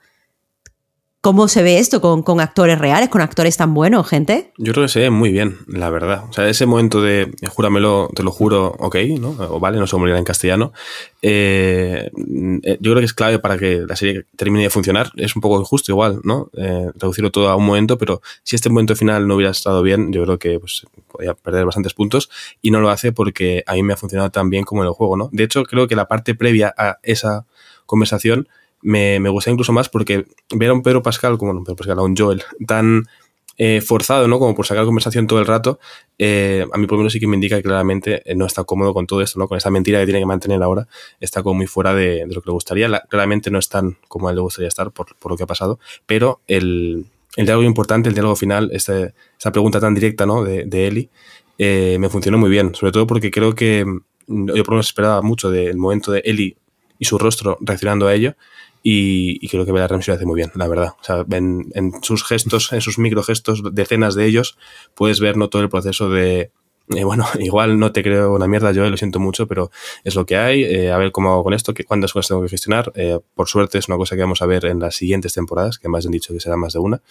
¿Cómo 1.19 1.47
se 1.47 1.63
ve 1.63 1.79
esto 1.79 1.99
con, 1.99 2.39
actores 2.39 2.77
reales, 2.77 3.09
con 3.09 3.21
actores 3.21 3.57
tan 3.57 3.73
buenos, 3.73 4.07
gente? 4.07 4.53
Yo 4.57 4.71
creo 4.71 4.85
que 4.85 4.91
se 4.91 4.99
ve 4.99 5.09
muy 5.09 5.31
bien, 5.31 5.57
la 5.67 5.89
verdad. 5.89 6.25
O 6.29 6.33
sea, 6.33 6.47
ese 6.47 6.67
momento 6.67 7.01
de 7.01 7.31
júramelo, 7.49 8.09
te 8.15 8.21
lo 8.21 8.31
juro, 8.31 8.75
ok, 8.77 8.95
¿no? 9.19 9.29
O 9.49 9.59
vale, 9.59 9.79
no 9.79 9.87
sé 9.87 9.91
cómo 9.91 10.07
en 10.07 10.23
castellano. 10.23 10.73
Eh, 11.23 12.11
eh, 12.63 12.77
yo 12.79 12.91
creo 12.91 12.99
que 12.99 13.05
es 13.05 13.15
clave 13.15 13.39
para 13.39 13.57
que 13.57 13.83
la 13.87 13.95
serie 13.95 14.25
termine 14.35 14.63
de 14.63 14.69
funcionar. 14.69 15.11
Es 15.15 15.35
un 15.35 15.41
poco 15.41 15.59
injusto 15.59 15.91
igual, 15.91 16.21
¿no? 16.23 16.51
Eh, 16.55 16.91
reducirlo 16.95 17.31
todo 17.31 17.49
a 17.49 17.55
un 17.55 17.65
momento, 17.65 17.97
pero 17.97 18.21
si 18.43 18.55
este 18.55 18.69
momento 18.69 18.95
final 18.95 19.27
no 19.27 19.35
hubiera 19.35 19.51
estado 19.51 19.81
bien, 19.81 20.13
yo 20.13 20.23
creo 20.23 20.37
que 20.37 20.59
pues, 20.59 20.85
podría 21.11 21.33
perder 21.33 21.65
bastantes 21.65 21.95
puntos 21.95 22.29
y 22.61 22.69
no 22.69 22.79
lo 22.79 22.91
hace 22.91 23.11
porque 23.11 23.63
a 23.65 23.73
mí 23.73 23.81
me 23.81 23.93
ha 23.93 23.97
funcionado 23.97 24.29
tan 24.29 24.51
bien 24.51 24.63
como 24.65 24.83
en 24.83 24.87
el 24.87 24.93
juego, 24.93 25.17
¿no? 25.17 25.29
De 25.31 25.43
hecho, 25.43 25.63
creo 25.63 25.87
que 25.87 25.95
la 25.95 26.07
parte 26.07 26.35
previa 26.35 26.73
a 26.77 26.99
esa 27.01 27.47
conversación 27.87 28.47
me, 28.87 29.19
me 29.19 29.27
gusta 29.27 29.51
incluso 29.51 29.73
más 29.73 29.89
porque 29.89 30.25
ver 30.55 30.69
a 30.69 30.73
un 30.73 30.81
Pedro 30.81 31.03
Pascal, 31.03 31.37
como 31.37 31.53
no, 31.53 31.61
Pedro 31.61 31.75
Pascal, 31.75 31.99
a 31.99 32.03
un 32.03 32.15
Joel, 32.15 32.41
tan 32.65 33.03
eh, 33.57 33.81
forzado, 33.81 34.29
¿no? 34.29 34.39
Como 34.39 34.55
por 34.55 34.65
sacar 34.65 34.85
conversación 34.85 35.27
todo 35.27 35.39
el 35.39 35.45
rato, 35.45 35.77
eh, 36.17 36.65
a 36.71 36.77
mí 36.77 36.87
por 36.87 36.93
lo 36.93 36.99
menos 36.99 37.11
sí 37.11 37.19
que 37.19 37.27
me 37.27 37.35
indica 37.35 37.57
que 37.57 37.63
claramente 37.63 38.21
eh, 38.23 38.33
no 38.33 38.45
está 38.45 38.63
cómodo 38.63 38.93
con 38.93 39.05
todo 39.05 39.21
esto, 39.21 39.39
¿no? 39.39 39.49
Con 39.49 39.57
esa 39.57 39.69
mentira 39.71 39.99
que 39.99 40.05
tiene 40.05 40.21
que 40.21 40.25
mantener 40.25 40.63
ahora, 40.63 40.87
está 41.19 41.43
como 41.43 41.55
muy 41.55 41.67
fuera 41.67 41.93
de, 41.93 42.25
lo 42.27 42.41
que 42.41 42.47
le 42.47 42.53
gustaría. 42.53 42.87
claramente 43.09 43.51
no 43.51 43.59
es 43.59 43.67
tan 43.67 43.97
como 44.07 44.29
a 44.29 44.31
él 44.31 44.37
le 44.37 44.41
gustaría 44.41 44.69
estar 44.69 44.91
por, 44.91 45.07
lo 45.29 45.35
que 45.35 45.43
ha 45.43 45.47
pasado, 45.47 45.79
pero 46.05 46.39
el, 46.47 47.07
el 47.35 47.45
diálogo 47.45 47.65
importante, 47.65 48.07
el 48.07 48.15
diálogo 48.15 48.37
final, 48.37 48.69
este, 48.71 49.13
esa 49.37 49.51
pregunta 49.51 49.81
tan 49.81 49.95
directa, 49.95 50.25
¿no? 50.25 50.45
De, 50.45 50.63
de 50.63 50.87
Eli, 50.87 51.09
eh, 51.57 51.97
me 51.99 52.07
funcionó 52.07 52.37
muy 52.37 52.49
bien, 52.49 52.73
sobre 52.73 52.93
todo 52.93 53.05
porque 53.05 53.31
creo 53.31 53.53
que 53.53 53.83
mm, 54.27 54.47
yo 54.47 54.63
por 54.63 54.69
lo 54.69 54.75
menos 54.75 54.87
esperaba 54.87 55.21
mucho 55.21 55.51
del 55.51 55.75
momento 55.75 56.13
de 56.13 56.21
Ellie 56.23 56.55
y 56.99 57.05
su 57.05 57.17
rostro 57.17 57.57
reaccionando 57.59 58.07
a 58.07 58.13
ello 58.13 58.35
y, 58.83 59.47
creo 59.49 59.65
que 59.65 59.71
Ramsey 59.71 60.11
lo 60.11 60.15
hace 60.15 60.25
muy 60.25 60.35
bien, 60.35 60.51
la 60.55 60.67
verdad. 60.67 60.93
O 60.99 61.03
sea, 61.03 61.25
en, 61.31 61.67
en 61.73 61.91
sus 62.01 62.23
gestos, 62.23 62.71
en 62.73 62.81
sus 62.81 62.99
microgestos, 62.99 63.63
decenas 63.73 64.15
de 64.15 64.25
ellos, 64.25 64.57
puedes 64.95 65.19
ver 65.19 65.37
no 65.37 65.49
todo 65.49 65.61
el 65.61 65.69
proceso 65.69 66.09
de, 66.09 66.51
eh, 66.95 67.03
bueno, 67.03 67.25
igual 67.39 67.79
no 67.79 67.91
te 67.91 68.03
creo 68.03 68.33
una 68.33 68.47
mierda, 68.47 68.71
yo 68.71 68.89
lo 68.89 68.97
siento 68.97 69.19
mucho, 69.19 69.47
pero 69.47 69.71
es 70.03 70.15
lo 70.15 70.25
que 70.25 70.37
hay. 70.37 70.63
Eh, 70.63 70.91
a 70.91 70.97
ver 70.97 71.11
cómo 71.11 71.31
hago 71.31 71.43
con 71.43 71.53
esto, 71.53 71.73
que 71.73 71.83
cuántas 71.83 72.13
cosas 72.13 72.29
tengo 72.29 72.41
que 72.41 72.49
gestionar. 72.49 72.91
Eh, 72.95 73.19
por 73.35 73.47
suerte 73.47 73.77
es 73.77 73.87
una 73.87 73.97
cosa 73.97 74.15
que 74.15 74.21
vamos 74.21 74.41
a 74.41 74.45
ver 74.45 74.65
en 74.65 74.79
las 74.79 74.95
siguientes 74.95 75.33
temporadas, 75.33 75.79
que 75.79 75.89
más 75.89 76.05
han 76.05 76.11
dicho 76.11 76.33
que 76.33 76.39
será 76.39 76.55
más 76.57 76.73
de 76.73 76.79
una. 76.79 77.01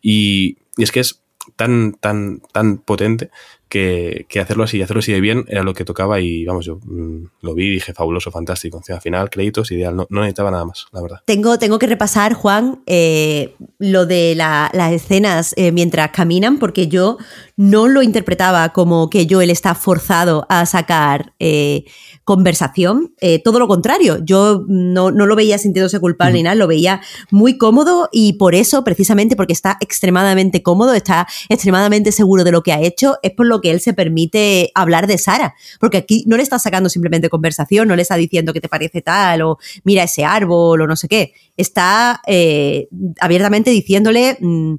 Y, 0.00 0.58
y 0.76 0.82
es 0.82 0.92
que 0.92 1.00
es 1.00 1.23
tan, 1.56 1.92
tan, 1.94 2.40
tan 2.52 2.78
potente 2.78 3.30
que, 3.68 4.40
hacerlo 4.40 4.64
así, 4.64 4.80
hacerlo 4.82 5.00
así 5.00 5.12
de 5.12 5.20
bien 5.20 5.44
era 5.48 5.62
lo 5.62 5.74
que 5.74 5.84
tocaba 5.84 6.20
y 6.20 6.44
vamos, 6.44 6.64
yo 6.64 6.76
mm, 6.76 7.24
lo 7.40 7.54
vi 7.54 7.66
y 7.66 7.70
dije 7.70 7.92
fabuloso, 7.92 8.30
fantástico. 8.30 8.80
Al 8.88 9.00
final, 9.00 9.30
créditos, 9.30 9.70
ideal, 9.72 9.96
no, 9.96 10.06
necesitaba 10.10 10.50
nada 10.50 10.64
más, 10.64 10.86
la 10.92 11.02
verdad. 11.02 11.20
Tengo, 11.26 11.58
tengo 11.58 11.78
que 11.78 11.86
repasar, 11.86 12.34
Juan, 12.34 12.82
eh, 12.86 13.54
lo 13.78 14.06
de 14.06 14.34
las 14.36 14.92
escenas 14.92 15.54
eh, 15.56 15.72
mientras 15.72 16.10
caminan, 16.10 16.58
porque 16.58 16.86
yo 16.86 17.18
no 17.56 17.88
lo 17.88 18.02
interpretaba 18.02 18.68
como 18.72 19.10
que 19.10 19.26
Joel 19.28 19.50
está 19.50 19.74
forzado 19.74 20.46
a 20.48 20.66
sacar 20.66 21.32
eh, 21.40 21.84
conversación, 22.24 23.14
todo 23.44 23.58
lo 23.58 23.68
contrario, 23.68 24.18
yo 24.24 24.64
no, 24.68 25.10
lo 25.10 25.36
veía 25.36 25.58
sintiéndose 25.58 26.00
culpable 26.00 26.34
ni 26.34 26.42
nada, 26.42 26.54
lo 26.54 26.66
veía 26.66 27.00
muy 27.30 27.58
cómodo 27.58 28.08
y 28.12 28.34
por 28.34 28.54
eso, 28.54 28.84
precisamente 28.84 29.36
porque 29.36 29.52
está 29.52 29.76
extremadamente 29.80 30.62
cómodo, 30.62 30.94
está 30.94 31.26
extremadamente 31.48 32.12
seguro 32.12 32.44
de 32.44 32.52
lo 32.52 32.62
que 32.62 32.72
ha 32.72 32.80
hecho, 32.80 33.18
es 33.22 33.32
por 33.32 33.46
lo 33.46 33.60
que 33.60 33.70
él 33.70 33.80
se 33.80 33.92
permite 33.92 34.70
hablar 34.74 35.06
de 35.06 35.18
Sara, 35.18 35.54
porque 35.80 35.98
aquí 35.98 36.24
no 36.26 36.36
le 36.36 36.42
está 36.42 36.58
sacando 36.58 36.88
simplemente 36.88 37.28
conversación, 37.28 37.88
no 37.88 37.96
le 37.96 38.02
está 38.02 38.16
diciendo 38.16 38.52
que 38.52 38.60
te 38.60 38.68
parece 38.68 39.02
tal 39.02 39.42
o 39.42 39.58
mira 39.84 40.04
ese 40.04 40.24
árbol 40.24 40.82
o 40.82 40.86
no 40.86 40.96
sé 40.96 41.08
qué, 41.08 41.32
está 41.56 42.20
eh, 42.26 42.88
abiertamente 43.20 43.70
diciéndole... 43.70 44.36
Mm, 44.40 44.74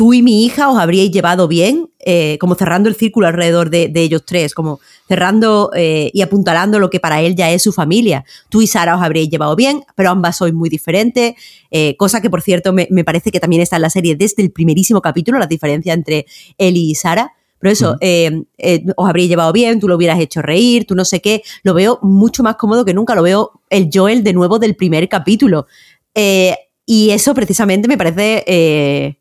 tú 0.00 0.14
y 0.14 0.22
mi 0.22 0.46
hija 0.46 0.70
os 0.70 0.78
habríais 0.78 1.10
llevado 1.10 1.46
bien, 1.46 1.90
eh, 1.98 2.38
como 2.40 2.54
cerrando 2.54 2.88
el 2.88 2.94
círculo 2.94 3.26
alrededor 3.26 3.68
de, 3.68 3.92
ellos 3.94 4.22
tres, 4.24 4.54
como 4.54 4.80
cerrando 5.06 5.70
eh, 5.76 6.10
y 6.14 6.22
apuntalando 6.22 6.78
lo 6.78 6.88
que 6.88 7.00
para 7.00 7.20
él 7.20 7.36
ya 7.36 7.50
es 7.50 7.62
su 7.62 7.70
familia. 7.70 8.24
Tú 8.48 8.62
y 8.62 8.66
Sara 8.66 8.96
os 8.96 9.02
habríais 9.02 9.28
llevado 9.28 9.54
bien, 9.56 9.82
pero 9.96 10.08
ambas 10.08 10.38
sois 10.38 10.54
muy 10.54 10.70
diferentes, 10.70 11.34
cosa 11.98 12.22
que 12.22 12.30
por 12.30 12.40
cierto 12.40 12.72
me, 12.72 12.88
me, 12.90 13.04
parece 13.04 13.30
que 13.30 13.40
también 13.40 13.60
está 13.60 13.76
en 13.76 13.82
la 13.82 13.90
serie 13.90 14.16
desde 14.16 14.42
el 14.42 14.52
primerísimo 14.52 15.02
capítulo, 15.02 15.38
la 15.38 15.46
diferencia 15.46 15.92
entre 15.92 16.24
él 16.56 16.78
y 16.78 16.94
Sara. 16.94 17.34
Pero 17.58 17.72
eso, 17.72 17.96
eh, 18.00 18.44
eh, 18.56 18.82
os 18.96 19.06
habría 19.06 19.26
llevado 19.26 19.52
bien, 19.52 19.80
tú 19.80 19.86
lo 19.86 19.96
hubieras 19.96 20.18
hecho 20.18 20.40
reír, 20.40 20.86
tú 20.86 20.94
no 20.94 21.04
sé 21.04 21.20
qué. 21.20 21.42
Lo 21.62 21.74
veo 21.74 21.98
mucho 22.00 22.42
más 22.42 22.56
cómodo 22.56 22.86
que 22.86 22.94
nunca. 22.94 23.14
Lo 23.14 23.22
veo 23.22 23.60
el 23.68 23.90
Joel 23.92 24.24
de 24.24 24.32
nuevo 24.32 24.58
del 24.58 24.76
primer 24.76 25.10
capítulo. 25.10 25.66
Eh, 26.14 26.56
y 26.86 27.10
eso 27.10 27.34
precisamente 27.34 27.86
me 27.86 27.98
parece 27.98 29.19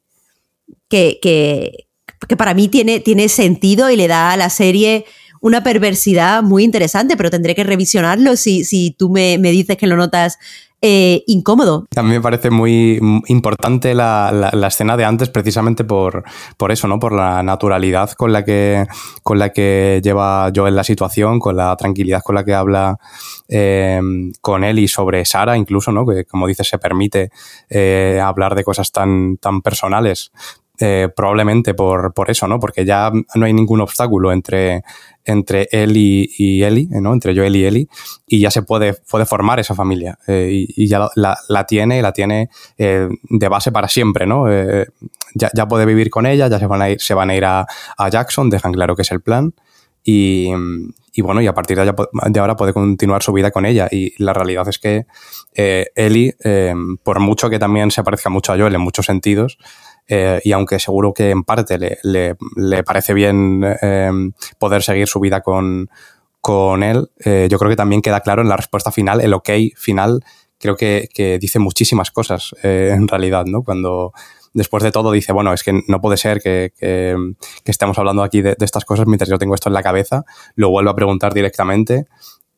que, 0.89 1.19
que, 1.21 1.87
para 2.35 2.53
mí 2.53 2.67
tiene, 2.67 2.99
tiene 2.99 3.29
sentido 3.29 3.89
y 3.89 3.95
le 3.95 4.07
da 4.07 4.31
a 4.31 4.37
la 4.37 4.49
serie 4.49 5.05
una 5.41 5.63
perversidad 5.63 6.43
muy 6.43 6.63
interesante, 6.63 7.15
pero 7.15 7.29
tendré 7.29 7.55
que 7.55 7.63
revisionarlo 7.63 8.35
si, 8.35 8.65
si 8.65 8.91
tú 8.91 9.09
me, 9.09 9.37
me 9.37 9.51
dices 9.51 9.77
que 9.77 9.87
lo 9.87 9.95
notas 9.95 10.37
eh, 10.81 11.23
incómodo. 11.27 11.87
Mí 12.01 12.09
me 12.09 12.21
parece 12.21 12.49
muy 12.49 13.01
importante 13.27 13.93
la, 13.93 14.49
escena 14.65 14.95
de 14.95 15.03
antes 15.03 15.29
precisamente 15.29 15.83
por, 15.83 16.23
por, 16.55 16.71
eso, 16.71 16.87
¿no? 16.87 16.99
Por 16.99 17.11
la 17.11 17.43
naturalidad 17.43 18.11
con 18.11 18.31
la 18.31 18.45
que, 18.45 18.87
con 19.21 19.39
la 19.39 19.49
que 19.49 19.99
lleva 20.01 20.49
Joel 20.55 20.77
la 20.77 20.85
situación, 20.85 21.39
con 21.39 21.57
la 21.57 21.75
tranquilidad 21.75 22.21
con 22.23 22.35
la 22.35 22.45
que 22.45 22.53
habla 22.53 22.97
eh, 23.49 23.99
con 24.39 24.63
él 24.63 24.79
y 24.79 24.87
sobre 24.87 25.25
Sara 25.25 25.57
incluso, 25.57 25.91
¿no? 25.91 26.05
Que 26.05 26.23
como 26.23 26.47
dices 26.47 26.69
se 26.69 26.77
permite 26.77 27.29
eh, 27.69 28.21
hablar 28.23 28.55
de 28.55 28.63
cosas 28.63 28.93
tan, 28.93 29.35
tan 29.35 29.61
personales. 29.61 30.31
Probablemente 31.15 31.73
por, 31.73 32.13
por, 32.13 32.31
eso, 32.31 32.47
¿no? 32.47 32.59
Porque 32.59 32.85
ya 32.85 33.11
no 33.35 33.45
hay 33.45 33.53
ningún 33.53 33.81
obstáculo 33.81 34.31
entre, 34.31 34.83
entre 35.29 35.67
él 35.71 35.95
y, 35.95 36.29
y 36.37 36.63
Eli, 36.63 36.87
¿no? 36.89 37.13
Entre 37.13 37.35
Joel 37.35 37.55
y 37.55 37.65
Eli, 37.65 37.89
y 38.25 38.39
ya 38.39 38.51
se 38.51 38.63
puede, 38.63 38.93
puede 38.93 39.25
formar 39.25 39.59
esa 39.59 39.75
familia. 39.75 40.17
Eh, 40.27 40.65
y, 40.67 40.87
ya 40.87 41.07
la, 41.15 41.37
la, 41.47 41.65
tiene, 41.65 42.01
la 42.01 42.11
tiene 42.11 42.49
eh, 42.77 43.07
de 43.23 43.47
base 43.47 43.71
para 43.71 43.87
siempre, 43.87 44.25
¿no? 44.25 44.51
Eh, 44.51 44.87
ya, 45.35 45.49
ya, 45.53 45.67
puede 45.67 45.85
vivir 45.85 46.09
con 46.09 46.25
ella, 46.25 46.47
ya 46.47 46.59
se 46.59 46.65
van 46.65 46.81
a 46.81 46.89
ir, 46.89 46.99
se 46.99 47.13
van 47.13 47.29
a, 47.29 47.35
ir 47.35 47.45
a, 47.45 47.67
Jackson, 48.11 48.49
dejan 48.49 48.73
claro 48.73 48.95
que 48.95 49.03
es 49.03 49.11
el 49.11 49.21
plan. 49.21 49.53
Y, 50.03 50.49
y, 51.13 51.21
bueno, 51.21 51.41
y 51.41 51.47
a 51.47 51.53
partir 51.53 51.77
de, 51.77 52.39
ahora 52.39 52.55
puede 52.55 52.73
continuar 52.73 53.21
su 53.21 53.31
vida 53.31 53.51
con 53.51 53.65
ella. 53.65 53.87
Y 53.91 54.13
la 54.23 54.33
realidad 54.33 54.67
es 54.67 54.79
que 54.79 55.05
eh, 55.53 55.87
Eli, 55.95 56.33
por 57.03 57.19
mucho 57.19 57.49
que 57.49 57.59
también 57.59 57.91
se 57.91 58.03
parezca 58.03 58.29
mucho 58.29 58.53
a 58.53 58.57
Joel 58.57 58.73
en 58.73 58.81
muchos 58.81 59.05
sentidos, 59.05 59.59
eh, 60.11 60.41
y 60.43 60.53
aunque 60.53 60.79
seguro 60.79 61.13
que 61.13 61.29
en 61.29 61.43
parte 61.43 61.77
le, 61.77 62.35
le, 62.55 62.83
parece 62.83 63.13
bien 63.13 63.63
eh, 63.79 64.11
poder 64.57 64.81
seguir 64.81 65.07
su 65.07 65.19
vida 65.19 65.41
con, 65.41 65.87
con 66.41 66.81
él, 66.81 67.11
eh, 67.23 67.47
yo 67.49 67.59
creo 67.59 67.69
que 67.69 67.75
también 67.75 68.01
queda 68.01 68.21
claro 68.21 68.41
en 68.41 68.49
la 68.49 68.57
respuesta 68.57 68.91
final, 68.91 69.21
el 69.21 69.35
ok 69.35 69.49
final, 69.75 70.21
creo 70.57 70.75
que, 70.75 71.09
que 71.13 71.37
dice 71.37 71.59
muchísimas 71.59 72.09
cosas 72.09 72.55
en 72.63 73.07
realidad, 73.07 73.45
¿no? 73.45 73.61
Cuando 73.61 74.11
después 74.53 74.81
de 74.81 74.91
todo 74.91 75.11
dice, 75.11 75.31
bueno, 75.31 75.53
es 75.53 75.63
que 75.63 75.79
no 75.87 76.01
puede 76.01 76.17
ser 76.17 76.41
que, 76.41 76.73
que, 76.75 77.71
estemos 77.71 77.99
hablando 77.99 78.23
aquí 78.23 78.41
de, 78.41 78.55
estas 78.59 78.85
cosas 78.85 79.05
mientras 79.05 79.29
yo 79.29 79.37
tengo 79.37 79.53
esto 79.53 79.69
en 79.69 79.73
la 79.73 79.83
cabeza, 79.83 80.25
lo 80.55 80.71
vuelvo 80.71 80.89
a 80.89 80.95
preguntar 80.95 81.35
directamente, 81.35 82.07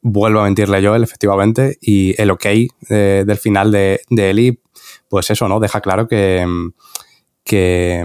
vuelvo 0.02 0.39
a 0.39 0.45
mentirle 0.45 0.82
yo, 0.82 0.95
él, 0.95 1.04
efectivamente, 1.04 1.78
y 1.82 2.20
el 2.20 2.32
ok 2.32 2.45
del 2.88 3.38
final 3.38 3.74
de, 3.74 3.99
de 4.10 4.30
Eli, 4.30 4.60
pues 5.10 5.30
eso, 5.30 5.49
¿no? 5.49 5.60
Deja 5.60 5.82
claro 5.82 6.08
que 6.08 6.47
que, 7.44 8.04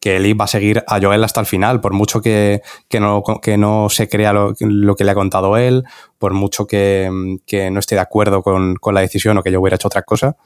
que 0.00 0.16
Eli 0.16 0.32
va 0.32 0.44
a 0.44 0.48
seguir 0.48 0.84
a 0.86 1.00
Joel 1.00 1.24
hasta 1.24 1.40
el 1.40 1.46
final, 1.46 1.80
por 1.80 1.92
mucho 1.92 2.20
que, 2.20 2.62
que, 2.88 3.00
no, 3.00 3.22
que 3.42 3.56
no, 3.56 3.88
se 3.88 4.08
crea 4.08 4.32
lo, 4.32 4.54
lo, 4.60 4.96
que 4.96 5.04
le 5.04 5.10
ha 5.10 5.14
contado 5.14 5.56
él, 5.56 5.84
por 6.18 6.34
mucho 6.34 6.66
que, 6.66 7.10
que 7.46 7.70
no 7.70 7.80
esté 7.80 7.94
de 7.94 8.00
acuerdo 8.00 8.42
con, 8.42 8.76
con, 8.76 8.94
la 8.94 9.00
decisión 9.00 9.38
o 9.38 9.42
que 9.42 9.50
yo 9.50 9.60
hubiera 9.60 9.76
hecho 9.76 9.88
otra 9.88 10.02
cosa, 10.02 10.36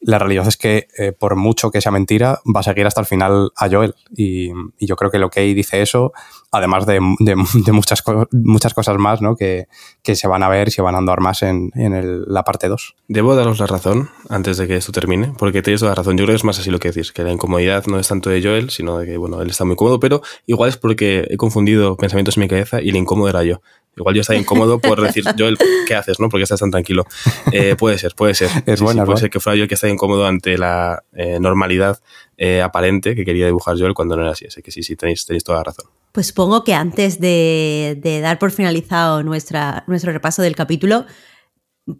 la 0.00 0.18
realidad 0.18 0.46
es 0.46 0.56
que 0.56 0.88
eh, 0.98 1.12
por 1.12 1.36
mucho 1.36 1.70
que 1.70 1.80
sea 1.80 1.92
mentira, 1.92 2.40
va 2.54 2.60
a 2.60 2.62
seguir 2.62 2.86
hasta 2.86 3.00
el 3.00 3.06
final 3.06 3.50
a 3.56 3.68
Joel. 3.68 3.94
Y, 4.14 4.50
y 4.78 4.86
yo 4.86 4.96
creo 4.96 5.10
que 5.10 5.18
lo 5.18 5.30
que 5.30 5.40
dice 5.40 5.82
eso, 5.82 6.12
además 6.56 6.86
de, 6.86 7.00
de, 7.20 7.36
muchas, 7.72 8.02
muchas 8.32 8.74
cosas 8.74 8.98
más 8.98 9.22
¿no? 9.22 9.36
que, 9.36 9.66
que, 10.02 10.16
se 10.16 10.28
van 10.28 10.42
a 10.42 10.48
ver 10.48 10.68
y 10.68 10.70
se 10.70 10.82
van 10.82 10.94
a 10.94 10.98
andar 10.98 11.20
más 11.20 11.42
en, 11.42 11.70
en 11.74 12.24
la 12.26 12.42
parte 12.42 12.68
2. 12.68 12.94
Debo 13.08 13.34
daros 13.34 13.58
la 13.58 13.66
razón 13.66 14.10
antes 14.28 14.56
de 14.56 14.66
que 14.66 14.76
esto 14.76 14.92
termine, 14.92 15.32
porque 15.38 15.62
tenéis 15.62 15.80
toda 15.80 15.92
la 15.92 15.96
razón. 15.96 16.16
Yo 16.16 16.24
creo 16.24 16.34
que 16.34 16.38
es 16.38 16.44
más 16.44 16.58
así 16.58 16.70
lo 16.70 16.78
que 16.78 16.88
decís, 16.88 17.12
que 17.12 17.22
la 17.22 17.32
incomodidad 17.32 17.86
no 17.86 17.98
es 17.98 18.08
tanto 18.08 18.30
de 18.30 18.42
Joel, 18.42 18.70
sino 18.70 18.98
de 18.98 19.06
que 19.06 19.16
bueno, 19.16 19.40
él 19.42 19.50
está 19.50 19.64
muy 19.64 19.76
cómodo, 19.76 20.00
pero 20.00 20.22
igual 20.46 20.68
es 20.68 20.76
porque 20.76 21.26
he 21.30 21.36
confundido 21.36 21.96
pensamientos 21.96 22.36
en 22.36 22.42
mi 22.42 22.48
cabeza 22.48 22.82
y 22.82 22.90
el 22.90 22.96
incómodo 22.96 23.28
era 23.28 23.44
yo. 23.44 23.60
Igual 23.96 24.14
yo 24.14 24.20
estaba 24.20 24.38
incómodo 24.38 24.78
por 24.78 25.00
decir, 25.00 25.24
Joel, 25.38 25.56
¿qué 25.86 25.94
haces? 25.94 26.20
¿no? 26.20 26.28
Porque 26.28 26.42
estás 26.42 26.60
tan 26.60 26.70
tranquilo. 26.70 27.06
Eh, 27.50 27.76
puede 27.76 27.98
ser, 27.98 28.14
puede 28.14 28.34
ser. 28.34 28.50
Es 28.66 28.80
bueno, 28.80 29.04
puede 29.04 29.18
ser 29.18 29.30
que 29.30 29.40
fuera 29.40 29.56
yo 29.56 29.62
el 29.62 29.68
que 29.68 29.74
estaba 29.74 29.92
incómodo 29.92 30.26
ante 30.26 30.58
la 30.58 31.02
eh, 31.14 31.38
normalidad 31.40 31.98
eh, 32.36 32.60
aparente 32.60 33.14
que 33.14 33.24
quería 33.24 33.46
dibujar 33.46 33.78
Joel 33.78 33.94
cuando 33.94 34.16
no 34.16 34.22
era 34.22 34.32
así. 34.32 34.46
Así 34.46 34.60
que 34.60 34.70
sí, 34.70 34.82
sí, 34.82 34.96
tenéis, 34.96 35.24
tenéis 35.24 35.44
toda 35.44 35.58
la 35.58 35.64
razón. 35.64 35.86
Pues 36.16 36.28
supongo 36.28 36.64
que 36.64 36.72
antes 36.72 37.20
de, 37.20 38.20
dar 38.22 38.38
por 38.38 38.50
finalizado 38.50 39.22
nuestra, 39.22 39.84
nuestro 39.86 40.12
repaso 40.12 40.40
del 40.40 40.56
capítulo, 40.56 41.04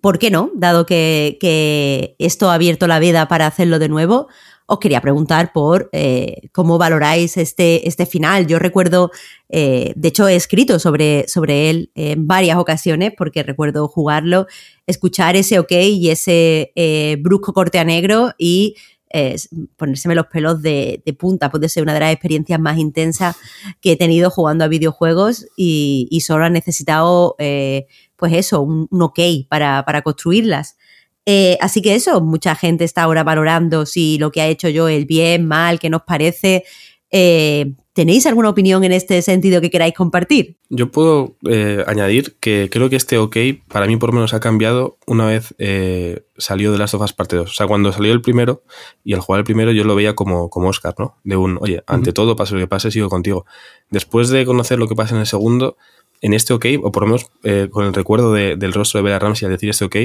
¿por 0.00 0.18
qué 0.18 0.30
no? 0.30 0.50
Dado 0.54 0.86
que, 0.86 1.36
que 1.38 2.16
esto 2.18 2.48
ha 2.48 2.54
abierto 2.54 2.86
la 2.86 2.98
veda 2.98 3.28
para 3.28 3.46
hacerlo 3.46 3.78
de 3.78 3.90
nuevo, 3.90 4.28
os 4.64 4.78
quería 4.78 5.02
preguntar 5.02 5.52
por 5.52 5.90
eh, 5.92 6.48
cómo 6.52 6.78
valoráis 6.78 7.36
este, 7.36 7.86
este 7.86 8.06
final. 8.06 8.46
Yo 8.46 8.58
recuerdo, 8.58 9.10
eh, 9.50 9.92
de 9.96 10.08
hecho 10.08 10.26
he 10.26 10.34
escrito 10.34 10.78
sobre, 10.78 11.28
sobre 11.28 11.68
él 11.68 11.90
en 11.94 12.26
varias 12.26 12.56
ocasiones 12.56 13.12
porque 13.18 13.42
recuerdo 13.42 13.86
jugarlo, 13.86 14.46
escuchar 14.86 15.36
ese 15.36 15.58
ok 15.58 15.72
y 15.72 16.08
ese 16.08 16.72
eh, 16.74 17.16
brusco 17.20 17.52
corte 17.52 17.78
a 17.78 17.84
negro 17.84 18.32
y 18.38 18.76
ponérseme 19.76 20.14
los 20.14 20.26
pelos 20.26 20.62
de, 20.62 21.02
punta. 21.18 21.50
Puede 21.50 21.68
ser 21.68 21.82
una 21.82 21.94
de 21.94 22.00
las 22.00 22.12
experiencias 22.12 22.60
más 22.60 22.78
intensas 22.78 23.36
que 23.80 23.92
he 23.92 23.96
tenido 23.96 24.30
jugando 24.30 24.64
a 24.64 24.68
videojuegos 24.68 25.46
y, 25.56 26.20
solo 26.24 26.44
ha 26.44 26.50
necesitado, 26.50 27.36
pues 27.36 28.32
eso, 28.32 28.62
un, 28.62 28.88
un 28.90 29.02
ok 29.02 29.20
para, 29.48 29.84
para 29.84 30.02
construirlas. 30.02 30.76
Eh, 31.28 31.58
así 31.60 31.82
que 31.82 31.96
eso, 31.96 32.20
mucha 32.20 32.54
gente 32.54 32.84
está 32.84 33.02
ahora 33.02 33.24
valorando 33.24 33.84
si 33.84 34.16
lo 34.16 34.30
que 34.30 34.40
ha 34.40 34.46
hecho 34.46 34.68
yo 34.68 34.88
es 34.88 35.06
bien, 35.06 35.44
mal, 35.44 35.80
qué 35.80 35.90
nos 35.90 36.02
parece. 36.02 36.64
Eh, 37.10 37.74
¿Tenéis 37.96 38.26
alguna 38.26 38.50
opinión 38.50 38.84
en 38.84 38.92
este 38.92 39.22
sentido 39.22 39.62
que 39.62 39.70
queráis 39.70 39.94
compartir? 39.94 40.58
Yo 40.68 40.90
puedo 40.90 41.38
eh, 41.48 41.82
añadir 41.86 42.36
que 42.40 42.68
creo 42.70 42.90
que 42.90 42.96
este 42.96 43.16
OK 43.16 43.34
para 43.68 43.86
mí 43.86 43.96
por 43.96 44.10
lo 44.10 44.16
menos 44.16 44.34
ha 44.34 44.40
cambiado 44.40 44.98
una 45.06 45.24
vez 45.24 45.54
eh, 45.56 46.20
salió 46.36 46.72
de 46.72 46.76
Last 46.76 46.92
of 46.92 47.00
Us 47.00 47.14
Parte 47.14 47.36
2. 47.36 47.50
O 47.50 47.54
sea, 47.54 47.66
cuando 47.66 47.90
salió 47.92 48.12
el 48.12 48.20
primero 48.20 48.62
y 49.02 49.14
al 49.14 49.20
jugar 49.20 49.38
el 49.38 49.44
primero 49.44 49.72
yo 49.72 49.82
lo 49.84 49.94
veía 49.94 50.14
como, 50.14 50.50
como 50.50 50.68
Oscar, 50.68 50.94
¿no? 50.98 51.16
De 51.24 51.38
un, 51.38 51.56
oye, 51.58 51.84
ante 51.86 52.12
todo, 52.12 52.36
pase 52.36 52.52
lo 52.52 52.60
que 52.60 52.66
pase, 52.66 52.90
sigo 52.90 53.08
contigo. 53.08 53.46
Después 53.88 54.28
de 54.28 54.44
conocer 54.44 54.78
lo 54.78 54.88
que 54.88 54.94
pasa 54.94 55.14
en 55.14 55.22
el 55.22 55.26
segundo, 55.26 55.78
en 56.20 56.34
este 56.34 56.52
OK, 56.52 56.66
o 56.82 56.92
por 56.92 57.04
lo 57.04 57.06
menos 57.06 57.30
eh, 57.44 57.68
con 57.70 57.86
el 57.86 57.94
recuerdo 57.94 58.34
del 58.34 58.72
rostro 58.74 58.98
de 58.98 59.04
Bella 59.04 59.20
Ramsey 59.20 59.46
al 59.46 59.52
decir 59.52 59.70
este 59.70 59.86
OK, 59.86 59.96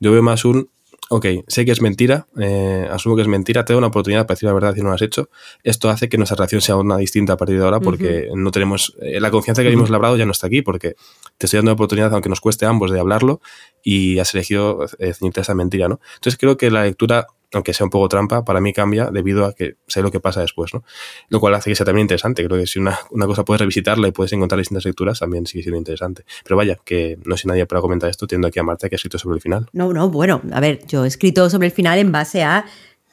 yo 0.00 0.12
veo 0.12 0.22
más 0.22 0.44
un 0.44 0.68
ok, 1.10 1.26
sé 1.46 1.64
que 1.64 1.72
es 1.72 1.80
mentira, 1.80 2.26
eh, 2.38 2.86
asumo 2.90 3.16
que 3.16 3.22
es 3.22 3.28
mentira, 3.28 3.64
te 3.64 3.72
doy 3.72 3.78
una 3.78 3.86
oportunidad 3.88 4.26
para 4.26 4.34
decir 4.34 4.46
la 4.46 4.52
verdad 4.52 4.74
si 4.74 4.80
no 4.80 4.88
lo 4.88 4.94
has 4.94 5.02
hecho. 5.02 5.30
Esto 5.62 5.88
hace 5.88 6.08
que 6.08 6.18
nuestra 6.18 6.36
relación 6.36 6.60
sea 6.60 6.76
una 6.76 6.96
distinta 6.96 7.34
a 7.34 7.36
partir 7.36 7.58
de 7.58 7.64
ahora 7.64 7.80
porque 7.80 8.28
no 8.34 8.50
tenemos, 8.50 8.96
eh, 9.00 9.20
la 9.20 9.30
confianza 9.30 9.62
que 9.62 9.68
habíamos 9.68 9.90
labrado 9.90 10.16
ya 10.16 10.26
no 10.26 10.32
está 10.32 10.46
aquí 10.46 10.62
porque 10.62 10.96
te 11.38 11.46
estoy 11.46 11.58
dando 11.58 11.70
una 11.70 11.74
oportunidad, 11.74 12.12
aunque 12.12 12.28
nos 12.28 12.40
cueste 12.40 12.66
a 12.66 12.68
ambos, 12.68 12.90
de 12.90 13.00
hablarlo 13.00 13.40
y 13.82 14.18
has 14.18 14.34
elegido 14.34 14.86
eh, 14.98 15.14
ceñirte 15.14 15.40
esa 15.40 15.54
mentira, 15.54 15.88
¿no? 15.88 16.00
Entonces 16.16 16.38
creo 16.38 16.56
que 16.56 16.70
la 16.70 16.84
lectura 16.84 17.26
aunque 17.52 17.72
sea 17.72 17.84
un 17.84 17.90
poco 17.90 18.08
trampa, 18.08 18.44
para 18.44 18.60
mí 18.60 18.72
cambia 18.72 19.10
debido 19.10 19.44
a 19.46 19.54
que 19.54 19.76
sé 19.86 20.02
lo 20.02 20.10
que 20.10 20.20
pasa 20.20 20.40
después, 20.40 20.74
¿no? 20.74 20.84
Lo 21.28 21.40
cual 21.40 21.54
hace 21.54 21.70
que 21.70 21.76
sea 21.76 21.86
también 21.86 22.04
interesante. 22.04 22.44
Creo 22.44 22.58
que 22.58 22.66
si 22.66 22.78
una, 22.78 22.98
cosa 23.26 23.44
puedes 23.44 23.60
revisitarla 23.60 24.08
y 24.08 24.12
puedes 24.12 24.32
encontrar 24.32 24.58
distintas 24.58 24.84
lecturas, 24.84 25.20
también 25.20 25.46
sigue 25.46 25.62
siendo 25.62 25.78
interesante. 25.78 26.24
Pero 26.44 26.56
vaya, 26.56 26.78
que 26.84 27.18
no 27.24 27.36
sé 27.36 27.48
nadie 27.48 27.66
para 27.66 27.80
comentar 27.80 28.10
esto, 28.10 28.26
tiendo 28.26 28.48
aquí 28.48 28.58
a 28.58 28.62
Marta 28.62 28.88
que 28.88 28.94
ha 28.94 28.96
escrito 28.96 29.18
sobre 29.18 29.36
el 29.36 29.40
final. 29.40 29.68
No, 29.72 29.92
no, 29.92 30.10
bueno, 30.10 30.42
a 30.52 30.60
ver, 30.60 30.86
yo 30.86 31.04
he 31.04 31.08
escrito 31.08 31.48
sobre 31.48 31.68
el 31.68 31.72
final 31.72 31.98
en 31.98 32.12
base 32.12 32.42
a 32.42 32.66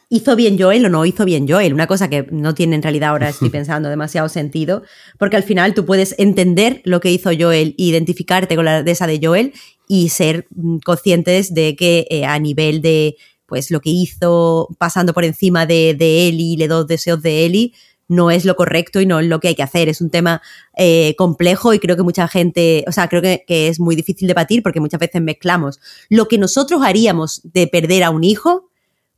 ¿Hizo 0.08 0.36
bien 0.36 0.58
Joel 0.60 0.86
o 0.86 0.90
no 0.90 1.04
hizo 1.06 1.26
bien 1.26 1.48
Joel? 1.48 1.74
Una 1.74 1.88
cosa 1.88 2.10
que 2.10 2.28
no 2.30 2.54
tiene 2.54 2.76
en 2.76 2.84
realidad 2.84 3.10
ahora 3.10 3.30
estoy 3.30 3.50
pensando 3.52 3.90
demasiado 3.90 4.30
sentido, 4.30 4.84
porque 5.18 5.36
al 5.36 5.44
final 5.44 5.74
tú 5.74 5.86
puedes 5.86 6.14
entender 6.20 6.82
lo 6.84 7.00
que 7.00 7.12
hizo 7.12 7.32
Joel, 7.38 7.74
identificarte 7.78 8.56
con 8.56 8.66
la 8.66 8.84
de 8.84 8.92
esa 8.92 9.08
de 9.08 9.20
Joel 9.22 9.54
y 9.88 10.10
ser 10.10 10.48
mm, 10.52 10.78
conscientes 10.80 11.54
de 11.54 11.76
que 11.76 12.08
eh, 12.10 12.26
a 12.26 12.38
nivel 12.38 12.82
de 12.82 13.18
pues 13.46 13.72
lo 13.72 13.80
que 13.80 13.90
hizo 13.90 14.70
pasando 14.78 15.14
por 15.14 15.26
encima 15.26 15.66
de, 15.66 15.96
de 15.98 16.28
Eli, 16.28 16.58
le 16.58 16.68
dos 16.68 16.88
deseos 16.88 17.22
de 17.22 17.46
Eli, 17.46 17.74
no 18.08 18.32
es 18.32 18.46
lo 18.46 18.56
correcto 18.56 19.02
y 19.02 19.06
no 19.06 19.20
es 19.20 19.28
lo 19.28 19.40
que 19.40 19.50
hay 19.50 19.56
que 19.56 19.64
hacer. 19.64 19.90
Es 19.90 20.02
un 20.02 20.10
tema 20.10 20.42
eh, 20.78 21.16
complejo 21.18 21.74
y 21.74 21.80
creo 21.80 21.96
que 21.96 22.04
mucha 22.04 22.28
gente, 22.28 22.86
o 22.88 22.92
sea, 22.92 23.08
creo 23.08 23.22
que, 23.22 23.44
es 23.48 23.80
muy 23.80 23.96
difícil 23.96 24.28
debatir 24.28 24.62
porque 24.62 24.80
muchas 24.80 25.00
veces 25.00 25.22
mezclamos 25.22 25.80
lo 26.10 26.28
que 26.28 26.38
nosotros 26.38 26.82
haríamos 26.84 27.42
de 27.44 27.68
perder 27.68 28.04
a 28.04 28.10
un 28.10 28.24
hijo 28.24 28.70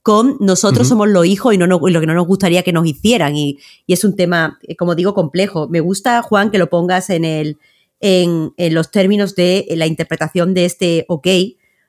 con 0.03 0.37
nosotros 0.39 0.87
somos 0.87 1.09
los 1.09 1.25
hijos 1.25 1.53
y, 1.53 1.57
no 1.57 1.67
lo 1.67 1.79
que 1.81 2.07
no 2.07 2.13
nos 2.13 2.27
gustaría 2.27 2.63
que 2.63 2.71
nos 2.71 2.87
hicieran. 2.87 3.35
Y, 3.35 3.59
es 3.87 4.05
un 4.05 4.15
tema, 4.15 4.57
eh, 4.63 4.77
como 4.77 4.95
digo, 4.95 5.13
complejo. 5.13 5.67
Me 5.67 5.81
gusta, 5.81 6.21
Juan, 6.21 6.49
que 6.49 6.57
lo 6.57 6.69
pongas 6.69 7.09
en, 7.09 7.25
el, 7.25 7.57
en, 7.99 8.53
en 8.55 8.73
los 8.73 8.89
términos 8.89 9.35
de 9.35 9.65
la 9.71 9.85
interpretación 9.85 10.53
de 10.53 10.63
este 10.63 11.05
ok, 11.09 11.27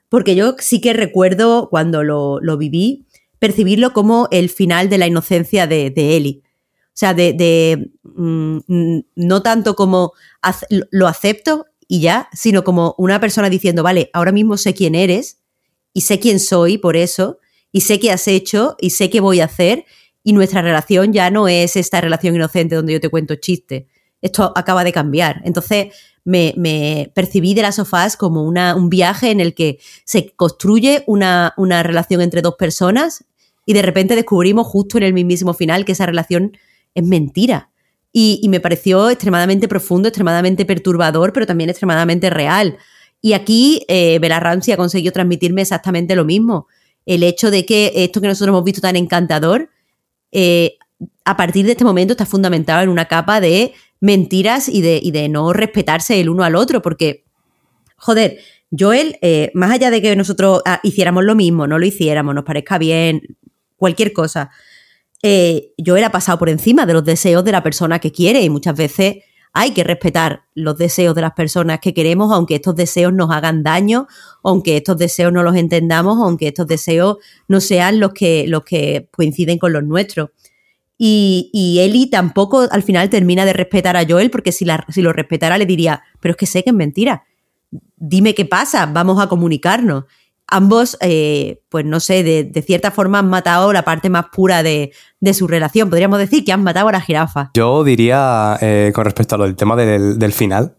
porque 0.09 0.35
yo 0.35 0.57
sí 0.59 0.81
que 0.81 0.93
recuerdo 0.93 1.69
cuando 1.71 2.03
lo, 2.03 2.57
viví, 2.57 3.07
percibirlo 3.39 3.93
como 3.93 4.29
el 4.31 4.49
final 4.49 4.89
de 4.89 4.99
la 4.99 5.07
inocencia 5.07 5.67
de, 5.67 5.91
de 5.91 6.17
Eli. 6.17 6.43
O 6.45 6.99
sea, 6.99 7.15
de, 7.15 7.91
mm, 8.03 8.59
no 9.15 9.43
tanto 9.43 9.77
como 9.77 10.13
lo 10.91 11.07
acepto 11.07 11.67
y 11.87 12.01
ya, 12.01 12.29
sino 12.33 12.65
como 12.65 12.95
una 12.99 13.21
persona 13.21 13.49
diciendo, 13.49 13.83
vale, 13.83 14.11
ahora 14.13 14.33
mismo 14.33 14.57
sé 14.57 14.75
quién 14.75 14.95
eres 14.95 15.39
y 15.93 16.03
sé 16.03 16.19
quién 16.19 16.41
soy 16.41 16.79
por 16.79 16.97
eso, 16.97 17.39
y 17.73 17.83
sé 17.83 17.99
qué 17.99 18.11
has 18.11 18.29
hecho 18.29 18.77
y 18.81 18.91
sé 18.91 19.11
qué 19.11 19.21
voy 19.21 19.41
a 19.41 19.45
hacer, 19.45 19.85
y 20.23 20.33
nuestra 20.33 20.63
relación 20.63 21.13
ya 21.13 21.31
no 21.31 21.49
es 21.49 21.77
esta 21.77 22.01
relación 22.01 22.35
inocente 22.35 22.75
donde 22.75 22.93
yo 22.93 23.01
te 23.01 23.09
cuento 23.09 23.37
chistes. 23.37 23.85
Esto 24.21 24.53
acaba 24.57 24.85
de 24.85 24.93
cambiar. 24.93 25.41
Entonces, 25.45 25.95
me, 26.25 27.11
percibí 27.15 27.55
de 27.55 27.63
las 27.63 27.77
sofás 27.77 28.17
como 28.17 28.43
un 28.43 28.91
viaje 28.91 29.31
en 29.31 29.41
el 29.41 29.55
que 29.55 29.79
se 30.05 30.33
construye 30.37 31.05
una, 31.07 31.55
relación 31.57 32.21
entre 32.21 32.43
dos 32.43 32.57
personas 32.57 33.25
y 33.67 33.73
de 33.73 33.83
repente 33.83 34.15
descubrimos 34.15 34.67
justo 34.67 34.99
en 34.99 35.05
el 35.05 35.13
mismísimo 35.13 35.55
final 35.55 35.85
que 35.85 35.93
esa 35.93 36.07
relación 36.07 36.57
es 36.95 37.05
mentira. 37.05 37.71
Y, 38.13 38.47
me 38.49 38.61
pareció 38.61 39.11
extremadamente 39.11 39.69
profundo, 39.69 40.09
extremadamente 40.09 40.65
perturbador, 40.65 41.33
pero 41.33 41.47
también 41.47 41.71
extremadamente 41.71 42.31
real. 42.31 42.79
Y 43.21 43.35
aquí 43.35 43.85
eh, 43.89 44.19
Ramsey 44.21 44.73
ha 44.73 44.77
conseguido 44.77 45.13
transmitirme 45.13 45.63
exactamente 45.63 46.17
lo 46.17 46.25
mismo. 46.25 46.67
El 47.07 47.23
hecho 47.23 47.51
de 47.51 47.65
que 47.65 47.93
esto 47.95 48.21
que 48.21 48.29
nosotros 48.29 48.49
hemos 48.49 48.65
visto 48.65 48.81
tan 48.81 48.97
encantador, 48.97 49.71
eh, 50.33 50.79
a 51.25 51.37
partir 51.37 51.67
de 51.67 51.73
este 51.73 51.85
momento 51.85 52.13
está 52.13 52.27
fundamentado 52.27 52.83
en 52.83 52.89
una 52.89 53.05
capa 53.05 53.41
de 53.41 53.75
mentiras 54.01 54.69
y 54.69 54.81
de, 54.81 55.01
de 55.05 55.29
no 55.29 55.53
respetarse 55.53 56.21
el 56.21 56.29
uno 56.29 56.45
al 56.45 56.57
otro, 56.57 56.83
porque, 56.83 57.25
joder, 57.97 58.39
Joel, 58.77 59.19
eh, 59.23 59.51
más 59.55 59.71
allá 59.71 59.91
de 59.91 60.03
que 60.03 60.15
nosotros 60.15 60.63
ah, 60.67 60.81
hiciéramos 60.83 61.25
lo 61.25 61.35
mismo, 61.35 61.67
no 61.67 61.79
lo 61.79 61.87
hiciéramos, 61.87 62.35
nos 62.35 62.45
parezca 62.45 62.79
bien, 62.79 63.23
cualquier 63.77 64.13
cosa, 64.13 64.51
eh, 65.23 65.73
Joel 65.85 66.05
ha 66.05 66.13
pasado 66.13 66.39
por 66.39 66.49
encima 66.49 66.87
de 66.87 66.93
los 66.93 67.05
deseos 67.05 67.45
de 67.45 67.53
la 67.53 67.63
persona 67.63 67.99
que 67.99 68.13
quiere 68.13 68.43
y 68.43 68.51
muchas 68.51 68.77
veces 68.77 69.17
hay 69.53 69.73
que 69.73 69.83
respetar 69.83 70.43
los 70.55 70.77
deseos 70.77 71.15
de 71.15 71.23
las 71.23 71.33
personas 71.33 71.81
que 71.81 71.95
queremos, 71.95 72.33
aunque 72.33 72.57
estos 72.57 72.77
deseos 72.77 73.13
nos 73.13 73.31
hagan 73.31 73.63
daño, 73.63 74.07
aunque 74.45 74.77
estos 74.77 74.97
deseos 74.99 75.33
no 75.33 75.43
los 75.43 75.57
entendamos, 75.57 76.19
aunque 76.19 76.49
estos 76.49 76.67
deseos 76.67 77.17
no 77.49 77.61
sean 77.61 77.99
los 77.99 78.13
que, 78.13 78.47
los 78.47 78.63
que 78.63 79.09
coinciden 79.11 79.59
con 79.59 79.73
los 79.73 79.83
nuestros. 79.83 80.31
Y, 80.99 81.49
y 81.53 81.79
Ellie 81.79 82.11
tampoco 82.11 82.67
al 82.69 82.83
final 82.83 83.09
termina 83.09 83.45
de 83.45 83.53
respetar 83.53 83.97
a 83.97 84.05
Joel, 84.07 84.31
porque 84.31 84.51
si, 84.51 84.65
la, 84.65 84.85
si 84.89 85.01
lo 85.01 85.13
respetara 85.13 85.57
le 85.57 85.65
diría, 85.65 86.03
pero 86.21 86.33
es 86.33 86.37
que 86.37 86.47
sé 86.47 86.65
que 86.65 86.71
es 86.71 86.77
mentira. 86.77 87.23
Dime 87.97 88.35
qué 88.35 88.45
pasa, 88.45 88.87
vamos 88.87 89.23
a 89.23 89.29
comunicarnos. 89.29 90.05
Ambos, 90.51 90.97
eh, 91.01 91.63
pues 91.69 91.85
no 91.85 92.01
sé, 92.01 92.25
de, 92.25 92.63
cierta 92.63 92.91
forma 92.91 93.19
han 93.19 93.29
matado 93.29 93.73
la 93.73 93.83
parte 93.83 94.09
más 94.09 94.27
pura 94.33 94.63
de, 94.63 94.93
su 95.35 95.47
relación. 95.47 95.91
Podríamos 95.91 96.19
decir 96.19 96.45
que 96.45 96.53
han 96.53 96.63
matado 96.63 96.89
a 96.89 96.93
la 96.93 97.01
jirafa. 97.01 97.51
Yo 97.55 97.85
diría, 97.85 98.57
eh, 98.61 98.91
con 98.95 99.05
respecto 99.05 99.35
a 99.35 99.39
lo 99.39 99.45
del 99.45 99.57
tema 99.57 99.77
del, 99.77 100.19
del 100.19 100.33
final, 100.33 100.78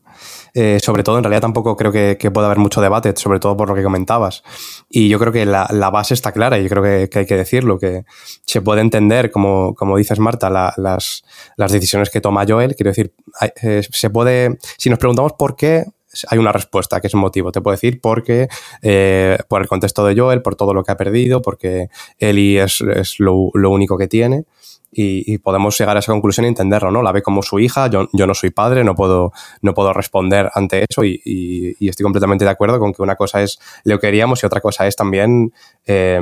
eh, 0.54 0.80
sobre 0.82 1.04
todo, 1.04 1.18
en 1.18 1.24
realidad 1.24 1.42
tampoco 1.42 1.76
creo 1.76 1.92
que, 1.92 2.18
pueda 2.32 2.48
haber 2.48 2.60
mucho 2.60 2.82
debate, 2.82 3.14
sobre 3.16 3.40
todo 3.40 3.58
por 3.58 3.70
lo 3.70 3.76
que 3.76 3.84
comentabas. 3.84 4.44
Y 4.90 5.10
yo 5.10 5.20
creo 5.20 5.32
que 5.32 5.46
la, 5.46 5.68
base 5.92 6.14
está 6.14 6.32
clara 6.32 6.60
y 6.60 6.68
creo 6.68 6.84
que, 6.84 7.20
hay 7.20 7.26
que 7.26 7.36
decirlo, 7.36 7.80
que 7.80 8.06
se 8.46 8.62
puede 8.62 8.82
entender, 8.82 9.32
como, 9.32 9.74
como 9.76 9.98
dices 9.98 10.20
Marta, 10.20 10.50
las, 10.50 11.24
las, 11.58 11.72
decisiones 11.72 12.10
que 12.10 12.22
toma 12.22 12.46
Joel. 12.48 12.76
Quiero 12.76 12.92
decir, 12.92 13.14
eh, 13.62 13.82
se 13.90 14.10
puede, 14.10 14.58
si 14.78 14.90
nos 14.90 15.00
preguntamos 15.00 15.34
por 15.34 15.56
qué, 15.56 15.86
hay 16.28 16.40
una 16.40 16.52
respuesta 16.52 17.00
que 17.02 17.08
es 17.08 17.14
un 17.14 17.22
motivo. 17.22 17.52
Te 17.52 17.62
puedo 17.62 17.76
decir 17.76 18.02
porque, 18.02 18.48
eh, 18.82 19.38
por 19.48 19.62
el 19.62 19.68
contexto 19.68 20.06
de 20.06 20.20
Joel, 20.20 20.42
por 20.42 20.56
todo 20.56 20.74
lo 20.74 20.84
que 20.84 20.92
ha 20.92 20.98
perdido, 20.98 21.42
porque 21.42 21.90
Eli 22.18 22.58
es, 22.58 22.82
es 22.82 23.20
lo, 23.20 23.52
lo 23.54 23.70
único 23.70 23.98
que 23.98 24.08
tiene 24.08 24.46
y, 24.92 25.38
podemos 25.40 25.78
llegar 25.78 25.96
a 25.96 26.00
esa 26.00 26.12
conclusión 26.12 26.46
y 26.46 26.50
entenderlo, 26.50 26.92
¿no? 26.92 27.02
La 27.04 27.12
ve 27.12 27.22
como 27.22 27.42
su 27.44 27.60
hija, 27.60 27.88
yo, 27.88 28.08
yo 28.14 28.26
no 28.28 28.34
soy 28.34 28.50
padre, 28.50 28.84
no 28.84 28.96
puedo, 28.96 29.32
no 29.62 29.74
puedo 29.74 29.94
responder 29.94 30.50
ante 30.54 30.86
eso 30.90 31.04
y, 31.04 31.22
y, 31.24 31.88
estoy 31.88 32.04
completamente 32.04 32.46
de 32.46 32.52
acuerdo 32.52 32.80
con 32.80 32.94
que 32.94 33.02
una 33.02 33.16
cosa 33.16 33.42
es 33.42 33.60
lo 33.84 34.00
que 34.00 34.08
queríamos 34.08 34.44
y 34.44 34.46
otra 34.46 34.62
cosa 34.62 34.88
es 34.88 34.96
también... 34.96 35.54
Eh, 35.86 36.20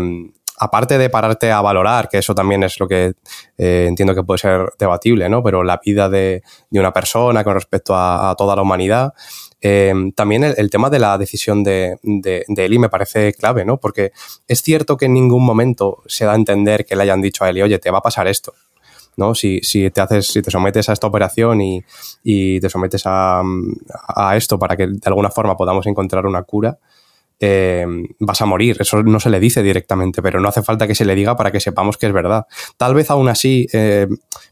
aparte 0.59 0.97
de 0.97 1.09
pararte 1.09 1.51
a 1.51 1.61
valorar, 1.61 2.09
que 2.09 2.17
eso 2.17 2.33
también 2.33 2.63
es 2.63 2.79
lo 2.79 2.87
que 2.87 3.13
eh, 3.57 3.85
entiendo 3.87 4.15
que 4.15 4.23
puede 4.23 4.39
ser 4.39 4.73
debatible, 4.79 5.29
¿no? 5.29 5.43
Pero 5.43 5.63
la 5.63 5.79
vida 5.83 6.09
de, 6.09 6.41
de 6.71 6.79
una 6.79 6.91
persona 6.91 7.43
con 7.43 7.53
respecto 7.53 7.95
a, 7.95 8.31
a 8.31 8.35
toda 8.35 8.55
la 8.55 8.63
humanidad, 8.63 9.13
eh, 9.61 9.93
también 10.15 10.43
el, 10.43 10.69
tema 10.69 10.89
de 10.89 10.99
la 10.99 11.17
decisión 11.17 11.63
de, 11.63 11.97
de, 12.03 12.45
Eli 12.57 12.77
me 12.77 12.89
parece 12.89 13.33
clave, 13.33 13.65
¿no? 13.65 13.77
Porque 13.77 14.11
es 14.47 14.61
cierto 14.61 14.97
que 14.97 15.05
en 15.05 15.13
ningún 15.13 15.43
momento 15.43 16.03
se 16.05 16.25
da 16.25 16.33
a 16.33 16.35
entender 16.35 16.85
que 16.85 16.95
le 16.95 17.03
hayan 17.03 17.21
dicho 17.21 17.43
a 17.43 17.49
Eli, 17.49 17.61
oye, 17.61 17.79
te 17.79 17.91
va 17.91 17.99
a 17.99 18.01
pasar 18.01 18.27
esto. 18.27 18.53
¿no? 19.15 19.33
Si, 19.33 19.61
si, 19.63 19.89
te 19.89 19.99
haces, 19.99 20.27
si 20.27 20.43
te 20.43 20.51
sometes 20.51 20.89
a 20.89 20.93
esta 20.93 21.07
operación 21.07 21.59
y, 21.59 21.83
y 22.23 22.59
te 22.59 22.69
sometes 22.69 23.01
a, 23.05 23.41
a, 24.07 24.37
esto 24.37 24.59
para 24.59 24.77
que 24.77 24.85
de 24.85 24.99
alguna 25.05 25.31
forma 25.31 25.57
podamos 25.57 25.87
encontrar 25.87 26.27
una 26.27 26.43
cura, 26.43 26.77
eh, 27.39 27.85
vas 28.19 28.41
a 28.41 28.45
morir. 28.45 28.77
Eso 28.79 29.03
no 29.03 29.19
se 29.19 29.29
le 29.29 29.39
dice 29.39 29.63
directamente, 29.63 30.21
pero 30.21 30.39
no 30.39 30.47
hace 30.49 30.61
falta 30.61 30.87
que 30.87 30.95
se 30.95 31.05
le 31.05 31.15
diga 31.15 31.35
para 31.35 31.51
que 31.51 31.59
sepamos 31.59 31.97
que 31.97 32.07
es 32.07 32.13
verdad. 32.13 32.45
Tal 32.77 32.93
vez 32.93 33.09
aún 33.09 33.27
así 33.27 33.67
eh, 33.73 34.07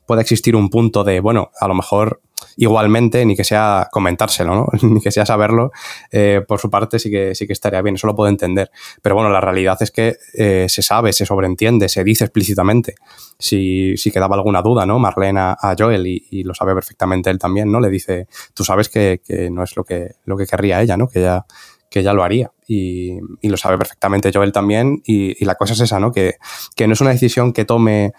pueda 0.05 0.21
existir 0.21 0.55
un 0.55 0.69
punto 0.69 1.03
de, 1.03 1.19
bueno, 1.19 1.51
a 1.59 1.67
lo 1.67 1.75
mejor 1.75 2.21
igualmente, 2.57 3.25
ni 3.25 3.35
que 3.35 3.43
sea 3.43 3.87
comentárselo, 3.91 4.55
¿no? 4.55 4.67
ni 4.81 5.01
que 5.01 5.11
sea 5.11 5.25
saberlo, 5.25 5.71
eh, 6.11 6.41
por 6.47 6.59
su 6.59 6.69
parte 6.69 6.99
sí 6.99 7.09
que, 7.09 7.35
sí 7.35 7.47
que 7.47 7.53
estaría 7.53 7.81
bien, 7.81 7.95
eso 7.95 8.07
lo 8.07 8.15
puedo 8.15 8.29
entender. 8.29 8.71
Pero 9.01 9.15
bueno, 9.15 9.29
la 9.29 9.41
realidad 9.41 9.77
es 9.81 9.91
que 9.91 10.17
eh, 10.33 10.67
se 10.69 10.81
sabe, 10.81 11.13
se 11.13 11.25
sobreentiende, 11.25 11.89
se 11.89 12.03
dice 12.03 12.25
explícitamente. 12.25 12.95
Si, 13.37 13.97
si 13.97 14.11
quedaba 14.11 14.35
alguna 14.35 14.61
duda, 14.61 14.85
¿no? 14.85 14.99
Marlene 14.99 15.39
a, 15.39 15.75
Joel, 15.77 16.07
y, 16.07 16.43
lo 16.43 16.53
sabe 16.53 16.73
perfectamente 16.73 17.29
él 17.29 17.39
también, 17.39 17.71
¿no? 17.71 17.79
Le 17.79 17.89
dice, 17.89 18.27
tú 18.53 18.63
sabes 18.63 18.87
que, 18.89 19.19
no 19.51 19.63
es 19.63 19.75
lo 19.75 19.83
que, 19.83 20.15
lo 20.25 20.37
que 20.37 20.45
querría 20.45 20.81
ella, 20.81 20.95
¿no? 20.95 21.07
Que 21.07 21.19
ella 21.19 21.45
que 21.89 22.03
ya 22.03 22.13
lo 22.13 22.23
haría. 22.23 22.51
Y, 22.67 23.19
lo 23.41 23.57
sabe 23.57 23.77
perfectamente 23.77 24.31
Joel 24.33 24.51
también. 24.51 25.01
Y, 25.05 25.41
y, 25.41 25.45
la 25.45 25.55
cosa 25.55 25.73
es 25.73 25.79
esa, 25.79 25.99
¿no? 25.99 26.11
Que, 26.11 26.35
que 26.75 26.87
no 26.87 26.93
es 26.93 27.01
una 27.01 27.11
decisión 27.11 27.53
que 27.53 27.65
tome 27.65 28.13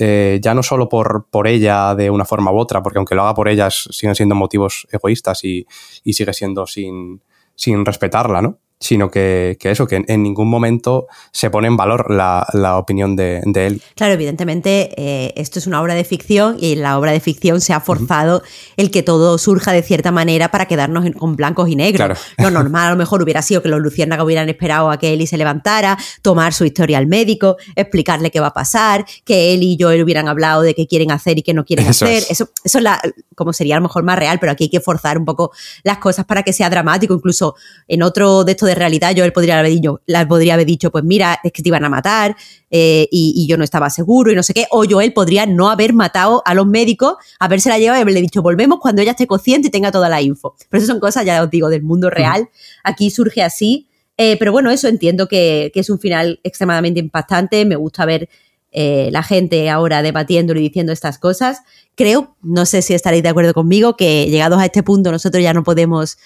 eh, 0.00 0.38
ya 0.42 0.54
no 0.54 0.62
solo 0.62 0.88
por, 0.88 1.26
por 1.30 1.46
ella 1.46 1.94
de 1.94 2.10
una 2.10 2.24
forma 2.24 2.50
u 2.52 2.58
otra, 2.58 2.82
porque 2.82 2.98
aunque 2.98 3.14
lo 3.14 3.22
haga 3.22 3.34
por 3.34 3.48
ellas 3.48 3.88
siguen 3.90 4.14
siendo 4.14 4.34
motivos 4.34 4.86
egoístas 4.90 5.44
y, 5.44 5.66
y 6.02 6.14
sigue 6.14 6.32
siendo 6.32 6.66
sin, 6.66 7.22
sin 7.54 7.84
respetarla, 7.84 8.42
¿no? 8.42 8.58
Sino 8.80 9.10
que, 9.10 9.58
eso, 9.60 9.86
que 9.86 10.02
en, 10.08 10.22
ningún 10.22 10.48
momento 10.48 11.06
se 11.32 11.50
pone 11.50 11.68
en 11.68 11.76
valor 11.76 12.10
la, 12.10 12.76
opinión 12.78 13.14
de, 13.14 13.42
él. 13.54 13.82
Claro, 13.94 14.14
evidentemente 14.14 14.94
eh, 14.96 15.34
esto 15.36 15.58
es 15.58 15.66
una 15.66 15.82
obra 15.82 15.94
de 15.94 16.02
ficción 16.02 16.56
y 16.58 16.72
en 16.72 16.82
la 16.82 16.98
obra 16.98 17.12
de 17.12 17.20
ficción 17.20 17.60
se 17.60 17.74
ha 17.74 17.80
forzado 17.80 18.42
el 18.78 18.90
que 18.90 19.02
todo 19.02 19.36
surja 19.36 19.72
de 19.72 19.82
cierta 19.82 20.12
manera 20.12 20.50
para 20.50 20.66
quedarnos 20.66 21.04
con 21.18 21.36
blancos 21.36 21.68
y 21.68 21.76
negros. 21.76 22.18
Lo 22.38 22.50
normal 22.50 22.88
a 22.88 22.90
lo 22.92 22.96
mejor 22.96 23.22
hubiera 23.22 23.42
sido 23.42 23.62
que 23.62 23.68
los 23.68 23.80
luciérnagas 23.80 24.24
hubieran 24.24 24.48
esperado 24.48 24.90
a 24.90 24.98
que 24.98 25.12
Eli 25.12 25.26
se 25.26 25.36
levantara, 25.36 25.98
tomar 26.22 26.54
su 26.54 26.64
historia 26.64 26.96
al 26.96 27.06
médico, 27.06 27.58
explicarle 27.76 28.30
qué 28.30 28.40
va 28.40 28.48
a 28.48 28.54
pasar, 28.54 29.04
que 29.26 29.52
él 29.52 29.62
y 29.62 29.76
Joel 29.78 30.02
hubieran 30.02 30.26
hablado 30.26 30.62
de 30.62 30.74
qué 30.74 30.86
quieren 30.86 31.10
hacer 31.12 31.38
y 31.38 31.42
qué 31.42 31.52
no 31.52 31.66
quieren 31.66 31.86
hacer. 31.86 32.24
Eso, 32.30 32.48
eso 32.64 32.78
es 32.78 32.82
la, 32.82 32.98
como 33.34 33.52
sería 33.52 33.76
a 33.76 33.78
lo 33.78 33.82
mejor 33.82 34.04
más 34.04 34.18
real, 34.18 34.38
pero 34.40 34.52
aquí 34.52 34.64
hay 34.64 34.70
que 34.70 34.80
forzar 34.80 35.18
un 35.18 35.26
poco 35.26 35.52
las 35.82 35.98
cosas 35.98 36.24
para 36.24 36.42
que 36.42 36.54
sea 36.54 36.70
dramático. 36.70 37.12
Incluso 37.12 37.56
en 37.86 38.02
otro 38.02 38.44
de 38.44 38.52
estos 38.52 38.69
de 38.70 38.76
realidad 38.76 39.14
yo 39.14 39.24
él 39.24 39.32
podría 39.32 39.58
haber 39.58 39.72
dicho, 39.72 40.00
podría 40.28 40.54
haber 40.54 40.66
dicho, 40.66 40.90
pues 40.90 41.04
mira, 41.04 41.40
es 41.42 41.52
que 41.52 41.62
te 41.62 41.68
iban 41.68 41.84
a 41.84 41.88
matar 41.88 42.36
eh, 42.70 43.08
y, 43.10 43.46
yo 43.48 43.56
no 43.56 43.64
estaba 43.64 43.90
seguro 43.90 44.30
y 44.30 44.36
no 44.36 44.42
sé 44.42 44.54
qué. 44.54 44.66
O 44.70 44.84
yo 44.84 45.00
él 45.00 45.12
podría 45.12 45.44
no 45.46 45.70
haber 45.70 45.92
matado 45.92 46.42
a 46.46 46.54
los 46.54 46.66
médicos, 46.66 47.14
haberse 47.38 47.68
la 47.68 47.78
llevado 47.78 47.98
y 47.98 48.02
haberle 48.02 48.20
dicho, 48.20 48.42
volvemos 48.42 48.78
cuando 48.80 49.02
ella 49.02 49.12
esté 49.12 49.26
consciente 49.26 49.68
y 49.68 49.70
tenga 49.70 49.90
toda 49.90 50.08
la 50.08 50.22
info. 50.22 50.54
Pero 50.68 50.82
eso 50.82 50.92
son 50.92 51.00
cosas, 51.00 51.24
ya 51.24 51.42
os 51.42 51.50
digo, 51.50 51.68
del 51.68 51.82
mundo 51.82 52.10
real. 52.10 52.48
Aquí 52.84 53.10
surge 53.10 53.42
así. 53.42 53.88
Eh, 54.16 54.36
pero 54.38 54.52
bueno, 54.52 54.70
eso 54.70 54.86
entiendo 54.86 55.28
que, 55.28 55.72
es 55.74 55.90
un 55.90 55.98
final 55.98 56.40
extremadamente 56.44 57.00
impactante. 57.00 57.64
Me 57.64 57.76
gusta 57.76 58.04
ver 58.04 58.28
eh, 58.70 59.08
la 59.10 59.22
gente 59.22 59.68
ahora 59.68 60.02
debatiéndolo 60.02 60.60
y 60.60 60.64
diciendo 60.64 60.92
estas 60.92 61.18
cosas. 61.18 61.62
Creo, 61.96 62.36
no 62.42 62.66
sé 62.66 62.82
si 62.82 62.94
estaréis 62.94 63.22
de 63.22 63.30
acuerdo 63.30 63.52
conmigo, 63.52 63.96
que 63.96 64.26
llegados 64.26 64.60
a 64.60 64.66
este 64.66 64.82
punto 64.82 65.10
nosotros 65.10 65.42
ya 65.42 65.52
no 65.52 65.64
podemos 65.64 66.18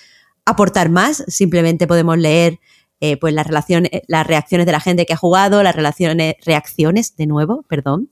aportar 0.44 0.90
más, 0.90 1.24
simplemente 1.28 1.86
podemos 1.86 2.18
leer 2.18 2.60
eh, 3.00 3.16
pues 3.16 3.34
las, 3.34 3.46
relaciones, 3.46 3.90
las 4.06 4.26
reacciones 4.26 4.66
de 4.66 4.72
la 4.72 4.80
gente 4.80 5.06
que 5.06 5.12
ha 5.12 5.16
jugado, 5.16 5.62
las 5.62 5.74
relaciones, 5.74 6.36
reacciones, 6.44 7.16
de 7.16 7.26
nuevo, 7.26 7.64
perdón, 7.68 8.10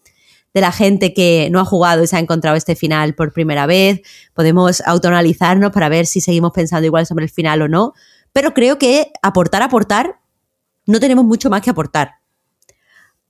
de 0.54 0.60
la 0.60 0.72
gente 0.72 1.14
que 1.14 1.48
no 1.50 1.60
ha 1.60 1.64
jugado 1.64 2.02
y 2.02 2.06
se 2.06 2.16
ha 2.16 2.18
encontrado 2.18 2.56
este 2.56 2.76
final 2.76 3.14
por 3.14 3.32
primera 3.32 3.66
vez. 3.66 4.02
Podemos 4.34 4.82
autoanalizarnos 4.84 5.72
para 5.72 5.88
ver 5.88 6.06
si 6.06 6.20
seguimos 6.20 6.52
pensando 6.52 6.86
igual 6.86 7.06
sobre 7.06 7.24
el 7.24 7.30
final 7.30 7.62
o 7.62 7.68
no. 7.68 7.94
Pero 8.32 8.52
creo 8.52 8.78
que 8.78 9.12
aportar, 9.22 9.62
aportar, 9.62 10.20
no 10.86 11.00
tenemos 11.00 11.24
mucho 11.24 11.48
más 11.48 11.62
que 11.62 11.70
aportar. 11.70 12.16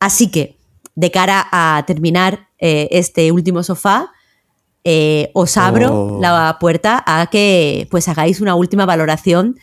Así 0.01 0.31
que, 0.31 0.59
de 0.95 1.11
cara 1.11 1.47
a 1.53 1.85
terminar 1.87 2.49
eh, 2.59 2.89
este 2.91 3.31
último 3.31 3.63
sofá, 3.63 4.11
eh, 4.85 5.31
os 5.33 5.57
abro 5.57 5.93
oh. 5.93 6.21
la 6.21 6.57
puerta 6.61 7.03
a 7.07 7.27
que 7.27 7.87
pues 7.91 8.09
hagáis 8.09 8.41
una 8.41 8.55
última 8.55 8.87
valoración 8.87 9.57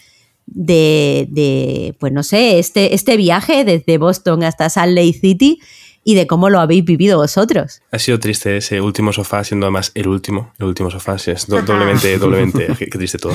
de, 0.46 1.96
pues 2.00 2.12
no 2.12 2.24
sé, 2.24 2.60
este, 2.60 2.96
este 2.96 3.18
viaje 3.18 3.64
desde 3.66 3.98
Boston 3.98 4.44
hasta 4.44 4.70
Salt 4.70 4.96
Lake 4.96 5.14
City 5.20 5.60
y 6.04 6.16
de 6.16 6.28
cómo 6.28 6.50
lo 6.50 6.60
habéis 6.60 6.86
vivido 6.86 7.18
vosotros. 7.18 7.82
Ha 7.92 8.00
sido 8.00 8.20
triste 8.20 8.58
ese 8.58 8.82
último 8.82 9.14
sofá, 9.14 9.44
siendo 9.44 9.68
además 9.68 9.92
el 9.96 10.08
último. 10.08 10.54
El 10.58 10.68
último 10.68 10.90
sofá, 10.90 11.16
es 11.16 11.46
doblemente, 11.48 12.18
doblemente, 12.18 12.68
qué 12.80 12.86
triste 12.88 13.18
todo. 13.18 13.34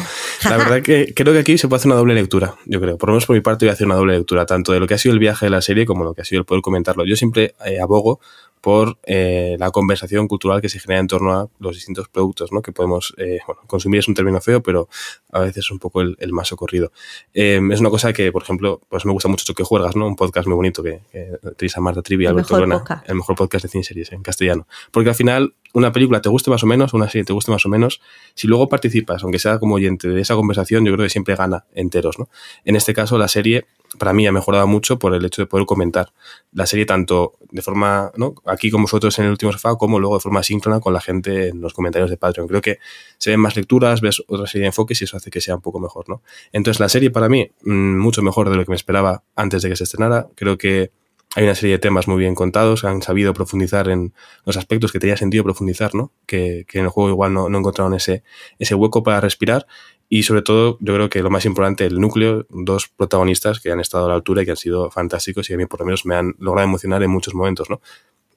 La 0.49 0.57
verdad 0.57 0.83
que 0.83 1.13
creo 1.15 1.33
que 1.33 1.41
aquí 1.41 1.59
se 1.59 1.69
puede 1.69 1.79
hacer 1.79 1.91
una 1.91 1.97
doble 1.97 2.15
lectura, 2.15 2.57
yo 2.67 2.81
creo. 2.81 2.99
Por 2.99 3.11
lo 3.11 3.15
menos 3.15 3.27
por 3.27 3.37
mi 3.37 3.43
parte 3.43 3.67
voy 3.67 3.71
a 3.71 3.75
hacer 3.75 3.87
una 3.87 3.97
doble 3.97 4.17
lectura, 4.17 4.47
tanto 4.47 4.73
de 4.73 4.81
lo 4.81 4.87
que 4.87 4.95
ha 4.95 4.99
sido 4.99 5.13
el 5.13 5.19
viaje 5.19 5.47
de 5.47 5.51
la 5.51 5.61
serie 5.61 5.87
como 5.87 6.05
lo 6.05 6.15
que 6.15 6.23
ha 6.23 6.25
sido 6.25 6.41
el 6.41 6.47
poder 6.47 6.63
comentarlo. 6.63 7.05
Yo 7.05 7.17
siempre 7.17 7.55
eh, 7.65 7.81
abogo 7.81 8.19
por 8.65 8.97
eh, 9.05 9.57
la 9.59 9.71
conversación 9.71 10.27
cultural 10.27 10.63
que 10.63 10.71
se 10.71 10.81
genera 10.81 10.99
en 10.99 11.07
torno 11.07 11.35
a 11.35 11.49
los 11.59 11.75
distintos 11.75 12.09
productos 12.09 12.51
¿no? 12.51 12.63
que 12.63 12.73
podemos 12.73 13.13
eh, 13.19 13.41
bueno, 13.47 13.61
consumir. 13.67 13.99
Es 13.99 14.09
un 14.09 14.15
término 14.15 14.41
feo, 14.41 14.63
pero 14.63 14.89
a 15.33 15.41
veces 15.41 15.67
es 15.67 15.71
un 15.71 15.79
poco 15.79 16.01
el, 16.01 16.33
más 16.33 16.49
socorrido. 16.49 16.91
Eh, 17.35 17.61
es 17.71 17.81
una 17.81 17.91
cosa 17.91 18.15
que, 18.15 18.33
por 18.33 18.43
ejemplo, 18.43 18.81
pues 18.89 19.05
me 19.05 19.13
gusta 19.13 19.29
mucho 19.29 19.53
que 19.53 19.65
juegas, 19.65 19.97
¿no? 19.97 20.07
un 20.07 20.17
podcast 20.17 20.49
muy 20.49 20.57
bonito 20.57 20.83
que, 20.83 21.03
que 21.13 21.69
Marta 21.79 22.01
Trivi, 22.01 22.25
Alberto 22.25 22.59
Lona, 22.59 22.83
el 23.07 23.17
mejor 23.17 23.37
podcast 23.37 23.65
de 23.65 23.69
cine 23.69 23.85
series 23.85 24.11
en 24.13 24.23
castellano. 24.23 24.67
Porque 24.91 25.11
al 25.11 25.15
final, 25.15 25.53
una 25.75 25.93
película 25.93 26.23
te 26.23 26.31
guste 26.31 26.51
más 26.51 26.63
o 26.63 26.67
menos, 26.67 26.95
una 26.95 27.11
serie 27.11 27.27
te 27.27 27.35
guste 27.35 27.53
más 27.53 27.67
o 27.67 27.69
menos, 27.69 28.01
si 28.33 28.47
luego 28.47 28.71
participas, 28.71 29.23
aunque 29.25 29.39
sea 29.39 29.59
como 29.59 29.75
oyente 29.75 30.09
de 30.09 30.23
esa 30.23 30.37
conversación, 30.37 30.87
yo 30.87 30.93
creo 30.95 31.05
que 31.05 31.11
siempre 31.11 31.37
gana 31.37 31.67
enteros. 31.75 32.19
¿no? 32.19 32.31
En 32.65 32.77
este 32.77 32.95
caso, 32.95 33.19
la 33.19 33.29
serie 33.29 33.67
para 33.99 34.13
mí 34.13 34.27
ha 34.27 34.33
mejorado 34.33 34.67
mucho 34.67 34.99
por 34.99 35.15
el 35.15 35.25
hecho 35.25 35.43
de 35.43 35.47
poder 35.47 35.67
comentar 35.67 36.13
la 36.53 36.67
serie 36.67 36.87
tanto 36.87 37.35
de 37.51 37.63
forma, 37.63 38.11
¿no? 38.17 38.35
aquí 38.47 38.71
como 38.71 38.85
vosotros 38.85 39.19
en 39.19 39.27
el 39.27 39.31
último 39.31 39.53
sofá, 39.53 39.77
como 39.77 39.99
luego 39.99 40.17
de 40.17 40.21
forma 40.21 40.43
síncrona 40.43 40.81
con 40.81 40.93
la 40.93 41.01
gente 41.01 41.49
en 41.49 41.61
los 41.61 41.73
comentarios 41.73 42.11
de 42.11 42.17
Patreon. 42.17 42.49
Creo 42.49 42.61
que 42.61 42.79
se 43.19 43.31
ven 43.31 43.41
más 43.41 43.57
lecturas, 43.57 44.01
ves 44.01 44.23
otra 44.27 44.47
serie 44.47 44.63
de 44.63 44.69
enfoques 44.69 45.01
y 45.01 45.05
eso 45.05 45.17
hace 45.17 45.31
que 45.31 45.41
sea 45.41 45.55
un 45.55 45.61
poco 45.61 45.79
mejor, 45.81 46.09
¿no? 46.09 46.23
Entonces 46.53 46.81
la 46.81 46.89
serie 46.89 47.11
para 47.11 47.29
mí, 47.29 47.51
mm, 47.63 47.99
mucho 47.99 48.23
mejor 48.23 48.51
de 48.51 48.57
lo 48.57 48.65
que 48.65 48.71
me 48.71 48.77
esperaba 48.77 49.23
antes 49.37 49.63
de 49.63 49.69
que 49.69 49.77
se 49.77 49.85
estrenara. 49.85 50.29
Creo 50.35 50.59
que 50.59 50.91
hay 51.35 51.45
una 51.45 51.55
serie 51.55 51.73
de 51.73 51.79
temas 51.79 52.07
muy 52.07 52.19
bien 52.19 52.35
contados, 52.35 52.85
han 52.85 53.03
sabido 53.03 53.35
profundizar 53.35 53.89
en 53.89 54.15
los 54.45 54.57
aspectos 54.57 54.93
que 54.93 54.99
tenía 54.99 55.17
sentido 55.17 55.43
profundizar, 55.45 55.95
¿no? 55.95 56.13
Que, 56.27 56.65
en 56.73 56.85
el 56.85 56.89
juego 56.89 57.11
igual 57.11 57.35
no, 57.35 57.49
no 57.49 57.59
encontraron 57.59 57.95
ese, 57.95 58.23
ese 58.59 58.75
hueco 58.75 59.03
para 59.03 59.21
respirar 59.21 59.67
y 60.09 60.23
sobre 60.23 60.43
todo, 60.43 60.79
yo 60.81 60.95
creo 60.95 61.09
que 61.09 61.23
lo 61.23 61.31
más 61.31 61.45
importante, 61.45 61.87
el 61.87 62.01
núcleo, 62.01 62.47
dos 62.51 62.89
protagonistas 62.89 63.59
que 63.61 63.73
han 63.73 63.81
estado 63.81 64.07
a 64.07 64.09
la 64.09 64.15
altura 64.15 64.43
y 64.43 64.45
que 64.45 64.53
han 64.53 64.57
sido 64.57 64.91
fantásticos 64.91 65.49
y 65.51 65.55
a 65.55 65.57
mí 65.57 65.67
por 65.67 65.81
lo 65.81 65.87
menos 65.87 66.07
me 66.07 66.15
han 66.15 66.35
logrado 66.39 66.69
emocionar 66.69 67.03
en 67.03 67.11
muchos 67.11 67.35
momentos, 67.35 67.69
¿no? 67.69 67.81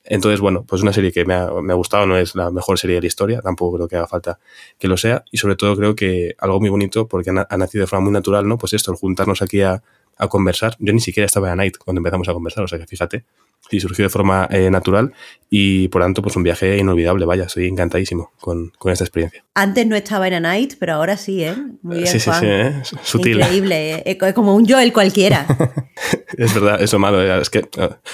Entonces, 0.10 0.40
bueno, 0.40 0.64
pues 0.66 0.82
una 0.82 0.94
serie 0.94 1.12
que 1.12 1.26
me 1.26 1.34
ha, 1.34 1.52
me 1.62 1.74
ha, 1.74 1.76
gustado, 1.76 2.08
no 2.08 2.18
es 2.18 2.34
la 2.34 2.50
mejor 2.50 2.80
serie 2.80 2.96
de 2.96 3.02
la 3.02 3.08
historia, 3.08 3.42
tampoco 3.42 3.76
creo 3.76 3.88
que 3.90 3.98
haga 3.98 4.08
falta 4.08 4.40
que 4.80 4.88
lo 4.88 4.96
sea, 4.96 5.26
y 5.32 5.38
sobre 5.38 5.58
todo 5.58 5.76
creo 5.76 5.96
que 5.96 6.34
algo 6.40 6.62
muy 6.62 6.70
bonito, 6.70 7.08
porque 7.10 7.30
ha, 7.30 7.46
ha 7.50 7.58
nacido 7.58 7.82
de 7.82 7.88
forma 7.88 8.06
muy 8.06 8.14
natural, 8.14 8.48
¿no? 8.48 8.58
Pues 8.58 8.72
esto, 8.72 8.92
el 8.92 8.98
juntarnos 8.98 9.42
aquí 9.42 9.62
a, 9.62 9.84
a 10.18 10.28
conversar. 10.28 10.76
Yo 10.80 10.94
ni 10.94 11.00
siquiera 11.00 11.26
estaba 11.26 11.52
en 11.52 11.58
Night 11.58 11.78
cuando 11.78 12.00
empezamos 12.00 12.28
a 12.30 12.34
conversar, 12.34 12.64
o 12.64 12.68
sea 12.68 12.80
que 12.80 12.88
fíjate, 12.88 13.26
y 13.72 13.80
surgió 13.80 14.06
de 14.06 14.10
forma 14.10 14.48
eh, 14.52 14.70
natural 14.70 15.14
y 15.50 15.88
por 15.88 16.02
tanto 16.02 16.22
pues 16.22 16.36
un 16.36 16.44
viaje 16.44 16.78
inolvidable, 16.78 17.26
vaya, 17.26 17.48
soy 17.48 17.68
encantadísimo 17.68 18.32
con, 18.40 18.72
con, 18.78 18.92
esta 18.92 19.06
experiencia. 19.06 19.46
Antes 19.54 19.88
no 19.88 19.96
estaba 19.96 20.28
en 20.28 20.42
Night, 20.42 20.74
pero 20.80 20.94
ahora 20.94 21.16
sí, 21.16 21.44
¿eh? 21.44 21.56
Muy 21.82 21.98
bien, 21.98 22.08
sí, 22.08 22.20
sí, 22.20 22.30
sí, 22.38 22.46
¿eh? 22.46 22.82
sutil. 23.02 23.38
Increíble, 23.38 23.96
¿eh? 23.96 24.18
es 24.22 24.34
como 24.34 24.56
un 24.56 24.68
Joel 24.68 24.92
cualquiera. 24.92 25.46
es 26.38 26.54
verdad, 26.54 26.82
eso 26.82 27.00
malo, 27.00 27.22
es 27.22 27.50
que 27.50 27.66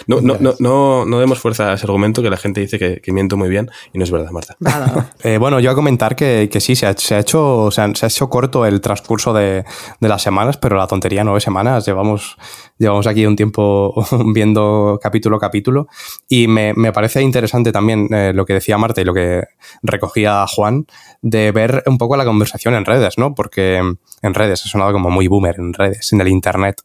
no, 0.06 0.22
no, 0.22 0.38
no, 0.40 0.54
no, 0.60 1.06
no 1.06 1.20
demos 1.20 1.40
fuerza 1.40 1.72
a 1.72 1.74
ese 1.74 1.86
argumento 1.86 2.22
que 2.22 2.30
la 2.30 2.38
gente 2.38 2.62
dice 2.62 2.78
que, 2.78 3.02
que 3.02 3.12
miento 3.12 3.36
muy 3.36 3.50
bien 3.50 3.70
y 3.94 3.98
no 3.98 4.04
es 4.04 4.12
verdad, 4.12 4.30
Marta. 4.30 4.56
bueno, 5.40 5.60
yo 5.60 5.72
a 5.72 5.76
comentar 5.76 6.16
que, 6.16 6.50
que 6.52 6.60
sí, 6.60 6.76
se 6.76 6.86
ha, 6.86 6.94
se 6.94 7.16
ha 7.16 7.20
hecho, 7.20 7.72
se 7.72 7.82
ha, 7.82 7.96
se 7.96 8.06
ha, 8.06 8.10
hecho 8.10 8.30
corto 8.30 8.66
el 8.66 8.80
transcurso 8.80 9.34
de, 9.34 9.66
de 10.00 10.08
las 10.08 10.22
semanas, 10.22 10.58
pero 10.58 10.78
la 10.78 10.86
tontería 10.86 11.24
nueve 11.24 11.40
semanas 11.40 11.86
llevamos, 11.88 12.38
llevamos 12.78 13.08
aquí 13.08 13.26
un 13.26 13.36
tiempo 13.36 14.06
viendo 14.34 15.00
capítulo 15.02 15.38
a 15.38 15.40
capítulo 15.44 15.88
y 16.28 16.48
me, 16.48 16.74
me 16.74 16.92
parece 16.92 17.22
interesante 17.22 17.72
también 17.72 18.08
eh, 18.14 18.32
lo 18.34 18.46
que 18.46 18.54
decía 18.54 18.78
Marta 18.78 19.02
y 19.02 19.06
lo 19.06 19.14
que 19.14 19.44
recogía 19.82 20.46
Juan 20.48 20.86
de 21.22 21.52
ver 21.52 21.84
un 21.86 21.98
poco 21.98 22.18
la 22.18 22.26
conversación 22.26 22.74
en 22.76 22.86
redes, 22.86 23.18
¿no? 23.18 23.36
Porque 23.36 23.78
en 23.78 24.34
redes, 24.34 24.66
ha 24.66 24.70
sonado 24.70 24.92
como 24.92 25.10
muy 25.10 25.28
boomer 25.28 25.56
en 25.58 25.74
redes, 25.74 26.12
en 26.14 26.22
el 26.22 26.28
internet. 26.28 26.82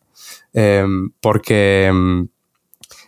Eh, 0.55 0.85
porque 1.21 1.93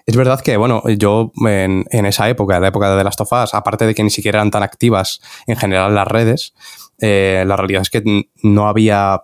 es 0.06 0.16
verdad 0.16 0.40
que, 0.40 0.56
bueno, 0.56 0.82
yo 0.98 1.32
en, 1.46 1.84
en, 1.90 2.06
esa 2.06 2.28
época, 2.28 2.58
la 2.60 2.68
época 2.68 2.96
de 2.96 3.04
las 3.04 3.16
tofas, 3.16 3.54
aparte 3.54 3.86
de 3.86 3.94
que 3.94 4.02
ni 4.02 4.10
siquiera 4.10 4.38
eran 4.38 4.50
tan 4.50 4.62
activas 4.62 5.20
en 5.46 5.56
general 5.56 5.94
las 5.94 6.08
redes, 6.08 6.54
eh, 7.00 7.44
la 7.46 7.56
realidad 7.56 7.82
es 7.82 7.90
que 7.90 8.02
no 8.42 8.68
había 8.68 9.22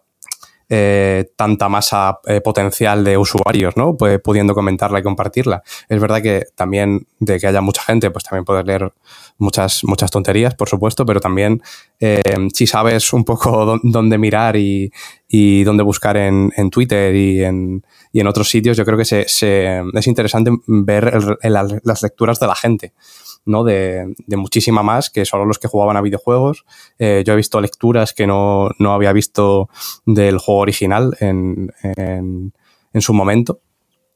eh, 0.68 1.30
tanta 1.36 1.68
masa 1.68 2.18
eh, 2.26 2.40
potencial 2.40 3.04
de 3.04 3.16
usuarios, 3.16 3.76
¿no? 3.76 3.96
Pues, 3.96 4.20
pudiendo 4.20 4.54
comentarla 4.54 4.98
y 4.98 5.02
compartirla. 5.02 5.62
Es 5.88 6.00
verdad 6.00 6.20
que 6.22 6.46
también 6.56 7.06
de 7.20 7.38
que 7.38 7.46
haya 7.46 7.60
mucha 7.60 7.82
gente, 7.82 8.10
pues 8.10 8.24
también 8.24 8.44
puedes 8.44 8.66
leer 8.66 8.92
muchas, 9.38 9.84
muchas 9.84 10.10
tonterías, 10.10 10.54
por 10.54 10.68
supuesto, 10.68 11.06
pero 11.06 11.20
también 11.20 11.62
eh, 12.00 12.20
si 12.52 12.66
sabes 12.66 13.12
un 13.12 13.24
poco 13.24 13.78
dónde 13.82 14.18
mirar 14.18 14.56
y, 14.56 14.90
y 15.28 15.62
dónde 15.64 15.82
buscar 15.82 16.16
en, 16.16 16.52
en 16.56 16.70
Twitter 16.70 17.14
y 17.14 17.44
en, 17.44 17.84
y 18.12 18.20
en, 18.20 18.26
otros 18.26 18.48
sitios, 18.48 18.76
yo 18.76 18.84
creo 18.84 18.98
que 18.98 19.04
se, 19.04 19.28
se, 19.28 19.82
es 19.94 20.06
interesante 20.06 20.50
ver 20.66 21.38
las 21.42 22.02
lecturas 22.02 22.40
de 22.40 22.46
la 22.46 22.54
gente. 22.54 22.92
¿No? 23.46 23.64
De, 23.64 24.14
de, 24.26 24.36
muchísima 24.36 24.82
más 24.82 25.08
que 25.08 25.24
solo 25.24 25.44
los 25.44 25.58
que 25.58 25.68
jugaban 25.68 25.96
a 25.96 26.02
videojuegos. 26.02 26.64
Eh, 26.98 27.22
yo 27.26 27.32
he 27.32 27.36
visto 27.36 27.60
lecturas 27.60 28.12
que 28.12 28.26
no, 28.26 28.70
no, 28.78 28.92
había 28.92 29.12
visto 29.12 29.70
del 30.04 30.38
juego 30.38 30.60
original 30.60 31.16
en, 31.20 31.72
en, 31.82 32.52
en, 32.92 33.00
su 33.00 33.14
momento. 33.14 33.60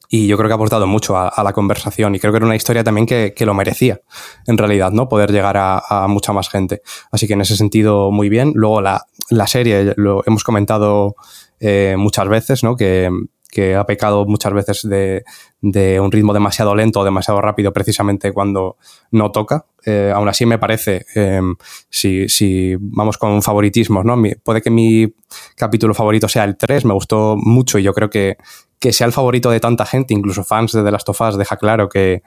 Y 0.09 0.27
yo 0.27 0.37
creo 0.37 0.49
que 0.49 0.53
ha 0.53 0.55
aportado 0.55 0.85
mucho 0.87 1.15
a, 1.15 1.29
a, 1.29 1.43
la 1.43 1.53
conversación 1.53 2.13
y 2.13 2.19
creo 2.19 2.33
que 2.33 2.37
era 2.37 2.45
una 2.45 2.57
historia 2.57 2.83
también 2.83 3.07
que, 3.07 3.33
que 3.33 3.45
lo 3.45 3.53
merecía, 3.53 4.01
en 4.45 4.57
realidad, 4.57 4.91
¿no? 4.91 5.07
Poder 5.07 5.31
llegar 5.31 5.55
a, 5.55 5.81
a, 5.89 6.07
mucha 6.09 6.33
más 6.33 6.49
gente. 6.49 6.81
Así 7.11 7.27
que 7.27 7.33
en 7.33 7.41
ese 7.41 7.55
sentido, 7.55 8.11
muy 8.11 8.27
bien. 8.27 8.51
Luego 8.53 8.81
la, 8.81 9.05
la 9.29 9.47
serie, 9.47 9.93
lo 9.95 10.21
hemos 10.27 10.43
comentado 10.43 11.15
eh, 11.61 11.95
muchas 11.97 12.27
veces, 12.27 12.63
¿no? 12.63 12.75
Que, 12.75 13.09
que 13.51 13.75
ha 13.75 13.85
pecado 13.85 14.25
muchas 14.25 14.53
veces 14.53 14.87
de, 14.89 15.23
un 15.99 16.11
ritmo 16.11 16.33
demasiado 16.33 16.73
lento 16.73 17.01
o 17.01 17.03
demasiado 17.03 17.41
rápido 17.41 17.73
precisamente 17.73 18.31
cuando 18.31 18.77
no 19.11 19.31
toca. 19.31 19.65
Eh, 19.85 20.11
aún 20.13 20.29
así 20.29 20.45
me 20.45 20.57
parece, 20.57 21.05
em, 21.15 21.55
si, 21.89 22.29
si, 22.29 22.75
vamos 22.79 23.17
con 23.17 23.41
favoritismos, 23.41 24.05
¿no? 24.05 24.15
puede 24.43 24.61
que 24.61 24.69
mi 24.69 25.13
capítulo 25.55 25.93
favorito 25.93 26.27
sea 26.27 26.45
el 26.45 26.55
3, 26.55 26.85
me 26.85 26.93
gustó 26.93 27.35
mucho 27.37 27.77
y 27.77 27.83
yo 27.83 27.93
creo 27.93 28.09
que, 28.09 28.37
que 28.79 28.93
sea 28.93 29.05
el 29.07 29.13
favorito 29.13 29.51
de 29.51 29.59
tanta 29.59 29.85
gente, 29.85 30.13
incluso 30.13 30.43
fans 30.43 30.71
de 30.71 30.83
The 30.83 30.91
Last 30.91 31.09
of 31.09 31.21
Us, 31.21 31.37
deja 31.37 31.57
claro 31.57 31.89
que, 31.89 32.23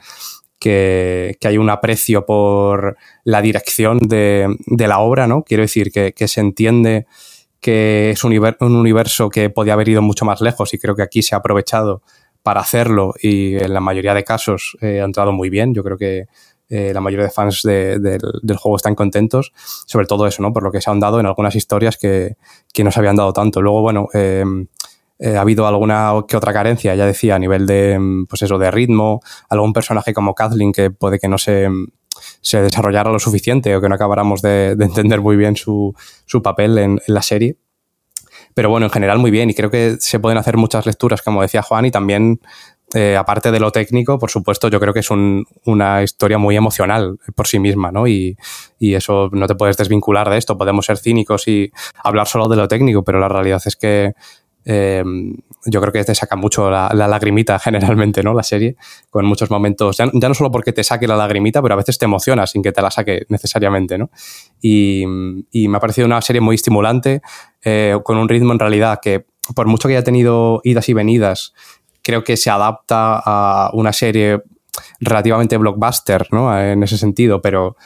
que, 0.58 1.36
hay 1.42 1.58
un 1.58 1.70
aprecio 1.70 2.24
por 2.24 2.96
la 3.24 3.42
dirección 3.42 3.98
de, 3.98 4.56
la 4.66 4.98
obra, 5.00 5.26
¿no? 5.26 5.42
Quiero 5.42 5.62
decir 5.62 5.90
que, 5.90 6.28
se 6.28 6.40
entiende 6.40 7.06
que 7.64 8.10
es 8.10 8.22
un, 8.24 8.34
universo 8.60 9.30
que 9.30 9.48
podía 9.48 9.72
haber 9.72 9.88
ido 9.88 10.02
mucho 10.02 10.26
más 10.26 10.42
lejos 10.42 10.74
y 10.74 10.78
creo 10.78 10.94
que 10.94 11.00
aquí 11.00 11.22
se 11.22 11.34
ha 11.34 11.38
aprovechado 11.38 12.02
para 12.42 12.60
hacerlo 12.60 13.14
y 13.22 13.56
en 13.56 13.72
la 13.72 13.80
mayoría 13.80 14.12
de 14.12 14.22
casos 14.22 14.76
eh, 14.82 15.00
ha 15.00 15.04
entrado 15.04 15.32
muy 15.32 15.48
bien. 15.48 15.72
Yo 15.72 15.82
creo 15.82 15.96
que 15.96 16.26
eh, 16.68 16.92
la 16.92 17.00
mayoría 17.00 17.24
de 17.24 17.30
fans 17.30 17.62
del, 17.62 18.56
juego 18.58 18.76
están 18.76 18.94
contentos, 18.94 19.54
sobre 19.86 20.04
todo 20.06 20.26
eso, 20.26 20.42
¿no? 20.42 20.52
Por 20.52 20.62
lo 20.62 20.70
que 20.70 20.82
se 20.82 20.90
han 20.90 21.00
dado 21.00 21.20
en 21.20 21.24
algunas 21.24 21.56
historias 21.56 21.96
que, 21.96 22.36
no 22.84 22.90
se 22.90 23.00
habían 23.00 23.16
dado 23.16 23.32
tanto. 23.32 23.62
Luego, 23.62 23.80
bueno, 23.80 24.08
eh, 24.12 24.44
eh, 25.18 25.38
ha 25.38 25.40
habido 25.40 25.66
alguna 25.66 26.12
que 26.28 26.36
otra 26.36 26.52
carencia, 26.52 26.94
ya 26.94 27.06
decía, 27.06 27.36
a 27.36 27.38
nivel 27.38 27.64
de, 27.64 27.98
pues 28.28 28.42
eso, 28.42 28.58
de 28.58 28.70
ritmo, 28.70 29.22
algún 29.48 29.72
personaje 29.72 30.12
como 30.12 30.34
Kathleen 30.34 30.70
que 30.70 30.90
puede 30.90 31.18
que 31.18 31.28
no 31.28 31.38
se, 31.38 31.66
se 32.40 32.60
desarrollara 32.60 33.10
lo 33.10 33.18
suficiente 33.18 33.74
o 33.74 33.80
que 33.80 33.88
no 33.88 33.94
acabáramos 33.94 34.42
de, 34.42 34.72
entender 34.72 35.20
muy 35.20 35.36
bien 35.36 35.56
su, 35.56 35.94
papel 36.42 36.78
en, 36.78 37.00
la 37.06 37.22
serie. 37.22 37.56
Pero 38.54 38.70
bueno, 38.70 38.86
en 38.86 38.92
general 38.92 39.18
muy 39.18 39.30
bien 39.30 39.50
y 39.50 39.54
creo 39.54 39.70
que 39.70 39.96
se 39.98 40.20
pueden 40.20 40.38
hacer 40.38 40.56
muchas 40.56 40.86
lecturas, 40.86 41.22
como 41.22 41.42
decía 41.42 41.62
Juan, 41.62 41.86
y 41.86 41.90
también, 41.90 42.40
eh, 42.94 43.16
aparte 43.16 43.50
de 43.50 43.58
lo 43.58 43.72
técnico, 43.72 44.18
por 44.18 44.30
supuesto, 44.30 44.68
yo 44.68 44.78
creo 44.78 44.92
que 44.92 45.00
es 45.00 45.10
una 45.10 46.02
historia 46.02 46.38
muy 46.38 46.56
emocional 46.56 47.18
por 47.34 47.48
sí 47.48 47.58
misma, 47.58 47.90
¿no? 47.90 48.06
Y, 48.06 48.36
y, 48.78 48.94
eso 48.94 49.28
no 49.32 49.46
te 49.48 49.56
puedes 49.56 49.76
desvincular 49.76 50.30
de 50.30 50.38
esto. 50.38 50.56
Podemos 50.56 50.86
ser 50.86 50.98
cínicos 50.98 51.48
y 51.48 51.72
hablar 52.02 52.28
solo 52.28 52.46
de 52.48 52.56
lo 52.56 52.68
técnico, 52.68 53.02
pero 53.02 53.18
la 53.18 53.28
realidad 53.28 53.60
es 53.64 53.74
que 53.74 54.12
Em, 54.64 55.34
yo 55.66 55.80
creo 55.80 55.92
que 55.92 56.04
te 56.04 56.14
saca 56.14 56.36
mucho 56.36 56.70
la, 56.70 56.88
lagrimita 56.92 57.58
generalmente, 57.60 58.22
¿no? 58.22 58.34
La 58.34 58.42
serie, 58.42 58.76
con 59.10 59.24
muchos 59.26 59.50
momentos, 59.50 59.96
ya, 59.98 60.06
no 60.06 60.34
solo 60.34 60.50
porque 60.50 60.72
te 60.72 60.84
saque 60.84 61.06
la 61.06 61.16
lagrimita, 61.16 61.62
pero 61.62 61.74
a 61.74 61.76
veces 61.76 61.98
te 61.98 62.04
emociona 62.04 62.46
sin 62.46 62.62
que 62.62 62.72
te 62.72 62.82
la 62.82 62.90
saque 62.90 63.26
necesariamente, 63.28 63.98
¿no? 63.98 64.10
Y, 64.60 65.04
me 65.06 65.76
ha 65.76 65.80
parecido 65.80 66.06
una 66.06 66.20
serie 66.20 66.40
muy 66.40 66.54
estimulante, 66.54 67.22
eh, 67.64 67.98
con 68.04 68.18
un 68.18 68.28
ritmo 68.28 68.52
en 68.52 68.58
realidad 68.58 69.00
que, 69.02 69.26
por 69.54 69.66
mucho 69.66 69.88
que 69.88 69.96
haya 69.96 70.04
tenido 70.04 70.60
idas 70.64 70.88
y 70.88 70.92
venidas, 70.92 71.52
creo 72.02 72.22
que 72.22 72.36
se 72.36 72.50
adapta 72.50 73.20
a 73.24 73.70
una 73.72 73.92
serie 73.92 74.42
relativamente 75.00 75.56
blockbuster, 75.56 76.26
¿no? 76.30 76.58
En 76.58 76.82
ese 76.82 76.98
sentido, 76.98 77.40
pero 77.40 77.76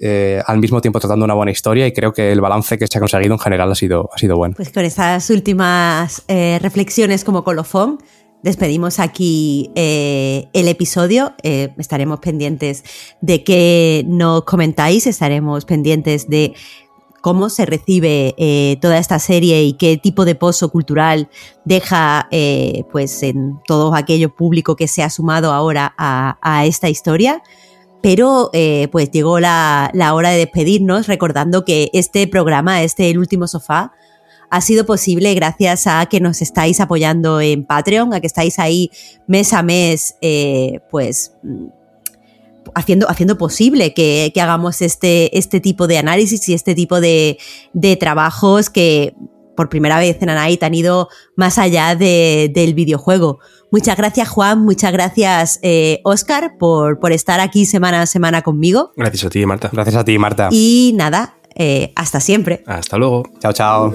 eh, 0.00 0.40
al 0.46 0.58
mismo 0.58 0.80
tiempo 0.80 1.00
tratando 1.00 1.24
una 1.24 1.34
buena 1.34 1.50
historia 1.50 1.84
y 1.86 1.92
creo 1.92 2.12
que 2.12 2.30
el 2.30 2.40
balance 2.40 2.78
que 2.78 2.86
se 2.86 2.98
ha 2.98 3.00
conseguido 3.00 3.34
en 3.34 3.40
general 3.40 3.72
ha 3.72 3.74
sido, 3.74 4.08
ha 4.12 4.18
sido 4.18 4.36
bueno. 4.36 4.54
Pues 4.56 4.70
con 4.70 4.84
estas 4.84 5.28
últimas 5.30 6.22
eh, 6.28 6.60
reflexiones 6.62 7.24
como 7.24 7.42
colofón, 7.42 7.98
despedimos 8.44 9.00
aquí 9.00 9.72
eh, 9.74 10.46
el 10.52 10.68
episodio. 10.68 11.34
estaremos 11.42 12.20
pendientes 12.20 12.84
de 13.20 13.42
que 13.42 14.04
nos 14.06 14.44
comentáis, 14.44 15.08
estaremos 15.08 15.64
pendientes 15.64 16.28
de 16.28 16.54
cómo 17.20 17.48
se 17.48 17.66
recibe 17.66 18.78
toda 18.80 18.98
esta 18.98 19.18
serie 19.18 19.64
y 19.64 19.72
qué 19.72 19.96
tipo 19.96 20.24
de 20.24 20.36
pozo 20.36 20.70
cultural 20.70 21.28
deja 21.64 22.28
pues 22.92 23.24
en 23.24 23.58
todo 23.66 23.92
aquello 23.96 24.32
público 24.32 24.76
que 24.76 24.86
se 24.86 25.02
ha 25.02 25.10
sumado 25.10 25.52
ahora 25.52 25.94
a 25.98 26.64
esta 26.64 26.88
historia. 26.88 27.42
Pero 28.00 28.50
eh, 28.52 28.88
pues 28.92 29.10
llegó 29.10 29.40
la, 29.40 29.90
hora 30.14 30.30
de 30.30 30.38
despedirnos 30.38 31.06
recordando 31.06 31.64
que 31.64 31.90
este 31.92 32.26
programa, 32.26 32.82
este 32.82 33.10
El 33.10 33.18
Último 33.18 33.46
Sofá, 33.46 33.92
ha 34.50 34.60
sido 34.60 34.86
posible 34.86 35.34
gracias 35.34 35.86
a 35.86 36.06
que 36.06 36.20
nos 36.20 36.40
estáis 36.40 36.80
apoyando 36.80 37.40
en 37.40 37.64
Patreon, 37.64 38.14
a 38.14 38.20
que 38.20 38.26
estáis 38.26 38.58
ahí 38.58 38.90
mes 39.26 39.52
a 39.52 39.62
mes, 39.62 40.16
eh, 40.22 40.80
pues 40.90 41.32
mm, 41.42 41.66
haciendo, 42.74 43.08
haciendo 43.10 43.36
posible 43.36 43.92
que, 43.94 44.32
hagamos 44.40 44.80
este, 44.82 45.36
este 45.36 45.60
tipo 45.60 45.86
de 45.86 45.98
análisis 45.98 46.48
y 46.48 46.54
este 46.54 46.74
tipo 46.74 47.00
de, 47.00 47.38
trabajos 47.98 48.70
que 48.70 49.14
por 49.56 49.68
primera 49.68 49.98
vez 49.98 50.16
en 50.20 50.30
Anait 50.30 50.62
han 50.62 50.74
ido 50.74 51.08
más 51.34 51.58
allá 51.58 51.96
del 51.96 52.74
videojuego. 52.74 53.40
Muchas 53.70 53.96
gracias 53.96 54.28
Juan, 54.28 54.64
muchas 54.64 54.92
gracias 54.92 55.60
Oscar 56.04 56.44
eh, 56.44 56.50
por, 56.58 56.98
por 57.00 57.12
estar 57.12 57.40
aquí 57.40 57.66
semana 57.66 58.02
a 58.02 58.06
semana 58.06 58.42
conmigo. 58.42 58.92
Gracias 58.96 59.24
a 59.24 59.30
ti 59.30 59.44
Marta. 59.44 59.70
Gracias 59.72 59.96
a 59.96 60.04
ti 60.04 60.18
Marta. 60.18 60.48
Y 60.50 60.94
nada, 60.96 61.38
eh, 61.54 61.92
hasta 61.96 62.20
siempre. 62.20 62.62
Hasta 62.66 62.96
luego. 62.96 63.24
Chao, 63.40 63.52
chao. 63.52 63.94